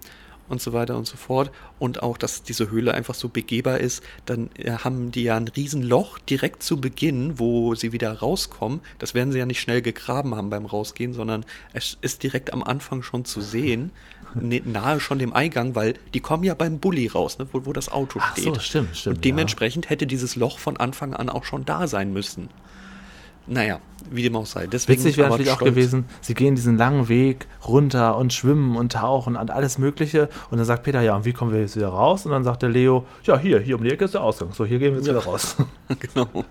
und 0.50 0.62
so 0.62 0.74
weiter 0.74 0.98
und 0.98 1.06
so 1.06 1.16
fort. 1.16 1.52
Und 1.78 2.04
auch, 2.04 2.18
dass 2.18 2.44
diese 2.44 2.70
Höhle 2.70 2.94
einfach 2.94 3.16
so 3.16 3.30
begehbar 3.30 3.80
ist. 3.80 4.04
Dann 4.26 4.50
äh, 4.58 4.72
haben 4.72 5.12
die 5.12 5.24
ja 5.24 5.38
ein 5.38 5.48
Riesenloch 5.48 6.20
direkt 6.20 6.64
zu 6.64 6.82
Beginn, 6.82 7.40
wo 7.40 7.76
sie 7.76 7.92
wieder 7.92 8.12
rauskommen. 8.12 8.82
Das 8.98 9.14
werden 9.14 9.32
sie 9.32 9.40
ja 9.40 9.46
nicht 9.46 9.62
schnell 9.62 9.82
gegraben 9.82 10.36
haben 10.36 10.50
beim 10.50 10.66
Rausgehen, 10.66 11.14
sondern 11.14 11.46
es 11.74 11.98
ist 12.02 12.24
direkt 12.24 12.52
am 12.52 12.64
Anfang 12.64 13.04
schon 13.04 13.26
zu 13.26 13.42
sehen. 13.42 13.92
Ne, 14.36 14.62
nahe 14.64 15.00
schon 15.00 15.18
dem 15.18 15.34
Eingang, 15.34 15.74
weil 15.74 15.96
die 16.14 16.20
kommen 16.20 16.44
ja 16.44 16.54
beim 16.54 16.78
Bulli 16.78 17.08
raus, 17.08 17.40
ne, 17.40 17.48
wo, 17.52 17.66
wo 17.66 17.74
das 17.74 17.90
Auto 17.90 18.20
Ach 18.22 18.34
steht. 18.34 18.44
So, 18.44 18.60
stimmt, 18.60 18.96
stimmt. 18.96 19.16
Und 19.16 19.26
dementsprechend 19.26 19.86
ja. 19.86 19.90
hätte 19.90 20.06
dieses 20.06 20.36
Loch 20.36 20.60
von 20.60 20.78
Anfang 20.78 21.16
an 21.16 21.30
auch 21.30 21.46
schon 21.46 21.66
da 21.66 21.88
sein 21.88 22.14
müssen. 22.14 22.48
Naja, 23.50 23.80
wie 24.12 24.22
dem 24.22 24.36
auch 24.36 24.46
sei. 24.46 24.68
Deswegen 24.68 25.00
Witzig 25.00 25.18
wäre 25.18 25.30
natürlich 25.30 25.52
auch 25.52 25.60
gewesen, 25.60 26.06
sie 26.22 26.36
gehen 26.36 26.54
diesen 26.54 26.78
langen 26.78 27.10
Weg 27.10 27.48
runter 27.68 28.16
und 28.16 28.32
schwimmen 28.32 28.76
und 28.76 28.92
tauchen 28.92 29.36
und 29.36 29.50
alles 29.50 29.80
Mögliche. 29.80 30.30
Und 30.52 30.60
dann 30.60 30.66
sagt 30.66 30.84
Peter, 30.84 31.02
ja, 31.02 31.16
und 31.16 31.26
wie 31.26 31.34
kommen 31.34 31.52
wir 31.52 31.60
jetzt 31.60 31.76
wieder 31.76 31.90
raus? 31.90 32.26
Und 32.26 32.32
dann 32.32 32.44
sagt 32.44 32.62
der 32.62 32.70
Leo, 32.70 33.06
ja, 33.24 33.40
hier, 33.40 33.60
hier 33.60 33.76
um 33.76 33.84
die 33.84 33.90
Ecke 33.90 34.06
ist 34.06 34.14
der 34.14 34.22
Ausgang. 34.22 34.54
So, 34.54 34.66
hier 34.66 34.78
gehen 34.78 34.92
wir 34.92 35.00
jetzt 35.00 35.08
ja. 35.08 35.14
wieder 35.14 35.26
raus. 35.26 35.56
genau. 36.14 36.46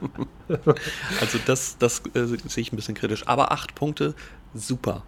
Also 1.21 1.39
das, 1.47 1.79
das 1.79 2.03
äh, 2.15 2.27
sehe 2.27 2.63
ich 2.63 2.73
ein 2.73 2.77
bisschen 2.77 2.95
kritisch. 2.95 3.27
Aber 3.29 3.53
acht 3.53 3.77
Punkte, 3.77 4.15
super. 4.55 5.05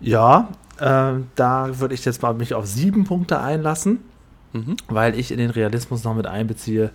Ja, 0.00 0.50
äh, 0.78 1.12
da 1.34 1.80
würde 1.80 1.94
ich 1.94 2.04
jetzt 2.04 2.20
mal 2.20 2.34
mich 2.34 2.52
auf 2.52 2.66
sieben 2.66 3.04
Punkte 3.04 3.40
einlassen. 3.40 4.00
mhm. 4.52 4.76
weil 4.88 5.18
ich 5.18 5.30
in 5.30 5.38
den 5.38 5.50
Realismus 5.50 6.04
noch 6.04 6.14
mit 6.14 6.26
einbeziehe, 6.26 6.90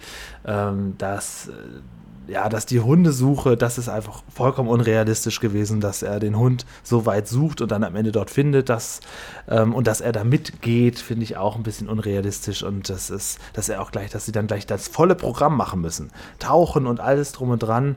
ähm, 0.46 0.96
dass 0.98 1.48
äh, 1.48 1.52
ja, 2.28 2.50
dass 2.50 2.66
die 2.66 2.80
Hundesuche, 2.80 3.58
das 3.58 3.78
ist 3.78 3.90
einfach 3.90 4.24
vollkommen 4.34 4.70
unrealistisch 4.70 5.40
gewesen, 5.40 5.82
dass 5.82 6.04
er 6.04 6.20
den 6.20 6.38
Hund 6.38 6.66
so 6.84 7.06
weit 7.06 7.28
sucht 7.28 7.62
und 7.62 7.72
dann 7.72 7.84
am 7.84 7.96
Ende 7.96 8.12
dort 8.12 8.30
findet, 8.30 8.70
dass, 8.70 9.00
ähm, 9.48 9.74
und 9.74 9.88
dass 9.88 10.02
er 10.02 10.12
da 10.12 10.24
mitgeht, 10.24 11.00
finde 11.00 11.24
ich 11.24 11.38
auch 11.38 11.56
ein 11.56 11.64
bisschen 11.64 11.90
unrealistisch 11.90 12.64
und 12.64 12.90
das 12.90 13.10
ist, 13.10 13.40
dass 13.54 13.70
er 13.70 13.82
auch 13.82 13.92
gleich, 13.92 14.12
dass 14.12 14.26
sie 14.26 14.32
dann 14.32 14.48
gleich 14.48 14.66
das 14.66 14.88
volle 14.88 15.16
Programm 15.16 15.58
machen 15.58 15.82
müssen. 15.82 16.12
Tauchen 16.40 16.88
und 16.88 17.00
alles 17.00 17.32
drum 17.32 17.50
und 17.50 17.64
dran. 17.64 17.96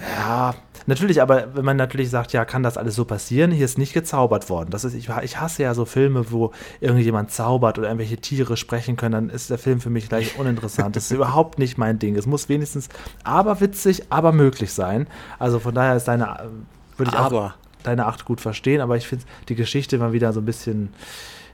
Ja, 0.00 0.54
natürlich, 0.86 1.22
aber 1.22 1.54
wenn 1.54 1.64
man 1.64 1.76
natürlich 1.76 2.10
sagt, 2.10 2.32
ja, 2.32 2.44
kann 2.44 2.62
das 2.62 2.76
alles 2.76 2.94
so 2.94 3.04
passieren, 3.04 3.50
hier 3.50 3.64
ist 3.64 3.78
nicht 3.78 3.92
gezaubert 3.92 4.50
worden. 4.50 4.70
Das 4.70 4.84
ist, 4.84 4.94
ich, 4.94 5.08
ich 5.22 5.40
hasse 5.40 5.62
ja 5.62 5.74
so 5.74 5.84
Filme, 5.84 6.30
wo 6.32 6.52
irgendjemand 6.80 7.30
zaubert 7.30 7.78
oder 7.78 7.88
irgendwelche 7.88 8.16
Tiere 8.16 8.56
sprechen 8.56 8.96
können, 8.96 9.12
dann 9.12 9.30
ist 9.30 9.50
der 9.50 9.58
Film 9.58 9.80
für 9.80 9.90
mich 9.90 10.08
gleich 10.08 10.38
uninteressant. 10.38 10.96
Das 10.96 11.04
ist 11.04 11.10
überhaupt 11.12 11.58
nicht 11.58 11.78
mein 11.78 11.98
Ding. 11.98 12.16
Es 12.16 12.26
muss 12.26 12.48
wenigstens 12.48 12.88
aber 13.22 13.60
witzig, 13.60 14.04
aber 14.10 14.32
möglich 14.32 14.72
sein. 14.72 15.06
Also 15.38 15.60
von 15.60 15.74
daher 15.74 15.96
ist 15.96 16.08
deine, 16.08 16.50
würde 16.96 17.12
ich 17.12 17.18
aber. 17.18 17.46
auch 17.46 17.52
deine 17.84 18.06
Acht 18.06 18.24
gut 18.24 18.40
verstehen, 18.40 18.80
aber 18.80 18.96
ich 18.96 19.06
finde 19.06 19.24
die 19.48 19.54
Geschichte 19.54 19.98
mal 19.98 20.12
wieder 20.12 20.32
so 20.32 20.40
ein 20.40 20.46
bisschen, 20.46 20.92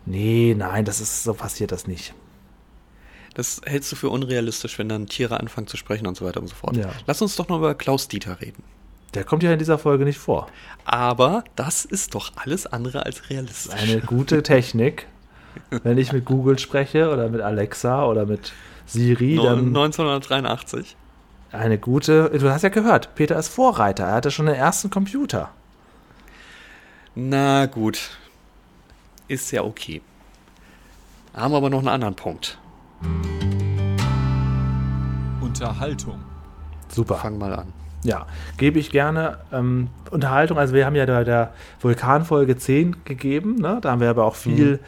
nee, 0.06 0.54
nein, 0.56 0.84
das 0.84 1.00
ist, 1.00 1.24
so 1.24 1.34
passiert 1.34 1.72
das 1.72 1.86
nicht. 1.86 2.14
Das 3.40 3.62
hältst 3.64 3.90
du 3.90 3.96
für 3.96 4.10
unrealistisch, 4.10 4.78
wenn 4.78 4.90
dann 4.90 5.06
Tiere 5.06 5.40
anfangen 5.40 5.66
zu 5.66 5.78
sprechen 5.78 6.06
und 6.06 6.14
so 6.14 6.26
weiter 6.26 6.42
und 6.42 6.48
so 6.48 6.54
fort. 6.54 6.76
Ja. 6.76 6.90
Lass 7.06 7.22
uns 7.22 7.36
doch 7.36 7.48
noch 7.48 7.56
über 7.56 7.74
Klaus 7.74 8.06
Dieter 8.06 8.38
reden. 8.42 8.62
Der 9.14 9.24
kommt 9.24 9.42
ja 9.42 9.50
in 9.50 9.58
dieser 9.58 9.78
Folge 9.78 10.04
nicht 10.04 10.18
vor. 10.18 10.48
Aber 10.84 11.42
das 11.56 11.86
ist 11.86 12.14
doch 12.14 12.32
alles 12.36 12.66
andere 12.66 13.06
als 13.06 13.30
realistisch. 13.30 13.72
Eine 13.80 14.02
gute 14.02 14.42
Technik. 14.42 15.06
wenn 15.70 15.96
ich 15.96 16.12
mit 16.12 16.26
Google 16.26 16.58
spreche 16.58 17.10
oder 17.10 17.30
mit 17.30 17.40
Alexa 17.40 18.04
oder 18.04 18.26
mit 18.26 18.52
Siri, 18.84 19.36
no, 19.36 19.44
dann. 19.44 19.68
1983. 19.68 20.94
Eine 21.50 21.78
gute. 21.78 22.28
Du 22.38 22.50
hast 22.50 22.60
ja 22.60 22.68
gehört, 22.68 23.14
Peter 23.14 23.38
ist 23.38 23.48
Vorreiter. 23.48 24.04
Er 24.04 24.16
hatte 24.16 24.30
schon 24.30 24.44
den 24.44 24.54
ersten 24.54 24.90
Computer. 24.90 25.48
Na 27.14 27.64
gut. 27.64 28.10
Ist 29.28 29.50
ja 29.50 29.62
okay. 29.62 30.02
Haben 31.32 31.54
wir 31.54 31.56
aber 31.56 31.70
noch 31.70 31.78
einen 31.78 31.88
anderen 31.88 32.16
Punkt. 32.16 32.58
Unterhaltung. 35.40 36.20
Super. 36.88 37.16
Fang 37.16 37.38
mal 37.38 37.54
an. 37.54 37.72
Ja, 38.02 38.26
gebe 38.56 38.78
ich 38.78 38.90
gerne 38.90 39.38
ähm, 39.52 39.88
Unterhaltung. 40.10 40.58
Also 40.58 40.74
wir 40.74 40.86
haben 40.86 40.96
ja 40.96 41.04
der, 41.04 41.24
der 41.24 41.52
Vulkanfolge 41.80 42.56
10 42.56 43.04
gegeben. 43.04 43.56
Ne? 43.56 43.78
Da 43.82 43.90
haben 43.90 44.00
wir 44.00 44.08
aber 44.08 44.24
auch 44.24 44.36
viel 44.36 44.72
mhm. 44.72 44.78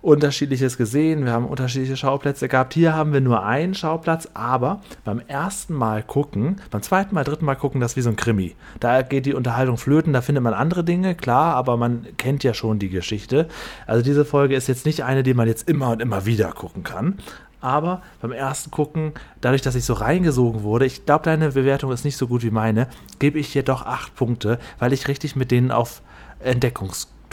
Unterschiedliches 0.00 0.76
gesehen. 0.76 1.24
Wir 1.24 1.32
haben 1.32 1.46
unterschiedliche 1.46 1.96
Schauplätze 1.96 2.48
gehabt. 2.48 2.74
Hier 2.74 2.94
haben 2.94 3.12
wir 3.12 3.20
nur 3.20 3.44
einen 3.44 3.74
Schauplatz, 3.74 4.28
aber 4.32 4.80
beim 5.04 5.20
ersten 5.26 5.74
Mal 5.74 6.04
gucken, 6.04 6.60
beim 6.70 6.82
zweiten 6.82 7.14
Mal, 7.14 7.24
dritten 7.24 7.44
Mal 7.44 7.56
gucken, 7.56 7.80
das 7.80 7.92
ist 7.92 7.96
wie 7.96 8.02
so 8.02 8.10
ein 8.10 8.16
Krimi. 8.16 8.54
Da 8.78 9.02
geht 9.02 9.26
die 9.26 9.34
Unterhaltung 9.34 9.76
flöten, 9.76 10.12
da 10.12 10.20
findet 10.20 10.44
man 10.44 10.54
andere 10.54 10.84
Dinge, 10.84 11.16
klar, 11.16 11.54
aber 11.56 11.76
man 11.76 12.06
kennt 12.16 12.44
ja 12.44 12.54
schon 12.54 12.78
die 12.78 12.90
Geschichte. 12.90 13.48
Also 13.86 14.02
diese 14.02 14.24
Folge 14.24 14.54
ist 14.54 14.68
jetzt 14.68 14.86
nicht 14.86 15.02
eine, 15.02 15.24
die 15.24 15.34
man 15.34 15.48
jetzt 15.48 15.68
immer 15.68 15.90
und 15.90 16.00
immer 16.00 16.26
wieder 16.26 16.52
gucken 16.52 16.84
kann. 16.84 17.18
Aber 17.60 18.02
beim 18.20 18.30
ersten 18.30 18.70
Gucken, 18.70 19.14
dadurch, 19.40 19.62
dass 19.62 19.74
ich 19.74 19.84
so 19.84 19.94
reingesogen 19.94 20.62
wurde, 20.62 20.86
ich 20.86 21.06
glaube, 21.06 21.24
deine 21.24 21.50
Bewertung 21.50 21.90
ist 21.90 22.04
nicht 22.04 22.16
so 22.16 22.28
gut 22.28 22.44
wie 22.44 22.52
meine, 22.52 22.86
gebe 23.18 23.40
ich 23.40 23.48
hier 23.48 23.64
doch 23.64 23.84
acht 23.84 24.14
Punkte, 24.14 24.60
weil 24.78 24.92
ich 24.92 25.08
richtig 25.08 25.34
mit 25.34 25.50
denen 25.50 25.72
auf 25.72 26.02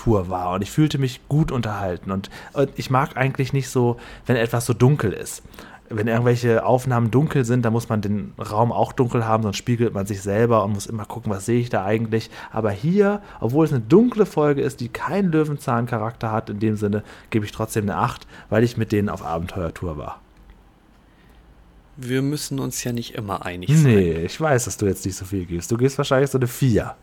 Entdeckungstour 0.05 0.29
war 0.29 0.53
und 0.53 0.61
ich 0.61 0.71
fühlte 0.71 0.97
mich 0.97 1.27
gut 1.27 1.51
unterhalten. 1.51 2.11
Und, 2.11 2.29
und 2.53 2.69
ich 2.75 2.89
mag 2.89 3.17
eigentlich 3.17 3.53
nicht 3.53 3.69
so, 3.69 3.97
wenn 4.25 4.35
etwas 4.35 4.65
so 4.65 4.73
dunkel 4.73 5.13
ist 5.13 5.43
wenn 5.87 6.07
irgendwelche 6.07 6.65
Aufnahmen 6.65 7.11
dunkel 7.11 7.45
sind, 7.45 7.63
dann 7.63 7.71
muss 7.71 7.89
man 7.89 8.01
den 8.01 8.33
Raum 8.39 8.71
auch 8.71 8.91
dunkel 8.91 9.27
haben, 9.27 9.43
sonst 9.43 9.57
spiegelt 9.57 9.93
man 9.93 10.07
sich 10.07 10.19
selber 10.19 10.63
und 10.63 10.73
muss 10.73 10.87
immer 10.87 11.05
gucken, 11.05 11.31
was 11.31 11.45
sehe 11.45 11.59
ich 11.59 11.69
da 11.69 11.85
eigentlich. 11.85 12.31
Aber 12.51 12.71
hier, 12.71 13.21
obwohl 13.39 13.65
es 13.65 13.71
eine 13.71 13.81
dunkle 13.81 14.25
Folge 14.25 14.63
ist, 14.63 14.79
die 14.79 14.89
keinen 14.89 15.31
Löwenzahn-Charakter 15.31 16.31
hat, 16.31 16.49
in 16.49 16.59
dem 16.59 16.75
Sinne, 16.75 17.03
gebe 17.29 17.45
ich 17.45 17.51
trotzdem 17.51 17.83
eine 17.83 17.97
8, 17.97 18.25
weil 18.49 18.63
ich 18.63 18.77
mit 18.77 18.91
denen 18.91 19.09
auf 19.09 19.23
Abenteuertour 19.23 19.95
war. 19.95 20.19
Wir 21.97 22.23
müssen 22.23 22.59
uns 22.59 22.83
ja 22.83 22.91
nicht 22.91 23.13
immer 23.13 23.45
einig 23.45 23.69
sein. 23.69 23.83
Nee, 23.83 24.23
ich 24.25 24.41
weiß, 24.41 24.65
dass 24.65 24.77
du 24.77 24.87
jetzt 24.87 25.05
nicht 25.05 25.15
so 25.15 25.23
viel 25.23 25.45
gibst. 25.45 25.71
Du 25.71 25.77
gibst 25.77 25.99
wahrscheinlich 25.99 26.31
so 26.31 26.39
eine 26.39 26.47
4. 26.47 26.95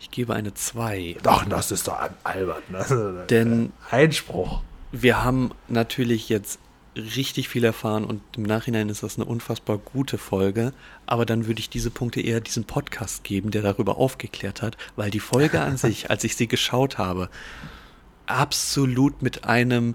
Ich 0.00 0.10
gebe 0.10 0.34
eine 0.34 0.54
2. 0.54 1.16
Doch, 1.22 1.44
das 1.44 1.72
ist 1.72 1.88
doch 1.88 1.98
albert. 2.24 2.70
Ne? 2.70 3.24
Denn 3.28 3.72
Einspruch. 3.90 4.62
Wir 4.92 5.24
haben 5.24 5.50
natürlich 5.68 6.28
jetzt 6.28 6.58
richtig 6.96 7.48
viel 7.48 7.64
erfahren 7.64 8.04
und 8.04 8.22
im 8.36 8.44
Nachhinein 8.44 8.88
ist 8.88 9.02
das 9.02 9.16
eine 9.16 9.26
unfassbar 9.26 9.78
gute 9.78 10.16
Folge. 10.18 10.72
Aber 11.04 11.26
dann 11.26 11.46
würde 11.46 11.60
ich 11.60 11.68
diese 11.68 11.90
Punkte 11.90 12.20
eher 12.20 12.40
diesem 12.40 12.64
Podcast 12.64 13.24
geben, 13.24 13.50
der 13.50 13.62
darüber 13.62 13.98
aufgeklärt 13.98 14.62
hat, 14.62 14.76
weil 14.96 15.10
die 15.10 15.20
Folge 15.20 15.60
an 15.60 15.76
sich, 15.76 16.10
als 16.10 16.24
ich 16.24 16.36
sie 16.36 16.48
geschaut 16.48 16.98
habe, 16.98 17.28
absolut 18.26 19.22
mit 19.22 19.44
einem 19.44 19.94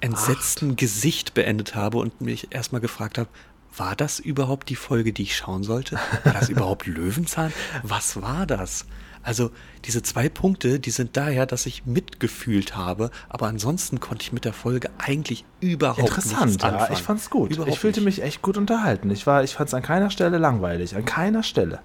entsetzten 0.00 0.70
Acht. 0.72 0.78
Gesicht 0.78 1.34
beendet 1.34 1.74
habe 1.74 1.98
und 1.98 2.20
mich 2.20 2.48
erstmal 2.50 2.80
gefragt 2.80 3.18
habe, 3.18 3.28
war 3.74 3.96
das 3.96 4.18
überhaupt 4.18 4.68
die 4.68 4.76
Folge, 4.76 5.12
die 5.12 5.22
ich 5.22 5.36
schauen 5.36 5.62
sollte? 5.62 5.98
War 6.24 6.34
das 6.34 6.48
überhaupt 6.50 6.86
Löwenzahn? 6.86 7.52
Was 7.82 8.20
war 8.20 8.46
das? 8.46 8.84
Also 9.22 9.50
diese 9.84 10.02
zwei 10.02 10.28
Punkte, 10.28 10.80
die 10.80 10.90
sind 10.90 11.16
daher, 11.16 11.46
dass 11.46 11.66
ich 11.66 11.86
mitgefühlt 11.86 12.76
habe, 12.76 13.10
aber 13.28 13.46
ansonsten 13.46 14.00
konnte 14.00 14.22
ich 14.24 14.32
mit 14.32 14.44
der 14.44 14.52
Folge 14.52 14.90
eigentlich 14.98 15.44
überhaupt 15.60 16.00
Interessant, 16.00 16.46
nichts 16.46 16.64
anfangen. 16.64 16.86
ja, 16.88 16.92
ich 16.98 17.02
fand's 17.02 17.30
gut. 17.30 17.50
Überhaupt 17.52 17.72
ich 17.72 17.78
fühlte 17.78 18.00
nicht. 18.00 18.18
mich 18.18 18.22
echt 18.22 18.42
gut 18.42 18.56
unterhalten. 18.56 19.10
Ich 19.10 19.26
war, 19.26 19.44
ich 19.44 19.54
fand's 19.54 19.74
an 19.74 19.82
keiner 19.82 20.10
Stelle 20.10 20.38
langweilig, 20.38 20.96
an 20.96 21.04
keiner 21.04 21.42
Stelle. 21.42 21.80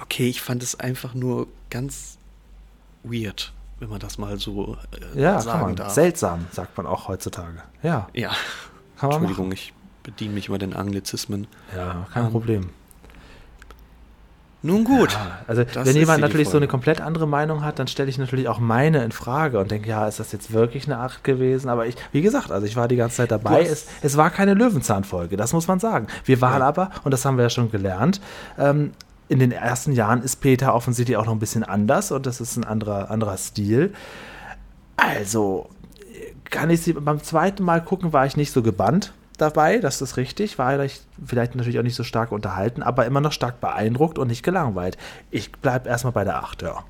Okay, 0.00 0.28
ich 0.28 0.40
fand 0.40 0.62
es 0.62 0.78
einfach 0.78 1.12
nur 1.14 1.48
ganz 1.70 2.18
weird, 3.02 3.52
wenn 3.78 3.88
man 3.90 3.98
das 4.00 4.16
mal 4.18 4.38
so 4.38 4.76
äh, 5.14 5.20
ja, 5.20 5.40
sagen 5.40 5.50
kann 5.58 5.66
man. 5.68 5.76
darf. 5.76 5.92
Seltsam, 5.92 6.46
sagt 6.52 6.76
man 6.76 6.86
auch 6.86 7.08
heutzutage. 7.08 7.62
Ja, 7.82 8.08
Ja, 8.14 8.30
kann 8.98 9.08
man 9.10 9.18
Entschuldigung, 9.18 9.48
machen. 9.48 9.52
ich 9.58 9.72
bediene 10.02 10.34
mich 10.34 10.48
immer 10.48 10.58
den 10.58 10.74
Anglizismen. 10.74 11.46
Ja, 11.76 12.06
kein 12.12 12.26
Ähm, 12.26 12.30
Problem. 12.32 12.70
Nun 14.60 14.82
gut. 14.82 15.12
Ja, 15.12 15.38
also 15.46 15.62
wenn 15.74 15.94
jemand 15.94 16.20
natürlich 16.20 16.48
so 16.48 16.56
eine 16.56 16.66
komplett 16.66 17.00
andere 17.00 17.28
Meinung 17.28 17.64
hat, 17.64 17.78
dann 17.78 17.86
stelle 17.86 18.10
ich 18.10 18.18
natürlich 18.18 18.48
auch 18.48 18.58
meine 18.58 19.04
in 19.04 19.12
Frage 19.12 19.60
und 19.60 19.70
denke, 19.70 19.88
ja, 19.88 20.08
ist 20.08 20.18
das 20.18 20.32
jetzt 20.32 20.52
wirklich 20.52 20.86
eine 20.86 20.98
8 20.98 21.22
gewesen? 21.22 21.68
Aber 21.68 21.86
ich, 21.86 21.94
wie 22.10 22.22
gesagt, 22.22 22.50
also 22.50 22.66
ich 22.66 22.74
war 22.74 22.88
die 22.88 22.96
ganze 22.96 23.18
Zeit 23.18 23.30
dabei. 23.30 23.62
Es, 23.62 23.86
es 24.02 24.16
war 24.16 24.30
keine 24.30 24.54
Löwenzahnfolge, 24.54 25.36
das 25.36 25.52
muss 25.52 25.68
man 25.68 25.78
sagen. 25.78 26.08
Wir 26.24 26.40
waren 26.40 26.62
aber, 26.62 26.90
und 27.04 27.12
das 27.12 27.24
haben 27.24 27.36
wir 27.36 27.44
ja 27.44 27.50
schon 27.50 27.70
gelernt, 27.70 28.20
ähm, 28.58 28.92
in 29.28 29.38
den 29.38 29.52
ersten 29.52 29.92
Jahren 29.92 30.22
ist 30.22 30.36
Peter 30.36 30.74
offensichtlich 30.74 31.16
auch 31.16 31.26
noch 31.26 31.34
ein 31.34 31.38
bisschen 31.38 31.62
anders 31.62 32.10
und 32.10 32.26
das 32.26 32.40
ist 32.40 32.56
ein 32.56 32.64
anderer, 32.64 33.10
anderer 33.10 33.36
Stil. 33.36 33.92
Also, 34.96 35.68
kann 36.50 36.70
ich 36.70 36.80
sie 36.80 36.94
beim 36.94 37.22
zweiten 37.22 37.62
Mal 37.62 37.84
gucken, 37.84 38.12
war 38.12 38.26
ich 38.26 38.36
nicht 38.36 38.52
so 38.52 38.62
gebannt 38.62 39.12
dabei, 39.40 39.78
das 39.78 40.02
ist 40.02 40.16
richtig, 40.16 40.58
war 40.58 40.78
ich 40.84 41.00
vielleicht 41.24 41.54
natürlich 41.54 41.78
auch 41.78 41.84
nicht 41.84 41.94
so 41.94 42.04
stark 42.04 42.32
unterhalten, 42.32 42.82
aber 42.82 43.06
immer 43.06 43.20
noch 43.20 43.32
stark 43.32 43.60
beeindruckt 43.60 44.18
und 44.18 44.28
nicht 44.28 44.42
gelangweilt. 44.42 44.96
Ich 45.30 45.52
bleibe 45.52 45.88
erstmal 45.88 46.12
bei 46.12 46.24
der 46.24 46.42
8, 46.42 46.62
ja. 46.62 46.84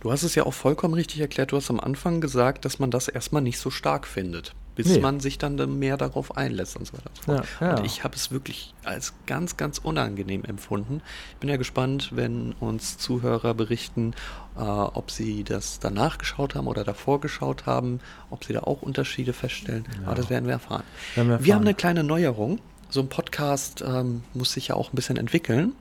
Du 0.00 0.12
hast 0.12 0.22
es 0.22 0.34
ja 0.34 0.44
auch 0.44 0.54
vollkommen 0.54 0.94
richtig 0.94 1.20
erklärt. 1.20 1.52
Du 1.52 1.56
hast 1.56 1.70
am 1.70 1.80
Anfang 1.80 2.20
gesagt, 2.20 2.64
dass 2.64 2.78
man 2.78 2.90
das 2.90 3.08
erstmal 3.08 3.42
nicht 3.42 3.58
so 3.58 3.70
stark 3.70 4.06
findet, 4.06 4.54
bis 4.76 4.86
Nee. 4.88 5.00
man 5.00 5.18
sich 5.20 5.38
dann 5.38 5.56
mehr 5.78 5.96
darauf 5.96 6.36
einlässt 6.36 6.76
und 6.76 6.86
so 6.86 6.92
weiter. 6.92 7.10
und 7.10 7.16
so 7.16 7.22
fort. 7.32 7.46
Ja, 7.60 7.66
ja. 7.66 7.76
Und 7.78 7.84
ich 7.86 8.04
habe 8.04 8.14
es 8.14 8.30
wirklich 8.30 8.72
als 8.84 9.14
ganz, 9.26 9.56
ganz 9.56 9.78
unangenehm 9.78 10.44
empfunden. 10.44 11.02
Ich 11.32 11.36
bin 11.38 11.48
ja 11.50 11.56
gespannt, 11.56 12.10
wenn 12.14 12.52
uns 12.60 12.96
Zuhörer 12.98 13.54
berichten, 13.54 14.12
äh, 14.56 14.60
ob 14.60 15.10
sie 15.10 15.42
das 15.42 15.80
danach 15.80 16.18
geschaut 16.18 16.54
haben 16.54 16.66
oder 16.68 16.84
davor 16.84 17.20
geschaut 17.20 17.66
haben, 17.66 18.00
ob 18.30 18.44
sie 18.44 18.52
da 18.52 18.60
auch 18.60 18.82
Unterschiede 18.82 19.32
feststellen. 19.32 19.84
Aber 20.04 20.14
das 20.14 20.30
werden 20.30 20.44
wir 20.44 20.52
erfahren. 20.52 20.84
Werden 21.16 21.28
wir 21.30 21.44
Wir 21.44 21.54
haben 21.54 21.62
erfahren. 21.62 21.66
eine 21.66 21.74
kleine 21.74 22.04
Neuerung. 22.04 22.60
So 22.88 23.00
ein 23.00 23.08
Podcast 23.08 23.82
ähm, 23.84 24.22
muss 24.34 24.52
sich 24.52 24.68
ja 24.68 24.76
auch 24.76 24.92
ein 24.92 24.96
bisschen 24.96 25.16
entwickeln. 25.16 25.72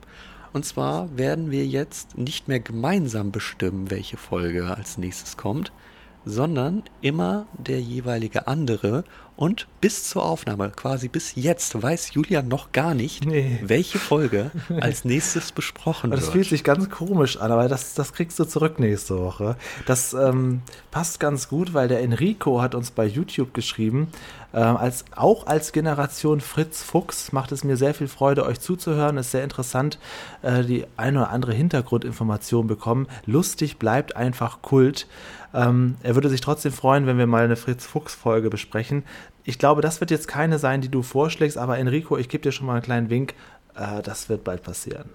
Und 0.53 0.65
zwar 0.65 1.15
werden 1.17 1.51
wir 1.51 1.67
jetzt 1.67 2.17
nicht 2.17 2.47
mehr 2.47 2.61
gemeinsam 2.61 3.31
bestimmen, 3.33 3.91
welche 3.91 4.15
Folge 4.15 4.73
als 4.75 4.97
nächstes 4.97 5.35
kommt, 5.35 5.73
sondern 6.25 6.83
immer 7.01 7.45
der 7.53 7.81
jeweilige 7.81 8.47
andere. 8.47 9.03
Und 9.37 9.67
bis 9.81 10.07
zur 10.09 10.23
Aufnahme, 10.23 10.71
quasi 10.75 11.09
bis 11.09 11.35
jetzt, 11.35 11.81
weiß 11.81 12.13
Julian 12.13 12.47
noch 12.47 12.71
gar 12.71 12.93
nicht, 12.93 13.25
Nee. 13.25 13.59
welche 13.63 13.99
Folge 13.99 14.49
als 14.79 15.03
nächstes 15.03 15.51
besprochen 15.51 16.11
Das 16.11 16.21
wird. 16.21 16.31
fühlt 16.31 16.47
sich 16.47 16.63
ganz 16.63 16.89
komisch 16.89 17.37
an, 17.37 17.51
aber 17.51 17.67
das, 17.67 17.93
das 17.95 18.13
kriegst 18.13 18.39
du 18.39 18.45
zurück 18.45 18.79
nächste 18.79 19.19
Woche. 19.19 19.57
Das 19.85 20.13
ähm, 20.13 20.61
passt 20.91 21.19
ganz 21.19 21.49
gut, 21.49 21.73
weil 21.73 21.87
der 21.89 22.01
Enrico 22.01 22.61
hat 22.61 22.75
uns 22.75 22.91
bei 22.91 23.05
YouTube 23.05 23.53
geschrieben, 23.53 24.07
ähm, 24.53 24.77
als, 24.77 25.03
auch 25.17 25.47
als 25.47 25.73
Generation 25.73 26.39
Fritz 26.39 26.81
Fuchs 26.81 27.33
macht 27.33 27.51
es 27.51 27.65
mir 27.65 27.75
sehr 27.75 27.93
viel 27.93 28.07
Freude, 28.07 28.45
euch 28.45 28.61
zuzuhören. 28.61 29.17
Ist 29.17 29.31
sehr 29.31 29.43
interessant, 29.43 29.99
äh, 30.43 30.63
die 30.63 30.85
eine 30.95 31.19
oder 31.19 31.29
andere 31.31 31.53
Hintergrundinformation 31.53 32.65
bekommen. 32.67 33.07
Lustig 33.25 33.77
bleibt 33.79 34.15
einfach 34.15 34.61
Kult. 34.61 35.07
Ähm, 35.53 35.95
er 36.03 36.15
würde 36.15 36.29
sich 36.29 36.41
trotzdem 36.41 36.71
freuen, 36.71 37.05
wenn 37.05 37.17
wir 37.17 37.27
mal 37.27 37.43
eine 37.45 37.55
Fritz 37.57 37.85
Fuchs 37.85 38.13
Folge 38.15 38.49
besprechen. 38.49 39.03
Ich 39.45 39.59
glaube, 39.59 39.81
das 39.81 39.99
wird 39.99 40.11
jetzt 40.11 40.27
keine 40.27 40.59
sein, 40.59 40.81
die 40.81 40.89
du 40.89 41.03
vorschlägst, 41.03 41.57
aber 41.57 41.77
Enrico, 41.77 42.17
ich 42.17 42.29
gebe 42.29 42.41
dir 42.41 42.51
schon 42.51 42.65
mal 42.65 42.73
einen 42.73 42.81
kleinen 42.81 43.09
Wink, 43.09 43.35
äh, 43.75 44.01
das 44.01 44.27
wird 44.27 44.43
bald 44.43 44.63
passieren. 44.63 45.09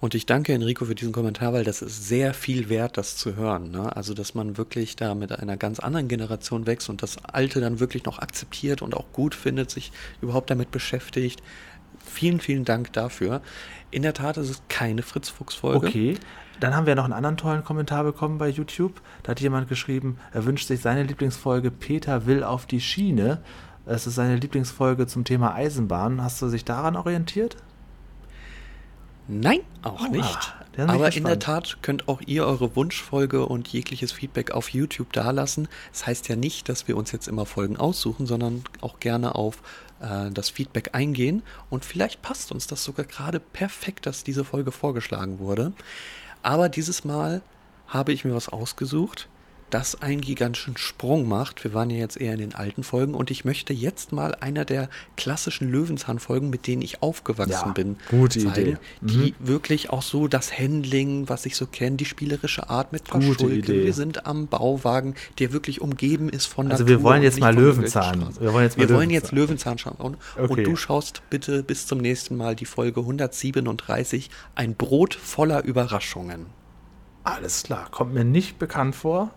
Und 0.00 0.14
ich 0.14 0.26
danke 0.26 0.52
Enrico 0.52 0.84
für 0.84 0.94
diesen 0.94 1.12
Kommentar, 1.12 1.54
weil 1.54 1.64
das 1.64 1.80
ist 1.80 2.08
sehr 2.08 2.34
viel 2.34 2.68
wert, 2.68 2.98
das 2.98 3.16
zu 3.16 3.36
hören. 3.36 3.70
Ne? 3.70 3.96
Also, 3.96 4.12
dass 4.12 4.34
man 4.34 4.58
wirklich 4.58 4.96
da 4.96 5.14
mit 5.14 5.32
einer 5.32 5.56
ganz 5.56 5.78
anderen 5.78 6.08
Generation 6.08 6.66
wächst 6.66 6.90
und 6.90 7.02
das 7.02 7.24
Alte 7.24 7.60
dann 7.60 7.80
wirklich 7.80 8.04
noch 8.04 8.18
akzeptiert 8.18 8.82
und 8.82 8.94
auch 8.94 9.06
gut 9.12 9.34
findet, 9.34 9.70
sich 9.70 9.92
überhaupt 10.20 10.50
damit 10.50 10.70
beschäftigt. 10.70 11.42
Vielen, 12.04 12.40
vielen 12.40 12.66
Dank 12.66 12.92
dafür. 12.92 13.40
In 13.90 14.02
der 14.02 14.12
Tat 14.12 14.36
ist 14.36 14.50
es 14.50 14.62
keine 14.68 15.02
Fritz-Fuchs-Folge. 15.02 15.86
Okay. 15.86 16.18
Dann 16.60 16.74
haben 16.74 16.86
wir 16.86 16.94
noch 16.94 17.04
einen 17.04 17.12
anderen 17.12 17.36
tollen 17.36 17.64
Kommentar 17.64 18.04
bekommen 18.04 18.38
bei 18.38 18.48
YouTube. 18.48 19.00
Da 19.22 19.30
hat 19.30 19.40
jemand 19.40 19.68
geschrieben, 19.68 20.18
er 20.32 20.44
wünscht 20.44 20.68
sich 20.68 20.80
seine 20.80 21.02
Lieblingsfolge 21.02 21.70
Peter 21.70 22.26
will 22.26 22.44
auf 22.44 22.66
die 22.66 22.80
Schiene. 22.80 23.40
Es 23.86 24.06
ist 24.06 24.14
seine 24.14 24.36
Lieblingsfolge 24.36 25.06
zum 25.06 25.24
Thema 25.24 25.54
Eisenbahn. 25.54 26.22
Hast 26.22 26.40
du 26.40 26.48
sich 26.48 26.64
daran 26.64 26.96
orientiert? 26.96 27.56
Nein, 29.26 29.60
auch 29.82 30.08
nicht. 30.08 30.54
Aber 30.76 31.14
in 31.14 31.24
der 31.24 31.38
Tat 31.38 31.78
könnt 31.82 32.08
auch 32.08 32.20
ihr 32.26 32.46
eure 32.46 32.76
Wunschfolge 32.76 33.46
und 33.46 33.68
jegliches 33.68 34.12
Feedback 34.12 34.50
auf 34.50 34.70
YouTube 34.70 35.12
dalassen. 35.12 35.68
Das 35.92 36.06
heißt 36.06 36.28
ja 36.28 36.36
nicht, 36.36 36.68
dass 36.68 36.88
wir 36.88 36.96
uns 36.96 37.12
jetzt 37.12 37.28
immer 37.28 37.46
Folgen 37.46 37.76
aussuchen, 37.76 38.26
sondern 38.26 38.64
auch 38.80 39.00
gerne 39.00 39.34
auf 39.34 39.58
äh, 40.00 40.30
das 40.30 40.50
Feedback 40.50 40.90
eingehen. 40.92 41.42
Und 41.70 41.84
vielleicht 41.84 42.22
passt 42.22 42.52
uns 42.52 42.66
das 42.66 42.84
sogar 42.84 43.06
gerade 43.06 43.40
perfekt, 43.40 44.06
dass 44.06 44.24
diese 44.24 44.44
Folge 44.44 44.72
vorgeschlagen 44.72 45.38
wurde. 45.38 45.72
Aber 46.44 46.68
dieses 46.68 47.04
Mal 47.04 47.40
habe 47.88 48.12
ich 48.12 48.24
mir 48.24 48.34
was 48.34 48.50
ausgesucht, 48.50 49.28
das 49.74 50.00
einen 50.00 50.20
gigantischen 50.20 50.76
Sprung 50.76 51.26
macht. 51.26 51.64
Wir 51.64 51.74
waren 51.74 51.90
ja 51.90 51.96
jetzt 51.96 52.16
eher 52.16 52.34
in 52.34 52.38
den 52.38 52.54
alten 52.54 52.84
Folgen 52.84 53.12
und 53.12 53.32
ich 53.32 53.44
möchte 53.44 53.72
jetzt 53.72 54.12
mal 54.12 54.36
einer 54.36 54.64
der 54.64 54.88
klassischen 55.16 55.68
Löwenzahn-Folgen, 55.68 56.48
mit 56.48 56.68
denen 56.68 56.80
ich 56.80 57.02
aufgewachsen 57.02 57.50
ja, 57.50 57.72
bin, 57.72 57.96
gute 58.08 58.38
zeigen, 58.38 58.60
Idee. 58.60 58.78
die 59.00 59.34
mhm. 59.36 59.48
wirklich 59.48 59.90
auch 59.90 60.02
so 60.02 60.28
das 60.28 60.56
Handling, 60.56 61.28
was 61.28 61.44
ich 61.44 61.56
so 61.56 61.66
kenne, 61.66 61.96
die 61.96 62.04
spielerische 62.04 62.70
Art 62.70 62.92
mit 62.92 63.12
Idee. 63.12 63.84
Wir 63.84 63.92
sind 63.92 64.26
am 64.26 64.46
Bauwagen, 64.46 65.16
der 65.40 65.52
wirklich 65.52 65.80
umgeben 65.80 66.28
ist 66.28 66.46
von 66.46 66.70
Also 66.70 66.86
wir 66.86 67.02
wollen 67.02 67.24
jetzt 67.24 67.40
mal 67.40 67.52
Löwenzahn. 67.52 68.28
Wir 68.38 68.52
wollen 68.52 68.62
jetzt, 68.62 68.78
mal 68.78 68.82
wir 68.82 68.86
Löwenzahn. 68.86 68.96
Wollen 68.96 69.10
jetzt 69.10 69.32
Löwenzahn 69.32 69.78
schauen. 69.78 69.96
Okay. 70.36 70.52
Und 70.52 70.64
du 70.64 70.76
schaust 70.76 71.22
bitte 71.30 71.64
bis 71.64 71.88
zum 71.88 71.98
nächsten 71.98 72.36
Mal 72.36 72.54
die 72.54 72.66
Folge 72.66 73.00
137, 73.00 74.30
ein 74.54 74.76
Brot 74.76 75.14
voller 75.14 75.64
Überraschungen. 75.64 76.46
Alles 77.24 77.64
klar, 77.64 77.88
kommt 77.90 78.14
mir 78.14 78.24
nicht 78.24 78.60
bekannt 78.60 78.94
vor. 78.94 79.32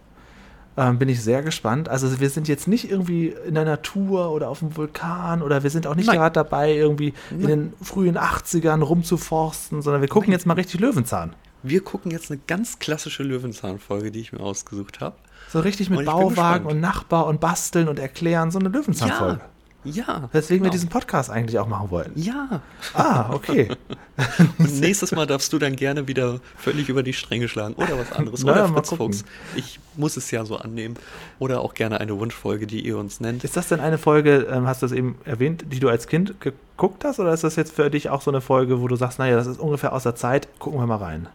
Ähm, 0.80 1.00
bin 1.00 1.10
ich 1.10 1.24
sehr 1.24 1.42
gespannt. 1.42 1.90
Also 1.90 2.20
wir 2.20 2.30
sind 2.30 2.48
jetzt 2.48 2.68
nicht 2.68 2.92
irgendwie 2.92 3.36
in 3.48 3.56
der 3.56 3.66
Natur 3.66 4.32
oder 4.32 4.50
auf 4.50 4.60
dem 4.60 4.78
Vulkan 4.78 5.42
oder 5.42 5.64
wir 5.64 5.72
sind 5.72 5.88
auch 5.88 5.96
nicht 5.96 6.10
gerade 6.10 6.34
dabei, 6.34 6.76
irgendwie 6.76 7.16
Nein. 7.32 7.40
in 7.40 7.48
den 7.48 7.74
frühen 7.82 8.16
80ern 8.16 8.84
rumzuforsten, 8.84 9.82
sondern 9.82 10.02
wir 10.02 10.08
gucken 10.08 10.30
Nein. 10.30 10.38
jetzt 10.38 10.46
mal 10.46 10.54
richtig 10.54 10.80
Löwenzahn. 10.80 11.34
Wir 11.64 11.82
gucken 11.82 12.12
jetzt 12.12 12.30
eine 12.30 12.40
ganz 12.46 12.78
klassische 12.78 13.24
Löwenzahn-Folge, 13.24 14.12
die 14.12 14.20
ich 14.20 14.32
mir 14.32 14.40
ausgesucht 14.40 15.02
habe. 15.02 15.16
So 15.50 15.62
richtig 15.62 15.90
mit 15.90 16.06
Bauwagen 16.06 16.68
und 16.68 16.80
Nachbar 16.80 17.26
und 17.26 17.42
Basteln 17.42 17.88
und 17.88 17.98
Erklären, 17.98 18.52
so 18.52 18.60
eine 18.60 18.70
Löwenzahn-Folge. 18.70 19.42
Ja. 19.42 19.50
Ja. 19.90 20.30
Weswegen 20.32 20.64
genau. 20.64 20.66
wir 20.66 20.72
diesen 20.72 20.90
Podcast 20.90 21.30
eigentlich 21.30 21.60
auch 21.60 21.68
machen 21.68 21.92
wollten. 21.92 22.20
Ja. 22.20 22.62
Ah, 22.94 23.32
okay. 23.34 23.70
Und 24.58 24.80
nächstes 24.80 25.12
Mal 25.12 25.26
darfst 25.26 25.52
du 25.54 25.60
dann 25.60 25.76
gerne 25.76 26.08
wieder 26.08 26.40
völlig 26.58 26.90
über 26.90 27.04
die 27.04 27.14
Stränge 27.14 27.48
schlagen 27.48 27.76
oder 27.76 27.98
was 27.98 28.12
anderes. 28.12 28.44
Naja, 28.44 28.66
oder 28.66 28.74
Fritz 28.74 28.94
Fuchs. 28.94 29.26
Ich 29.56 29.80
muss 29.96 30.18
es 30.18 30.32
ja 30.32 30.46
so 30.46 30.58
annehmen. 30.58 30.96
Oder 31.40 31.62
auch 31.62 31.74
gerne 31.74 32.00
eine 32.00 32.18
Wunschfolge, 32.20 32.68
die 32.68 32.86
ihr 32.86 32.98
uns 32.98 33.20
nennt. 33.20 33.44
Ist 33.44 33.58
das 33.58 33.68
denn 33.68 33.80
eine 33.80 33.98
Folge, 33.98 34.48
ähm, 34.52 34.68
hast 34.68 34.82
du 34.82 34.86
es 34.88 34.92
eben 34.92 35.18
erwähnt, 35.26 35.66
die 35.72 35.80
du 35.80 35.90
als 35.90 36.08
Kind 36.08 36.40
geguckt 36.42 37.04
hast? 37.04 37.20
Oder 37.20 37.34
ist 37.34 37.44
das 37.44 37.56
jetzt 37.56 37.74
für 37.74 37.90
dich 37.90 38.10
auch 38.10 38.22
so 38.22 38.32
eine 38.32 38.42
Folge, 38.42 38.82
wo 38.82 38.88
du 38.88 38.96
sagst, 38.96 39.20
naja, 39.20 39.36
das 39.36 39.48
ist 39.48 39.60
ungefähr 39.60 39.94
aus 39.94 40.04
der 40.04 40.16
Zeit, 40.16 40.48
gucken 40.60 40.80
wir 40.80 40.88
mal 40.88 40.98
rein? 40.98 41.28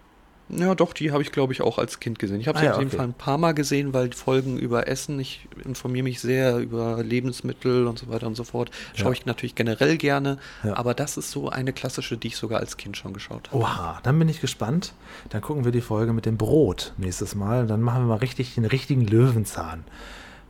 Ja, 0.55 0.75
doch, 0.75 0.93
die 0.93 1.13
habe 1.13 1.23
ich, 1.23 1.33
glaube 1.33 1.53
ich, 1.53 1.63
auch 1.63 1.79
als 1.79 1.99
Kind 1.99 2.19
gesehen. 2.19 2.41
Ich 2.41 2.47
habe 2.47 2.59
sie 2.59 2.65
ah, 2.65 2.69
ja, 2.69 2.73
auf 2.75 2.79
jeden 2.79 2.91
okay. 2.91 2.99
Fall 2.99 3.07
ein 3.07 3.15
paar 3.15 3.39
Mal 3.39 3.53
gesehen, 3.53 3.95
weil 3.95 4.13
Folgen 4.13 4.59
über 4.59 4.87
Essen, 4.87 5.19
ich 5.19 5.49
informiere 5.65 6.05
mich 6.05 6.21
sehr 6.21 6.59
über 6.59 7.03
Lebensmittel 7.03 7.87
und 7.87 7.99
so 7.99 8.09
weiter 8.09 8.27
und 8.27 8.35
so 8.35 8.45
fort. 8.45 8.71
Schaue 8.95 9.09
ja. 9.09 9.13
ich 9.13 9.27
natürlich 9.27 9.55
generell 9.55 9.97
gerne, 9.97 10.39
ja. 10.63 10.77
aber 10.77 10.93
das 10.93 11.17
ist 11.17 11.31
so 11.31 11.49
eine 11.49 11.73
klassische, 11.73 12.19
die 12.19 12.29
ich 12.29 12.37
sogar 12.37 12.61
als 12.61 12.77
Kind 12.77 12.99
schon 12.99 13.15
geschaut 13.15 13.49
habe. 13.49 13.63
Oha, 13.63 14.01
dann 14.03 14.19
bin 14.19 14.29
ich 14.29 14.43
gespannt. 14.43 14.93
Dann 15.31 15.41
gucken 15.41 15.65
wir 15.65 15.73
die 15.73 15.81
Folge 15.81 16.13
mit 16.13 16.27
dem 16.27 16.37
Brot 16.37 16.93
nächstes 16.99 17.35
Mal. 17.35 17.67
Dann 17.67 17.81
machen 17.81 18.03
wir 18.03 18.09
mal 18.09 18.19
richtig 18.19 18.55
den 18.55 18.67
richtigen 18.67 19.07
Löwenzahn. 19.07 19.85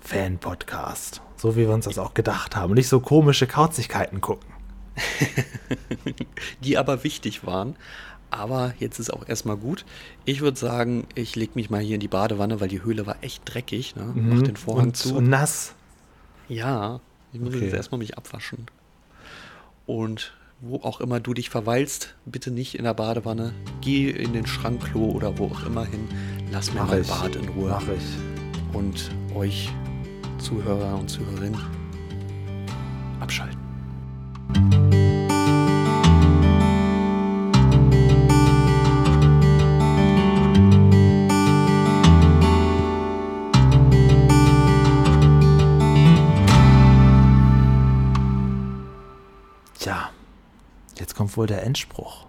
Fan-Podcast. 0.00 1.22
So 1.36 1.54
wie 1.54 1.60
wir 1.60 1.70
uns 1.70 1.84
das 1.84 1.98
auch 1.98 2.14
gedacht 2.14 2.56
haben. 2.56 2.70
Und 2.70 2.76
nicht 2.76 2.88
so 2.88 2.98
komische 2.98 3.46
Kauzigkeiten 3.46 4.20
gucken. 4.20 4.52
die 6.60 6.76
aber 6.76 7.04
wichtig 7.04 7.46
waren. 7.46 7.76
Aber 8.32 8.72
jetzt 8.78 8.98
ist 8.98 9.12
auch 9.12 9.28
erstmal 9.28 9.58
gut. 9.58 9.84
Ich 10.24 10.40
würde 10.40 10.58
sagen, 10.58 11.06
ich 11.14 11.36
lege 11.36 11.52
mich 11.54 11.68
mal 11.68 11.82
hier 11.82 11.96
in 11.96 12.00
die 12.00 12.08
Badewanne, 12.08 12.62
weil 12.62 12.68
die 12.68 12.82
Höhle 12.82 13.06
war 13.06 13.16
echt 13.20 13.42
dreckig. 13.44 13.94
Ne? 13.94 14.04
Mhm. 14.04 14.28
Mach 14.30 14.42
den 14.42 14.56
Vorhang 14.56 14.86
und, 14.86 14.96
zu. 14.96 15.16
Und 15.16 15.28
nass. 15.28 15.74
Ja, 16.48 17.00
ich 17.34 17.40
muss 17.40 17.54
okay. 17.54 17.64
jetzt 17.66 17.74
erstmal 17.74 17.98
mich 17.98 18.16
abwaschen. 18.16 18.66
Und 19.84 20.32
wo 20.62 20.76
auch 20.76 21.02
immer 21.02 21.20
du 21.20 21.34
dich 21.34 21.50
verweilst, 21.50 22.14
bitte 22.24 22.50
nicht 22.50 22.76
in 22.76 22.84
der 22.84 22.94
Badewanne. 22.94 23.52
Geh 23.82 24.08
in 24.08 24.32
den 24.32 24.46
Schrankklo 24.46 25.10
oder 25.10 25.36
wo 25.36 25.46
auch 25.46 25.66
immer 25.66 25.84
hin. 25.84 26.08
Lass 26.50 26.72
mir 26.72 26.80
Mach 26.80 26.88
mal 26.88 27.00
ich. 27.00 27.08
Bad 27.08 27.36
in 27.36 27.48
Ruhe. 27.50 27.68
Mach 27.68 27.86
ich. 27.88 28.74
Und 28.74 29.10
euch, 29.34 29.68
Zuhörer 30.38 30.98
und 30.98 31.10
Zuhörerinnen, 31.10 31.60
abschalten. 33.20 33.60
Kommt 51.22 51.36
wohl 51.36 51.46
der 51.46 51.62
Endspruch. 51.62 52.26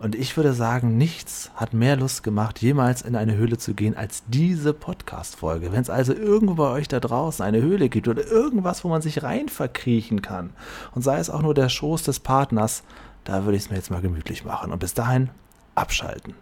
Und 0.00 0.16
ich 0.16 0.36
würde 0.36 0.54
sagen, 0.54 0.98
nichts 0.98 1.52
hat 1.54 1.72
mehr 1.72 1.94
Lust 1.94 2.24
gemacht, 2.24 2.60
jemals 2.60 3.02
in 3.02 3.14
eine 3.14 3.36
Höhle 3.36 3.58
zu 3.58 3.74
gehen, 3.74 3.96
als 3.96 4.24
diese 4.26 4.74
Podcast-Folge. 4.74 5.70
Wenn 5.70 5.82
es 5.82 5.88
also 5.88 6.12
irgendwo 6.12 6.54
bei 6.54 6.68
euch 6.68 6.88
da 6.88 6.98
draußen 6.98 7.44
eine 7.44 7.62
Höhle 7.62 7.88
gibt 7.88 8.08
oder 8.08 8.26
irgendwas, 8.26 8.82
wo 8.82 8.88
man 8.88 9.02
sich 9.02 9.22
rein 9.22 9.48
verkriechen 9.48 10.20
kann, 10.20 10.50
und 10.96 11.02
sei 11.02 11.18
es 11.18 11.30
auch 11.30 11.42
nur 11.42 11.54
der 11.54 11.68
Schoß 11.68 12.02
des 12.02 12.18
Partners, 12.18 12.82
da 13.22 13.44
würde 13.44 13.56
ich 13.56 13.62
es 13.62 13.70
mir 13.70 13.76
jetzt 13.76 13.92
mal 13.92 14.02
gemütlich 14.02 14.44
machen. 14.44 14.72
Und 14.72 14.80
bis 14.80 14.94
dahin 14.94 15.30
abschalten. 15.76 16.34